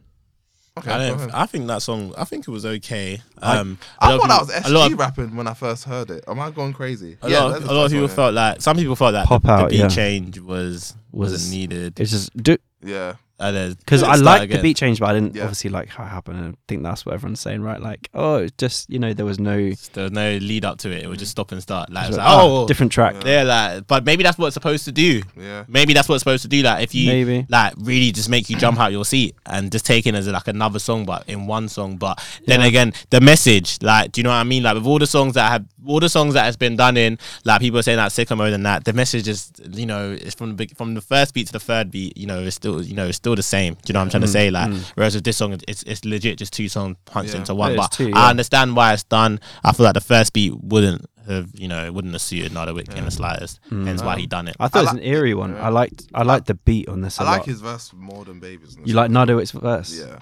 Okay, 0.78 0.92
I 0.92 1.10
don't. 1.10 1.34
I 1.34 1.46
think 1.46 1.68
that 1.68 1.82
song. 1.82 2.14
I 2.18 2.24
think 2.24 2.48
it 2.48 2.52
was 2.52 2.66
okay. 2.66 3.22
I- 3.42 3.58
Um, 3.58 3.78
a 4.02 4.06
I 4.06 4.10
lot 4.14 4.22
thought 4.22 4.42
of 4.42 4.48
that 4.48 4.56
was 4.56 4.66
people- 4.66 4.72
a 4.72 4.74
lot 4.78 4.90
SG 4.90 4.94
of- 4.94 5.00
rapping 5.00 5.36
when 5.36 5.48
I 5.48 5.54
first 5.54 5.84
heard 5.86 6.10
it. 6.12 6.24
Am 6.28 6.40
I 6.40 6.52
going 6.52 6.74
crazy? 6.74 7.18
A 7.22 7.30
Yeah, 7.30 7.44
lot, 7.44 7.50
that's 7.54 7.64
of, 7.66 7.70
a 7.70 7.74
lot 7.74 7.86
of 7.86 7.92
people 7.92 8.08
one, 8.08 8.16
felt 8.16 8.34
like 8.34 8.62
some 8.62 8.78
people 8.78 8.96
felt 8.96 9.14
that 9.14 9.26
Pop 9.28 9.44
the, 9.44 9.52
out, 9.52 9.70
the 9.70 9.76
beat 9.76 9.80
yeah. 9.82 9.88
change 9.88 10.40
was 10.40 10.96
Was- 11.12 11.32
wasn't 11.32 11.52
needed. 11.54 12.00
It's 12.00 12.12
just 12.12 12.36
do 12.36 12.58
Yeah, 12.84 13.10
And 13.10 13.16
then- 13.16 13.18
because 13.40 14.02
I 14.04 14.16
start 14.16 14.20
like 14.22 14.50
the 14.50 14.60
beat 14.62 14.78
change, 14.78 15.00
but 15.00 15.08
I 15.10 15.14
didn't 15.14 15.36
Yeah. 15.36 15.44
obviously 15.44 15.70
like 15.70 15.90
how 15.90 16.04
it 16.04 16.08
happened. 16.08 16.40
And 16.40 16.54
I 16.54 16.58
think 16.68 16.82
that's 16.84 17.06
what 17.06 17.14
everyone's 17.14 17.40
saying, 17.40 17.62
right? 17.62 17.80
Like, 17.80 18.10
oh, 18.14 18.38
it's 18.38 18.56
just 18.58 18.90
you 18.90 18.98
know 19.00 19.14
there 19.14 19.26
was 19.26 19.40
no 19.40 19.72
There 19.94 20.04
was 20.04 20.12
no 20.12 20.38
lead 20.38 20.66
up 20.66 20.80
to 20.80 20.92
it. 20.92 21.04
It 21.04 21.08
was 21.08 21.20
just 21.20 21.32
stop 21.32 21.52
and 21.52 21.62
start. 21.62 21.92
Like, 21.92 22.06
it 22.06 22.08
was 22.10 22.18
like, 22.18 22.28
like, 22.28 22.36
oh, 22.40 22.64
oh, 22.64 22.68
different 22.68 22.92
track. 22.92 23.16
Yeah. 23.26 23.44
yeah, 23.44 23.44
like, 23.76 23.88
but 23.88 24.06
maybe 24.06 24.24
that's 24.24 24.38
what 24.38 24.48
it's 24.48 24.54
supposed 24.56 24.86
to 24.86 24.92
do. 24.92 25.22
yeah. 25.40 25.66
Maybe 25.68 25.94
that's 25.94 26.10
what 26.10 26.16
it's 26.16 26.22
supposed 26.22 26.42
to 26.44 26.48
do. 26.48 26.62
Like, 26.64 26.84
if 26.84 26.96
you 26.96 27.08
Maybe. 27.10 27.46
like 27.50 27.74
really 27.78 28.12
just 28.12 28.30
make 28.30 28.50
you 28.50 28.58
jump 28.58 28.80
out 28.80 28.92
your 28.92 29.06
seat 29.06 29.36
and 29.46 29.72
just 29.72 29.86
take 29.86 30.08
it 30.08 30.16
as 30.16 30.28
like 30.28 30.48
another 30.48 30.80
song, 30.80 31.06
but 31.06 31.28
in 31.30 31.46
one 31.48 31.68
song. 31.70 31.98
But 31.98 32.20
then 32.48 32.62
Yeah. 32.62 32.68
again, 32.68 32.94
the 33.12 33.22
message, 33.22 33.78
like, 33.82 34.12
do 34.12 34.20
you 34.20 34.24
know 34.24 34.30
what 34.32 34.36
I 34.38 34.44
mean? 34.44 34.64
Like 34.64 34.76
with 34.76 34.86
all 34.88 35.00
the 35.00 35.08
songs 35.08 35.36
that 35.36 35.52
have 35.52 35.66
all 35.86 36.00
the 36.02 36.10
songs 36.10 36.34
that 36.34 36.44
has 36.44 36.58
been 36.58 36.76
done 36.76 36.98
in, 36.98 37.18
like 37.46 37.62
people 37.62 37.80
are 37.80 37.84
saying 37.84 37.98
that 37.98 38.12
sicko 38.12 38.36
mode 38.36 38.52
and 38.54 38.66
that, 38.66 38.84
the 38.84 38.92
message 38.94 39.28
is, 39.28 39.52
you 39.72 39.86
know, 39.86 40.12
it's 40.12 40.36
from 40.36 40.56
the 40.58 40.68
from 40.76 40.96
the 40.96 41.02
first 41.02 41.34
beat 41.34 41.48
to 41.48 41.54
the 41.54 41.60
third 41.60 41.92
beat, 41.92 42.18
you 42.18 42.26
know, 42.26 42.40
it's 42.42 42.56
still, 42.56 42.82
you 42.82 42.94
know, 42.96 43.08
it's 43.08 43.18
still 43.18 43.27
the 43.36 43.44
same. 43.44 43.74
Do 43.76 43.80
you 43.88 43.94
know 43.94 44.00
what 44.00 44.06
I'm 44.06 44.10
trying 44.12 44.22
to 44.22 44.28
mm, 44.28 44.32
say? 44.32 44.50
Like, 44.52 44.70
mm. 44.70 44.92
whereas 44.96 45.16
with 45.16 45.24
this 45.24 45.38
song, 45.38 45.58
it's 45.68 45.84
it's 45.84 46.06
legit 46.06 46.38
just 46.38 46.54
two 46.54 46.70
songs 46.70 46.98
punched 47.06 47.34
Yeah. 47.34 47.40
into 47.42 47.56
one. 47.56 47.72
It 47.72 47.76
is 47.76 47.78
But 47.80 47.92
two, 47.92 48.12
I 48.14 48.30
understand 48.30 48.76
why 48.76 48.94
it's 48.94 49.04
done. 49.04 49.40
I 49.64 49.72
feel 49.74 49.84
like 49.86 49.94
the 49.96 50.02
first 50.02 50.34
beat 50.34 50.54
wouldn't 50.62 51.06
have, 51.28 51.50
you 51.54 51.68
know, 51.68 51.84
it 51.86 51.94
wouldn't 51.94 52.14
have 52.14 52.22
suited 52.22 52.54
Nardo 52.54 52.74
Wick 52.74 52.88
in 52.96 53.04
the 53.06 53.12
slightest. 53.12 53.60
Mm. 53.70 53.86
Hence 53.86 54.02
why 54.02 54.18
he 54.18 54.26
done 54.28 54.48
it. 54.48 54.56
I 54.60 54.68
thought 54.70 54.80
I 54.80 54.82
it 54.82 54.84
was 54.86 54.94
like- 54.94 55.04
an 55.04 55.08
eerie 55.10 55.34
one. 55.34 55.54
yeah. 55.54 55.66
I 55.66 55.70
liked 55.70 56.08
I 56.14 56.24
liked 56.24 56.48
the 56.48 56.54
beat 56.56 56.88
on 56.88 57.02
this. 57.02 57.20
a 57.20 57.24
I 57.24 57.26
like 57.26 57.38
lot. 57.40 57.46
his 57.48 57.62
verse 57.62 57.92
more 57.94 58.24
than 58.26 58.40
Baby's. 58.40 58.76
in 58.76 58.82
this 58.82 58.90
You 58.90 58.96
like 58.96 59.06
one. 59.06 59.14
Nardo 59.14 59.36
Wick's 59.38 59.52
verse? 59.52 59.98
Yeah. 60.00 60.20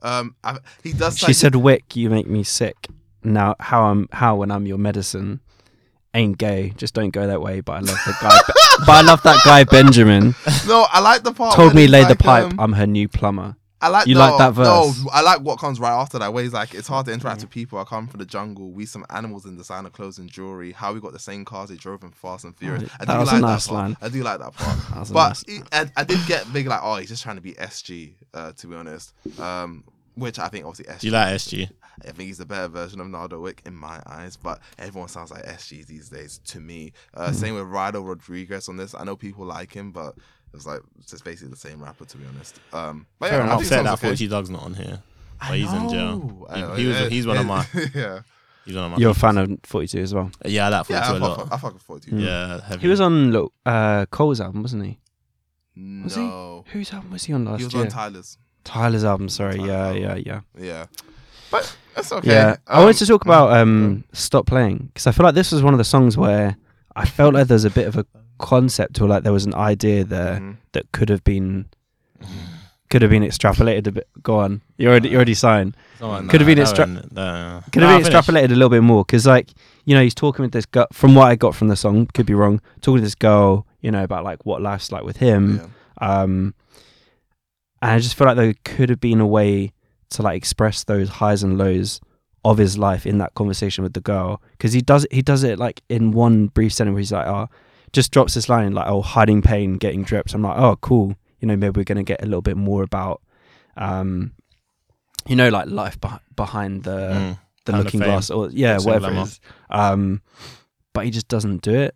Um, 0.00 0.36
I, 0.44 0.58
he 0.82 0.92
does. 0.92 1.18
She 1.18 1.26
say- 1.26 1.32
said, 1.32 1.54
"Wick, 1.56 1.96
you 1.96 2.08
make 2.08 2.26
me 2.28 2.44
sick." 2.44 2.86
Now, 3.24 3.56
how 3.58 3.84
I'm 3.86 4.08
how 4.12 4.36
when 4.36 4.50
I'm 4.52 4.64
your 4.64 4.78
medicine 4.78 5.40
ain't 6.14 6.38
gay. 6.38 6.72
Just 6.76 6.94
don't 6.94 7.10
go 7.10 7.26
that 7.26 7.40
way. 7.40 7.60
But 7.60 7.72
I 7.72 7.78
love 7.80 7.98
the 8.06 8.16
guy. 8.20 8.38
but 8.86 8.88
I 8.90 9.00
love 9.02 9.22
that 9.22 9.40
guy 9.44 9.64
Benjamin. 9.64 10.34
"No, 10.66 10.86
I 10.90 11.00
like 11.00 11.22
the 11.22 11.32
part." 11.32 11.54
Told 11.54 11.68
when 11.68 11.76
me 11.76 11.82
he's 11.82 11.90
lay 11.90 12.02
the 12.02 12.08
like, 12.10 12.18
pipe. 12.18 12.44
um, 12.52 12.60
I'm 12.60 12.72
her 12.72 12.86
new 12.86 13.08
plumber. 13.08 13.56
I 13.80 13.86
like 13.90 14.08
You 14.08 14.14
no, 14.14 14.20
like 14.20 14.38
that 14.38 14.54
verse? 14.54 14.66
No. 15.04 15.10
I 15.12 15.20
like 15.20 15.40
what 15.42 15.60
comes 15.60 15.78
right 15.78 15.92
after 15.92 16.18
that. 16.18 16.32
Where 16.32 16.42
he's 16.42 16.52
like, 16.52 16.74
it's 16.74 16.88
hard 16.88 17.06
to 17.06 17.12
interact 17.12 17.42
with 17.42 17.50
people. 17.50 17.78
I 17.78 17.84
come 17.84 18.08
from 18.08 18.18
the 18.18 18.26
jungle. 18.26 18.72
We 18.72 18.86
some 18.86 19.06
animals 19.08 19.46
in 19.46 19.56
designer 19.56 19.88
clothes 19.88 20.18
and 20.18 20.28
jewelry. 20.28 20.72
How 20.72 20.92
we 20.92 20.98
got 20.98 21.12
the 21.12 21.18
same 21.20 21.44
cars? 21.44 21.68
They 21.68 21.76
drove 21.76 22.02
in 22.02 22.10
Fast 22.10 22.42
and 22.44 22.56
Furious. 22.56 22.90
I 22.98 23.04
that 23.04 23.12
do 23.14 23.20
was 23.20 23.28
a 23.28 23.32
like 23.34 23.40
nice 23.42 23.66
that 23.66 23.70
part. 23.72 23.84
line. 23.90 23.96
I 24.02 24.08
do 24.08 24.22
like 24.24 24.40
that 24.40 24.52
part. 24.54 24.78
That 24.88 24.98
was 24.98 25.10
a 25.10 25.14
but 25.14 25.28
nice- 25.28 25.44
he- 25.46 25.62
I, 25.70 25.86
I 25.96 26.02
did 26.02 26.18
get 26.26 26.52
big 26.52 26.66
like, 26.66 26.80
oh, 26.82 26.96
he's 26.96 27.08
just 27.08 27.22
trying 27.22 27.36
to 27.36 27.40
be 27.42 27.52
SG. 27.52 28.14
Uh, 28.34 28.50
to 28.50 28.66
be 28.66 28.74
honest, 28.74 29.12
um, 29.38 29.84
which 30.16 30.40
I 30.40 30.48
think 30.48 30.66
obviously 30.66 30.92
SG. 30.92 31.04
You 31.04 31.10
like 31.12 31.34
SG? 31.36 31.70
I 32.06 32.12
think 32.12 32.26
he's 32.28 32.38
the 32.38 32.46
better 32.46 32.68
version 32.68 33.00
of 33.00 33.08
Nardo 33.08 33.40
Wick 33.40 33.62
in 33.66 33.74
my 33.74 34.00
eyes, 34.06 34.36
but 34.36 34.60
everyone 34.78 35.08
sounds 35.08 35.30
like 35.30 35.44
SG 35.44 35.86
these 35.86 36.08
days 36.08 36.38
to 36.46 36.60
me. 36.60 36.92
Hmm. 37.14 37.20
Uh, 37.22 37.32
Same 37.32 37.54
with 37.54 37.64
Rylo 37.64 38.06
Rodriguez 38.06 38.68
on 38.68 38.76
this. 38.76 38.94
I 38.94 39.04
know 39.04 39.16
people 39.16 39.44
like 39.44 39.72
him, 39.72 39.90
but 39.92 40.14
it's 40.54 40.66
like 40.66 40.80
it's 40.98 41.10
just 41.10 41.24
basically 41.24 41.50
the 41.50 41.56
same 41.56 41.82
rapper 41.82 42.04
to 42.04 42.16
be 42.16 42.24
honest. 42.26 42.60
Um, 42.72 43.06
but 43.18 43.30
Fair 43.30 43.38
yeah, 43.38 43.44
enough. 43.44 43.60
think 43.60 43.72
Upset 43.72 43.84
that 43.84 43.92
okay. 43.94 44.06
40 44.08 44.28
Dog's 44.28 44.50
not 44.50 44.62
on 44.62 44.74
here. 44.74 45.02
I 45.40 45.48
But 45.50 45.58
he's 45.58 45.72
in 45.72 45.88
jail. 45.88 46.46
He- 46.54 46.60
know. 46.60 46.74
he 46.74 46.86
was- 46.86 47.08
he's 47.10 47.26
one 47.26 47.36
of 47.38 47.46
my- 47.46 47.66
yeah. 47.94 48.20
He's 48.64 48.74
one 48.74 48.84
of 48.86 48.90
my 48.92 48.96
You're 48.98 49.12
a 49.12 49.14
fan 49.14 49.38
of 49.38 49.50
42 49.64 49.98
as 50.00 50.14
well. 50.14 50.30
Yeah, 50.44 50.66
I 50.66 50.68
like 50.68 50.86
42 50.86 50.92
Yeah, 50.92 51.12
I 51.12 51.16
a 51.16 51.18
lot. 51.20 51.38
fuck, 51.38 51.52
I 51.52 51.56
fuck 51.58 51.72
with 51.74 51.82
42. 51.82 52.16
Mm. 52.16 52.20
Yeah, 52.24 52.60
heavy. 52.66 52.80
He 52.82 52.88
was 52.88 53.00
on 53.00 53.30
look, 53.30 53.52
uh, 53.64 54.04
Cole's 54.06 54.40
album, 54.40 54.62
wasn't 54.62 54.84
he? 54.84 54.98
Was 56.02 56.16
he? 56.16 56.22
No, 56.22 56.64
Whose 56.72 56.92
album 56.92 57.12
was 57.12 57.24
he 57.24 57.32
on 57.32 57.44
last 57.44 57.52
year? 57.52 57.58
he 57.60 57.64
was 57.66 57.74
year? 57.74 57.82
on 57.84 57.88
Tyler's. 57.90 58.36
Tyler's 58.64 59.04
album. 59.04 59.28
Sorry. 59.28 59.56
Tyler's 59.58 59.68
Yeah, 59.68 59.86
album. 59.86 60.02
yeah, 60.02 60.14
yeah. 60.16 60.40
Yeah, 60.66 60.86
but 61.50 61.76
it's 61.98 62.12
okay. 62.12 62.28
Yeah, 62.30 62.56
I 62.66 62.78
Um, 62.78 62.84
wanted 62.84 62.98
to 62.98 63.06
talk 63.06 63.24
about 63.24 63.52
um, 63.52 64.04
"Stop 64.12 64.46
Playing" 64.46 64.90
because 64.92 65.06
I 65.06 65.12
feel 65.12 65.24
like 65.24 65.34
this 65.34 65.52
was 65.52 65.62
one 65.62 65.74
of 65.74 65.78
the 65.78 65.84
songs 65.84 66.16
where 66.16 66.56
I 66.96 67.04
felt 67.06 67.34
like 67.34 67.48
there's 67.48 67.64
a 67.64 67.70
bit 67.70 67.86
of 67.86 67.96
a 67.96 68.04
concept 68.38 69.00
or 69.00 69.08
like 69.08 69.22
there 69.24 69.32
was 69.32 69.44
an 69.46 69.54
idea 69.54 70.04
there 70.04 70.36
mhm. 70.40 70.56
that 70.72 70.90
could 70.92 71.08
have 71.08 71.24
been 71.24 71.66
could 72.90 73.02
have 73.02 73.10
been 73.10 73.22
extrapolated 73.22 73.86
a 73.86 73.92
bit. 73.92 74.08
Go 74.22 74.38
on, 74.38 74.62
you 74.78 74.88
already 74.88 75.10
you 75.10 75.16
already 75.16 75.34
signed. 75.34 75.76
Someone- 75.98 76.28
Could 76.28 76.40
have 76.40 76.46
been 76.46 76.56
that 76.58 76.68
extra- 76.68 76.86
one- 76.86 76.96
Could 77.02 77.12
Nah, 77.14 77.62
have 77.62 77.72
been 77.72 78.04
finish. 78.04 78.08
extrapolated 78.08 78.46
a 78.52 78.54
little 78.54 78.68
bit 78.70 78.82
more 78.82 79.04
because 79.04 79.26
like 79.26 79.50
you 79.84 79.94
know 79.94 80.02
he's 80.02 80.14
talking 80.14 80.42
with 80.42 80.52
this 80.52 80.66
girl. 80.66 80.86
From 80.92 81.14
what 81.14 81.26
I 81.26 81.36
got 81.36 81.54
from 81.54 81.68
the 81.68 81.76
song, 81.76 82.06
could 82.14 82.26
be 82.26 82.34
wrong. 82.34 82.60
Talking 82.80 82.98
to 82.98 83.02
this 83.02 83.14
girl, 83.14 83.66
you 83.80 83.90
know 83.90 84.02
about 84.04 84.24
like 84.24 84.44
what 84.46 84.62
life's 84.62 84.90
like 84.92 85.02
with 85.04 85.18
him. 85.18 85.60
Yeah. 86.00 86.22
Um, 86.22 86.54
and 87.82 87.90
I 87.92 87.98
just 87.98 88.14
feel 88.16 88.26
like 88.26 88.36
there 88.36 88.54
could 88.64 88.88
have 88.88 89.00
been 89.00 89.20
a 89.20 89.26
way 89.26 89.72
to 90.10 90.22
like 90.22 90.36
express 90.36 90.84
those 90.84 91.08
highs 91.08 91.42
and 91.42 91.58
lows 91.58 92.00
of 92.44 92.58
his 92.58 92.78
life 92.78 93.04
in 93.04 93.18
that 93.18 93.34
conversation 93.34 93.82
with 93.82 93.92
the 93.94 94.00
girl 94.00 94.40
because 94.52 94.72
he 94.72 94.80
does 94.80 95.06
he 95.10 95.20
does 95.22 95.42
it 95.42 95.58
like 95.58 95.82
in 95.88 96.12
one 96.12 96.46
brief 96.46 96.72
sentence 96.72 96.94
where 96.94 97.00
he's 97.00 97.12
like, 97.12 97.26
oh, 97.26 97.48
just 97.92 98.10
drops 98.12 98.34
this 98.34 98.48
line 98.48 98.72
like, 98.72 98.86
oh, 98.86 99.02
hiding 99.02 99.42
pain, 99.42 99.74
getting 99.76 100.02
dripped. 100.04 100.34
I'm 100.34 100.42
like, 100.42 100.56
oh, 100.58 100.76
cool. 100.80 101.14
You 101.40 101.48
know, 101.48 101.56
maybe 101.56 101.78
we're 101.80 101.84
gonna 101.84 102.02
get 102.04 102.22
a 102.22 102.26
little 102.26 102.42
bit 102.42 102.56
more 102.56 102.82
about, 102.82 103.22
um, 103.76 104.32
you 105.26 105.36
know, 105.36 105.48
like 105.48 105.68
life 105.68 106.00
beh 106.00 106.20
behind 106.36 106.84
the 106.84 106.90
Mm. 107.12 107.38
the 107.66 107.72
looking 107.84 108.00
glass 108.06 108.30
or 108.30 108.48
yeah, 108.50 108.78
whatever 108.86 109.06
it 109.10 109.22
is. 109.24 109.40
Um, 109.70 110.22
but 110.94 111.04
he 111.04 111.10
just 111.10 111.28
doesn't 111.28 111.62
do 111.62 111.74
it. 111.74 111.94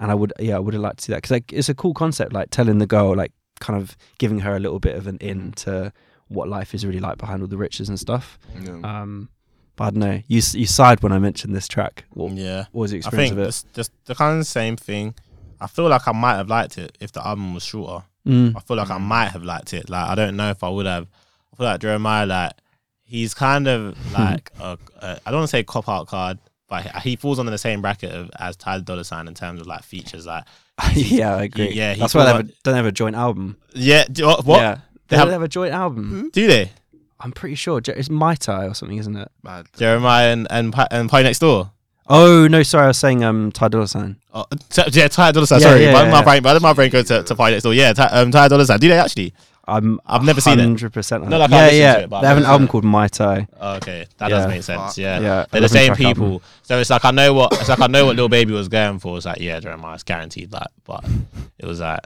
And 0.00 0.10
I 0.10 0.14
would, 0.14 0.32
yeah, 0.38 0.56
I 0.56 0.58
would 0.58 0.74
have 0.74 0.82
liked 0.82 0.98
to 0.98 1.04
see 1.04 1.12
that 1.12 1.18
because 1.18 1.30
like, 1.32 1.52
it's 1.52 1.68
a 1.68 1.74
cool 1.74 1.94
concept, 1.94 2.32
like 2.32 2.50
telling 2.50 2.78
the 2.78 2.86
girl, 2.86 3.14
like 3.16 3.32
kind 3.60 3.80
of 3.80 3.96
giving 4.18 4.40
her 4.40 4.54
a 4.56 4.60
little 4.60 4.78
bit 4.80 4.94
of 4.96 5.06
an 5.06 5.18
in 5.18 5.52
to 5.52 5.92
what 6.28 6.48
life 6.48 6.74
is 6.74 6.84
really 6.86 7.00
like 7.00 7.18
behind 7.18 7.42
all 7.42 7.48
the 7.48 7.56
riches 7.56 7.88
and 7.88 7.98
stuff. 7.98 8.38
Yeah. 8.62 8.80
Um, 8.84 9.28
but 9.76 9.84
I 9.84 9.90
don't 9.90 9.98
know. 10.00 10.22
You 10.26 10.42
you 10.54 10.66
sighed 10.66 11.02
when 11.02 11.12
I 11.12 11.18
mentioned 11.18 11.54
this 11.54 11.68
track. 11.68 12.04
What, 12.10 12.32
Yeah. 12.32 12.64
what 12.72 12.82
was 12.82 12.90
the 12.90 12.96
I 12.96 12.98
experience 12.98 13.30
think 13.30 13.32
of 13.38 13.44
it? 13.44 13.46
just, 13.46 13.72
just 13.74 13.92
the 14.06 14.14
kind 14.14 14.38
of 14.40 14.46
same 14.46 14.76
thing. 14.76 15.14
I 15.60 15.66
feel 15.66 15.88
like 15.88 16.06
I 16.06 16.12
might 16.12 16.36
have 16.36 16.48
liked 16.48 16.78
it 16.78 16.96
if 17.00 17.12
the 17.12 17.26
album 17.26 17.54
was 17.54 17.64
shorter. 17.64 18.04
Mm. 18.26 18.54
I 18.56 18.60
feel 18.60 18.76
like 18.76 18.90
I 18.90 18.98
Mm. 18.98 19.02
might 19.02 19.28
have 19.28 19.42
liked 19.42 19.72
it. 19.72 19.88
Like 19.88 20.08
I 20.08 20.14
don't 20.14 20.36
know 20.36 20.50
if 20.50 20.62
I 20.62 20.68
would 20.68 20.86
have. 20.86 21.06
I 21.52 21.56
feel 21.56 21.66
like 21.66 21.80
Jeremih, 21.80 22.26
like 22.28 22.52
he's 23.04 23.34
kind 23.34 23.66
of 23.68 23.96
like 24.18 24.50
a, 24.60 24.76
a 25.00 25.18
I 25.24 25.30
don't 25.30 25.40
want 25.40 25.44
to 25.44 25.56
say 25.56 25.62
cop 25.62 25.88
out 25.88 26.06
card, 26.08 26.38
but 26.68 26.82
he, 26.82 27.10
he 27.10 27.16
falls 27.16 27.38
under 27.38 27.50
the 27.50 27.58
same 27.58 27.80
bracket 27.80 28.12
of 28.12 28.30
as 28.38 28.56
Tyler 28.56 28.82
Dollar 28.82 29.04
Sign 29.04 29.26
in 29.28 29.34
terms 29.34 29.60
of 29.60 29.66
like 29.66 29.82
features. 29.82 30.26
Like 30.26 30.44
yeah, 30.94 31.34
I 31.36 31.44
agree. 31.44 31.70
yeah, 31.72 31.94
he 31.94 32.00
that's 32.00 32.14
why 32.14 32.24
they 32.24 32.32
thought- 32.32 32.54
don't 32.64 32.74
have 32.76 32.86
a 32.86 32.92
joint 32.92 33.16
album. 33.16 33.56
yeah, 33.74 34.04
do, 34.10 34.26
what? 34.26 34.44
what? 34.44 34.60
Yeah, 34.60 34.78
They 35.08 35.16
they 35.16 35.20
have- 35.20 35.30
have 35.30 35.42
a 35.42 35.48
joint 35.48 35.72
album. 35.74 36.30
do 36.32 36.46
they? 36.46 36.70
I'm 37.20 37.32
pretty 37.32 37.56
sure 37.56 37.80
Je- 37.80 37.92
it's 37.96 38.08
MihTy 38.08 38.70
or 38.70 38.74
something, 38.74 38.96
isn't 38.98 39.16
it? 39.16 39.28
Bad. 39.42 39.66
Jeremih 39.76 40.32
and 40.32 40.46
and, 40.50 40.72
Pi- 40.72 40.86
and 40.90 41.08
Pie 41.10 41.22
Next 41.22 41.40
Door. 41.40 41.70
Oh 42.10 42.46
no, 42.48 42.62
sorry, 42.62 42.84
I 42.84 42.88
was 42.88 42.98
saying 42.98 43.24
um 43.24 43.50
Ty 43.52 43.68
Dolla 43.68 43.88
Sign. 43.88 44.16
Oh, 44.32 44.44
t- 44.70 44.82
yeah, 44.92 45.08
Ty 45.08 45.32
Dolla 45.32 45.46
Sign. 45.46 45.60
Yeah, 45.60 45.66
Sorry, 45.68 45.82
yeah, 45.84 45.92
why 45.92 46.04
did 46.04 46.10
my 46.12 46.18
yeah. 46.18 46.24
brain, 46.24 46.42
why 46.42 46.58
my 46.58 46.72
brain 46.72 46.90
go 46.90 47.02
to, 47.02 47.22
to 47.22 47.34
Pie 47.34 47.50
Next 47.50 47.64
Door? 47.64 47.74
Yeah, 47.74 47.92
Ty, 47.92 48.04
um, 48.06 48.30
Ty 48.30 48.48
Dolla 48.48 48.64
Sign. 48.64 48.78
Do 48.78 48.88
they 48.88 48.98
actually? 48.98 49.34
I'm 49.66 50.00
I've 50.06 50.24
never 50.24 50.40
seen 50.40 50.58
it. 50.58 50.62
Hundred 50.62 50.92
percent. 50.94 51.28
Not 51.28 51.40
like 51.40 51.50
I 51.52 51.56
yeah, 51.56 51.62
listened 51.64 51.78
yeah. 51.80 51.94
to 51.96 52.00
it, 52.04 52.10
but 52.10 52.20
they 52.22 52.26
have 52.28 52.36
an 52.38 52.44
I've 52.44 52.48
album 52.50 52.62
listened 52.66 52.70
called 52.70 52.84
MihTy. 52.84 53.48
Oh, 53.60 53.74
okay, 53.76 54.06
that 54.16 54.30
Yeah. 54.30 54.36
does 54.38 54.46
make 54.48 54.62
sense. 54.62 54.96
Yeah, 54.96 55.18
Yeah, 55.20 55.44
they're 55.50 55.60
the 55.60 55.66
11 55.66 55.68
same 55.68 55.86
track 55.94 56.00
album. 56.06 56.22
people. 56.24 56.42
So 56.62 56.78
it's 56.78 56.88
like 56.88 57.04
I 57.04 57.10
know 57.10 57.34
what 57.34 57.52
it's 57.52 57.68
like. 57.68 57.80
I 57.80 57.86
know 57.88 58.06
what 58.06 58.16
Lil 58.16 58.30
Baby 58.30 58.52
was 58.54 58.68
going 58.68 59.00
for. 59.00 59.16
It's 59.18 59.26
like 59.26 59.40
yeah, 59.40 59.60
Jeremih's 59.60 60.04
guaranteed 60.04 60.52
that. 60.52 60.70
But 60.86 61.04
it 61.58 61.66
was 61.66 61.80
like, 61.80 62.00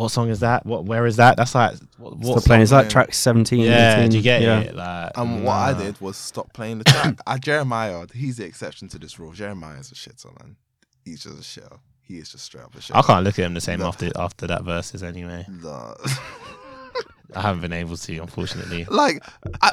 what 0.00 0.10
song 0.10 0.30
is 0.30 0.40
that? 0.40 0.64
What 0.64 0.86
where 0.86 1.04
is 1.04 1.16
that? 1.16 1.36
That's 1.36 1.54
like 1.54 1.76
what, 1.98 2.16
what 2.16 2.32
Stop 2.38 2.44
playing. 2.44 2.62
Is 2.62 2.70
that 2.70 2.88
track 2.88 3.12
17? 3.12 3.60
Yeah, 3.60 3.98
18? 3.98 4.10
do 4.10 4.16
you 4.16 4.22
get 4.22 4.40
yeah. 4.40 4.60
it? 4.60 4.74
Like, 4.74 5.12
And 5.14 5.44
what 5.44 5.52
I 5.52 5.74
did 5.74 6.00
was 6.00 6.16
stop 6.16 6.54
playing 6.54 6.78
the 6.78 6.84
track. 6.84 7.20
I, 7.26 7.36
Jeremih, 7.36 8.10
he's 8.14 8.38
the 8.38 8.46
exception 8.46 8.88
to 8.88 8.98
this 8.98 9.18
rule. 9.18 9.32
Jeremih 9.32 9.78
is 9.78 9.92
a 9.92 9.94
shitter, 9.94 10.32
man. 10.40 10.56
He's 11.04 11.24
just 11.24 11.36
a 11.38 11.60
shitter. 11.60 11.78
He 12.00 12.16
is 12.16 12.32
just 12.32 12.46
straight 12.46 12.64
up 12.64 12.74
a 12.74 12.78
shitter. 12.78 12.96
I 12.96 13.02
can't 13.02 13.24
look 13.24 13.38
at 13.38 13.44
him 13.44 13.52
the 13.52 13.60
same 13.60 13.80
No. 13.80 13.88
after 13.88 14.10
after 14.16 14.46
that 14.46 14.64
verses 14.64 15.02
anyway. 15.02 15.44
No. 15.62 15.94
I 17.36 17.42
haven't 17.42 17.60
been 17.60 17.74
able 17.74 17.96
to, 17.98 18.18
unfortunately. 18.18 18.86
like, 18.86 19.22
I, 19.60 19.70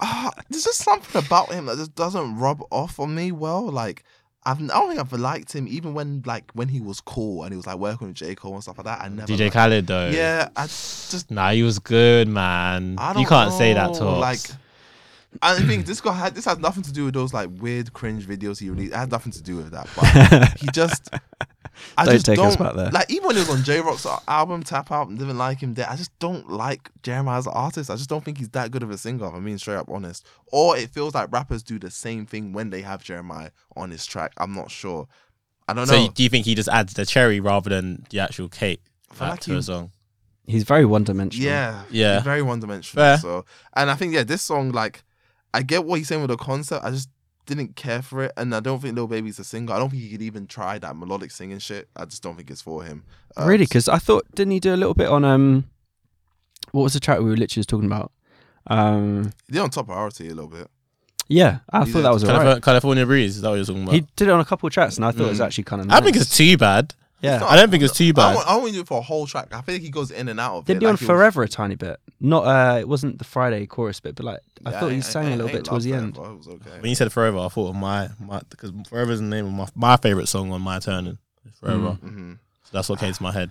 ah, 0.00 0.30
there's 0.48 0.64
just 0.64 0.84
something 0.84 1.22
about 1.22 1.52
him 1.52 1.66
that 1.66 1.76
just 1.78 1.96
doesn't 1.96 2.38
rub 2.38 2.62
off 2.70 3.00
on 3.00 3.14
me 3.14 3.32
well. 3.32 3.68
Like, 3.68 4.04
I've, 4.48 4.62
I 4.62 4.66
don't 4.66 4.88
think 4.88 5.00
I've 5.00 5.12
liked 5.12 5.52
him 5.54 5.68
even 5.68 5.92
when 5.92 6.22
like 6.24 6.50
when 6.54 6.68
he 6.68 6.80
was 6.80 7.02
cool 7.02 7.44
and 7.44 7.52
he 7.52 7.56
was 7.56 7.66
like 7.66 7.76
working 7.76 8.08
with 8.08 8.16
J 8.16 8.34
Cole 8.34 8.54
and 8.54 8.62
stuff 8.62 8.78
like 8.78 8.86
that. 8.86 9.02
I 9.02 9.08
never. 9.08 9.30
DJ 9.30 9.40
liked- 9.40 9.52
Khaled 9.54 9.86
though. 9.86 10.08
Yeah, 10.08 10.48
I 10.56 10.62
just 10.62 11.30
Nah, 11.30 11.50
he 11.50 11.62
was 11.62 11.78
good, 11.78 12.28
man. 12.28 12.96
I 12.98 13.12
don't 13.12 13.22
You 13.22 13.28
can't 13.28 13.52
say 13.52 13.74
that 13.74 13.92
to 13.94 14.06
us. 14.06 14.48
Like, 14.48 14.58
I 15.42 15.58
think 15.60 15.86
this 15.86 16.00
guy 16.00 16.12
had 16.14 16.34
this 16.34 16.46
has 16.46 16.58
nothing 16.58 16.82
to 16.84 16.92
do 16.92 17.04
with 17.04 17.14
those 17.14 17.34
like 17.34 17.50
weird 17.60 17.92
cringe 17.92 18.26
videos 18.26 18.58
he 18.60 18.70
released. 18.70 18.92
It 18.92 18.96
has 18.96 19.10
nothing 19.10 19.32
to 19.32 19.42
do 19.42 19.56
with 19.56 19.70
that. 19.72 19.88
But 19.94 20.58
he 20.58 20.68
just, 20.72 21.10
I 21.96 22.06
Don't 22.06 22.14
just 22.14 22.26
take 22.26 22.36
don't 22.36 22.46
us 22.48 22.56
back 22.56 22.74
there. 22.74 22.90
like. 22.90 23.10
Even 23.10 23.26
when 23.28 23.36
he 23.36 23.40
was 23.40 23.50
on 23.50 23.62
J 23.62 23.80
Rock's 23.80 24.06
album 24.26 24.62
Tap 24.62 24.90
Out 24.90 25.08
and 25.08 25.18
didn't 25.18 25.36
like 25.38 25.60
him 25.60 25.74
there, 25.74 25.88
I 25.88 25.96
just 25.96 26.18
don't 26.18 26.48
like 26.50 26.90
Jeremih 27.02 27.36
as 27.38 27.46
an 27.46 27.52
artist. 27.54 27.90
I 27.90 27.96
just 27.96 28.08
don't 28.08 28.24
think 28.24 28.38
he's 28.38 28.48
that 28.50 28.70
good 28.70 28.82
of 28.82 28.90
a 28.90 28.96
singer. 28.98 29.26
If 29.26 29.34
I'm 29.34 29.44
being 29.44 29.58
straight 29.58 29.76
up 29.76 29.88
honest. 29.90 30.26
Or 30.50 30.76
it 30.78 30.90
feels 30.90 31.14
like 31.14 31.30
rappers 31.30 31.62
do 31.62 31.78
the 31.78 31.90
same 31.90 32.24
thing 32.26 32.52
when 32.54 32.70
they 32.70 32.80
have 32.82 33.04
Jeremih 33.04 33.50
on 33.76 33.90
his 33.90 34.06
track. 34.06 34.32
I'm 34.38 34.54
not 34.54 34.70
sure. 34.70 35.06
I 35.68 35.74
don't 35.74 35.86
so 35.86 35.94
know. 35.96 36.02
you, 36.04 36.08
do 36.10 36.22
you 36.22 36.30
think 36.30 36.46
he 36.46 36.54
just 36.54 36.70
adds 36.70 36.94
the 36.94 37.04
cherry 37.04 37.38
rather 37.38 37.68
than 37.68 38.06
the 38.08 38.20
actual 38.20 38.48
cake 38.48 38.80
I 39.10 39.14
feel 39.14 39.28
like 39.28 39.40
to 39.40 39.52
he- 39.52 39.58
a 39.58 39.62
song? 39.62 39.92
He's 40.46 40.62
very 40.64 40.86
one 40.86 41.04
dimensional. 41.04 41.46
Yeah, 41.46 41.82
Yeah. 41.90 42.14
he's 42.14 42.24
very 42.24 42.40
one 42.40 42.58
dimensional. 42.60 43.18
So, 43.18 43.44
and 43.76 43.90
I 43.90 43.94
think 43.94 44.14
yeah, 44.14 44.22
this 44.22 44.40
song 44.40 44.72
like, 44.72 45.02
I 45.54 45.62
get 45.62 45.84
what 45.84 45.96
he's 45.98 46.08
saying 46.08 46.20
with 46.20 46.30
the 46.30 46.36
concept. 46.36 46.84
I 46.84 46.90
just 46.90 47.08
didn't 47.46 47.76
care 47.76 48.02
for 48.02 48.24
it, 48.24 48.32
and 48.36 48.54
I 48.54 48.60
don't 48.60 48.80
think 48.80 48.94
Lil 48.94 49.06
Baby's 49.06 49.38
a 49.38 49.44
singer. 49.44 49.72
I 49.72 49.78
don't 49.78 49.88
think 49.90 50.02
he 50.02 50.10
could 50.10 50.22
even 50.22 50.46
try 50.46 50.78
that 50.78 50.96
melodic 50.96 51.30
singing 51.30 51.58
shit. 51.58 51.88
I 51.96 52.04
just 52.04 52.22
don't 52.22 52.36
think 52.36 52.50
it's 52.50 52.60
for 52.62 52.84
him. 52.84 53.04
Uh, 53.36 53.46
Really? 53.46 53.64
Because 53.64 53.88
I 53.88 53.98
thought 53.98 54.26
didn't 54.34 54.52
he 54.52 54.60
do 54.60 54.74
a 54.74 54.76
little 54.76 54.94
bit 54.94 55.08
on 55.08 55.24
um, 55.24 55.64
what 56.72 56.82
was 56.82 56.92
the 56.92 57.00
track 57.00 57.18
we 57.18 57.24
were 57.24 57.30
literally 57.30 57.46
just 57.60 57.68
talking 57.68 57.86
about? 57.86 58.12
Um, 58.66 59.32
he 59.46 59.54
did 59.54 59.62
on 59.62 59.70
top 59.70 59.86
priority 59.86 60.26
a 60.28 60.34
little 60.34 60.50
bit. 60.50 60.68
yeah, 61.28 61.60
I 61.70 61.84
He 61.84 61.92
thought 61.92 61.98
did. 62.00 62.04
that 62.04 62.12
was 62.12 62.24
Calif- 62.24 62.38
alright. 62.40 62.62
California 62.62 63.06
Breeze. 63.06 63.36
Is 63.36 63.42
that 63.42 63.48
what 63.48 63.54
you're 63.56 63.64
talking 63.64 63.82
about? 63.84 63.94
He 63.94 64.00
did 64.16 64.28
it 64.28 64.30
on 64.30 64.40
a 64.40 64.44
couple 64.44 64.66
of 64.66 64.72
tracks, 64.74 64.96
and 64.96 65.04
I 65.06 65.10
thought 65.12 65.26
it 65.26 65.30
was 65.30 65.40
Mm. 65.40 65.46
actually 65.46 65.64
kind 65.64 65.80
of. 65.80 65.88
Nice. 65.88 66.00
I 66.00 66.04
think 66.04 66.16
it's 66.16 66.36
too 66.36 66.56
bad. 66.58 66.94
Yeah. 67.20 67.38
Not- 67.38 67.50
I 67.50 67.56
don't 67.56 67.70
think 67.70 67.82
it's 67.82 67.96
too 67.96 68.08
I 68.08 68.12
bad. 68.12 68.34
want, 68.36 68.48
I 68.48 68.56
want 68.56 68.68
to 68.68 68.72
do 68.74 68.80
it 68.82 68.86
for 68.86 68.98
a 68.98 69.02
whole 69.02 69.26
track. 69.26 69.48
I 69.52 69.60
think 69.60 69.82
he 69.82 69.90
goes 69.90 70.10
in 70.12 70.28
and 70.28 70.38
out 70.38 70.58
of 70.58 70.64
Did 70.66 70.76
it. 70.76 70.80
he 70.82 70.86
on 70.86 70.92
like 70.92 71.00
he 71.00 71.04
was- 71.04 71.08
Forever 71.08 71.42
a 71.42 71.48
tiny 71.48 71.74
bit? 71.74 71.98
Not 72.20 72.44
uh, 72.44 72.78
it 72.78 72.88
wasn't 72.88 73.18
the 73.18 73.24
Fridayy 73.24 73.68
chorus 73.68 73.98
bit, 74.00 74.14
but 74.16 74.24
like 74.24 74.40
I 74.64 74.70
Yeah, 74.70 74.80
thought 74.80 74.88
he 74.90 74.94
ain't- 74.96 75.04
sang 75.04 75.24
ain't- 75.24 75.34
a 75.34 75.36
little 75.36 75.48
ain't 75.50 75.58
bit 75.58 75.64
towards 75.64 75.84
the 75.84 75.92
love 75.92 76.02
end. 76.02 76.14
Forever, 76.16 76.32
It 76.32 76.36
was 76.38 76.48
okay. 76.48 76.80
When 76.80 76.88
you 76.90 76.94
said 76.94 77.12
Forever, 77.12 77.38
I 77.38 77.48
thought 77.48 77.68
of 77.70 77.76
my 77.76 78.08
my 78.20 78.40
because 78.50 78.72
Forever 78.88 79.12
is 79.12 79.20
the 79.20 79.26
name 79.26 79.46
of 79.46 79.52
my 79.52 79.66
my 79.74 79.96
favorite 79.96 80.26
song 80.28 80.52
on 80.52 80.60
My 80.62 80.78
Turn. 80.78 81.18
Forever. 81.60 81.92
hmm 82.00 82.32
So 82.64 82.70
that's 82.72 82.88
what 82.88 82.98
came 83.00 83.12
to 83.12 83.22
my 83.22 83.32
head. 83.32 83.50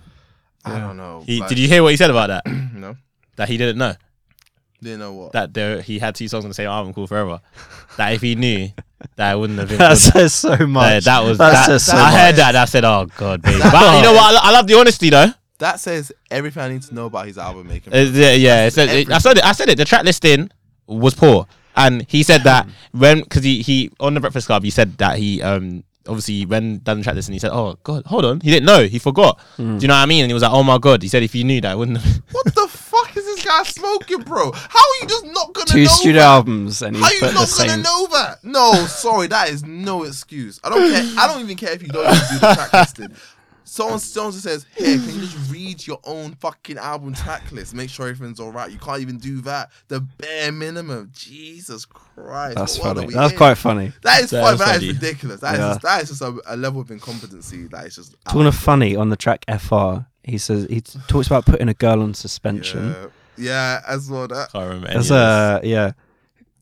I 0.64 0.78
don't 0.80 0.96
know. 0.96 1.22
He, 1.26 1.40
like- 1.40 1.48
did 1.50 1.58
you 1.58 1.68
hear 1.68 1.82
what 1.82 1.90
he 1.90 1.96
said 1.96 2.10
about 2.10 2.28
that? 2.28 2.46
no, 2.74 2.96
that 3.36 3.48
he 3.48 3.56
didn't 3.58 3.78
know 3.78 3.94
didn't 4.82 5.00
know 5.00 5.12
what. 5.12 5.32
that 5.32 5.52
there 5.54 5.80
he 5.82 5.98
had 5.98 6.14
two 6.14 6.28
songs 6.28 6.44
on 6.44 6.50
the 6.50 6.54
same 6.54 6.68
album 6.68 6.92
called 6.94 7.08
Forever. 7.08 7.40
that 7.96 8.12
if 8.12 8.20
he 8.22 8.34
knew, 8.34 8.70
that 9.16 9.32
it 9.32 9.38
wouldn't 9.38 9.58
have 9.58 9.68
been. 9.68 9.78
That 9.78 9.90
good. 9.90 9.98
says 9.98 10.34
so 10.34 10.56
much. 10.66 11.04
that, 11.04 11.20
that 11.20 11.20
was 11.28 11.38
That 11.38 11.52
that, 11.52 11.66
says 11.66 11.86
so 11.86 11.96
I 11.96 12.10
heard 12.10 12.36
that. 12.36 12.48
and 12.48 12.56
I 12.58 12.64
said, 12.64 12.84
"Oh 12.84 13.06
God, 13.16 13.42
baby." 13.42 13.58
But 13.62 13.96
you 13.96 14.02
know 14.02 14.12
what? 14.12 14.24
I, 14.24 14.32
lo- 14.32 14.40
I 14.42 14.50
love 14.52 14.66
the 14.66 14.74
honesty 14.78 15.10
though. 15.10 15.28
That 15.58 15.80
says 15.80 16.12
everything 16.30 16.62
I 16.62 16.68
need 16.68 16.82
to 16.82 16.94
know 16.94 17.06
about 17.06 17.26
his 17.26 17.36
album 17.38 17.66
making. 17.68 17.92
Uh, 17.92 17.98
yeah, 18.12 18.32
yeah. 18.32 18.66
It 18.66 18.72
said, 18.72 18.88
it, 18.90 19.10
I 19.10 19.18
said 19.18 19.38
it. 19.38 19.44
I 19.44 19.52
said 19.52 19.68
it. 19.68 19.76
The 19.76 19.84
track 19.84 20.04
listing 20.04 20.50
was 20.86 21.14
poor, 21.14 21.46
and 21.76 22.04
he 22.08 22.22
said 22.22 22.42
that 22.44 22.68
when 22.92 23.20
because 23.20 23.42
he 23.44 23.62
he 23.62 23.90
on 24.00 24.14
the 24.14 24.20
Breakfast 24.20 24.46
Club 24.46 24.62
he 24.62 24.70
said 24.70 24.96
that 24.98 25.18
he 25.18 25.42
um 25.42 25.82
obviously 26.06 26.46
when 26.46 26.78
done 26.78 26.98
the 26.98 27.02
track 27.04 27.16
listing 27.16 27.32
he 27.34 27.38
said, 27.40 27.50
"Oh 27.52 27.76
God, 27.82 28.04
hold 28.06 28.24
on," 28.24 28.40
he 28.40 28.50
didn't 28.50 28.66
know. 28.66 28.84
He 28.84 28.98
forgot. 28.98 29.38
Do 29.56 29.62
you 29.64 29.88
know 29.88 29.94
what 29.94 30.00
I 30.00 30.06
mean? 30.06 30.22
And 30.24 30.30
he 30.30 30.34
was 30.34 30.42
like, 30.44 30.52
"Oh 30.52 30.62
my 30.62 30.78
God," 30.78 31.02
he 31.02 31.08
said, 31.08 31.22
"If 31.24 31.34
you 31.34 31.42
knew 31.44 31.60
that, 31.60 31.72
it 31.72 31.76
wouldn't." 31.78 31.98
Have. 31.98 32.22
what 32.32 32.46
the 33.48 33.52
fuck 33.52 33.66
is 33.68 33.74
this 33.74 33.82
smoking, 33.82 34.22
bro? 34.22 34.52
How 34.52 34.78
are 34.78 35.02
you 35.02 35.08
just 35.08 35.24
not 35.26 35.52
gonna 35.52 35.66
Two 35.66 35.82
know 35.84 35.88
studio 35.88 36.20
that? 36.20 36.26
albums, 36.28 36.82
and 36.82 36.96
How 36.96 37.04
he's 37.08 37.20
you 37.20 37.26
put 37.28 37.34
not 37.34 37.48
the 37.48 37.56
gonna 37.58 37.70
same. 37.72 37.82
know 37.82 38.06
that? 38.08 38.38
No, 38.44 38.72
sorry, 38.86 39.26
that 39.28 39.48
is 39.50 39.64
no 39.64 40.04
excuse. 40.04 40.60
I 40.64 40.68
don't 40.70 40.90
care. 40.90 41.14
I 41.18 41.26
don't 41.26 41.40
even 41.42 41.56
care 41.56 41.72
if 41.72 41.82
you 41.82 41.88
don't 41.88 42.04
even 42.06 42.28
do 42.28 42.38
the 42.38 42.54
track 42.54 42.72
listing. 42.72 43.08
Someone, 43.64 43.98
someone 43.98 44.32
just 44.32 44.44
says, 44.44 44.64
"Hey, 44.74 44.96
can 44.96 45.14
you 45.14 45.20
just 45.20 45.36
read 45.52 45.86
your 45.86 46.00
own 46.04 46.32
fucking 46.36 46.78
album 46.78 47.12
track 47.14 47.52
list? 47.52 47.74
Make 47.74 47.90
sure 47.90 48.08
everything's 48.08 48.40
all 48.40 48.50
right." 48.50 48.72
You 48.72 48.78
can't 48.78 49.00
even 49.02 49.18
do 49.18 49.42
that. 49.42 49.70
The 49.88 50.00
bare 50.00 50.50
minimum. 50.52 51.10
Jesus 51.14 51.84
Christ, 51.84 52.56
That's 52.56 52.78
what 52.78 52.96
funny. 52.96 53.12
That's 53.12 53.32
in? 53.32 53.36
quite 53.36 53.54
funny. 53.56 53.92
That 54.02 54.22
is 54.22 54.30
That 54.30 54.40
funny. 54.42 54.54
is 54.54 54.58
That 54.60 54.68
is 54.68 54.74
funny. 54.80 54.92
ridiculous. 54.94 55.40
That 55.40 55.54
is 55.54 55.60
Yeah. 55.60 55.68
just, 55.68 55.82
that 55.82 56.02
is 56.02 56.08
just 56.08 56.22
a, 56.22 56.40
a 56.46 56.56
level 56.56 56.80
of 56.80 56.90
incompetency. 56.90 57.66
That 57.66 57.86
is 57.86 57.96
just. 57.96 58.16
Talking 58.24 58.46
of 58.46 58.54
funny, 58.54 58.96
on 58.96 59.10
the 59.10 59.16
track 59.16 59.44
FR, 59.48 60.06
he 60.24 60.38
says 60.38 60.66
he 60.70 60.80
talks 60.80 61.26
about 61.26 61.44
putting 61.44 61.68
a 61.68 61.74
girl 61.74 62.02
on 62.02 62.14
suspension. 62.14 62.94
Yeah, 62.98 63.06
yeah, 63.38 63.80
as 63.86 64.10
well. 64.10 64.28
That 64.28 64.52
Can't 64.52 64.64
remember. 64.66 64.88
Any 64.88 64.98
As 64.98 65.10
of 65.10 65.16
this. 65.16 65.22
uh, 65.22 65.60
yeah, 65.64 65.92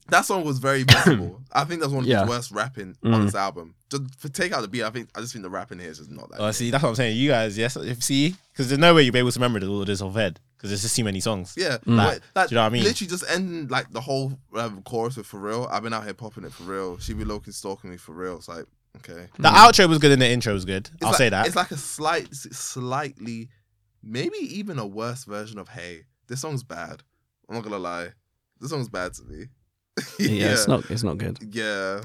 that 0.08 0.24
song 0.24 0.44
was 0.44 0.58
very 0.58 0.84
missable. 0.84 1.40
I 1.52 1.64
think 1.64 1.80
that's 1.80 1.92
one 1.92 2.04
of 2.04 2.08
Yeah. 2.08 2.20
his 2.20 2.28
worst 2.28 2.50
rapping 2.52 2.96
Mm. 3.04 3.14
on 3.14 3.24
this 3.26 3.34
album. 3.34 3.74
Just 3.90 4.02
for 4.18 4.28
take 4.28 4.52
out 4.52 4.62
the 4.62 4.68
beat, 4.68 4.82
I 4.84 4.90
think 4.90 5.08
I 5.14 5.20
just 5.20 5.32
think 5.32 5.42
the 5.42 5.50
rapping 5.50 5.78
here 5.78 5.90
is 5.90 5.98
just 5.98 6.10
not 6.10 6.28
that. 6.30 6.40
Oh, 6.40 6.46
good. 6.46 6.54
see, 6.54 6.70
that's 6.70 6.82
what 6.82 6.90
I'm 6.90 6.94
saying. 6.96 7.16
You 7.16 7.28
guys, 7.30 7.56
yes, 7.56 7.76
if 7.76 8.02
see, 8.02 8.34
because 8.52 8.68
there's 8.68 8.78
no 8.78 8.94
way 8.94 9.02
you'll 9.02 9.12
be 9.12 9.18
able 9.20 9.30
to 9.30 9.38
remember 9.40 9.64
all 9.66 9.80
of 9.80 9.86
this 9.86 10.00
off 10.02 10.14
head 10.14 10.40
because 10.56 10.70
there's 10.70 10.82
just 10.82 10.96
too 10.96 11.04
many 11.04 11.20
songs. 11.20 11.54
Yeah, 11.56 11.78
Mm. 11.86 11.96
like, 11.96 12.20
like, 12.34 12.48
do 12.48 12.54
you 12.54 12.56
know 12.56 12.62
what 12.62 12.66
I 12.66 12.70
mean? 12.70 12.82
Literally 12.84 13.08
just 13.08 13.24
ending 13.30 13.68
like 13.68 13.90
the 13.92 14.00
whole 14.00 14.38
um, 14.56 14.82
chorus 14.82 15.16
with 15.16 15.26
for 15.26 15.38
real. 15.40 15.68
I've 15.70 15.82
been 15.82 15.92
out 15.92 16.04
here 16.04 16.14
popping 16.14 16.44
it 16.44 16.52
for 16.52 16.64
real. 16.64 16.98
She 16.98 17.14
be 17.14 17.24
looking 17.24 17.52
stalking 17.52 17.90
me 17.90 17.96
for 17.96 18.12
real. 18.12 18.36
It's 18.38 18.48
like 18.48 18.64
okay. 18.98 19.28
The 19.38 19.48
outro 19.48 19.88
was 19.88 19.98
good 19.98 20.10
and 20.12 20.20
the 20.22 20.28
intro 20.28 20.52
was 20.52 20.64
good. 20.64 20.88
It's 20.94 21.02
I'll 21.02 21.10
like, 21.10 21.18
say 21.18 21.28
that. 21.28 21.46
It's 21.46 21.56
like 21.56 21.70
a 21.70 21.76
slight, 21.76 22.34
slightly, 22.34 23.48
maybe 24.02 24.36
even 24.38 24.78
a 24.78 24.86
worse 24.86 25.24
version 25.24 25.58
of 25.58 25.68
Heyy. 25.70 26.04
This 26.28 26.40
song's 26.40 26.62
bad. 26.62 27.02
I'm 27.48 27.54
not 27.54 27.64
gonna 27.64 27.78
lie. 27.78 28.08
This 28.60 28.70
song's 28.70 28.88
bad 28.88 29.14
to 29.14 29.24
me. 29.24 29.46
yeah, 30.18 30.52
it's 30.52 30.68
not 30.68 30.90
it's 30.90 31.02
not 31.02 31.18
good. 31.18 31.38
Yeah. 31.54 32.00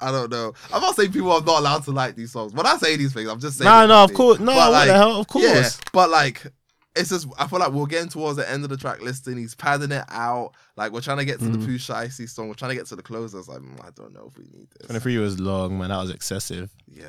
I 0.00 0.12
don't 0.12 0.30
know. 0.30 0.52
I'm 0.72 0.80
not 0.80 0.94
saying 0.94 1.10
people 1.10 1.32
are 1.32 1.40
not 1.42 1.58
allowed 1.58 1.82
to 1.84 1.90
like 1.90 2.14
these 2.14 2.30
songs. 2.30 2.52
When 2.52 2.64
I 2.66 2.76
say 2.76 2.96
these 2.96 3.12
things, 3.12 3.28
I'm 3.28 3.40
just 3.40 3.58
saying. 3.58 3.68
no, 3.68 3.82
it 3.84 3.88
no, 3.88 4.04
of 4.04 4.14
course, 4.14 4.38
no, 4.38 4.46
But, 4.46 4.56
what 4.56 4.70
like, 4.72 4.86
the 4.86 4.94
hell, 4.94 5.20
of 5.20 5.26
course. 5.26 5.44
Yeah, 5.44 5.68
but 5.92 6.08
like, 6.08 6.46
it's 6.94 7.08
just 7.10 7.26
I 7.36 7.48
feel 7.48 7.58
like 7.58 7.72
we're 7.72 7.86
getting 7.86 8.08
towards 8.08 8.36
the 8.36 8.48
end 8.48 8.62
of 8.62 8.70
the 8.70 8.76
track 8.76 9.02
listing. 9.02 9.36
He's 9.36 9.56
padding 9.56 9.90
it 9.90 10.04
out. 10.08 10.52
Like 10.76 10.92
we're 10.92 11.00
trying 11.00 11.18
to 11.18 11.24
get 11.24 11.40
to 11.40 11.46
the 11.46 11.58
Mhm. 11.58 11.66
Pooh 11.66 11.78
Shiesty 11.78 12.28
song. 12.28 12.46
We're 12.48 12.54
trying 12.54 12.70
to 12.70 12.74
get 12.76 12.86
to 12.86 12.96
the 12.96 13.02
closers. 13.02 13.48
Like 13.48 13.58
mm, 13.58 13.84
I 13.84 13.90
don't 13.90 14.12
know 14.14 14.30
if 14.30 14.38
we 14.38 14.44
need 14.44 14.68
this. 14.78 14.86
23 14.86 15.18
was 15.18 15.40
long, 15.40 15.76
man. 15.78 15.88
That 15.88 15.98
was 16.00 16.10
excessive. 16.10 16.70
Yeah, 16.86 17.04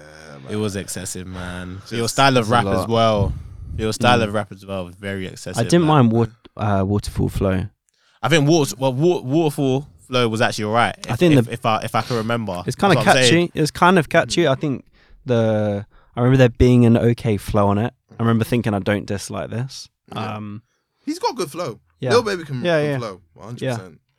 It 0.50 0.56
was 0.56 0.76
excessive, 0.76 1.28
man. 1.28 1.78
Just- 1.82 1.92
Your 1.94 2.10
style 2.10 2.38
of 2.38 2.50
rap 2.50 2.66
as 2.66 2.80
lot. 2.80 2.90
well. 2.90 3.34
Your 3.80 3.94
style 3.94 4.20
Mm. 4.20 4.24
of 4.28 4.34
rap 4.34 4.52
as 4.52 4.66
well 4.66 4.86
was 4.86 4.96
very 4.96 5.26
excessive. 5.28 5.60
I 5.60 5.64
didn't 5.64 5.88
man. 5.88 6.06
mind 6.06 6.12
wat- 6.12 6.30
uh, 6.58 6.84
waterfall 6.86 7.30
flow. 7.30 7.66
I 8.22 8.28
think 8.30 8.48
water, 8.48 8.76
well, 8.78 8.94
Wa- 8.94 9.22
waterfall 9.22 9.88
flow 10.08 10.28
was 10.28 10.42
actually 10.42 10.66
alright. 10.66 10.96
If, 11.00 11.12
I 11.12 11.16
think 11.16 11.36
if, 11.36 11.46
the- 11.46 11.54
if 11.54 11.66
I 11.66 11.78
if 11.84 11.96
I 11.96 12.02
can 12.02 12.18
remember, 12.18 12.64
It's 12.68 12.76
kind 12.76 12.92
of 12.98 13.04
That's 13.06 13.16
what 13.16 13.24
catchy. 13.24 13.52
It's 13.54 13.72
kind 13.72 13.98
of 13.98 14.10
catchy. 14.10 14.48
I 14.48 14.56
think 14.56 14.86
the 15.26 15.86
I 16.16 16.20
remember 16.22 16.38
there 16.38 16.50
being 16.50 16.86
an 16.86 16.98
okay 16.98 17.38
flow 17.38 17.68
on 17.68 17.78
it. 17.78 17.94
I 18.12 18.22
remember 18.24 18.44
thinking 18.44 18.74
I 18.74 18.80
don't 18.80 19.06
dislike 19.06 19.50
this. 19.50 19.88
Yeah. 20.14 20.36
Um, 20.36 20.64
He's 21.06 21.20
got 21.20 21.36
good 21.36 21.50
flow. 21.50 21.80
yeah, 22.00 22.12
Lil 22.12 22.24
Baby 22.24 22.44
can, 22.44 22.64
Yeah, 22.64 22.82
can 22.82 22.90
yeah. 22.92 22.98
flow 22.98 23.22
100. 23.34 23.62
Yeah. 23.66 23.76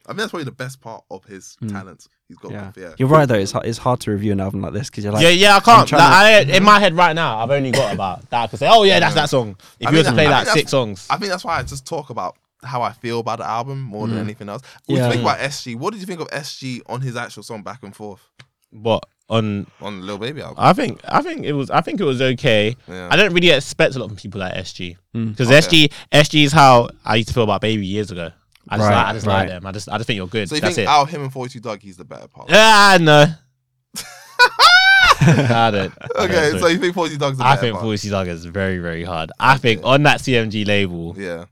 I 0.07 0.13
mean 0.13 0.17
that's 0.19 0.31
probably 0.31 0.45
the 0.45 0.53
best 0.53 0.81
part 0.81 1.05
of 1.11 1.25
his 1.25 1.57
Mm. 1.63 1.71
talent. 1.73 2.07
He's 2.31 2.39
got 2.39 2.53
Yeah. 2.53 2.71
good, 2.73 2.81
yeah. 2.83 2.95
you're 2.97 3.09
right 3.09 3.27
though. 3.27 3.35
It's 3.35 3.51
hard, 3.51 3.67
it's 3.67 3.77
hard 3.79 3.99
to 4.03 4.13
review 4.13 4.31
an 4.31 4.41
album 4.41 4.63
like 4.63 4.73
this 4.73 4.89
because 4.89 5.03
you're 5.03 5.13
like, 5.13 5.25
yeah, 5.25 5.31
yeah, 5.31 5.57
I 5.57 5.61
can't. 5.61 5.89
trying 5.89 6.01
Like, 6.01 6.49
I, 6.49 6.57
in 6.57 6.63
my 6.73 6.79
head 6.79 6.95
right 6.95 7.13
now, 7.13 7.39
I've 7.39 7.51
only 7.51 7.73
got 7.73 7.93
about 7.93 8.31
that. 8.31 8.43
I 8.45 8.47
could 8.47 8.61
say, 8.61 8.69
oh 8.71 8.85
yeah, 8.85 9.01
that's 9.01 9.17
that 9.17 9.29
song. 9.31 9.57
If 9.81 9.89
I 9.89 9.91
you 9.91 9.97
were 9.97 10.05
to 10.05 10.13
play 10.13 10.27
that 10.29 10.47
like 10.47 10.57
six 10.57 10.71
songs, 10.71 11.09
I 11.11 11.17
think 11.17 11.33
that's 11.33 11.45
why 11.45 11.59
I 11.59 11.65
just 11.65 11.85
talk 11.85 12.11
about 12.11 12.37
how 12.63 12.83
I 12.83 12.93
feel 12.93 13.19
about 13.19 13.39
the 13.41 13.47
album 13.49 13.81
more 13.81 14.07
than 14.07 14.19
Mm. 14.19 14.21
anything 14.21 14.49
else. 14.49 14.63
What 14.87 14.95
do 14.95 15.01
Yeah. 15.01 15.07
you 15.07 15.13
think 15.15 15.23
about 15.25 15.39
SG? 15.41 15.75
What 15.75 15.93
did 15.93 16.01
you 16.01 16.07
think 16.07 16.21
of 16.21 16.29
SG 16.31 16.83
on 16.87 17.01
his 17.01 17.17
actual 17.17 17.43
song 17.43 17.63
Back 17.63 17.83
and 17.83 17.97
Forth 17.97 18.21
what 18.71 19.03
on? 19.29 19.67
on 19.81 20.01
the 20.01 20.07
Lil 20.07 20.19
Baby 20.19 20.43
album? 20.43 20.57
I 20.59 20.73
think 20.73 21.01
I 21.09 21.23
think 21.23 21.45
it 21.45 21.55
was 21.55 21.69
I 21.71 21.81
think 21.81 22.01
it 22.01 22.05
was 22.05 22.21
okay. 22.23 22.77
Yeah. 22.87 23.09
I 23.11 23.17
don't 23.17 23.33
really 23.33 23.51
expect 23.51 23.97
a 23.97 23.99
lot 23.99 24.07
from 24.09 24.17
people 24.17 24.41
like 24.41 24.55
SG 24.55 24.97
Mm. 25.17 25.31
because 25.31 25.49
Okay. 25.49 25.57
SG 25.59 25.93
SG 26.13 26.45
is 26.45 26.53
how 26.53 26.91
I 27.05 27.17
used 27.17 27.29
to 27.29 27.35
feel 27.35 27.43
about 27.45 27.61
Baby 27.61 27.87
years 27.87 28.11
ago. 28.13 28.31
I 28.71 28.77
just 28.77 28.89
Right, 28.89 28.95
like 28.97 29.07
I 29.07 29.13
just 29.13 29.27
right. 29.27 29.39
like 29.41 29.49
them. 29.49 29.67
I 29.67 29.73
just 29.73 29.89
I 29.89 29.97
just 29.99 30.07
think 30.07 30.17
you're 30.17 30.27
good. 30.29 30.49
so 30.49 30.55
you 30.55 30.61
That's 30.61 30.77
think 30.77 30.87
it. 30.87 30.91
out 30.91 31.03
of 31.03 31.11
him 31.11 31.23
and 31.23 31.33
42 31.33 31.61
Dugg, 31.61 31.83
he's 31.83 31.97
the 31.97 32.05
better 32.05 32.29
part? 32.29 32.49
Ah 32.53 32.99
no. 33.01 33.27
I 35.23 35.71
don't. 35.71 35.93
Okay, 36.17 36.59
so 36.59 36.67
you 36.69 36.79
think 36.79 36.95
42 36.95 37.19
Dugg's 37.19 37.39
the 37.39 37.45
I 37.45 37.51
better 37.51 37.61
think 37.61 37.73
part? 37.75 37.85
Voice 37.85 38.03
Dog 38.05 38.29
is 38.29 38.45
very 38.47 38.79
very 38.79 39.05
hard. 39.05 39.31
I 39.39 39.59
think 39.59 39.83
on 39.85 40.03
that 40.05 40.21
CMG 40.21 40.67
label, 40.67 41.15
Yeah. 41.19 41.45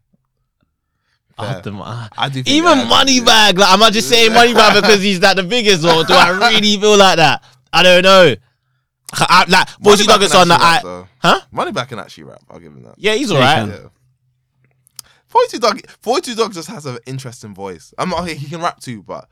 I 1.41 1.61
Fair. 1.61 1.73
have 1.73 1.81
I- 1.81 2.09
I 2.17 2.29
do 2.29 2.35
think 2.43 2.49
even 2.49 2.79
that- 2.79 3.07
Moneybagg. 3.07 3.59
Like, 3.59 3.69
am 3.71 3.83
I 3.83 3.91
just 3.91 4.09
saying 4.09 4.33
Moneybagg 4.33 4.75
because 4.83 5.03
he's 5.03 5.21
like 5.21 5.37
the 5.37 5.43
biggest, 5.45 5.85
or 5.85 6.03
do 6.05 6.15
I 6.15 6.31
really 6.31 6.77
feel 6.79 6.97
like 6.97 7.17
that? 7.19 7.43
I 7.73 7.83
don't 7.83 8.03
know. 8.03 8.35
I, 9.13 9.45
like 9.49 9.69
Voice 9.81 10.03
Moneybagg 10.03 10.07
Dog 10.07 10.23
is 10.23 10.35
on 10.35 10.51
actually 10.51 10.59
that. 10.59 10.61
I, 10.61 10.75
rap, 10.75 10.83
though. 10.83 11.09
huh? 11.19 11.41
Moneybagg 11.55 11.89
can 11.89 11.99
actually 11.99 12.25
rap. 12.25 12.41
I'll 12.51 12.59
give 12.59 12.73
him 12.73 12.83
that. 12.85 12.95
Yeah, 12.97 13.15
he's 13.15 13.31
alright. 13.31 13.69
Yeah. 13.69 13.89
42 15.29 15.59
Dugg 15.59 15.87
42 16.01 16.35
Dugg 16.35 16.53
just 16.53 16.69
has 16.69 16.87
an 16.87 16.99
interesting 17.07 17.55
voice. 17.55 17.93
I'm 17.99 18.11
not 18.11 18.29
he 18.29 18.49
can 18.49 18.61
rap 18.61 18.81
too, 18.81 19.03
but 19.03 19.29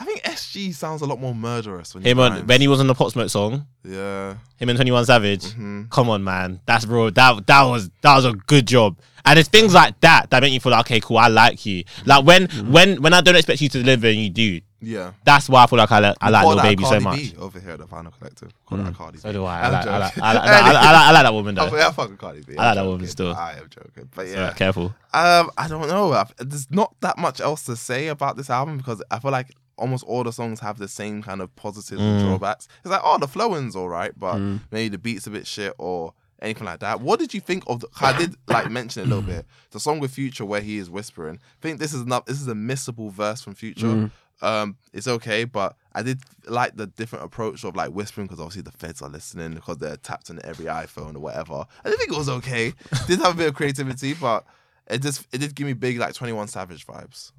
I 0.00 0.04
think 0.04 0.22
SG 0.22 0.74
sounds 0.74 1.02
a 1.02 1.06
lot 1.06 1.20
more 1.20 1.34
murderous 1.34 1.94
when 1.94 2.02
he 2.02 2.10
Him 2.10 2.18
rhymes. 2.18 2.42
when 2.48 2.60
he 2.62 2.68
was 2.68 2.80
on 2.80 2.86
the 2.86 2.94
Pop 2.94 3.10
Smoke 3.12 3.28
song. 3.28 3.66
Yeah. 3.84 4.34
Him 4.56 4.70
and 4.70 4.76
Twenty 4.78 4.90
One 4.92 5.04
Savage. 5.04 5.44
Mhm. 5.44 5.90
Come 5.90 6.08
on, 6.08 6.24
man. 6.24 6.60
That's 6.66 6.86
bro. 6.86 7.10
That 7.10 7.46
that 7.46 7.62
was 7.64 7.90
that 8.00 8.16
was 8.16 8.24
a 8.24 8.32
good 8.32 8.66
job. 8.66 8.96
And 9.26 9.38
it's 9.38 9.50
things 9.50 9.74
like 9.74 10.00
that 10.00 10.30
that 10.30 10.42
make 10.42 10.52
you 10.54 10.60
feel 10.60 10.72
like, 10.72 10.86
okay, 10.86 11.00
cool, 11.00 11.18
I 11.18 11.28
like 11.28 11.64
you. 11.66 11.84
Like 12.06 12.24
when 12.24 12.46
Mm-hmm. 12.48 12.72
when 12.72 13.02
when 13.02 13.12
I 13.12 13.20
don't 13.20 13.36
expect 13.36 13.60
you 13.60 13.68
to 13.68 13.78
deliver 13.82 14.06
and 14.08 14.16
you 14.16 14.30
do. 14.30 14.60
Yeah. 14.82 15.12
That's 15.24 15.46
why 15.50 15.64
I 15.64 15.66
feel 15.66 15.76
like 15.78 15.92
I 15.92 15.98
like 15.98 16.16
I 16.22 16.30
like 16.30 16.56
that 16.56 16.62
Baby 16.62 16.84
so 16.84 16.98
much. 17.00 17.16
B 17.18 17.34
over 17.38 17.60
here 17.60 17.72
at 17.72 17.78
the 17.80 17.86
Final 17.86 18.10
Collective. 18.12 18.50
That 18.70 18.94
Cardi 18.96 19.18
So 19.18 19.30
do 19.30 19.44
I. 19.44 19.60
I 19.60 19.68
like, 19.68 19.86
I 19.86 19.98
like, 19.98 20.08
joking. 20.14 20.22
I 20.24 20.32
like, 20.32 20.42
I 20.42 20.72
like, 20.72 20.74
I 20.82 21.12
like, 21.12 21.22
that 21.24 21.32
woman 21.34 21.54
though. 21.54 21.76
yeah, 21.76 21.90
fucking 21.90 22.16
Cardi 22.16 22.40
B. 22.40 22.54
I 22.56 22.62
like 22.62 22.70
I'm 22.70 22.76
that 22.76 22.84
woman 22.86 23.00
joking. 23.00 23.10
still. 23.10 23.34
I 23.34 23.52
am 23.52 23.68
joking, 23.68 24.08
but 24.16 24.26
So, 24.26 24.32
yeah. 24.32 24.52
careful. 24.54 24.94
Um, 25.12 25.50
I 25.58 25.68
don't 25.68 25.86
know. 25.86 26.12
I've- 26.14 26.32
There's 26.38 26.70
not 26.70 26.94
that 27.02 27.18
much 27.18 27.42
else 27.42 27.64
to 27.64 27.76
say 27.76 28.06
about 28.08 28.38
this 28.38 28.48
album 28.48 28.78
because 28.78 29.02
I 29.10 29.18
feel 29.18 29.32
like 29.32 29.54
almost 29.80 30.04
all 30.04 30.22
the 30.24 30.32
songs 30.32 30.60
have 30.60 30.78
the 30.78 30.88
same 30.88 31.22
kind 31.22 31.40
of 31.40 31.54
positives 31.56 32.00
and 32.00 32.20
Mm. 32.20 32.28
drawbacks. 32.28 32.68
It's 32.84 32.90
like, 32.90 33.00
oh, 33.04 33.18
the 33.18 33.26
flowing's 33.28 33.74
all 33.74 33.88
right, 33.88 34.12
but 34.18 34.36
Mm. 34.36 34.60
maybe 34.70 34.88
the 34.90 34.98
beat's 34.98 35.26
a 35.26 35.30
bit 35.30 35.46
shit 35.46 35.74
or 35.78 36.14
anything 36.42 36.64
like 36.66 36.80
that. 36.80 37.00
What 37.00 37.18
did 37.18 37.34
you 37.34 37.40
think 37.40 37.64
of? 37.66 37.80
The, 37.80 37.88
I 38.00 38.16
did 38.16 38.36
like 38.48 38.70
mention 38.70 39.02
it 39.02 39.06
a 39.06 39.08
little 39.08 39.22
bit. 39.22 39.46
The 39.72 39.80
song 39.80 39.98
with 40.00 40.12
Future 40.12 40.44
where 40.44 40.60
he 40.60 40.78
is 40.78 40.88
whispering. 40.88 41.36
I 41.36 41.60
think 41.62 41.78
this 41.80 41.92
is 41.92 42.02
enough. 42.02 42.26
This 42.26 42.40
is 42.40 42.48
a 42.48 42.54
missable 42.54 43.10
verse 43.12 43.42
from 43.42 43.54
Future. 43.54 43.86
Mm. 43.86 44.10
Um, 44.42 44.76
it's 44.94 45.06
okay, 45.06 45.44
but 45.44 45.76
I 45.92 46.02
did 46.02 46.22
like 46.46 46.74
the 46.74 46.86
different 46.86 47.26
approach 47.26 47.62
of 47.62 47.76
like 47.76 47.90
whispering 47.90 48.26
because 48.26 48.40
obviously 48.40 48.62
the 48.62 48.70
feds 48.72 49.02
are 49.02 49.10
listening 49.10 49.52
because 49.52 49.76
they're 49.76 49.98
tapped 49.98 50.30
on 50.30 50.40
every 50.44 50.64
iPhone 50.64 51.14
or 51.14 51.18
whatever. 51.18 51.66
I 51.84 51.88
didn't 51.88 51.98
think 51.98 52.12
it 52.12 52.16
was 52.16 52.30
okay. 52.30 52.72
did 53.06 53.18
have 53.18 53.34
a 53.34 53.36
bit 53.36 53.48
of 53.48 53.54
creativity, 53.54 54.14
but 54.14 54.46
it 54.86 55.02
just 55.02 55.26
it 55.30 55.38
did 55.38 55.54
give 55.54 55.66
me 55.66 55.74
big 55.74 55.98
like 55.98 56.14
Twenty 56.14 56.32
One 56.32 56.48
Savage 56.48 56.86
vibes. 56.86 57.32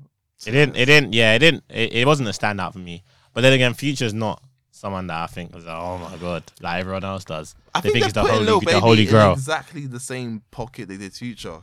It 0.45 0.51
didn't. 0.51 0.75
It 0.75 0.85
didn't. 0.85 1.13
Yeah, 1.13 1.33
it 1.35 1.39
didn't. 1.39 1.63
It, 1.69 1.93
it 1.93 2.07
wasn't 2.07 2.29
a 2.29 2.31
standout 2.31 2.73
for 2.73 2.79
me. 2.79 3.03
But 3.33 3.41
then 3.41 3.53
again, 3.53 3.73
Future's 3.73 4.13
not 4.13 4.41
someone 4.71 5.07
that 5.07 5.21
I 5.21 5.27
think 5.27 5.53
was 5.53 5.65
like, 5.65 5.75
oh 5.77 5.97
my 5.97 6.17
god, 6.17 6.43
like 6.61 6.79
everyone 6.79 7.03
else 7.03 7.23
does. 7.23 7.53
I 7.73 7.79
They 7.81 7.89
think, 7.91 8.05
think 8.05 8.13
they're 8.13 8.23
it's 8.23 8.29
the 8.29 8.35
holy- 8.37 8.59
the 8.59 8.65
Baby 8.65 8.79
holy 8.79 9.03
in 9.03 9.09
grail. 9.09 9.33
exactly 9.33 9.85
the 9.85 9.99
same 9.99 10.41
pocket 10.51 10.87
they 10.89 10.97
did 10.97 11.13
Future. 11.13 11.59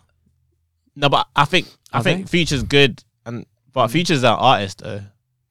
No, 0.97 1.09
but 1.09 1.27
I 1.35 1.45
think 1.45 1.69
I 1.93 1.99
Are 1.99 2.03
think 2.03 2.27
they? 2.27 2.31
Future's 2.39 2.63
good, 2.63 3.03
and 3.27 3.47
but 3.73 3.89
mm. 3.89 3.91
Future's 3.91 4.23
an 4.23 4.31
artist 4.31 4.79
though. 4.79 5.01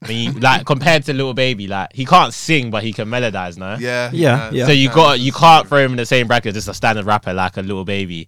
I 0.04 0.08
mean, 0.08 0.40
like 0.40 0.66
compared 0.66 1.04
to 1.06 1.14
Little 1.14 1.34
Baby, 1.34 1.68
like 1.68 1.92
he 1.94 2.06
can't 2.06 2.34
sing, 2.34 2.70
but 2.70 2.84
he 2.84 2.94
can 2.94 3.08
melodize, 3.10 3.58
no? 3.58 3.78
Yeah, 3.80 4.12
Yeah, 4.14 4.52
yeah. 4.54 4.66
So 4.68 4.72
you 4.72 4.90
got 4.90 5.20
you 5.20 5.32
can't 5.32 5.68
throw 5.68 5.80
him 5.80 5.92
in 5.92 5.98
the 5.98 6.06
same 6.06 6.28
bracket 6.28 6.50
as 6.50 6.54
just 6.56 6.68
a 6.68 6.74
standard 6.74 7.06
rapper 7.06 7.34
like 7.34 7.58
a 7.58 7.62
Little 7.62 7.84
Baby. 7.86 8.28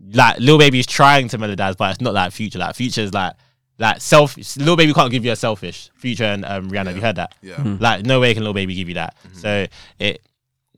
Mm. 0.00 0.16
Like 0.16 0.38
Little 0.40 0.58
Baby 0.58 0.78
is 0.80 0.86
trying 0.86 1.28
to 1.28 1.38
melodize, 1.38 1.76
but 1.76 1.90
it's 1.92 2.00
not 2.00 2.14
like 2.14 2.32
Future. 2.32 2.58
Like 2.58 2.74
Future 2.76 3.02
is 3.02 3.12
like 3.12 3.34
like 3.78 4.00
self. 4.00 4.36
Little 4.56 4.76
Baby 4.76 4.92
can't 4.92 5.10
give 5.10 5.24
you 5.24 5.32
a 5.32 5.36
selfish. 5.36 5.90
Future 5.96 6.24
and 6.24 6.44
um, 6.44 6.70
Rihanna, 6.70 6.86
have 6.86 6.96
you 6.96 7.02
heard 7.02 7.16
that? 7.16 7.34
Yeah. 7.42 7.56
Hmm. 7.56 7.76
Like 7.78 8.04
no 8.04 8.20
way 8.20 8.34
can 8.34 8.42
Little 8.42 8.54
Baby 8.54 8.74
give 8.74 8.88
you 8.88 8.94
that. 8.94 9.16
So 9.32 9.66
it, 9.98 10.22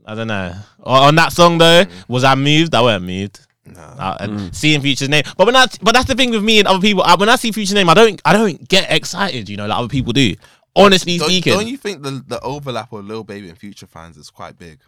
I 0.06 0.14
don't 0.14 0.28
know. 0.28 0.54
On 0.82 1.08
on 1.08 1.14
that 1.16 1.32
song 1.32 1.58
though, 1.58 1.84
was 2.08 2.24
I 2.24 2.34
moved? 2.34 2.74
I 2.74 2.82
weren't 2.82 3.04
moved. 3.04 3.40
Nah. 3.66 3.82
Uh, 3.98 4.16
and 4.20 4.56
seeing 4.56 4.80
Future's 4.80 5.10
name, 5.10 5.24
but 5.36 5.46
when 5.46 5.54
I 5.54 5.66
but 5.82 5.92
that's 5.92 6.06
the 6.06 6.14
thing 6.14 6.30
with 6.30 6.42
me 6.42 6.58
and 6.58 6.66
other 6.66 6.80
people. 6.80 7.02
Uh, 7.02 7.16
when 7.18 7.28
I 7.28 7.36
see 7.36 7.52
Future's 7.52 7.74
name, 7.74 7.90
I 7.90 7.94
don't 7.94 8.20
I 8.24 8.32
don't 8.32 8.66
get 8.68 8.90
excited. 8.90 9.48
You 9.48 9.56
know, 9.58 9.66
like 9.66 9.78
other 9.78 9.88
people 9.88 10.12
do. 10.12 10.34
Honestly 10.76 11.18
Don't, 11.18 11.28
speaking, 11.28 11.52
don't 11.54 11.66
you 11.66 11.76
think 11.76 12.02
the 12.02 12.22
the 12.26 12.40
overlap 12.40 12.92
of 12.92 13.04
Lil 13.04 13.24
Baby 13.24 13.48
and 13.48 13.58
Future 13.58 13.86
fans 13.86 14.16
is 14.16 14.30
quite 14.30 14.58
big? 14.58 14.80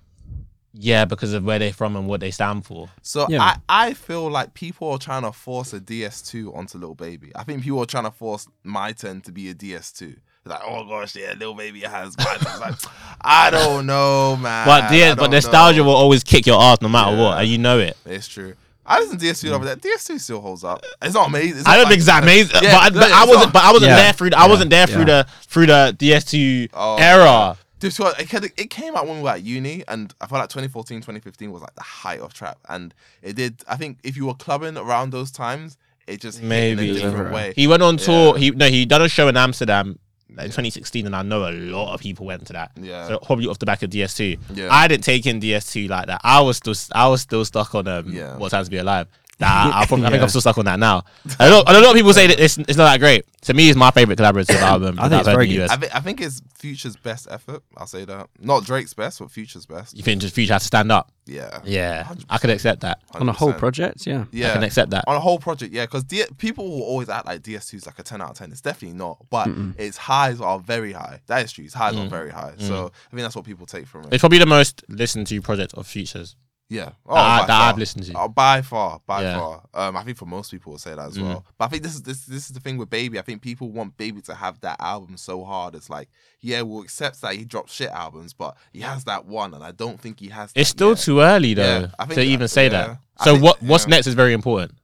Yeah, 0.72 1.05
because 1.05 1.32
of 1.32 1.44
where 1.44 1.59
they're 1.59 1.72
from 1.72 1.97
and 1.97 2.06
what 2.06 2.20
they 2.20 2.30
stand 2.30 2.64
for. 2.64 2.88
So 3.02 3.26
Yeah. 3.28 3.42
I, 3.42 3.56
I 3.88 3.94
feel 3.94 4.30
like 4.30 4.55
people 4.55 4.90
are 4.90 4.98
trying 4.98 5.22
to 5.22 5.32
force 5.32 5.72
a 5.72 5.80
DS2 5.80 6.56
onto 6.56 6.78
Little 6.78 6.94
Baby. 6.94 7.32
I 7.34 7.42
think 7.44 7.62
people 7.62 7.80
are 7.80 7.86
trying 7.86 8.05
to 8.05 8.10
force 8.10 8.47
My 8.64 8.92
Turn 8.92 9.20
to 9.22 9.32
be 9.32 9.48
a 9.51 9.55
DS2. 9.55 10.16
Like, 10.47 10.60
oh 10.64 10.84
gosh, 10.88 11.14
yeah, 11.16 11.34
Lil 11.38 11.55
Baby 11.55 11.80
has 11.80 12.16
My 12.16 12.36
Turn. 12.40 12.60
Like, 12.60 12.74
I 13.20 13.51
don't 13.51 13.84
know, 13.86 14.36
man. 14.36 14.66
But 14.66 14.88
DS, 14.90 15.16
but 15.16 15.30
nostalgia 15.30 15.78
know. 15.80 15.84
will 15.84 15.94
always 15.94 16.24
kick 16.24 16.47
your 16.47 16.60
ass 16.62 16.78
no 16.80 16.88
matter 16.88 17.14
Yeah. 17.16 17.22
what, 17.22 17.38
and 17.38 17.48
you 17.48 17.59
know 17.59 17.78
it. 17.78 17.97
It's 18.06 18.26
true. 18.28 18.55
I 18.86 18.98
listen 18.98 19.18
to 19.18 19.24
DS2 19.24 19.52
over 19.52 19.64
there. 19.64 19.76
Mm. 19.76 19.82
DS2 19.82 20.18
still 20.18 20.40
holds 20.40 20.64
up. 20.64 20.82
It's 21.02 21.14
not 21.14 21.28
amazing. 21.28 21.59
It's 21.59 21.68
I 21.68 21.72
not 21.72 21.74
don't 21.76 21.82
like- 21.84 21.88
think 21.90 21.98
it's 21.98 22.06
that 22.06 22.22
amazing, 22.22 22.56
Yeah, 22.62 22.72
but, 22.72 22.82
I- 22.82 22.90
but 22.90 23.02
it's 23.09 23.12
I 23.12 23.24
wasn't. 23.24 23.44
not. 23.44 23.52
But 23.52 23.62
I 23.64 23.72
wasn't 23.72 23.90
Yeah. 23.90 23.97
there 23.97 24.12
through. 24.14 24.30
The, 24.30 24.38
I 24.38 24.42
Yeah. 24.44 24.48
wasn't 24.48 24.70
there 24.70 24.86
through 24.86 24.98
Yeah. 25.01 25.05
the 25.05 25.26
through 25.47 25.66
the 25.66 25.97
DS2 25.98 26.68
Oh, 26.72 26.97
era. 26.97 27.56
Dude, 27.81 27.93
so 27.93 28.07
it, 28.09 28.28
ca- 28.28 28.40
it 28.57 28.70
came 28.70 28.94
out 28.94 29.07
when 29.07 29.16
we 29.16 29.23
were 29.23 29.31
at 29.31 29.43
uni, 29.43 29.82
and 29.89 30.15
I 30.20 30.27
feel 30.27 30.39
like 30.39 30.48
2014, 30.51 30.98
2015 30.98 31.51
was 31.51 31.62
like 31.62 31.74
the 31.74 31.82
height 31.82 32.20
of 32.20 32.32
trap. 32.35 32.59
And 32.69 32.94
it 33.23 33.35
did, 33.36 33.62
I 33.66 33.77
think 33.77 33.98
if 34.05 34.16
you 34.16 34.27
were 34.27 34.35
clubbing 34.35 34.77
around 34.77 35.11
those 35.11 35.31
times, 35.31 35.77
it 36.07 36.20
just 36.20 36.39
hit 36.39 36.47
Maybe. 36.48 36.90
in 36.90 36.97
a 36.97 37.01
different 37.01 37.28
Yeah. 37.28 37.35
way. 37.35 37.52
He 37.57 37.66
went 37.66 37.82
on 37.82 37.97
tour. 37.97 38.35
Yeah. 38.35 38.39
He 38.39 38.51
no, 38.52 38.66
he 38.69 38.85
done 38.86 39.02
a 39.02 39.09
show 39.09 39.28
in 39.28 39.36
Amsterdam 39.36 39.98
in 40.28 40.36
2016, 40.36 41.07
and 41.07 41.15
I 41.16 41.23
know 41.23 41.48
a 41.48 41.52
lot 41.52 41.94
of 41.94 42.01
people 42.01 42.27
went 42.27 42.47
to 42.48 42.52
that. 42.52 42.73
Yeah. 42.81 43.09
So 43.09 43.19
probably 43.19 43.47
off 43.47 43.59
the 43.59 43.66
back 43.66 43.82
of 43.82 43.90
DS2. 43.90 44.39
Yeah. 44.55 44.69
I 44.70 44.86
didn't 44.89 45.05
take 45.05 45.27
in 45.27 45.40
DS2 45.40 45.89
like 45.89 46.07
that. 46.07 46.20
I 46.23 46.40
was 46.40 46.57
still 46.59 46.74
I 46.93 47.09
was 47.09 47.20
still 47.23 47.44
stuck 47.44 47.74
on 47.74 47.89
um 47.89 48.12
Yeah. 48.12 48.36
What 48.36 48.51
Time 48.51 48.65
to 48.65 48.70
Be 48.70 48.77
Alive. 48.78 49.07
Nah, 49.41 49.47
I, 49.75 49.87
probably, 49.87 50.05
I 50.07 50.09
think 50.11 50.19
Yeah. 50.19 50.23
I'm 50.25 50.29
still 50.29 50.41
stuck 50.43 50.59
on 50.59 50.67
that 50.67 50.79
now. 50.79 51.03
A 51.39 51.49
lot, 51.51 51.69
a 51.69 51.73
lot 51.81 51.91
of 51.91 51.95
people 51.95 52.12
say 52.12 52.27
that 52.27 52.39
it's, 52.39 52.59
it's 52.59 52.77
not 52.77 52.85
that 52.93 53.01
great. 53.01 53.25
To 53.43 53.55
me, 53.55 53.71
it's 53.71 53.77
my 53.77 53.91
favorite 53.91 54.19
collaborative 54.19 54.55
album. 54.61 55.01
I 55.01 55.09
think 55.09 55.21
it's 55.21 55.29
very 55.29 55.47
good. 55.49 55.62
US. 55.62 55.71
I 55.71 55.77
think 55.77 55.95
I 55.97 56.01
think 56.01 56.21
it's 56.21 56.43
Future's 56.59 56.97
best 56.97 57.27
effort. 57.31 57.62
I'll 57.77 57.87
say 57.87 58.05
that. 58.05 58.29
Not 58.39 58.65
Drake's 58.65 58.93
best, 58.93 59.19
but 59.19 59.31
Future's 59.31 59.65
best. 59.65 59.97
You 59.97 60.03
think 60.03 60.21
just 60.21 60.35
Future 60.35 60.53
has 60.53 60.62
to 60.62 60.67
stand 60.67 60.93
up? 60.93 61.11
Yeah. 61.27 61.61
Yeah, 61.65 62.12
I 62.29 62.37
could 62.39 62.51
accept 62.51 62.81
that. 62.83 63.01
on 63.15 63.29
a 63.29 63.33
whole 63.33 63.53
project. 63.55 64.07
Yeah, 64.07 64.25
Yeah. 64.31 64.51
I 64.51 64.53
can 64.55 64.62
accept 64.65 64.91
that. 64.91 65.05
On 65.07 65.17
a 65.17 65.21
whole 65.21 65.39
project, 65.39 65.73
yeah, 65.73 65.87
because 65.87 66.05
people 66.37 66.69
will 66.69 66.83
always 66.83 67.09
act 67.09 67.25
like 67.25 67.41
DS2 67.43 67.75
is 67.75 67.87
like 67.87 67.99
a 67.99 68.03
10 68.03 68.21
out 68.21 68.31
of 68.33 68.37
10. 68.37 68.51
It's 68.53 68.61
definitely 68.61 68.99
not, 68.99 69.25
but 69.31 69.49
its 69.79 69.97
highs 69.97 70.41
are 70.41 70.59
very 70.59 70.93
high. 70.93 71.21
That 71.29 71.43
is 71.45 71.53
true. 71.53 71.65
Its 71.65 71.73
highs 71.75 71.95
are 71.95 72.05
Mm. 72.07 72.11
very 72.11 72.31
high. 72.31 72.53
So 72.59 72.87
I 73.07 73.11
think 73.11 73.23
that's 73.23 73.37
what 73.37 73.45
people 73.47 73.65
take 73.65 73.87
from 73.87 74.03
it. 74.05 74.12
It's 74.12 74.21
probably 74.21 74.39
the 74.39 74.47
most 74.47 74.85
listened 74.89 75.29
to 75.29 75.41
project 75.41 75.73
of 75.75 75.87
Futures 75.87 76.37
Yeah. 76.72 76.90
Oh, 77.05 77.14
that, 77.16 77.42
I, 77.42 77.47
that 77.48 77.60
I've 77.68 77.78
listened 77.78 78.05
to. 78.05 78.12
Oh, 78.16 78.28
by 78.28 78.62
far, 78.62 79.01
by 79.05 79.22
Yeah. 79.22 79.38
far. 79.38 79.62
Um, 79.74 79.97
I 79.97 80.05
think 80.05 80.16
for 80.16 80.24
most 80.24 80.52
people 80.52 80.70
will 80.70 80.78
say 80.78 80.90
that 80.94 81.01
as 81.09 81.18
Mm. 81.18 81.22
well. 81.24 81.44
But 81.59 81.64
I 81.64 81.68
think 81.68 81.82
this 81.82 81.94
is 81.97 82.02
this 82.02 82.20
this 82.26 82.47
is 82.47 82.52
the 82.52 82.60
thing 82.60 82.76
with 82.78 82.88
Baby. 82.88 83.18
I 83.18 83.22
think 83.22 83.42
people 83.42 83.70
want 83.72 83.97
Baby 83.97 84.20
to 84.22 84.34
have 84.34 84.60
that 84.60 84.76
album 84.80 85.16
so 85.16 85.42
hard. 85.44 85.74
It's 85.74 85.90
like, 85.90 86.09
yeah, 86.40 86.62
we'll 86.62 86.82
accept 86.82 87.20
that 87.22 87.34
he 87.34 87.44
dropped 87.44 87.70
shit 87.70 87.90
albums, 87.90 88.32
but 88.34 88.56
he 88.72 88.80
has 88.82 89.02
that 89.05 89.26
one, 89.26 89.52
and 89.52 89.64
I 89.64 89.72
don't 89.72 90.01
think 90.01 90.20
he 90.20 90.28
has. 90.28 90.52
It's 90.55 90.70
still 90.70 90.90
yet. 90.90 90.98
too 90.98 91.20
early 91.20 91.55
though 91.55 91.80
Yeah, 91.80 91.86
I 91.98 92.05
think 92.05 92.10
to 92.14 92.20
that- 92.20 92.26
even 92.26 92.47
say 92.48 92.64
yeah. 92.66 92.70
that. 92.70 92.98
So 93.24 93.32
think- 93.32 93.42
what 93.44 93.60
what's 93.62 93.88
next 93.88 94.06
is 94.06 94.14
very 94.14 94.32
important. 94.32 94.78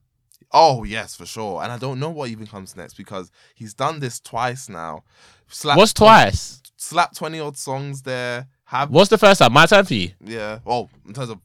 Oh 0.52 0.82
yes, 0.82 1.14
for 1.14 1.24
sure. 1.26 1.62
And 1.62 1.70
I 1.70 1.78
don't 1.78 2.00
know 2.00 2.10
what 2.10 2.30
even 2.30 2.48
comes 2.48 2.74
next 2.76 2.94
because 2.94 3.30
he's 3.54 3.74
done 3.74 4.00
this 4.00 4.18
twice 4.18 4.68
now. 4.68 5.04
Slap 5.48 5.76
What's 5.76 5.92
twice? 5.92 6.62
Slap 6.76 7.14
twenty 7.14 7.38
odd 7.38 7.56
songs 7.56 8.02
there. 8.02 8.48
Have 8.64 8.90
What's 8.90 9.10
the 9.10 9.18
first 9.18 9.38
time? 9.38 9.52
My 9.52 9.66
time 9.66 9.84
for 9.84 9.94
you. 9.94 10.10
yeah. 10.24 10.58
Oh, 10.66 10.88
in 11.06 11.14
terms 11.14 11.30
of 11.30 11.38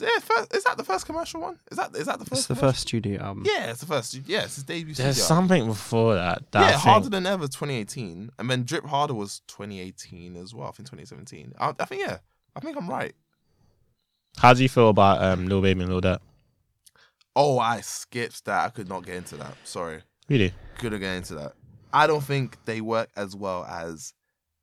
yeah, 0.00 0.08
first, 0.20 0.54
is 0.54 0.64
that 0.64 0.76
the 0.76 0.84
first 0.84 1.06
commercial 1.06 1.40
one? 1.40 1.58
Is 1.70 1.76
that 1.78 1.94
is 1.96 2.06
that 2.06 2.18
the 2.18 2.24
first? 2.24 2.40
it's 2.40 2.46
the 2.46 2.54
commercial? 2.54 2.72
first 2.72 2.80
studio 2.82 3.20
album. 3.22 3.44
Yeah, 3.46 3.70
it's 3.70 3.80
the 3.80 3.86
first. 3.86 4.14
Yeah, 4.26 4.42
it's 4.44 4.54
his 4.56 4.64
debut. 4.64 4.94
There's 4.94 5.16
studio. 5.16 5.26
something 5.26 5.66
before 5.66 6.14
that. 6.14 6.50
that 6.52 6.70
yeah, 6.70 6.78
harder 6.78 7.08
than 7.08 7.26
ever 7.26 7.44
2018, 7.48 8.30
and 8.38 8.50
then 8.50 8.64
Drip 8.64 8.84
Harder 8.84 9.14
was 9.14 9.40
2018 9.48 10.36
as 10.36 10.54
well. 10.54 10.68
I 10.68 10.72
think 10.72 10.88
2017. 10.90 11.54
I, 11.58 11.74
I 11.78 11.84
think 11.86 12.02
yeah, 12.02 12.18
I 12.54 12.60
think 12.60 12.76
I'm 12.76 12.88
right. 12.88 13.14
How 14.38 14.54
do 14.54 14.62
you 14.62 14.68
feel 14.68 14.88
about 14.90 15.22
um, 15.22 15.46
Lil 15.48 15.60
Baby 15.62 15.80
and 15.82 15.90
Lil 15.90 16.00
Durk? 16.00 16.20
Oh, 17.34 17.58
I 17.58 17.80
skipped 17.80 18.44
that. 18.44 18.66
I 18.66 18.68
could 18.70 18.88
not 18.88 19.04
get 19.04 19.16
into 19.16 19.36
that. 19.36 19.54
Sorry, 19.64 20.02
Really? 20.28 20.52
couldn't 20.78 21.00
get 21.00 21.14
into 21.16 21.34
that. 21.36 21.52
I 21.92 22.06
don't 22.06 22.22
think 22.22 22.56
they 22.64 22.80
work 22.80 23.08
as 23.16 23.34
well 23.34 23.64
as 23.64 24.14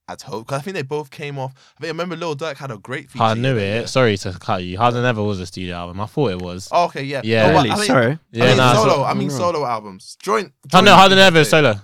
as 0.09 0.21
Hope 0.21 0.47
because 0.47 0.59
I 0.59 0.61
think 0.63 0.75
they 0.75 0.81
both 0.83 1.09
came 1.11 1.37
off. 1.37 1.53
I 1.77 1.81
think 1.81 1.87
I 1.89 1.91
remember 1.91 2.15
Lil 2.15 2.35
Durk 2.35 2.57
had 2.57 2.71
a 2.71 2.77
great. 2.77 3.09
feature 3.11 3.23
I 3.23 3.33
knew 3.33 3.55
that 3.55 3.61
year. 3.61 3.81
it. 3.81 3.87
Sorry 3.89 4.17
to 4.17 4.31
cut 4.39 4.63
you. 4.63 4.77
Harder 4.77 4.97
than 4.97 5.05
ever 5.05 5.21
was 5.23 5.39
a 5.39 5.45
studio 5.45 5.75
album. 5.75 5.99
I 6.01 6.05
thought 6.05 6.31
it 6.31 6.41
was. 6.41 6.69
Oh, 6.71 6.85
okay, 6.85 7.03
yeah, 7.03 7.21
Yeah. 7.23 7.47
No, 7.47 7.53
but 7.53 7.57
really? 7.57 7.71
I 7.71 7.75
think- 7.75 7.87
Sorry. 7.87 8.19
yeah, 8.31 8.43
I 8.43 8.47
mean 8.47 8.57
nah, 8.57 8.73
solo. 8.73 8.93
so- 8.95 9.03
I 9.03 9.13
mean 9.13 9.29
solo 9.29 9.65
albums. 9.65 10.17
Joint. 10.21 10.51
Oh 10.65 10.67
joint 10.69 10.85
no, 10.85 10.95
Harder 10.95 11.15
than 11.15 11.23
ever 11.25 11.39
is 11.39 11.49
solo. 11.49 11.75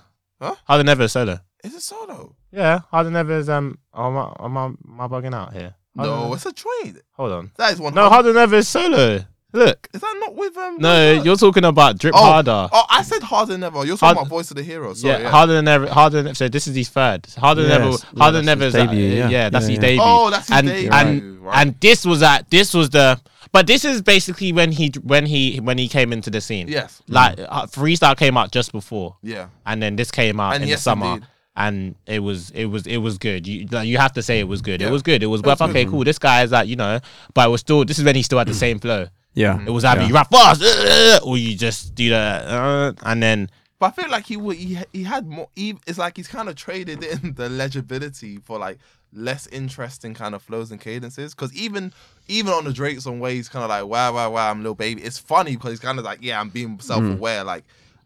Huh? 0.41 0.55
Harder 0.65 0.83
than 0.83 0.89
ever 0.89 1.03
is 1.03 1.11
solo. 1.11 1.39
Is 1.63 1.73
it 1.75 1.81
solo? 1.81 2.35
Yeah, 2.51 2.79
Harder 2.91 3.09
than 3.09 3.15
ever 3.17 3.37
is 3.37 3.49
um. 3.49 3.77
Am 3.95 4.17
I, 4.17 4.33
am 4.39 4.57
I, 4.57 4.65
am 4.65 4.77
I 4.99 5.07
bugging 5.07 5.33
out 5.33 5.53
here? 5.53 5.75
Harder 5.95 6.11
No, 6.11 6.23
Than- 6.23 6.33
it's 6.33 6.45
a 6.45 6.53
joint. 6.53 6.97
hold 7.13 7.31
on. 7.31 7.51
That 7.57 7.73
is 7.73 7.79
one. 7.79 7.93
No, 7.93 8.09
Harder 8.09 8.33
than 8.33 8.41
ever 8.41 8.55
is 8.57 8.67
solo. 8.67 9.23
Look. 9.53 9.87
Is 9.93 10.01
that 10.01 10.15
not 10.19 10.35
with 10.35 10.57
um? 10.57 10.77
No, 10.79 11.13
Lil 11.13 11.25
you're 11.25 11.35
talking 11.35 11.63
about 11.63 11.99
Drip 11.99 12.13
Oh, 12.15 12.23
Harder. 12.23 12.67
Oh, 12.71 12.85
I 12.89 13.03
said 13.03 13.21
harder 13.21 13.51
than 13.53 13.63
ever. 13.63 13.85
You're 13.85 13.97
talking 13.97 14.15
Hard- 14.15 14.17
about 14.17 14.29
Voice 14.29 14.49
of 14.51 14.57
the 14.57 14.63
Hero. 14.63 14.93
Sorry, 14.95 15.13
yeah, 15.13 15.19
yeah. 15.19 15.29
harder 15.29 15.53
than 15.53 15.67
ever. 15.67 15.87
Harder 15.87 16.23
than 16.23 16.35
so. 16.35 16.49
This 16.49 16.67
is 16.67 16.75
his 16.75 16.89
third. 16.89 17.27
Harder 17.37 17.61
than 17.63 17.71
ever. 17.71 17.89
Yes. 17.91 18.05
Yeah, 18.13 18.23
Harder 18.23 18.37
than 18.39 18.49
ever. 18.49 18.65
his 18.65 18.75
is 18.75 18.81
debut, 18.83 19.23
uh, 19.23 19.29
yeah. 19.29 19.49
that's 19.49 19.65
Yeah, 19.65 19.69
his 19.69 19.77
yeah. 19.77 19.81
debut. 19.81 20.01
Oh, 20.03 20.29
that's 20.31 20.47
his 20.47 20.57
and 20.57 20.67
debut. 20.67 20.89
and 20.91 21.39
right. 21.45 21.61
and 21.61 21.79
this 21.79 22.05
was 22.05 22.23
at 22.23 22.49
this 22.49 22.73
was 22.73 22.89
the. 22.89 23.19
But 23.51 23.67
this 23.67 23.85
is 23.85 24.01
basically 24.01 24.51
when 24.51 24.71
he 24.71 24.91
when 25.03 25.27
he 25.27 25.59
when 25.59 25.77
he 25.77 25.87
came 25.87 26.11
into 26.11 26.31
the 26.31 26.41
scene. 26.41 26.67
yes, 26.67 27.03
Like 27.07 27.37
uh, 27.39 27.67
Freestyle 27.67 28.17
came 28.17 28.35
out 28.35 28.51
just 28.51 28.71
before, 28.71 29.17
yeah, 29.21 29.49
and 29.67 29.79
then 29.83 29.95
this 29.95 30.09
came 30.09 30.39
out 30.39 30.55
And 30.55 30.63
in 30.63 30.69
yes, 30.69 30.79
the 30.79 30.83
summer. 30.83 31.05
indeed. 31.13 31.27
And 31.55 31.93
it 32.07 32.17
was 32.17 32.49
it 32.49 32.65
was 32.65 32.87
it 32.87 32.97
was 32.97 33.19
good. 33.19 33.45
You 33.45 33.67
like, 33.71 33.87
you 33.87 33.99
have 33.99 34.13
to 34.13 34.23
say 34.23 34.39
it 34.39 34.47
was 34.47 34.63
good. 34.63 34.81
Yeah. 34.81 34.87
It 34.87 34.91
was 34.91 35.03
good. 35.03 35.21
It 35.21 35.27
was 35.27 35.41
It 35.41 35.45
was 35.45 35.59
worth. 35.59 35.69
Okay, 35.69 35.85
cool. 35.85 36.03
This 36.03 36.17
guy 36.17 36.41
is 36.41 36.51
like 36.51 36.67
you 36.67 36.75
know, 36.75 36.99
but 37.35 37.47
it 37.47 37.51
was 37.51 37.61
still. 37.61 37.85
This 37.85 37.99
is 37.99 38.05
when 38.05 38.15
he 38.15 38.23
still 38.23 38.39
had 38.39 38.47
the 38.47 38.55
same 38.55 38.79
flow. 38.79 39.05
Yeah. 39.33 39.59
It 39.65 39.69
was 39.71 39.83
either 39.85 40.01
Yeah. 40.01 40.07
you 40.07 40.13
rap 40.13 40.31
fast 40.31 40.61
uh, 40.63 41.19
or 41.23 41.37
you 41.37 41.55
just 41.57 41.95
do 41.95 42.09
that, 42.09 42.45
uh, 42.45 42.93
and 43.03 43.21
then 43.23 43.49
But 43.79 43.87
I 43.87 44.01
feel 44.03 44.11
like 44.11 44.25
he 44.25 44.37
would. 44.37 44.57
He, 44.57 44.77
he 44.93 45.03
had 45.03 45.27
more. 45.27 45.49
He, 45.55 45.75
it's 45.87 45.97
like 45.97 46.15
he's 46.17 46.27
kind 46.27 46.47
of 46.49 46.55
traded 46.55 47.03
in 47.03 47.33
the 47.35 47.49
legibility 47.49 48.37
for 48.37 48.57
like 48.59 48.77
less 49.11 49.45
interesting 49.47 50.13
kind 50.13 50.33
of 50.35 50.41
flows 50.41 50.71
and 50.71 50.79
cadences. 50.79 51.33
Because 51.35 51.53
even 51.53 51.91
even 52.27 52.53
on 52.53 52.63
the 52.63 52.73
Drake 52.73 52.99
song 53.01 53.19
where 53.19 53.31
he's 53.31 53.49
kind 53.49 53.63
of 53.63 53.69
like 53.69 53.85
wow 53.85 54.13
wow 54.13 54.31
wow 54.31 54.49
I'm 54.51 54.59
a 54.59 54.63
little 54.63 54.75
baby. 54.75 55.01
It's 55.01 55.17
funny 55.17 55.55
because 55.55 55.71
he's 55.71 55.79
kind 55.79 55.99
of 55.99 56.05
like 56.05 56.19
yeah 56.21 56.39
I'm 56.39 56.49
being 56.49 56.79
self 56.79 57.03
aware 57.03 57.43
like, 57.43 57.65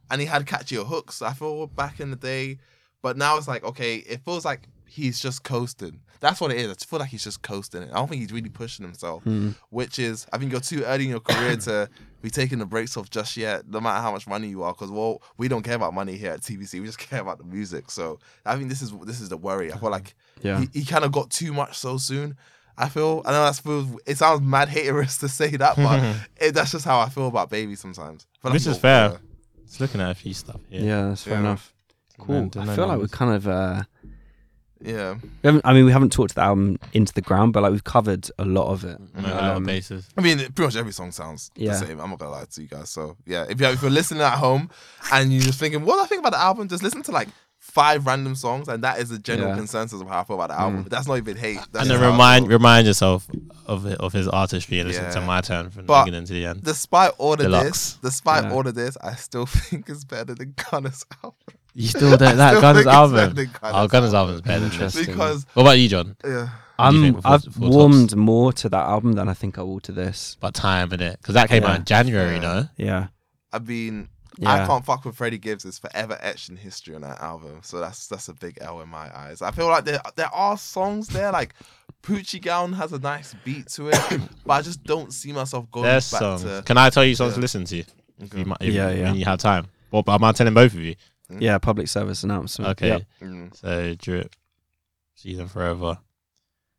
and 0.09 0.19
he 0.21 0.27
had 0.27 0.45
catchier 0.45 0.85
hooks. 0.85 1.21
I 1.21 1.33
feel 1.33 1.67
back 1.67 1.99
in 1.99 2.09
the 2.09 2.15
day, 2.17 2.57
but 3.01 3.17
now 3.17 3.37
it's 3.37 3.47
like 3.47 3.63
okay, 3.63 3.97
it 3.97 4.21
feels 4.25 4.45
like 4.45 4.61
he's 4.87 5.19
just 5.19 5.43
coasting. 5.43 5.99
That's 6.19 6.39
what 6.41 6.51
it 6.51 6.57
is. 6.57 6.69
I 6.71 6.73
feel 6.85 6.99
like 6.99 7.09
he's 7.09 7.23
just 7.23 7.41
coasting 7.41 7.83
it. 7.83 7.89
I 7.91 7.95
don't 7.95 8.07
think 8.07 8.21
he's 8.21 8.31
really 8.31 8.49
pushing 8.49 8.85
himself, 8.85 9.23
which 9.69 9.99
is 9.99 10.25
I 10.33 10.37
think 10.37 10.51
you're 10.51 10.61
too 10.61 10.83
early 10.83 11.05
in 11.05 11.09
your 11.11 11.19
career 11.19 11.55
to 11.57 11.89
be 12.21 12.29
taking 12.29 12.59
the 12.59 12.65
breaks 12.65 12.97
off 12.97 13.09
just 13.09 13.37
yet, 13.37 13.67
no 13.69 13.79
matter 13.79 14.01
how 14.01 14.11
much 14.11 14.27
money 14.27 14.47
you 14.47 14.63
are. 14.63 14.73
Because 14.73 14.89
well, 14.91 15.21
we 15.37 15.47
don't 15.47 15.63
care 15.63 15.75
about 15.75 15.93
money 15.93 16.17
here 16.17 16.31
at 16.31 16.41
TBC. 16.41 16.79
We 16.79 16.85
just 16.87 16.97
care 17.09 17.21
about 17.21 17.37
the 17.37 17.43
music. 17.43 17.91
So 17.91 18.19
I 18.45 18.55
think 18.55 18.69
this 18.69 18.81
is 18.81 18.91
this 19.05 19.21
is 19.21 19.29
the 19.29 19.37
worry. 19.37 19.71
I 19.71 19.77
feel 19.77 19.91
like 19.91 20.15
Yeah. 20.41 20.59
he, 20.73 20.79
he 20.79 20.85
kind 20.85 21.03
of 21.05 21.11
got 21.11 21.29
too 21.29 21.53
much 21.53 21.77
so 21.77 21.97
soon. 21.97 22.37
I 22.79 22.89
feel 22.89 23.23
I 23.25 23.31
know 23.31 23.43
that's 23.43 23.59
feels 23.59 23.87
it 24.05 24.17
sounds 24.17 24.41
mad 24.41 24.69
haterist 24.69 25.19
to 25.21 25.29
say 25.29 25.49
that, 25.57 25.75
but 25.77 26.15
it, 26.47 26.53
that's 26.53 26.71
just 26.71 26.85
how 26.85 26.99
I 26.99 27.09
feel 27.09 27.27
about 27.27 27.49
baby 27.49 27.75
sometimes. 27.75 28.27
I 28.35 28.41
feel 28.43 28.51
like 28.51 28.53
This 28.61 28.67
is 28.67 28.77
fair. 28.77 29.09
yeah. 29.11 29.17
just 29.65 29.79
looking 29.81 29.99
at 30.01 30.11
a 30.11 30.15
few 30.15 30.33
stuff 30.33 30.61
here. 30.69 30.81
Yeah, 30.83 31.07
that's 31.09 31.23
fair 31.23 31.33
Yeah. 31.35 31.39
enough. 31.39 31.73
Cool. 32.19 32.49
I 32.57 32.75
feel 32.75 32.87
like 32.87 32.99
we're 32.99 33.07
kind 33.07 33.33
of. 33.33 33.47
Uh, 33.47 33.83
Yeah. 34.81 35.15
we 35.23 35.29
haven't, 35.43 35.61
I 35.65 35.73
mean, 35.73 35.85
we 35.85 35.91
haven't 35.91 36.11
talked 36.11 36.35
the 36.35 36.41
album 36.41 36.77
into 36.93 37.13
the 37.13 37.21
ground, 37.21 37.53
but 37.53 37.63
like 37.63 37.71
we've 37.71 37.83
covered 37.83 38.29
a 38.37 38.45
lot 38.45 38.67
of 38.71 38.83
it. 38.83 38.97
on 39.15 39.25
a 39.25 39.27
lot 39.27 39.43
of 39.43 39.57
Um, 39.57 39.63
bases. 39.65 40.07
I 40.17 40.21
mean, 40.21 40.37
pretty 40.37 40.63
much 40.63 40.75
every 40.75 40.91
song 40.93 41.11
sounds 41.11 41.51
Yeah. 41.55 41.71
the 41.73 41.85
same. 41.87 41.99
I'm 41.99 42.09
not 42.09 42.19
gonna 42.19 42.31
lie 42.31 42.45
to 42.45 42.61
you 42.61 42.67
guys. 42.67 42.89
So 42.89 43.17
yeah, 43.25 43.45
if 43.49 43.59
you're, 43.59 43.71
if 43.71 43.81
you're 43.81 43.91
listening 43.91 44.21
at 44.21 44.33
home 44.37 44.69
and 45.11 45.31
you're 45.33 45.41
just 45.41 45.59
thinking, 45.59 45.83
what 45.85 45.95
do 45.95 46.01
I 46.03 46.07
think 46.07 46.19
about 46.19 46.33
the 46.33 46.39
album? 46.39 46.67
Just 46.67 46.83
listen 46.83 47.01
to 47.03 47.11
like 47.11 47.27
five 47.59 48.05
random 48.05 48.33
songs, 48.33 48.67
and 48.69 48.81
that 48.83 48.97
is 48.99 49.09
the 49.09 49.19
general 49.19 49.49
Yeah. 49.49 49.55
consensus 49.57 49.99
of 49.99 50.07
how 50.07 50.21
I 50.21 50.23
feel 50.23 50.35
about 50.41 50.49
the 50.55 50.59
album. 50.59 50.85
Mm. 50.85 50.89
That's 50.89 51.07
not 51.07 51.17
even 51.17 51.35
hate. 51.35 51.59
That's 51.73 51.89
And 51.89 51.99
then 52.01 52.11
remind 52.11 52.45
feel. 52.45 52.53
remind 52.57 52.87
yourself 52.87 53.27
of 53.65 53.85
of 53.85 54.13
his 54.13 54.27
artistry 54.27 54.79
and 54.79 54.87
listen 54.87 55.03
Yeah. 55.05 55.11
to 55.11 55.21
my 55.21 55.41
turn 55.41 55.69
from 55.71 55.81
the 55.83 55.87
But- 55.87 56.05
beginning 56.05 56.27
to 56.27 56.33
the 56.33 56.45
end. 56.45 56.63
Despite 56.63 57.11
all 57.17 57.33
of 57.33 57.39
Deluxe. 57.39 57.65
this, 57.67 57.97
despite 58.01 58.43
Yeah. 58.45 58.51
all 58.53 58.65
of 58.67 58.75
this, 58.75 58.95
I 59.03 59.15
still 59.15 59.45
think 59.47 59.89
it's 59.89 60.05
better 60.05 60.33
than 60.35 60.53
Gunna's 60.55 61.03
album. 61.23 61.33
You 61.79 61.87
still 61.87 62.17
don't 62.17 62.39
I 62.39 62.51
like 62.53 62.57
still 62.57 62.61
Gunna's 62.61 62.87
album? 62.87 63.15
Oh, 63.15 63.19
better 63.19 63.33
than 63.33 63.49
Oh, 63.61 63.87
Gunna's 63.87 64.13
album 64.15 64.35
is 64.35 64.41
better 64.41 64.59
than 64.61 64.69
this. 64.69 64.73
Interesting. 64.95 65.05
because 65.13 65.45
What 65.53 65.61
about 65.63 65.77
you, 65.77 65.87
John? 65.87 66.15
yeah, 66.25 66.49
I'm 66.79 67.01
think 67.01 67.15
before- 67.17 67.31
I've 67.31 67.43
before 67.43 67.69
warmed 67.69 68.15
more 68.15 68.51
to 68.53 68.69
that 68.69 68.85
album 68.87 69.13
than 69.13 69.29
I 69.29 69.33
think 69.35 69.59
I 69.59 69.61
will 69.61 69.79
to 69.81 69.91
this. 69.91 70.37
But 70.39 70.53
time 70.55 70.91
in 70.93 71.01
it 71.01 71.19
because 71.21 71.35
that 71.35 71.49
came 71.49 71.61
Yeah. 71.63 71.69
out 71.73 71.75
in 71.79 71.85
January. 71.85 72.35
Yeah. 72.35 72.39
No, 72.41 72.69
Yeah, 72.77 73.07
I 73.53 73.59
mean, 73.59 74.09
yeah. 74.39 74.63
I 74.63 74.65
can't 74.65 74.83
fuck 74.85 75.05
with 75.05 75.15
Freddie 75.15 75.37
Gibbs 75.37 75.65
is 75.65 75.77
forever 75.77 76.17
etched 76.19 76.49
in 76.49 76.57
history 76.57 76.95
on 76.95 77.01
that 77.01 77.21
album. 77.21 77.59
So 77.61 77.79
that's 77.79 78.07
that's 78.07 78.27
a 78.27 78.33
big 78.33 78.57
L 78.59 78.81
in 78.81 78.89
my 78.89 79.15
eyes. 79.15 79.43
I 79.43 79.51
feel 79.51 79.67
like 79.67 79.85
there 79.85 80.01
there 80.15 80.33
are 80.33 80.57
songs 80.57 81.07
there 81.09 81.31
like 81.31 81.53
Poochie 82.01 82.41
Gown 82.41 82.73
has 82.73 82.91
a 82.93 82.99
nice 82.99 83.35
beat 83.43 83.67
to 83.73 83.89
it, 83.89 83.99
but 84.45 84.53
I 84.53 84.61
just 84.63 84.83
don't 84.83 85.13
see 85.13 85.31
myself 85.31 85.69
going 85.71 85.83
there's 85.85 86.09
back 86.11 86.19
songs. 86.19 86.43
to. 86.43 86.63
Can 86.65 86.77
I 86.77 86.89
tell 86.89 87.05
you 87.05 87.13
songs 87.15 87.31
Yeah. 87.33 87.35
to 87.35 87.41
listen 87.41 87.65
to? 87.65 87.83
Okay. 88.23 88.39
you, 88.39 88.45
might, 88.45 88.57
if, 88.61 88.73
Yeah, 88.73 88.89
yeah. 88.89 89.03
When 89.11 89.15
you 89.15 89.25
have 89.25 89.37
time. 89.39 89.67
Well, 89.91 90.01
but 90.03 90.13
am 90.15 90.23
I 90.23 90.31
telling 90.31 90.53
both 90.55 90.73
of 90.73 90.79
you? 90.79 90.95
Yeah, 91.39 91.57
public 91.57 91.87
service 91.87 92.23
announcement. 92.23 92.71
Okay. 92.71 92.87
Yep. 92.87 93.01
Mm. 93.21 93.55
So 93.55 93.95
drip, 93.95 94.35
season 95.15 95.47
forever. 95.47 95.97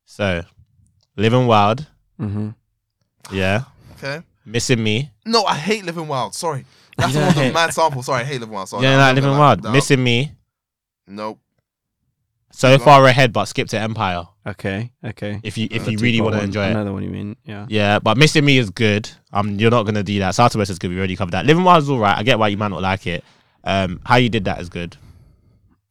So, 0.05 0.43
living 1.17 1.47
wild. 1.47 1.87
hmm 2.19 2.51
Yeah, 3.31 3.65
Okay. 3.97 4.23
missing 4.47 4.83
me. 4.83 5.11
No, 5.27 5.45
I 5.45 5.55
hate 5.57 5.85
Living 5.85 6.09
Wild. 6.09 6.35
Sorry, 6.35 6.65
that's 6.97 7.13
You 7.13 7.21
one 7.21 7.35
don't 7.35 7.45
of 7.45 7.49
the 7.49 7.53
mad 7.53 7.75
sample. 7.75 8.03
Sorry, 8.03 8.23
I 8.23 8.25
hate 8.25 8.41
Living 8.41 8.55
Wild. 8.55 8.69
Sorry, 8.71 8.83
yeah, 8.85 8.93
I'm 8.93 8.99
like 8.99 9.09
not 9.09 9.15
living 9.23 9.39
wild. 9.39 9.65
lie. 9.65 9.69
No. 9.71 9.73
Missing 9.75 10.03
me. 10.03 10.33
Nope. 11.07 11.39
So 12.51 12.69
Go 12.69 12.75
on. 12.75 12.81
far 12.81 13.05
ahead, 13.07 13.33
but 13.35 13.45
skip 13.45 13.69
to 13.69 13.79
Empire. 13.79 14.25
Okay. 14.47 14.91
Okay. 15.05 15.41
If 15.43 15.59
you 15.59 15.69
if 15.71 15.87
Uh, 15.87 15.91
you 15.91 15.99
really 15.99 16.21
want 16.23 16.35
to 16.37 16.43
enjoy 16.43 16.63
I 16.65 16.71
it. 16.71 16.75
know 16.75 16.85
the 16.87 16.93
one 16.95 17.03
you 17.03 17.11
mean. 17.11 17.37
Yeah. 17.45 17.67
Yeah, 17.69 17.99
but 17.99 18.17
missing 18.17 18.45
me 18.47 18.57
is 18.57 18.71
good. 18.71 19.09
Um, 19.33 19.57
you're 19.61 19.71
not 19.71 19.85
gonna 19.85 20.03
do 20.03 20.19
that. 20.21 20.35
Southwest 20.35 20.71
is 20.71 20.79
good. 20.79 20.91
We 20.91 20.97
already 20.97 21.15
covered 21.17 21.33
that. 21.33 21.45
Living 21.45 21.65
Wild 21.65 21.83
is 21.83 21.91
all 21.91 21.99
right. 21.99 22.17
I 22.17 22.23
get 22.23 22.39
why 22.39 22.49
you 22.49 22.57
might 22.57 22.69
not 22.69 22.81
like 22.81 23.07
it. 23.07 23.23
Um, 23.65 24.01
how 24.07 24.17
you 24.17 24.29
did 24.29 24.45
that 24.45 24.61
is 24.61 24.69
good. 24.69 24.97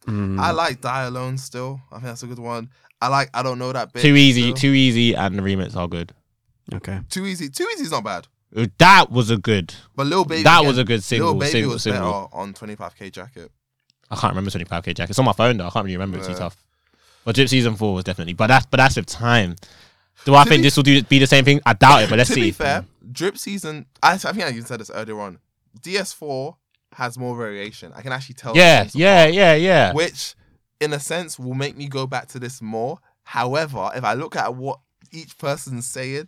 Mm. 0.06 0.39
I 0.39 0.52
like 0.52 0.81
Die 0.81 1.03
Alone 1.03 1.38
still. 1.38 1.81
I 1.91 1.95
think 1.95 2.06
that's 2.06 2.23
a 2.23 2.27
good 2.27 2.39
one. 2.39 2.69
I 3.02 3.10
like 3.10 3.30
I 3.34 3.44
don't 3.44 3.60
know 3.60 3.72
that 3.73 3.94
bit. 3.94 4.02
Too 4.02 4.15
easy, 4.15 4.44
still. 4.44 4.56
too 4.56 4.72
easy, 4.73 5.14
and 5.15 5.38
the 5.38 5.41
remix 5.41 5.76
are 5.76 5.88
good. 5.88 6.14
Okay. 6.73 6.99
Too 7.10 7.26
easy. 7.26 7.49
Too 7.49 7.68
easy 7.73 7.84
is 7.84 7.91
not 7.91 8.03
bad. 8.03 8.27
That 8.80 9.11
was 9.11 9.30
a 9.30 9.38
good. 9.38 9.73
But 9.95 10.07
little 10.07 10.26
Baby. 10.26 10.44
that 10.44 10.60
again, 10.60 10.68
was 10.68 10.77
a 10.77 10.84
good 10.84 11.03
single. 11.03 11.27
Little 11.34 11.39
Baby 11.41 11.52
single, 11.52 11.73
was 11.73 11.84
single. 11.84 12.02
better 12.02 12.35
on 12.35 12.53
25k 12.53 13.11
jacket. 13.11 13.52
I 14.10 14.15
can't 14.15 14.31
remember 14.34 14.49
25k 14.49 14.95
jacket. 14.95 15.10
It's 15.11 15.19
on 15.19 15.26
my 15.26 15.34
phone 15.34 15.57
though. 15.57 15.68
I 15.68 15.69
can't 15.69 15.84
really 15.85 15.98
remember. 15.98 16.18
It's 16.18 16.27
too 16.27 16.34
tough. 16.34 16.56
But 17.26 17.35
Drip 17.35 17.49
season 17.49 17.76
four 17.76 17.94
was 17.94 18.06
definitely. 18.06 18.34
But 18.34 18.48
that's 18.48 18.65
but 18.65 18.77
that's 18.77 18.95
with 18.95 19.06
time. 19.06 19.56
Do 20.26 20.34
I 20.35 20.44
To 20.45 20.49
think 20.49 20.61
be- 20.61 20.64
this 20.68 20.76
will 20.77 20.84
do 20.84 21.03
be 21.03 21.19
the 21.19 21.27
same 21.27 21.44
thing? 21.45 21.60
I 21.65 21.73
doubt 21.73 22.03
it. 22.03 22.10
But 22.10 22.18
let's 22.18 22.30
to 22.30 22.35
see. 22.35 22.41
be 22.41 22.52
fair, 22.52 22.85
drip 23.11 23.38
season. 23.38 23.85
I, 24.02 24.14
I 24.14 24.18
think 24.18 24.44
I 24.44 24.49
even 24.49 24.64
said 24.65 24.80
this 24.80 24.89
earlier 24.89 25.19
on. 25.19 25.39
DS4 25.81 26.56
has 26.94 27.18
more 27.18 27.36
variation. 27.36 27.92
I 27.96 28.02
can 28.02 28.12
actually 28.12 28.36
tell. 28.36 28.54
the 28.54 28.60
Yeah, 28.60 28.88
yeah, 28.94 29.22
apart, 29.24 29.34
yeah, 29.36 29.54
yeah. 29.56 29.94
Which, 29.94 30.36
in 30.80 30.94
a 30.94 31.00
sense, 31.00 31.38
will 31.40 31.54
make 31.54 31.76
me 31.78 31.88
go 31.88 32.08
back 32.08 32.28
to 32.30 32.40
this 32.40 32.62
more. 32.62 33.00
However, 33.24 33.90
if 33.96 34.04
I 34.04 34.14
look 34.14 34.36
at 34.36 34.56
what 34.56 34.80
each 35.12 35.38
person's 35.38 35.86
saying, 35.86 36.28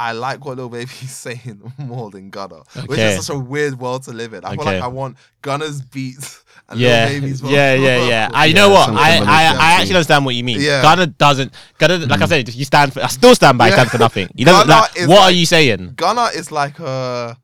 I 0.00 0.12
like 0.12 0.44
what 0.44 0.56
Lil 0.56 0.68
Baby's 0.68 1.10
saying 1.16 1.72
more 1.76 2.10
than 2.10 2.30
Gunna, 2.30 2.62
which 2.86 3.00
is 3.00 3.26
such 3.26 3.34
a 3.34 3.38
weird 3.38 3.78
world 3.80 4.04
to 4.04 4.12
live 4.12 4.32
in. 4.32 4.44
I 4.44 4.54
feel 4.54 4.64
like 4.64 4.80
I 4.80 4.86
want 4.86 5.16
Gunna's 5.42 5.82
beats 5.82 6.44
and 6.68 6.78
Yeah, 6.78 7.06
Lil 7.06 7.20
Baby's 7.20 7.42
yeah, 7.42 7.74
yeah, 7.74 8.08
yeah. 8.08 8.28
I 8.32 8.44
you 8.46 8.54
know 8.54 8.68
Yeah, 8.68 8.74
what? 8.74 8.86
some 8.86 8.96
I, 8.96 9.18
I, 9.18 9.56
I 9.58 9.72
actually 9.72 9.96
understand 9.96 10.24
what 10.24 10.36
you 10.36 10.44
mean. 10.44 10.60
Yeah. 10.60 10.82
Gunna 10.82 11.08
doesn't. 11.08 11.52
Gunna, 11.78 11.98
like 12.06 12.20
I 12.22 12.24
Mm. 12.24 12.28
said, 12.28 12.54
you 12.54 12.64
stand 12.64 12.92
for. 12.92 13.02
I 13.02 13.08
still 13.08 13.34
stand 13.34 13.58
by. 13.58 13.64
He 13.66 13.70
Yeah. 13.70 13.74
stands 13.76 13.90
for 13.92 13.98
nothing. 13.98 14.28
He 14.36 14.44
doesn't. 14.44 14.68
Like, 14.68 14.96
is 14.96 15.08
what 15.08 15.22
are 15.22 15.30
you 15.32 15.46
saying? 15.46 15.94
Gunna 15.96 16.26
is 16.34 16.52
like 16.52 16.78
a, 16.78 17.36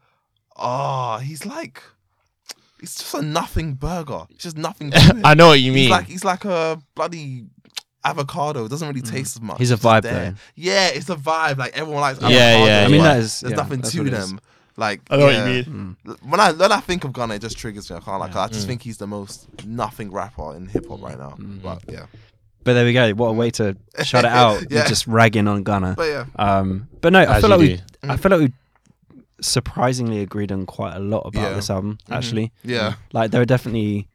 oh, 0.57 1.19
he's 1.19 1.45
like, 1.45 1.83
he's 2.85 2.95
just 2.97 3.15
a 3.15 3.23
nothing 3.23 3.75
burger. 3.75 4.23
It's 4.31 4.45
just 4.45 4.57
nothing. 4.57 4.91
To 4.93 4.99
it. 4.99 5.25
I 5.25 5.35
know 5.35 5.49
what 5.49 5.61
you 5.61 5.73
mean. 5.73 5.83
He's 5.85 5.91
like 5.91 6.07
he's 6.07 6.25
like 6.25 6.45
a 6.45 6.79
bloody 6.95 7.47
avocado. 8.05 8.65
It 8.65 8.69
doesn't 8.69 8.87
really 8.87 9.01
taste 9.01 9.37
as 9.37 9.43
much. 9.43 9.57
Mm. 9.57 9.61
He's 9.61 9.71
a 9.71 9.77
vibe, 9.77 10.03
there. 10.03 10.31
though. 10.33 10.37
Yeah, 10.55 10.89
it's 10.89 11.09
a 11.11 11.17
vibe. 11.17 11.59
Like 11.59 11.77
everyone 11.77 12.01
likes 12.03 12.21
Yeah, 12.21 12.29
avocado. 12.29 12.67
yeah, 12.67 12.85
I 12.85 12.89
mean, 12.89 12.97
yeah. 12.97 13.03
that 13.03 13.19
is. 13.19 13.41
There's 13.41 13.51
yeah, 13.53 13.57
nothing 13.57 13.81
that's 13.81 13.93
to 13.93 13.99
what 13.99 14.07
it 14.09 14.13
is. 14.15 14.31
them. 14.31 14.41
Like 14.77 15.01
I 15.11 15.17
know 15.17 15.27
what 15.27 15.35
you 15.37 15.45
mean. 15.45 15.97
Mm. 16.05 16.29
When 16.31 16.41
I 16.41 16.53
when 16.53 16.73
I 16.73 16.81
think 16.81 17.05
of 17.05 17.13
Gunna, 17.13 17.35
it 17.35 17.41
just 17.43 17.57
triggers 17.57 17.91
me. 17.91 17.97
I 17.97 18.01
can't 18.01 18.21
like. 18.21 18.35
I 18.35 18.49
just 18.49 18.65
Mm. 18.65 18.69
think 18.69 18.83
he's 18.83 18.99
the 18.99 19.07
most 19.07 19.47
nothing 19.65 20.11
rapper 20.13 20.55
in 20.57 20.67
hip 20.67 20.89
hop 20.89 21.01
right 21.01 21.19
now. 21.19 21.37
Mm. 21.39 21.63
But 21.63 21.83
yeah, 21.89 22.07
But 22.65 22.73
there 22.75 22.85
we 22.85 22.93
go. 22.93 23.13
What 23.13 23.29
a 23.29 23.33
way 23.33 23.51
to 23.53 23.77
shut 24.03 24.25
it 24.25 24.31
out. 24.33 24.63
Yeah. 24.71 24.79
You're 24.81 24.87
just 24.89 25.07
ragging 25.07 25.47
on 25.47 25.63
Gunna. 25.63 25.95
but 25.97 26.09
yeah. 26.09 26.25
Um, 26.37 26.89
but 27.01 27.13
no, 27.13 27.21
I 27.21 27.41
feel 27.41 27.51
you 27.51 27.57
like 27.57 27.61
we. 27.61 27.81
I 28.11 28.17
feel 28.17 28.31
like 28.33 28.41
we 28.41 28.53
surprisingly 29.47 30.21
agreed 30.21 30.51
on 30.53 30.67
quite 30.67 30.95
a 30.97 31.01
lot 31.01 31.21
about 31.21 31.51
Yeah. 31.51 31.55
this 31.55 31.71
album. 31.71 31.99
Mhm. 32.09 32.17
Actually, 32.17 32.53
Yeah. 32.63 32.95
like 33.13 33.31
there 33.31 33.41
are 33.43 33.47
definitely 33.47 34.09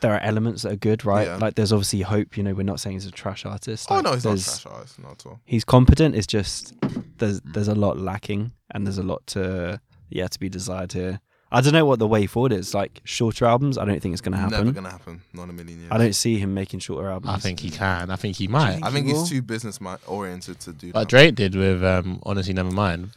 there 0.00 0.14
are 0.14 0.20
elements 0.20 0.62
that 0.62 0.72
are 0.72 0.76
good, 0.76 1.04
right? 1.04 1.26
Yeah. 1.26 1.36
Like 1.36 1.56
there's 1.56 1.72
obviously 1.72 2.00
hope. 2.00 2.36
You 2.38 2.42
know, 2.42 2.54
we're 2.54 2.62
not 2.62 2.80
saying 2.80 2.96
he's 2.96 3.04
a 3.04 3.10
trash 3.10 3.44
artist. 3.44 3.86
Oh 3.90 3.96
Like, 3.96 4.04
no, 4.04 4.12
he's 4.14 4.24
not 4.24 4.30
there's- 4.30 4.60
trash 4.62 4.72
artist, 4.72 4.98
not 4.98 5.12
at 5.12 5.26
all. 5.26 5.40
He's 5.44 5.64
competent. 5.64 6.14
It's 6.14 6.26
just 6.26 6.72
there's 7.18 7.40
there's 7.42 7.68
a 7.68 7.74
lot 7.74 7.98
lacking, 7.98 8.52
and 8.70 8.86
there's 8.86 8.96
a 8.98 9.02
lot 9.02 9.26
to 9.28 9.80
yeah 10.08 10.26
to 10.28 10.38
be 10.40 10.48
desired 10.48 10.92
here. 10.94 11.20
I 11.52 11.60
don't 11.60 11.72
know 11.72 11.84
what 11.84 11.98
the 11.98 12.06
way 12.06 12.26
forward 12.26 12.52
is. 12.52 12.72
Like 12.74 13.00
shorter 13.04 13.44
albums, 13.44 13.76
I 13.76 13.84
don't 13.84 14.00
think 14.00 14.12
it's 14.12 14.20
going 14.22 14.32
to 14.32 14.38
happen. 14.38 14.52
Never 14.52 14.66
happen. 14.66 14.74
gonna 14.84 14.90
happen. 14.90 15.22
Not 15.34 15.42
in 15.44 15.50
a 15.50 15.52
million 15.52 15.80
years. 15.80 15.90
I 15.92 15.98
don't 15.98 16.14
see 16.14 16.38
him 16.38 16.54
making 16.54 16.78
shorter 16.80 17.10
albums. 17.10 17.34
I 17.34 17.38
think 17.38 17.58
he 17.60 17.70
can. 17.70 18.08
I 18.10 18.14
think 18.16 18.36
he 18.36 18.46
might. 18.46 18.78
I 18.84 18.90
think 18.92 19.06
he 19.08 19.12
he's 19.14 19.28
too 19.28 19.42
business 19.42 19.80
mi- 19.80 19.96
oriented 20.06 20.60
to 20.60 20.72
do 20.72 20.86
Like 20.86 20.94
that. 20.94 21.08
Drake 21.08 21.34
did 21.34 21.56
with 21.56 21.82
um, 21.84 22.20
Honestly 22.22 22.54
Never 22.54 22.70
Mind. 22.70 23.10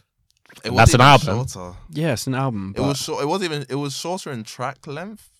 It 0.58 0.62
That's 0.64 0.74
wasn't 0.74 1.02
an 1.02 1.06
album. 1.08 1.46
Shorter. 1.48 1.76
Yeah, 1.90 2.12
it's 2.12 2.26
an 2.26 2.34
album. 2.34 2.74
It 2.76 2.80
was 2.80 2.98
short. 2.98 3.22
It 3.22 3.26
wasn't 3.26 3.52
even. 3.52 3.66
It 3.68 3.74
was 3.76 3.96
shorter 3.96 4.30
in 4.32 4.44
track 4.44 4.86
length, 4.86 5.30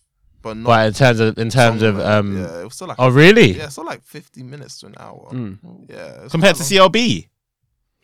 but 0.42 0.56
not. 0.56 0.66
But 0.66 0.86
in 0.88 0.92
terms 0.94 1.20
of 1.20 1.38
in 1.38 1.50
terms 1.50 1.82
of 1.82 1.96
length. 1.96 2.08
um, 2.08 2.36
yeah, 2.38 2.60
it 2.60 2.64
was 2.64 2.74
still 2.74 2.88
like. 2.88 2.96
oh 2.98 3.08
really? 3.10 3.52
Yeah, 3.52 3.68
still 3.68 3.84
like 3.86 4.02
fifty 4.02 4.42
minutes 4.42 4.80
to 4.80 4.86
an 4.86 4.94
hour. 4.98 5.28
Mm. 5.32 5.58
Yeah, 5.88 6.28
Compared 6.30 6.56
to 6.56 6.62
quite. 6.62 6.92
CLB, 6.92 7.28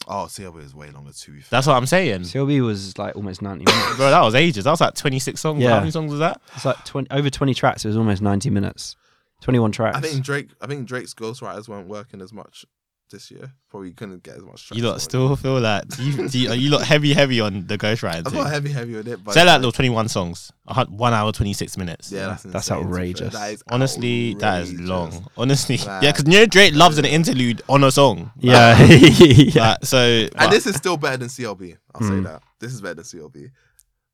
Oh, 0.08 0.26
CLB 0.28 0.64
is 0.64 0.74
way 0.74 0.90
longer 0.90 1.12
too. 1.12 1.40
that's 1.50 1.66
what 1.66 1.74
I'm 1.76 1.84
saying. 1.86 2.22
CLB 2.22 2.64
was 2.64 2.96
like 2.96 3.14
almost 3.16 3.42
90 3.42 3.64
minutes. 3.70 3.96
Bro, 3.96 4.10
that 4.10 4.22
was 4.22 4.34
ages. 4.34 4.64
That 4.64 4.70
was 4.70 4.80
like 4.80 4.94
26 4.94 5.38
songs. 5.38 5.62
Yeah. 5.62 5.70
How 5.74 5.80
many 5.80 5.90
songs 5.90 6.10
was 6.10 6.20
that? 6.20 6.40
It's 6.56 6.64
like 6.64 6.82
20, 6.86 7.10
over 7.10 7.28
20 7.28 7.52
tracks. 7.54 7.84
It 7.84 7.88
was 7.88 7.98
almost 7.98 8.22
90 8.22 8.48
minutes. 8.48 8.96
21 9.42 9.72
tracks. 9.72 9.96
I 9.98 10.00
think 10.00 10.24
Drake. 10.24 10.48
I 10.60 10.66
think 10.66 10.86
Drake's 10.88 11.12
ghostwriters 11.14 11.68
weren't 11.68 11.86
working 11.88 12.22
as 12.22 12.32
much 12.32 12.64
this 13.10 13.30
year. 13.30 13.52
Probably 13.68 13.92
couldn't 13.92 14.22
get 14.22 14.36
as 14.36 14.42
much. 14.42 14.70
You 14.72 14.80
tracks 14.80 14.84
lot 14.84 14.90
on 14.92 14.96
it. 14.96 15.00
still 15.00 15.36
feel 15.36 15.60
that? 15.60 15.88
Do 15.88 16.02
you, 16.02 16.28
do 16.28 16.38
you, 16.38 16.50
are 16.50 16.54
you 16.54 16.70
lot 16.70 16.82
heavy, 16.82 17.12
heavy 17.12 17.40
on 17.40 17.66
the 17.66 17.76
ghostwriting 17.76 18.20
I 18.26 18.30
thing? 18.30 18.32
got 18.34 18.50
heavy, 18.50 18.70
heavy 18.72 18.94
with 18.94 19.08
it. 19.08 19.22
But 19.22 19.34
Say 19.34 19.40
that 19.44 19.52
like- 19.52 19.58
little 19.58 19.72
21 19.72 20.08
songs, 20.08 20.50
a 20.66 20.74
hun- 20.74 20.96
one 20.96 21.12
hour 21.12 21.32
26 21.32 21.76
minutes. 21.76 22.10
Yeah, 22.10 22.28
that's, 22.28 22.42
That's 22.44 22.68
insane, 22.70 22.78
to 22.78 22.84
be 22.84 22.88
outrageous. 22.94 23.32
That 23.34 23.52
is 23.52 23.62
Honestly, 23.70 24.34
that 24.34 24.62
is 24.62 24.80
long. 24.80 25.28
Honestly, 25.36 25.76
Like- 25.78 26.02
yeah, 26.02 26.12
because 26.12 26.24
you 26.32 26.40
know 26.40 26.46
Drake 26.46 26.74
loves 26.74 26.98
an 26.98 27.04
interlude 27.04 27.62
on 27.68 27.84
a 27.84 27.90
song. 27.90 28.32
yeah. 28.38 28.80
yeah. 28.88 29.70
Like, 29.70 29.84
so, 29.84 30.28
And 30.36 30.52
this 30.52 30.66
is 30.66 30.76
still 30.76 30.96
better 30.96 31.16
than 31.18 31.28
CLB. 31.28 31.76
I'll 31.94 32.00
say 32.02 32.14
Mm. 32.14 32.24
that. 32.24 32.42
This 32.58 32.72
is 32.72 32.80
better 32.80 32.94
than 32.94 33.04
CLB. 33.04 33.50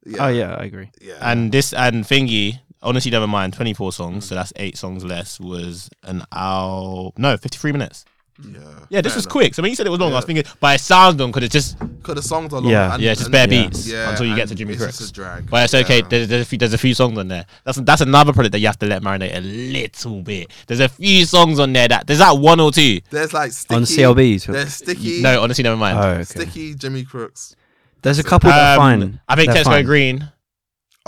Yeah. 0.05 0.25
Oh, 0.25 0.29
yeah, 0.29 0.55
I 0.55 0.65
agree. 0.65 0.91
Yeah. 1.01 1.15
and 1.21 1.51
this 1.53 1.73
and 1.73 2.05
thingy. 2.05 2.61
Honestly, 2.83 3.11
never 3.11 3.27
mind. 3.27 3.55
24 3.55 3.91
songs, 3.91 4.27
so 4.27 4.35
that's 4.37 4.53
eight 4.57 4.77
songs 4.77 5.05
less. 5.05 5.41
Was 5.41 5.89
an 6.05 6.23
hour? 6.31 7.11
No, 7.17 7.37
53 7.37 7.73
minutes. 7.73 8.05
Yeah. 8.45 8.61
Yeah, 8.91 9.01
this 9.01 9.13
Fair 9.13 9.17
was 9.19 9.25
enough. 9.25 9.33
quick. 9.33 9.55
So 9.55 9.63
when 9.63 9.71
you 9.71 9.77
said 9.77 9.87
it 9.87 9.91
was 9.91 9.99
long, 10.01 10.13
I 10.13 10.17
was 10.17 10.25
thinking, 10.25 10.45
but 10.61 10.75
it 10.77 10.81
sounds 10.83 11.19
long 11.19 11.31
because 11.31 11.45
it's 11.45 11.53
just, 11.53 11.79
Cause 12.03 12.15
the 12.15 12.23
songs 12.23 12.53
are 12.53 12.61
long. 12.61 12.71
Yeah. 12.71 12.95
and- 12.95 13.03
yeah, 13.03 13.13
it's 13.13 13.21
just 13.21 13.29
and- 13.29 13.33
bare 13.33 13.53
yeah. 13.53 13.69
beats 13.69 13.87
Yeah, 13.89 14.11
until 14.11 14.27
you 14.27 14.35
get 14.35 14.43
and 14.43 14.49
to 14.51 14.55
Jimmy 14.55 14.75
it's 14.75 14.83
Cooks. 14.85 14.99
just 14.99 15.11
a 15.11 15.15
drag. 15.15 15.51
But 15.51 15.65
it's 15.65 15.75
okay. 15.75 15.99
Yeah. 16.01 16.07
There's, 16.09 16.29
there's, 16.29 16.43
a 16.43 16.45
few, 16.45 16.59
there's 16.59 16.73
a 16.75 16.79
few 16.79 16.95
songs 16.95 17.19
on 17.19 17.29
there. 17.29 17.47
That's 17.65 17.79
that's 17.79 18.01
another 18.03 18.33
product 18.33 18.53
that 18.53 18.59
you 18.61 18.67
have 18.67 18.79
to 18.81 18.87
let 18.87 19.03
marinate 19.03 19.35
a 19.37 19.41
little 19.41 20.23
bit. 20.23 20.51
There's 20.67 20.81
a 20.81 20.89
few 20.89 21.25
songs 21.25 21.59
on 21.59 21.73
there 21.73 21.89
that 21.89 22.07
there's 22.07 22.19
that 22.21 22.39
one 22.39 22.61
or 22.61 22.71
two. 22.73 23.01
There's 23.11 23.33
like 23.33 23.53
sticky. 23.53 23.75
On 23.75 23.83
CLBs? 23.83 24.41
so- 24.43 24.53
There's 24.53 24.75
sticky. 24.75 25.23
No, 25.23 25.43
honestly, 25.43 25.65
never 25.65 25.77
mind. 25.77 25.99
Oh, 25.99 26.09
okay. 26.09 26.23
Sticky 26.25 26.75
Jimmy 26.75 27.05
Cooks. 27.05 27.57
There's 28.03 28.19
a 28.19 28.25
couple 28.25 28.51
that 28.51 28.79
are 28.79 28.81
Um, 28.81 29.01
fine. 29.01 29.21
I 29.29 29.35
think 29.35 29.53
They're 29.53 29.63
Tesco 29.65 29.67
fine. 29.67 29.85
Green. 29.85 30.31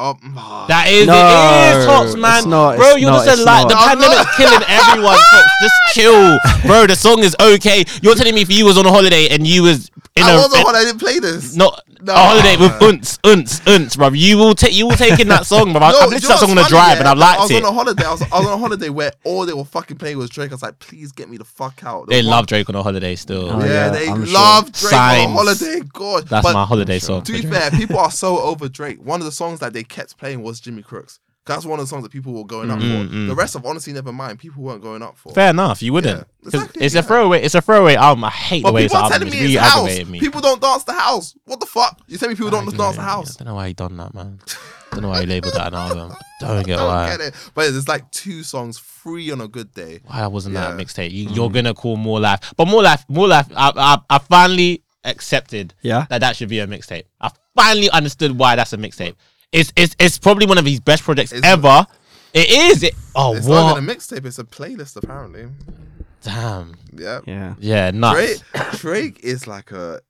Oh, 0.01 0.17
ah. 0.37 0.67
That 0.69 0.87
is 0.89 1.07
No, 1.07 1.13
it 1.19 1.79
is 1.81 1.85
tops, 1.87 2.15
man. 2.15 2.39
it's 2.39 2.47
not, 2.47 2.77
bro, 2.77 2.91
it's 2.93 3.01
you're 3.01 3.11
not, 3.11 3.25
just 3.25 3.29
a 3.29 3.33
it's 3.43 3.45
like 3.45 3.69
the 3.69 3.75
I'm 3.75 3.99
pandemic's 3.99 4.25
not. 4.25 4.37
killing 4.37 4.63
everyone. 4.69 5.19
Tops, 5.19 5.53
just 5.61 5.75
chill, 5.95 6.39
bro. 6.67 6.87
The 6.87 6.95
song 6.97 7.19
is 7.25 7.35
okay. 7.41 7.85
You're 8.03 8.15
telling 8.15 8.35
me 8.35 8.43
if 8.43 8.51
you 8.51 8.65
was 8.65 8.79
on 8.79 8.87
a 8.87 8.91
holiday 8.91 9.29
and 9.29 9.45
you 9.47 9.65
was 9.65 9.91
in 10.17 10.23
I 10.23 10.33
a 10.33 10.37
was 10.37 10.55
on 10.55 10.61
holiday. 10.63 10.79
I 10.79 10.85
didn't 10.85 11.01
play 11.01 11.19
this. 11.19 11.57
not 11.57 11.83
No. 12.01 12.13
a 12.15 12.17
holiday 12.17 12.57
with 12.57 12.71
unts, 12.81 13.19
unts, 13.23 13.61
unts, 13.67 13.97
bro. 13.97 14.09
You 14.11 14.39
will 14.39 14.55
take 14.55 14.73
you 14.75 14.87
will 14.87 14.95
take 14.97 15.19
in 15.19 15.27
that 15.29 15.47
song, 15.47 15.73
bro. 15.73 15.81
No, 15.81 15.87
I've 15.87 16.11
listened 16.11 16.23
to 16.23 16.29
that 16.29 16.39
song 16.39 16.51
on 16.51 16.57
what's 16.57 16.71
the 16.71 16.77
funny, 16.77 16.95
drive 16.95 16.99
and 16.99 17.07
yeah? 17.07 17.13
I 17.13 17.37
liked 17.37 17.39
it. 17.39 17.41
I 17.41 17.43
was 17.43 17.51
it. 17.51 17.65
on 17.65 17.71
a 17.71 17.73
holiday. 17.75 18.05
I 18.05 18.11
was, 18.13 18.23
I 18.23 18.39
was 18.39 18.47
on 18.47 18.53
a 18.53 18.59
holiday 18.59 18.89
where 18.89 19.13
all 19.25 19.47
they 19.47 19.53
were 19.53 19.65
fucking 19.65 19.97
playing 19.99 20.19
was 20.19 20.31
Drake. 20.31 20.51
I 20.51 20.55
was 20.55 20.63
like, 20.63 20.79
please 20.79 21.11
get 21.11 21.29
me 21.29 21.37
the 21.39 21.45
fuck 21.45 21.83
out. 21.85 22.07
They 22.09 22.23
The 22.23 22.29
love 22.29 22.47
Drake 22.47 22.69
on 22.69 22.77
a 22.77 22.83
holiday 22.85 23.17
still. 23.17 23.51
Oh, 23.51 23.59
yeah, 23.61 23.67
yeah, 23.67 23.89
they 23.91 24.09
I'm 24.09 24.25
sure. 24.25 24.35
love 24.35 24.65
Drake 24.73 24.91
Signs. 24.93 25.25
on 25.27 25.31
a 25.31 25.35
holiday. 25.35 25.81
God, 25.93 26.29
That's 26.29 26.47
but 26.47 26.55
my 26.55 26.65
holiday 26.65 26.99
sure. 27.01 27.07
song. 27.19 27.23
To 27.25 27.33
be 27.33 27.43
fair, 27.43 27.71
people 27.73 27.99
are 27.99 28.11
so 28.13 28.39
over 28.41 28.69
Drake. 28.69 28.99
One 29.05 29.21
of 29.21 29.25
the 29.27 29.33
songs 29.33 29.59
that 29.61 29.73
they 29.73 29.83
kept 29.89 30.17
playing 30.19 30.43
was 30.43 30.61
Jimmy 30.61 30.83
Cooks. 30.83 31.21
That's 31.47 31.65
one 31.65 31.79
of 31.81 31.87
the 31.87 31.89
songs 31.89 32.03
that 32.03 32.13
people 32.13 32.35
were 32.35 32.45
going 32.45 32.71
up 32.71 32.79
Mm, 32.79 33.09
for. 33.09 33.15
mm. 33.15 33.27
The 33.29 33.35
rest 33.35 33.55
of 33.55 33.65
honestly, 33.65 33.95
never 33.95 34.13
mind. 34.13 34.39
People 34.39 34.63
weren't 34.63 34.83
going 34.83 35.03
up 35.03 35.17
for. 35.17 35.33
Fair 35.33 35.49
enough, 35.49 35.83
you 35.83 35.95
wouldn't. 35.95 36.19
Yeah, 36.19 36.25
'Cause 36.45 36.55
exactly, 36.61 36.85
it's 36.85 36.95
yeah. 36.95 37.01
a 37.01 37.03
throwaway. 37.05 37.43
It's 37.43 37.55
a 37.55 37.63
throwaway 37.63 37.95
album. 37.95 38.25
I 38.25 38.29
hate 38.31 38.63
But 38.65 38.69
the 38.71 38.75
way 38.75 38.85
it's 38.85 38.93
people 38.93 38.99
are 38.99 39.05
album. 39.05 39.19
telling 39.21 39.29
It's 39.29 39.35
me 39.37 39.43
really 39.43 39.55
it's 39.57 39.73
house. 40.03 40.07
me. 40.11 40.21
People 40.21 40.41
don't 40.43 40.61
dance 40.61 40.85
the 40.85 40.93
house. 40.93 41.35
What 41.47 41.59
the 41.61 41.65
fuck? 41.67 42.03
You 42.07 42.19
tell 42.19 42.29
me 42.29 42.35
people 42.35 42.49
I 42.49 42.51
don't 42.51 42.67
don't 42.67 42.77
dance 42.77 42.97
the 42.97 43.03
house. 43.03 43.37
I 43.41 43.45
don't 43.45 43.49
know 43.49 43.55
why 43.55 43.69
he 43.69 43.73
done 43.73 43.97
that, 43.97 44.13
man. 44.13 44.41
I 44.47 44.95
don't 44.95 45.03
know 45.03 45.09
why 45.09 45.21
he 45.21 45.27
labeled 45.27 45.55
that 45.55 45.69
an 45.69 45.75
album. 45.75 46.13
Don't 46.41 46.67
get 46.67 46.79
I 46.79 46.83
don't 46.83 46.87
why. 46.89 47.11
get 47.17 47.21
it. 47.29 47.35
But 47.55 47.71
there's 47.71 47.89
like 47.89 48.11
two 48.11 48.43
songs, 48.43 48.79
three 48.79 49.31
on 49.31 49.41
a 49.41 49.49
good 49.49 49.73
day. 49.73 50.01
Why 50.05 50.27
wasn't 50.27 50.55
that 50.57 50.73
a 50.73 50.77
Yeah. 50.77 50.85
mixtape? 50.85 51.13
You, 51.13 51.31
You're 51.31 51.49
gonna 51.51 51.73
call 51.73 51.97
more 51.97 52.21
life, 52.21 52.41
but 52.59 52.69
more 52.69 52.83
life, 52.83 53.07
more 53.09 53.27
life. 53.27 53.47
I, 53.57 53.73
I, 53.75 54.17
I 54.17 54.19
finally 54.19 54.83
accepted 55.05 55.73
Yeah. 55.83 56.05
that 56.11 56.19
that 56.21 56.37
should 56.37 56.51
be 56.51 56.59
a 56.59 56.67
mixtape. 56.67 57.05
I 57.23 57.31
finally 57.57 57.89
understood 57.91 58.39
why 58.39 58.55
that's 58.57 58.75
a 58.75 58.77
mixtape. 58.77 59.15
It's 59.53 59.73
it's 59.77 59.97
it's 59.99 60.19
probably 60.19 60.47
one 60.47 60.59
of 60.59 60.67
his 60.67 60.81
best 60.81 61.03
projects 61.03 61.33
It's- 61.33 61.51
ever. 61.51 61.87
It 62.35 62.51
is. 62.51 62.83
It, 62.83 62.95
oh 63.17 63.35
It's 63.35 63.47
what? 63.47 63.55
not 63.57 63.77
even 63.79 63.89
a 63.89 63.95
mixtape. 63.95 64.27
It's 64.27 64.39
a 64.39 64.45
playlist 64.45 64.97
apparently. 64.97 65.47
Damn. 66.23 66.75
Yeah. 66.93 67.21
Yeah. 67.27 67.55
Yeah. 67.59 67.91
Nuts. 67.91 68.43
Drake, 68.53 68.71
Drake 68.73 69.21
is 69.25 69.47
like 69.47 69.73
a. 69.73 70.01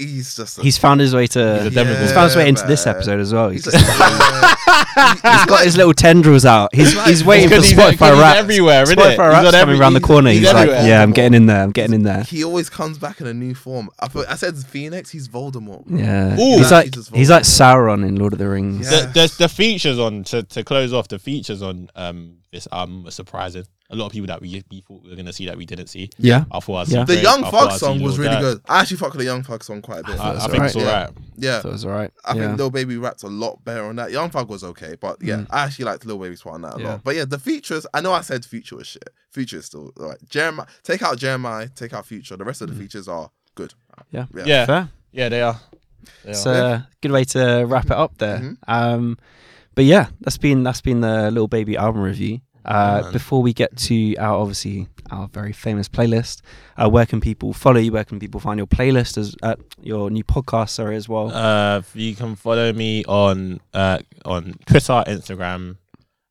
He's 0.00 0.34
just. 0.34 0.58
A, 0.58 0.62
He's 0.62 0.78
found 0.78 1.00
his 1.00 1.14
way 1.14 1.26
to. 1.28 1.62
He's 1.64 1.76
a. 1.76 1.84
He's 2.00 2.12
found 2.12 2.28
his 2.28 2.36
way 2.36 2.48
into 2.48 2.66
this 2.66 2.86
episode 2.86 3.20
as 3.20 3.32
well. 3.32 3.50
He's 3.50 3.64
He's, 3.64 3.72
just. 3.74 3.86
he's 4.96 5.46
got 5.46 5.64
his 5.64 5.76
little 5.76 5.92
tendrils 5.94 6.44
out. 6.44 6.74
He's 6.74 6.94
like- 6.96 7.08
he's 7.08 7.24
waiting 7.24 7.48
for 7.48 7.56
Because 7.56 7.68
he's- 7.70 7.76
because 7.80 7.94
Spotify 8.00 8.10
he's 8.14 8.20
rap. 8.22 8.36
everywhere, 8.36 8.82
isn't 8.82 8.98
it? 8.98 9.02
Spotify 9.02 9.10
He's 9.10 9.18
rap's 9.18 9.46
on 9.46 9.52
coming 9.60 9.80
around 9.80 9.94
the 9.94 10.00
corner. 10.00 10.30
he's 10.30 10.40
He's, 10.40 10.52
like, 10.52 10.56
everywhere. 10.68 10.88
yeah, 10.88 11.02
I'm 11.02 11.12
getting 11.12 11.34
in 11.34 11.46
there. 11.46 11.62
I'm 11.62 11.70
getting 11.72 11.94
in 11.94 12.02
there. 12.02 12.22
he 12.24 12.44
always 12.44 12.68
comes 12.70 12.98
back 12.98 13.20
in 13.20 13.26
a 13.26 13.34
new 13.34 13.54
form. 13.54 13.88
I, 14.00 14.08
thought, 14.08 14.26
I 14.28 14.34
said 14.36 14.56
Phoenix. 14.58 15.10
He's 15.10 15.28
Voldemort. 15.28 15.84
Yeah. 15.88 16.34
Ooh. 16.40 16.58
He's 16.58 16.70
like 16.72 16.86
He's 16.86 16.94
just 16.94 17.14
he's 17.14 17.30
like 17.30 17.42
Sauron 17.44 18.06
in 18.06 18.16
Lord 18.16 18.32
of 18.32 18.38
the 18.38 18.48
Rings. 18.48 18.90
Yeah. 18.90 19.02
The, 19.06 19.06
the 19.28 19.34
the 19.40 19.48
features 19.48 19.98
on 19.98 20.24
to, 20.24 20.42
to 20.42 20.64
close 20.64 20.92
off 20.92 21.08
the 21.08 21.18
features 21.18 21.62
on 21.62 21.90
um 21.94 22.38
this 22.52 22.66
album 22.72 23.04
were 23.04 23.10
surprising. 23.10 23.64
A 23.92 23.96
lot 23.96 24.06
of 24.06 24.12
people 24.12 24.28
that 24.28 24.40
we, 24.40 24.62
we 24.70 24.80
thought 24.82 25.02
we 25.02 25.10
were 25.10 25.16
gonna 25.16 25.32
see 25.32 25.46
that 25.46 25.56
we 25.56 25.66
didn't 25.66 25.88
see. 25.88 26.10
Yeah. 26.16 26.44
I 26.52 26.60
thought 26.60 26.86
I'd 26.86 26.88
Yeah. 26.88 27.04
The 27.04 27.16
Young 27.16 27.42
I 27.42 27.50
thought 27.50 27.70
Thug 27.70 27.78
song 27.80 28.00
was 28.00 28.18
really 28.18 28.36
Durk. 28.36 28.40
good. 28.40 28.60
I 28.68 28.80
actually 28.82 28.98
fuck 28.98 29.10
with 29.12 29.18
the 29.18 29.24
Young 29.24 29.42
Thug 29.42 29.64
song 29.64 29.82
quite 29.82 30.00
a 30.00 30.04
bit. 30.04 30.20
I, 30.20 30.30
I 30.30 30.32
That's 30.34 30.46
think 30.46 30.64
it's 30.64 30.76
alright. 30.76 30.92
alright. 30.94 31.10
yeah. 31.36 31.60
So 31.60 31.68
it 31.70 31.72
was 31.72 31.84
alright. 31.84 32.12
I 32.24 32.34
yeah. 32.36 32.46
think 32.46 32.58
Lil 32.58 32.70
Baby 32.70 32.96
rapped 32.98 33.24
a 33.24 33.28
lot 33.28 33.64
better 33.64 33.84
on 33.84 33.96
that. 33.96 34.12
Young 34.12 34.30
Thug 34.30 34.48
was 34.48 34.62
okay, 34.62 34.94
but 35.00 35.16
yeah, 35.20 35.38
Mm. 35.38 35.46
I 35.50 35.64
actually 35.64 35.86
liked 35.86 36.06
Lil 36.06 36.18
Baby's 36.18 36.40
part 36.42 36.54
on 36.54 36.62
that 36.62 36.76
a 36.76 36.80
Yeah. 36.80 36.88
lot. 36.90 37.04
But 37.04 37.16
yeah, 37.16 37.24
the 37.24 37.38
features. 37.38 37.84
I 37.92 38.00
know 38.00 38.12
I 38.12 38.20
said 38.20 38.44
Future 38.44 38.76
was 38.76 38.86
shit. 38.86 39.10
Future 39.32 39.58
is 39.58 39.66
still 39.66 39.92
alright. 39.98 40.18
Jeremih, 40.28 40.68
take 40.84 41.02
out 41.02 41.18
Jeremih, 41.18 41.74
take 41.74 41.92
out 41.92 42.06
Future. 42.06 42.36
The 42.36 42.44
rest 42.44 42.62
of 42.62 42.68
the 42.68 42.76
features 42.76 43.08
are 43.08 43.30
good. 43.56 43.74
Mm. 43.98 44.04
Yeah. 44.12 44.26
yeah. 44.36 44.44
Yeah, 44.46 44.66
Fair. 44.66 44.88
yeah, 45.12 45.28
they 45.28 45.42
are. 45.42 45.60
They 46.24 46.30
It's 46.30 46.46
are. 46.46 46.54
a 46.54 46.88
good 47.02 47.10
way 47.10 47.24
to 47.24 47.64
wrap 47.66 47.86
it 47.86 47.92
up 47.92 48.16
there. 48.18 48.38
Mhm. 48.38 48.56
Um, 48.68 49.18
but 49.74 49.84
yeah, 49.84 50.06
that's 50.20 50.38
been 50.38 50.62
that's 50.62 50.80
been 50.80 51.00
the 51.00 51.30
Lil 51.32 51.48
Baby 51.48 51.76
album 51.76 52.02
review. 52.02 52.40
Uh, 52.64 53.10
before 53.12 53.42
we 53.42 53.52
get 53.52 53.76
to 53.76 54.14
our 54.16 54.34
obviously 54.38 54.88
our 55.10 55.28
very 55.28 55.52
famous 55.52 55.88
playlist, 55.88 56.42
uh, 56.76 56.88
where 56.88 57.06
can 57.06 57.20
people 57.20 57.52
follow 57.52 57.80
you? 57.80 57.92
Where 57.92 58.04
can 58.04 58.18
people 58.18 58.40
find 58.40 58.58
your 58.58 58.66
playlist 58.66 59.18
as 59.18 59.34
uh, 59.42 59.56
your 59.80 60.10
new 60.10 60.24
podcast? 60.24 60.70
Sorry, 60.70 60.96
as 60.96 61.08
well. 61.08 61.30
Uh, 61.30 61.82
you 61.94 62.14
can 62.14 62.36
follow 62.36 62.72
me 62.72 63.04
on 63.04 63.60
uh 63.74 63.98
on 64.24 64.54
Twitter, 64.66 65.02
Instagram. 65.06 65.76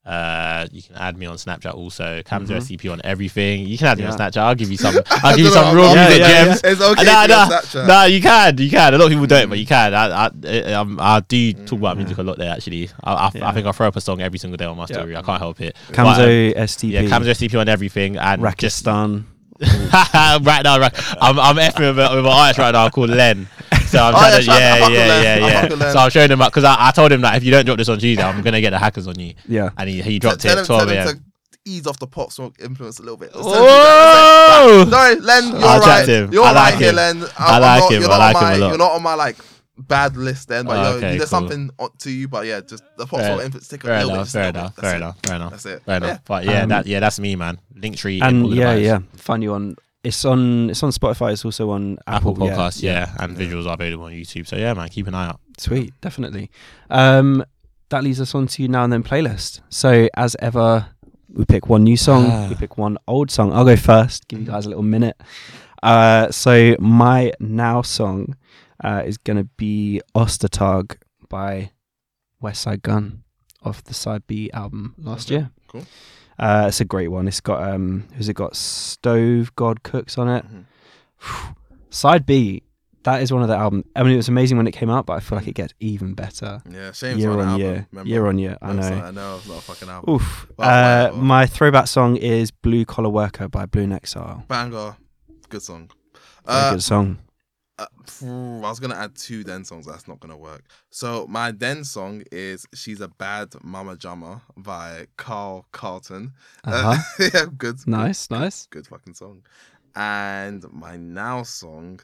Uh, 0.09 0.65
you 0.71 0.81
can 0.81 0.95
add 0.95 1.15
me 1.19 1.27
on 1.27 1.35
Snapchat 1.37 1.71
also. 1.75 2.23
Kamzo 2.23 2.57
Mhm. 2.57 2.61
STP 2.65 2.91
on 2.91 2.99
everything. 3.03 3.67
You 3.67 3.77
can 3.77 3.85
add 3.87 3.99
me 3.99 4.05
on 4.05 4.17
Snapchat. 4.17 4.37
I'll 4.37 4.55
give 4.55 4.71
you 4.71 4.77
some. 4.77 4.95
I 5.11 5.19
I'll 5.23 5.35
give 5.37 5.45
you 5.45 5.51
some 5.51 5.65
know, 5.75 5.75
real 5.75 5.85
I'm- 5.91 5.95
Yeah, 5.97 6.17
yeah, 6.17 6.45
gems. 6.45 6.61
It's 6.63 6.81
okay. 6.81 7.03
Nah, 7.03 7.21
to 7.21 7.27
be 7.27 7.33
on 7.35 7.49
nah, 7.49 7.87
Nah, 7.87 8.03
you 8.05 8.19
can, 8.19 8.57
you 8.57 8.69
can. 8.71 8.93
A 8.95 8.97
lot 8.97 9.05
of 9.05 9.11
people 9.11 9.27
don't, 9.27 9.49
but 9.49 9.59
you 9.59 9.67
can. 9.67 9.93
I, 9.93 10.25
I, 10.25 10.29
I, 10.47 10.73
um, 10.73 10.97
I 10.99 11.19
do 11.19 11.53
talk 11.53 11.77
about 11.77 11.95
Yeah. 11.97 12.03
music 12.03 12.17
a 12.17 12.23
lot 12.23 12.39
there. 12.39 12.51
Actually, 12.51 12.89
I, 13.03 13.13
I, 13.13 13.31
Yeah. 13.35 13.47
I 13.49 13.51
think 13.53 13.67
I 13.67 13.71
throw 13.71 13.87
up 13.87 13.95
a 13.97 14.01
song 14.01 14.19
every 14.21 14.39
single 14.39 14.57
day 14.57 14.65
on 14.65 14.75
my 14.77 14.87
Yeah. 14.89 14.95
story. 14.97 15.15
I 15.15 15.21
can't 15.21 15.39
help 15.39 15.61
it. 15.61 15.75
Kamzo 15.91 16.53
But, 16.53 16.59
um, 16.59 16.63
STP. 16.67 16.89
yeah, 16.91 17.01
Kamzo 17.03 17.29
STP 17.29 17.59
on 17.59 17.69
everything, 17.69 18.17
and 18.17 18.41
just 18.57 18.83
Rakistan. 18.85 19.25
right 19.61 20.61
now, 20.63 20.79
right, 20.79 20.93
I'm, 21.21 21.37
I'm 21.37 21.57
effing 21.57 21.81
with, 21.95 21.99
a- 21.99 22.15
with 22.15 22.25
an 22.25 22.31
artist 22.31 22.57
right 22.59 22.71
now 22.71 22.89
called 22.89 23.09
Len. 23.09 23.47
So 23.89 23.99
I'm 24.03 24.13
Oh, 24.15 24.17
trying 24.19 24.31
yeah, 24.31 24.37
to, 24.37 24.43
shout 24.43 24.61
out- 24.61 24.91
yeah, 24.91 24.97
yeah, 24.99 25.07
Len. 25.07 25.23
yeah, 25.23 25.37
yeah. 25.47 25.61
fuck 25.61 25.69
with 25.71 25.79
Len. 25.79 25.93
So 25.93 25.99
I'm 25.99 26.09
showing 26.09 26.31
him 26.31 26.41
up 26.41 26.51
because 26.51 26.63
I, 26.63 26.75
I 26.87 26.91
told 26.91 27.11
him 27.11 27.21
that 27.21 27.35
if 27.37 27.43
you 27.43 27.51
don't 27.51 27.65
drop 27.65 27.77
this 27.77 27.89
on 27.89 27.99
Tuesday, 27.99 28.23
I'm 28.23 28.41
gonna 28.43 28.61
get 28.61 28.69
the 28.71 28.79
hackers 28.79 29.07
on 29.07 29.19
you, 29.19 29.33
Yeah. 29.47 29.69
and 29.77 29.89
he, 29.89 30.01
he 30.01 30.19
dropped 30.19 30.41
tell 30.41 30.51
it 30.51 30.55
him, 30.55 30.59
at 30.61 30.65
12 30.67 30.79
tell 30.81 30.89
him 30.89 31.07
a.m. 31.07 31.15
to 31.17 31.21
ease 31.65 31.87
off 31.87 31.99
the 31.99 32.07
pop 32.07 32.31
smoke 32.31 32.55
influence 32.59 32.99
a 32.99 33.01
little 33.03 33.17
bit. 33.17 33.33
Just 33.33 33.43
tell 33.43 33.53
him 33.53 33.59
to 33.59 34.85
do 34.85 34.85
Whoa! 34.85 34.89
Sorry, 34.89 35.15
Len, 35.19 35.47
you're 35.49 35.63
I'll 35.65 35.79
right. 35.81 36.07
him. 36.07 36.31
You're 36.33 36.43
I 36.43 36.51
like 36.51 36.73
right 36.73 36.81
here. 36.81 36.91
Len. 36.93 37.21
I'm, 37.23 37.29
I 37.37 37.57
like 37.59 37.79
not, 37.81 37.91
him. 37.91 38.01
You're 38.01 38.11
I 38.11 38.17
not 38.17 38.19
like 38.19 38.35
on 38.35 38.41
him 38.41 38.47
a 38.47 38.51
my, 38.51 38.57
lot. 38.57 38.69
You're 38.69 38.77
not 38.77 38.91
on 38.91 39.03
my 39.03 39.13
like 39.15 39.35
bad 39.77 40.17
list 40.17 40.47
then, 40.49 40.65
but 40.65 40.77
Oh, 40.77 40.81
you're- 40.81 40.97
okay, 40.97 41.17
there's 41.17 41.29
cool. 41.29 41.39
something 41.39 41.69
on, 41.79 41.89
to 41.99 42.11
you. 42.11 42.27
But 42.27 42.45
yeah, 42.47 42.61
just 42.61 42.83
the 42.97 43.05
pop 43.05 43.19
Fair- 43.19 43.33
smoke 43.35 43.45
influence. 43.45 43.67
Take 43.67 43.83
a 43.83 43.87
little 43.87 44.01
bit. 44.09 44.13
enough, 44.13 44.25
just 44.25 44.35
a 44.35 44.39
fair 44.39 44.49
enough, 44.49 44.75
fair 44.75 44.95
enough, 44.95 45.17
fair 45.23 45.35
enough, 45.35 45.51
That's 45.51 45.65
it. 45.65 45.83
fair 45.83 45.97
enough. 45.97 46.09
Yeah. 46.09 46.17
But 46.25 46.43
yeah, 46.45 46.65
that 46.65 46.85
yeah, 46.87 46.99
that's 46.99 47.19
me, 47.19 47.35
man. 47.35 47.59
Linktree 47.75 48.21
And 48.21 48.43
all 48.43 48.49
the 48.49 48.55
yeah, 48.55 48.75
yeah. 48.75 48.99
Find 49.15 49.41
you 49.43 49.53
on. 49.53 49.75
It's 50.03 50.23
on. 50.25 50.69
It's 50.69 50.81
on 50.83 50.91
Spotify. 50.91 51.33
It's 51.33 51.43
also 51.43 51.71
on 51.71 51.97
Apple 52.07 52.31
Apple, 52.31 52.47
Podcasts, 52.47 52.81
yeah, 52.81 53.13
and 53.19 53.35
visuals 53.35 53.65
are 53.67 53.73
available 53.73 54.05
on 54.05 54.13
YouTube. 54.13 54.47
So 54.47 54.55
yeah, 54.55 54.73
man, 54.73 54.87
keep 54.89 55.07
an 55.07 55.13
eye 55.15 55.27
out. 55.27 55.39
Sweet, 55.57 55.93
definitely. 56.01 56.49
Um, 56.89 57.43
that 57.89 58.03
leads 58.03 58.21
us 58.21 58.33
on 58.33 58.47
to 58.47 58.67
now 58.67 58.83
and 58.85 58.93
then 58.93 59.03
playlist. 59.03 59.59
So 59.69 60.07
as 60.15 60.35
ever, 60.39 60.87
we 61.27 61.43
pick 61.45 61.67
one 61.67 61.83
new 61.83 61.97
song, 61.97 62.27
Ah. 62.29 62.47
we 62.49 62.55
pick 62.55 62.77
one 62.77 62.97
old 63.07 63.29
song. 63.29 63.51
I'll 63.51 63.65
go 63.65 63.75
first. 63.75 64.27
Give 64.29 64.39
you 64.39 64.45
guys 64.45 64.65
a 64.65 64.69
little 64.69 64.83
minute. 64.83 65.19
Uh, 65.83 66.29
so 66.31 66.75
my 66.79 67.33
now 67.41 67.81
song 67.81 68.35
uh, 68.83 69.03
is 69.05 69.17
gonna 69.17 69.43
be 69.57 70.01
Ostertag 70.15 70.95
by 71.27 71.71
Westside 72.41 72.81
Gunn 72.83 73.23
off 73.63 73.83
the 73.83 73.93
Side 73.93 74.23
B 74.27 74.49
album 74.53 74.95
last 74.97 75.27
Okay, 75.27 75.35
year. 75.41 75.51
cool. 75.67 75.83
Uh, 76.39 76.65
it's 76.69 76.79
a 76.81 76.85
great 76.85 77.09
one. 77.09 77.27
It's 77.27 77.41
got 77.41 77.61
um, 77.61 78.07
who's 78.15 78.29
it 78.29 78.33
got? 78.33 78.55
Stove 78.55 79.53
God 79.55 79.83
Cooks 79.83 80.17
on 80.17 80.29
it. 80.29 80.45
Mhm. 80.49 80.65
Side 81.89 82.25
B. 82.25 82.63
That 83.03 83.21
is 83.21 83.31
one 83.31 83.41
of 83.41 83.47
the 83.47 83.55
album. 83.55 83.85
I 83.95 84.03
mean, 84.03 84.13
it 84.13 84.17
was 84.17 84.27
amazing 84.27 84.57
when 84.57 84.67
it 84.67 84.73
came 84.73 84.89
out, 84.89 85.05
but 85.05 85.13
I 85.13 85.19
feel 85.21 85.37
like 85.37 85.47
it 85.47 85.55
gets 85.55 85.73
even 85.79 86.13
better 86.13 86.61
Yeah, 86.69 86.91
shame 86.91 87.17
year 87.17 87.31
on, 87.31 87.39
album, 87.39 87.59
year, 87.61 87.87
remember? 87.91 88.09
year 88.09 88.27
on 88.27 88.37
year. 88.37 88.57
I 88.61 88.73
know. 88.73 88.81
sorry, 88.81 89.01
I 89.01 89.11
know 89.11 89.37
it's 89.37 89.47
not 89.47 89.57
a 89.57 89.61
fucking 89.61 89.89
album. 89.89 90.15
Oof. 90.15 90.47
Well, 90.57 91.13
Uh, 91.13 91.15
my 91.15 91.45
throwback 91.45 91.87
song 91.87 92.17
is 92.17 92.51
"Blue 92.51 92.83
Collar 92.85 93.09
Worker" 93.09 93.47
by 93.47 93.65
Blue 93.65 93.89
Exile. 93.91 94.43
Banger, 94.49 94.97
good 95.47 95.61
song. 95.61 95.89
Uh, 96.45 96.71
good 96.73 96.83
song. 96.83 97.19
Uh, 97.79 97.85
phew, 98.05 98.57
I 98.63 98.69
was 98.69 98.79
gonna 98.79 98.95
add 98.95 99.15
two 99.15 99.43
Den 99.43 99.63
songs. 99.65 99.85
That's 99.85 100.07
not 100.07 100.19
gonna 100.19 100.37
work. 100.37 100.63
So 100.89 101.25
my 101.27 101.51
Den 101.51 101.83
song 101.83 102.23
is 102.31 102.65
"She's 102.73 103.01
a 103.01 103.07
Bad 103.07 103.53
Mama 103.63 103.95
Jamma" 103.95 104.41
by 104.57 105.07
Carl 105.17 105.65
Carlton. 105.71 106.33
Uh-huh. 106.63 106.97
yeah, 107.33 107.45
good. 107.57 107.77
Nice, 107.87 108.27
good, 108.27 108.39
nice. 108.39 108.65
Good 108.67 108.87
fucking 108.87 109.13
song. 109.15 109.43
And 109.95 110.63
my 110.71 110.97
now 110.97 111.43
song. 111.43 111.99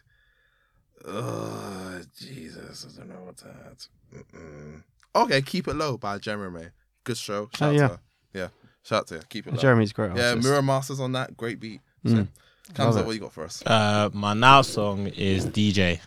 Oh 1.08 2.02
Jesus, 2.18 2.86
I 2.86 2.98
don't 3.00 3.10
know 3.10 3.22
what 3.26 3.38
to 3.38 3.48
add. 3.48 3.78
Mm-mm. 4.16 4.84
Okay, 5.16 5.42
"Keep 5.42 5.68
It 5.68 5.76
Low" 5.76 5.98
by 5.98 6.18
Jeremy. 6.18 6.68
Good 7.04 7.18
show. 7.18 7.50
Shout 7.56 7.62
Oh, 7.62 7.72
out 7.72 7.76
yeah. 7.76 7.88
to 7.88 7.94
her. 7.94 8.00
Yeah, 8.34 8.48
shout 8.84 9.00
out 9.02 9.08
to 9.08 9.14
her. 9.16 9.22
Keep 9.30 9.48
it 9.48 9.54
low. 9.54 9.60
Jeremy's 9.60 9.94
great. 9.94 10.16
Yeah, 10.16 10.30
artist. 10.30 10.48
Mirror 10.48 10.62
Masters 10.64 11.00
on 11.00 11.12
that. 11.14 11.38
Great 11.38 11.60
beat. 11.60 11.82
So, 12.06 12.14
Mm. 12.14 12.28
Kamzo, 12.74 13.06
what 13.06 13.14
you 13.14 13.22
got 13.22 13.32
for 13.34 13.44
us? 13.46 13.64
Uh, 13.66 14.10
my 14.14 14.34
now 14.34 14.62
song 14.62 15.08
is 15.08 15.46
DJ 15.46 16.00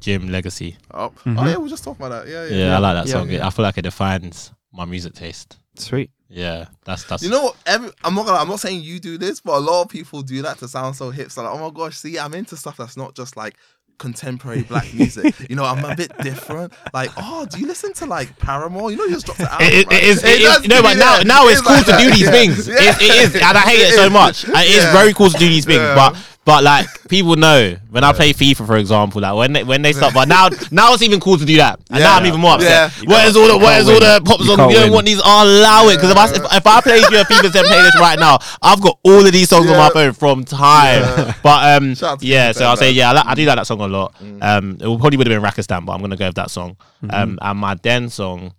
Jim 0.00 0.28
Legxacy. 0.28 0.76
Oh, 0.92 1.10
Mhm. 1.24 1.38
oh 1.38 1.46
yeah, 1.48 1.56
we'll 1.56 1.68
just 1.68 1.82
talk 1.84 1.96
about 1.98 2.10
that. 2.10 2.28
Yeah, 2.28 2.46
Yeah, 2.46 2.66
yeah. 2.68 2.76
I 2.76 2.78
like 2.78 2.94
that 2.96 3.06
Yeah, 3.06 3.12
song. 3.14 3.30
yeah. 3.30 3.46
I 3.46 3.50
feel 3.50 3.62
like 3.64 3.78
it 3.78 3.82
defines 3.82 4.52
my 4.72 4.84
music 4.84 5.14
taste. 5.14 5.58
Sweet. 5.76 6.10
Yeah, 6.28 6.66
that's 6.84 7.04
that's. 7.04 7.22
You 7.22 7.30
know 7.30 7.42
what? 7.42 7.56
Every, 7.64 7.90
I'm 8.04 8.14
not 8.14 8.26
gonna. 8.26 8.38
I'm 8.38 8.48
not 8.48 8.60
saying 8.60 8.82
you 8.82 9.00
do 9.00 9.16
this, 9.16 9.40
but 9.40 9.54
a 9.56 9.60
lot 9.60 9.82
of 9.82 9.88
people 9.88 10.20
do 10.22 10.42
that 10.42 10.58
to 10.58 10.68
sound 10.68 10.94
so 10.94 11.10
hip. 11.10 11.30
So 11.30 11.42
like, 11.42 11.52
oh 11.52 11.58
my 11.58 11.74
gosh, 11.74 11.96
see, 11.96 12.18
I'm 12.18 12.34
into 12.34 12.54
stuff 12.56 12.76
that's 12.76 12.96
not 12.98 13.14
just 13.16 13.34
like 13.36 13.56
contemporary 13.98 14.62
black 14.62 14.92
music. 14.94 15.34
you 15.50 15.56
know, 15.56 15.64
I'm 15.64 15.84
a 15.84 15.94
bit 15.94 16.16
different. 16.18 16.72
Like, 16.94 17.10
oh, 17.16 17.46
do 17.46 17.58
you 17.58 17.66
listen 17.66 17.92
to 17.94 18.06
like 18.06 18.38
Paramore? 18.38 18.90
You 18.90 18.96
know, 18.96 19.04
you 19.04 19.12
just 19.14 19.26
dropped 19.26 19.40
the 19.40 19.50
album. 19.52 19.66
It, 19.66 19.74
it, 19.74 19.86
right? 19.88 19.96
it 20.02 20.04
is, 20.04 20.24
it 20.24 20.40
does 20.40 20.62
is, 20.62 20.68
no, 20.68 20.82
but 20.82 20.96
now, 20.96 21.20
now 21.24 21.46
It 21.48 21.52
it's 21.52 21.60
cool 21.60 21.74
like 21.76 21.84
to 21.86 21.90
that. 21.92 22.00
do 22.00 22.10
these 22.10 22.22
Yeah. 22.22 22.30
things. 22.30 22.68
Yeah. 22.68 22.76
It, 22.80 23.02
it 23.02 23.14
is, 23.24 23.34
and 23.34 23.44
I 23.58 23.60
hate 23.60 23.80
it 23.80 23.94
so 23.94 24.08
much. 24.10 24.44
It 24.48 24.70
is 24.76 24.84
very 24.92 25.12
cool 25.12 25.30
to 25.30 25.38
do 25.38 25.48
these 25.48 25.64
things, 25.64 25.78
but 25.94 26.16
but 26.48 26.64
like 26.64 26.88
people 27.08 27.36
know 27.36 27.76
when 27.90 28.04
I 28.04 28.14
play 28.14 28.32
FIFA, 28.32 28.66
for 28.66 28.78
example, 28.78 29.20
like 29.20 29.34
when 29.36 29.52
they, 29.52 29.64
when 29.64 29.82
they 29.82 29.92
stop. 29.92 30.14
But 30.14 30.28
now 30.28 30.48
now 30.70 30.94
it's 30.94 31.02
even 31.02 31.20
cool 31.20 31.36
to 31.36 31.44
do 31.44 31.58
that, 31.58 31.78
and 31.90 32.00
now 32.00 32.16
I'm 32.16 32.24
even 32.24 32.40
more 32.40 32.54
upset. 32.54 32.70
Yeah. 32.96 33.04
Where's 33.06 33.36
all 33.36 33.48
the 33.48 33.58
where's 33.58 33.86
all 33.86 34.00
the 34.00 34.22
pop 34.24 34.40
You 34.40 34.46
songs? 34.46 34.56
can't 34.56 34.70
You 34.70 34.76
don't 34.78 34.84
win. 34.86 34.92
want 34.94 35.06
these? 35.06 35.20
I'll 35.22 35.46
allow 35.46 35.88
it 35.88 35.96
because 35.96 36.10
if 36.10 36.16
I 36.16 36.24
if, 36.30 36.56
if 36.60 36.66
I 36.66 36.80
played 36.80 37.04
you 37.12 37.20
a 37.20 37.24
FIFA 37.24 37.52
10 37.52 37.64
playlist 37.66 38.00
right 38.00 38.18
now, 38.18 38.38
I've 38.62 38.80
got 38.80 38.98
all 39.04 39.26
of 39.26 39.30
these 39.32 39.48
songs 39.50 39.66
on 39.70 39.76
my 39.76 39.84
Yeah. 39.86 39.88
phone 39.90 40.12
from 40.14 40.44
time. 40.44 41.02
Yeah. 41.02 41.34
But 41.42 41.82
um, 41.82 41.94
Shout 41.94 42.12
out 42.12 42.20
to 42.20 42.26
yeah, 42.26 42.50
FIFA 42.52 42.54
so 42.56 42.64
I'll 42.64 42.76
say 42.78 42.86
man. 42.86 42.94
yeah, 42.94 43.10
I, 43.10 43.14
li- 43.14 43.22
I 43.26 43.34
do 43.34 43.44
like 43.44 43.56
that 43.56 43.66
song 43.66 43.80
a 43.82 43.86
lot. 43.88 44.14
Mm. 44.18 44.42
Um, 44.42 44.78
it 44.80 44.86
will 44.86 44.98
probably 44.98 45.18
would 45.18 45.26
have 45.28 45.42
been 45.42 45.50
Rakistan, 45.50 45.84
but 45.84 45.92
I'm 45.92 46.00
gonna 46.00 46.16
go 46.16 46.26
with 46.28 46.36
that 46.36 46.50
song. 46.50 46.76
Mm-hmm. 47.04 47.10
Um, 47.14 47.38
and 47.42 47.58
my 47.58 47.74
Den 47.74 48.08
song. 48.08 48.54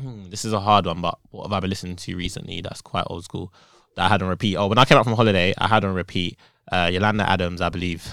Hmm, 0.00 0.28
this 0.30 0.44
is 0.44 0.52
a 0.52 0.60
hard 0.60 0.86
one, 0.86 1.00
but 1.00 1.18
what 1.30 1.44
have 1.44 1.52
I 1.52 1.60
been 1.60 1.70
listening 1.70 1.96
to 1.96 2.16
recently 2.16 2.60
that's 2.60 2.80
quite 2.82 3.04
old 3.08 3.24
school 3.24 3.52
that 3.96 4.04
I 4.04 4.08
had 4.08 4.22
on 4.22 4.28
repeat? 4.28 4.56
Oh, 4.56 4.66
when 4.68 4.78
I 4.78 4.84
came 4.84 4.98
out 4.98 5.04
from 5.04 5.14
holiday, 5.16 5.54
I 5.58 5.66
had 5.68 5.84
on 5.84 5.94
repeat 5.94 6.38
uh, 6.72 6.90
Yolanda 6.92 7.28
Adams, 7.28 7.60
I 7.60 7.68
believe. 7.68 8.06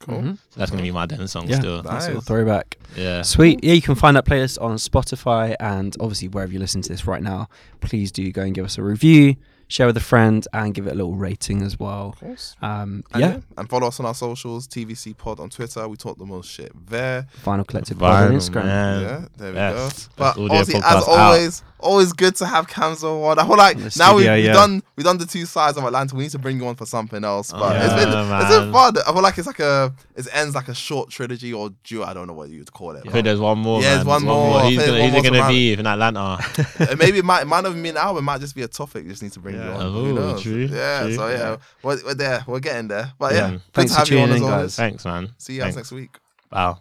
Cool. 0.00 0.36
So 0.50 0.58
that's 0.60 0.70
gonna 0.70 0.82
be 0.82 0.90
my 0.90 1.06
dance 1.06 1.32
song 1.32 1.48
Yeah, 1.48 1.58
still. 1.58 1.82
nice 1.82 2.06
little 2.06 2.20
throwback. 2.20 2.76
Yeah. 2.96 3.22
Sweet. 3.22 3.64
Yeah, 3.64 3.72
you 3.72 3.82
can 3.82 3.94
find 3.94 4.16
that 4.16 4.26
playlist 4.26 4.60
on 4.60 4.76
Spotify 4.76 5.56
and 5.58 5.96
obviously 6.00 6.28
wherever 6.28 6.52
you 6.52 6.58
listen 6.58 6.82
to 6.82 6.88
this 6.88 7.06
right 7.06 7.22
now. 7.22 7.48
Please 7.80 8.12
do 8.12 8.30
go 8.30 8.42
and 8.42 8.54
give 8.54 8.64
us 8.66 8.76
a 8.76 8.82
review, 8.82 9.36
share 9.68 9.86
with 9.86 9.96
a 9.96 10.00
friend, 10.00 10.46
and 10.52 10.74
give 10.74 10.86
it 10.86 10.92
a 10.92 10.94
little 10.94 11.16
rating 11.16 11.62
as 11.62 11.78
well. 11.80 12.14
Of. 12.20 12.54
Um, 12.62 13.04
And 13.14 13.20
yeah, 13.22 13.38
And 13.56 13.68
follow 13.70 13.88
us 13.88 13.98
on 13.98 14.04
our 14.06 14.14
socials, 14.14 14.68
TVC 14.68 15.16
Pod 15.16 15.40
on 15.40 15.48
Twitter. 15.48 15.88
We 15.88 15.96
talk 15.96 16.18
the 16.18 16.26
most 16.26 16.50
shit 16.50 16.72
there. 16.88 17.26
Final 17.42 17.64
Collective 17.64 17.98
Pod 17.98 18.24
on 18.28 18.32
Instagram. 18.38 18.64
man. 18.66 19.00
yeah, 19.02 19.24
there 19.38 19.50
we 19.52 19.56
Yes. 19.56 20.06
go. 20.08 20.12
But 20.16 20.30
audio 20.32 20.44
obviously, 20.58 20.74
podcast 20.82 21.08
as 21.38 21.62
out. 21.62 21.75
Always, 21.86 22.12
good 22.12 22.34
to 22.36 22.46
have 22.46 22.66
Kamzo 22.66 23.24
on. 23.24 23.38
I 23.38 23.46
feel 23.46 23.56
like 23.56 23.76
the 23.76 23.94
now 23.98 24.14
we've, 24.14 24.24
studio, 24.24 24.34
we've 24.34 24.44
yeah. 24.46 24.52
done 24.52 24.82
we've 24.96 25.04
done 25.04 25.18
the 25.18 25.26
two 25.26 25.46
sides 25.46 25.78
of 25.78 25.84
Atlanta. 25.84 26.14
We 26.16 26.24
need 26.24 26.32
to 26.32 26.38
bring 26.38 26.58
you 26.58 26.66
on 26.66 26.74
for 26.74 26.84
something 26.86 27.22
else. 27.24 27.52
But 27.52 27.62
Oh, 27.62 27.84
it's 27.84 27.94
been 27.94 28.12
yeah, 28.12 28.40
it's 28.40 28.50
been 28.50 28.72
fun. 28.72 28.96
I 28.98 29.12
feel 29.12 29.22
like 29.22 29.38
it's 29.38 29.46
like 29.46 29.60
a 29.60 29.94
it 30.16 30.26
ends 30.32 30.54
like 30.54 30.68
a 30.68 30.74
short 30.74 31.10
trilogy 31.10 31.52
or 31.52 31.70
duo. 31.84 32.04
I 32.04 32.12
don't 32.14 32.26
know 32.26 32.32
what 32.32 32.48
you'd 32.50 32.72
call 32.72 32.92
it. 32.96 33.04
I 33.06 33.10
think 33.12 33.24
there's 33.24 33.40
one 33.40 33.58
more. 33.58 33.80
Yeah, 33.82 33.88
man. 33.88 33.94
there's 33.96 34.06
one 34.06 34.24
more. 34.24 34.60
I 34.60 34.70
He's 34.70 34.78
gonna, 34.84 35.02
he's 35.02 35.12
more 35.12 35.22
gonna 35.22 35.48
be 35.48 35.72
in 35.74 35.86
Atlanta. 35.86 36.38
Maybe 36.98 37.18
it 37.18 37.24
might, 37.24 37.42
it 37.42 37.46
might 37.46 37.62
not 37.62 37.74
be 37.74 37.88
an 37.88 37.96
album. 37.96 38.22
It 38.22 38.26
might 38.26 38.40
just 38.40 38.54
be 38.56 38.62
a 38.62 38.68
topic. 38.68 39.04
You 39.04 39.10
just 39.10 39.22
need 39.22 39.32
to 39.32 39.40
bring 39.40 39.54
Yeah. 39.54 39.66
you 39.66 39.70
on. 39.72 39.82
Oh, 39.86 39.90
Who 39.92 40.12
knows? 40.12 40.42
true, 40.42 40.66
Yeah. 40.66 41.02
true. 41.04 41.14
So 41.14 41.28
yeah, 41.28 41.56
we're, 41.82 41.98
we're 42.04 42.14
there. 42.14 42.44
We're 42.46 42.60
getting 42.60 42.88
there. 42.88 43.12
But 43.18 43.34
yeah, 43.34 43.50
Yeah. 43.52 43.58
Thanks 43.72 43.92
for 43.92 44.00
have 44.00 44.08
you 44.10 44.18
on 44.18 44.28
tuning 44.28 44.42
in, 44.42 44.48
guys. 44.48 44.76
Thanks, 44.76 45.04
man. 45.04 45.30
See 45.38 45.54
you 45.54 45.60
guys 45.60 45.76
next 45.76 45.92
week. 45.92 46.18
Wow. 46.50 46.74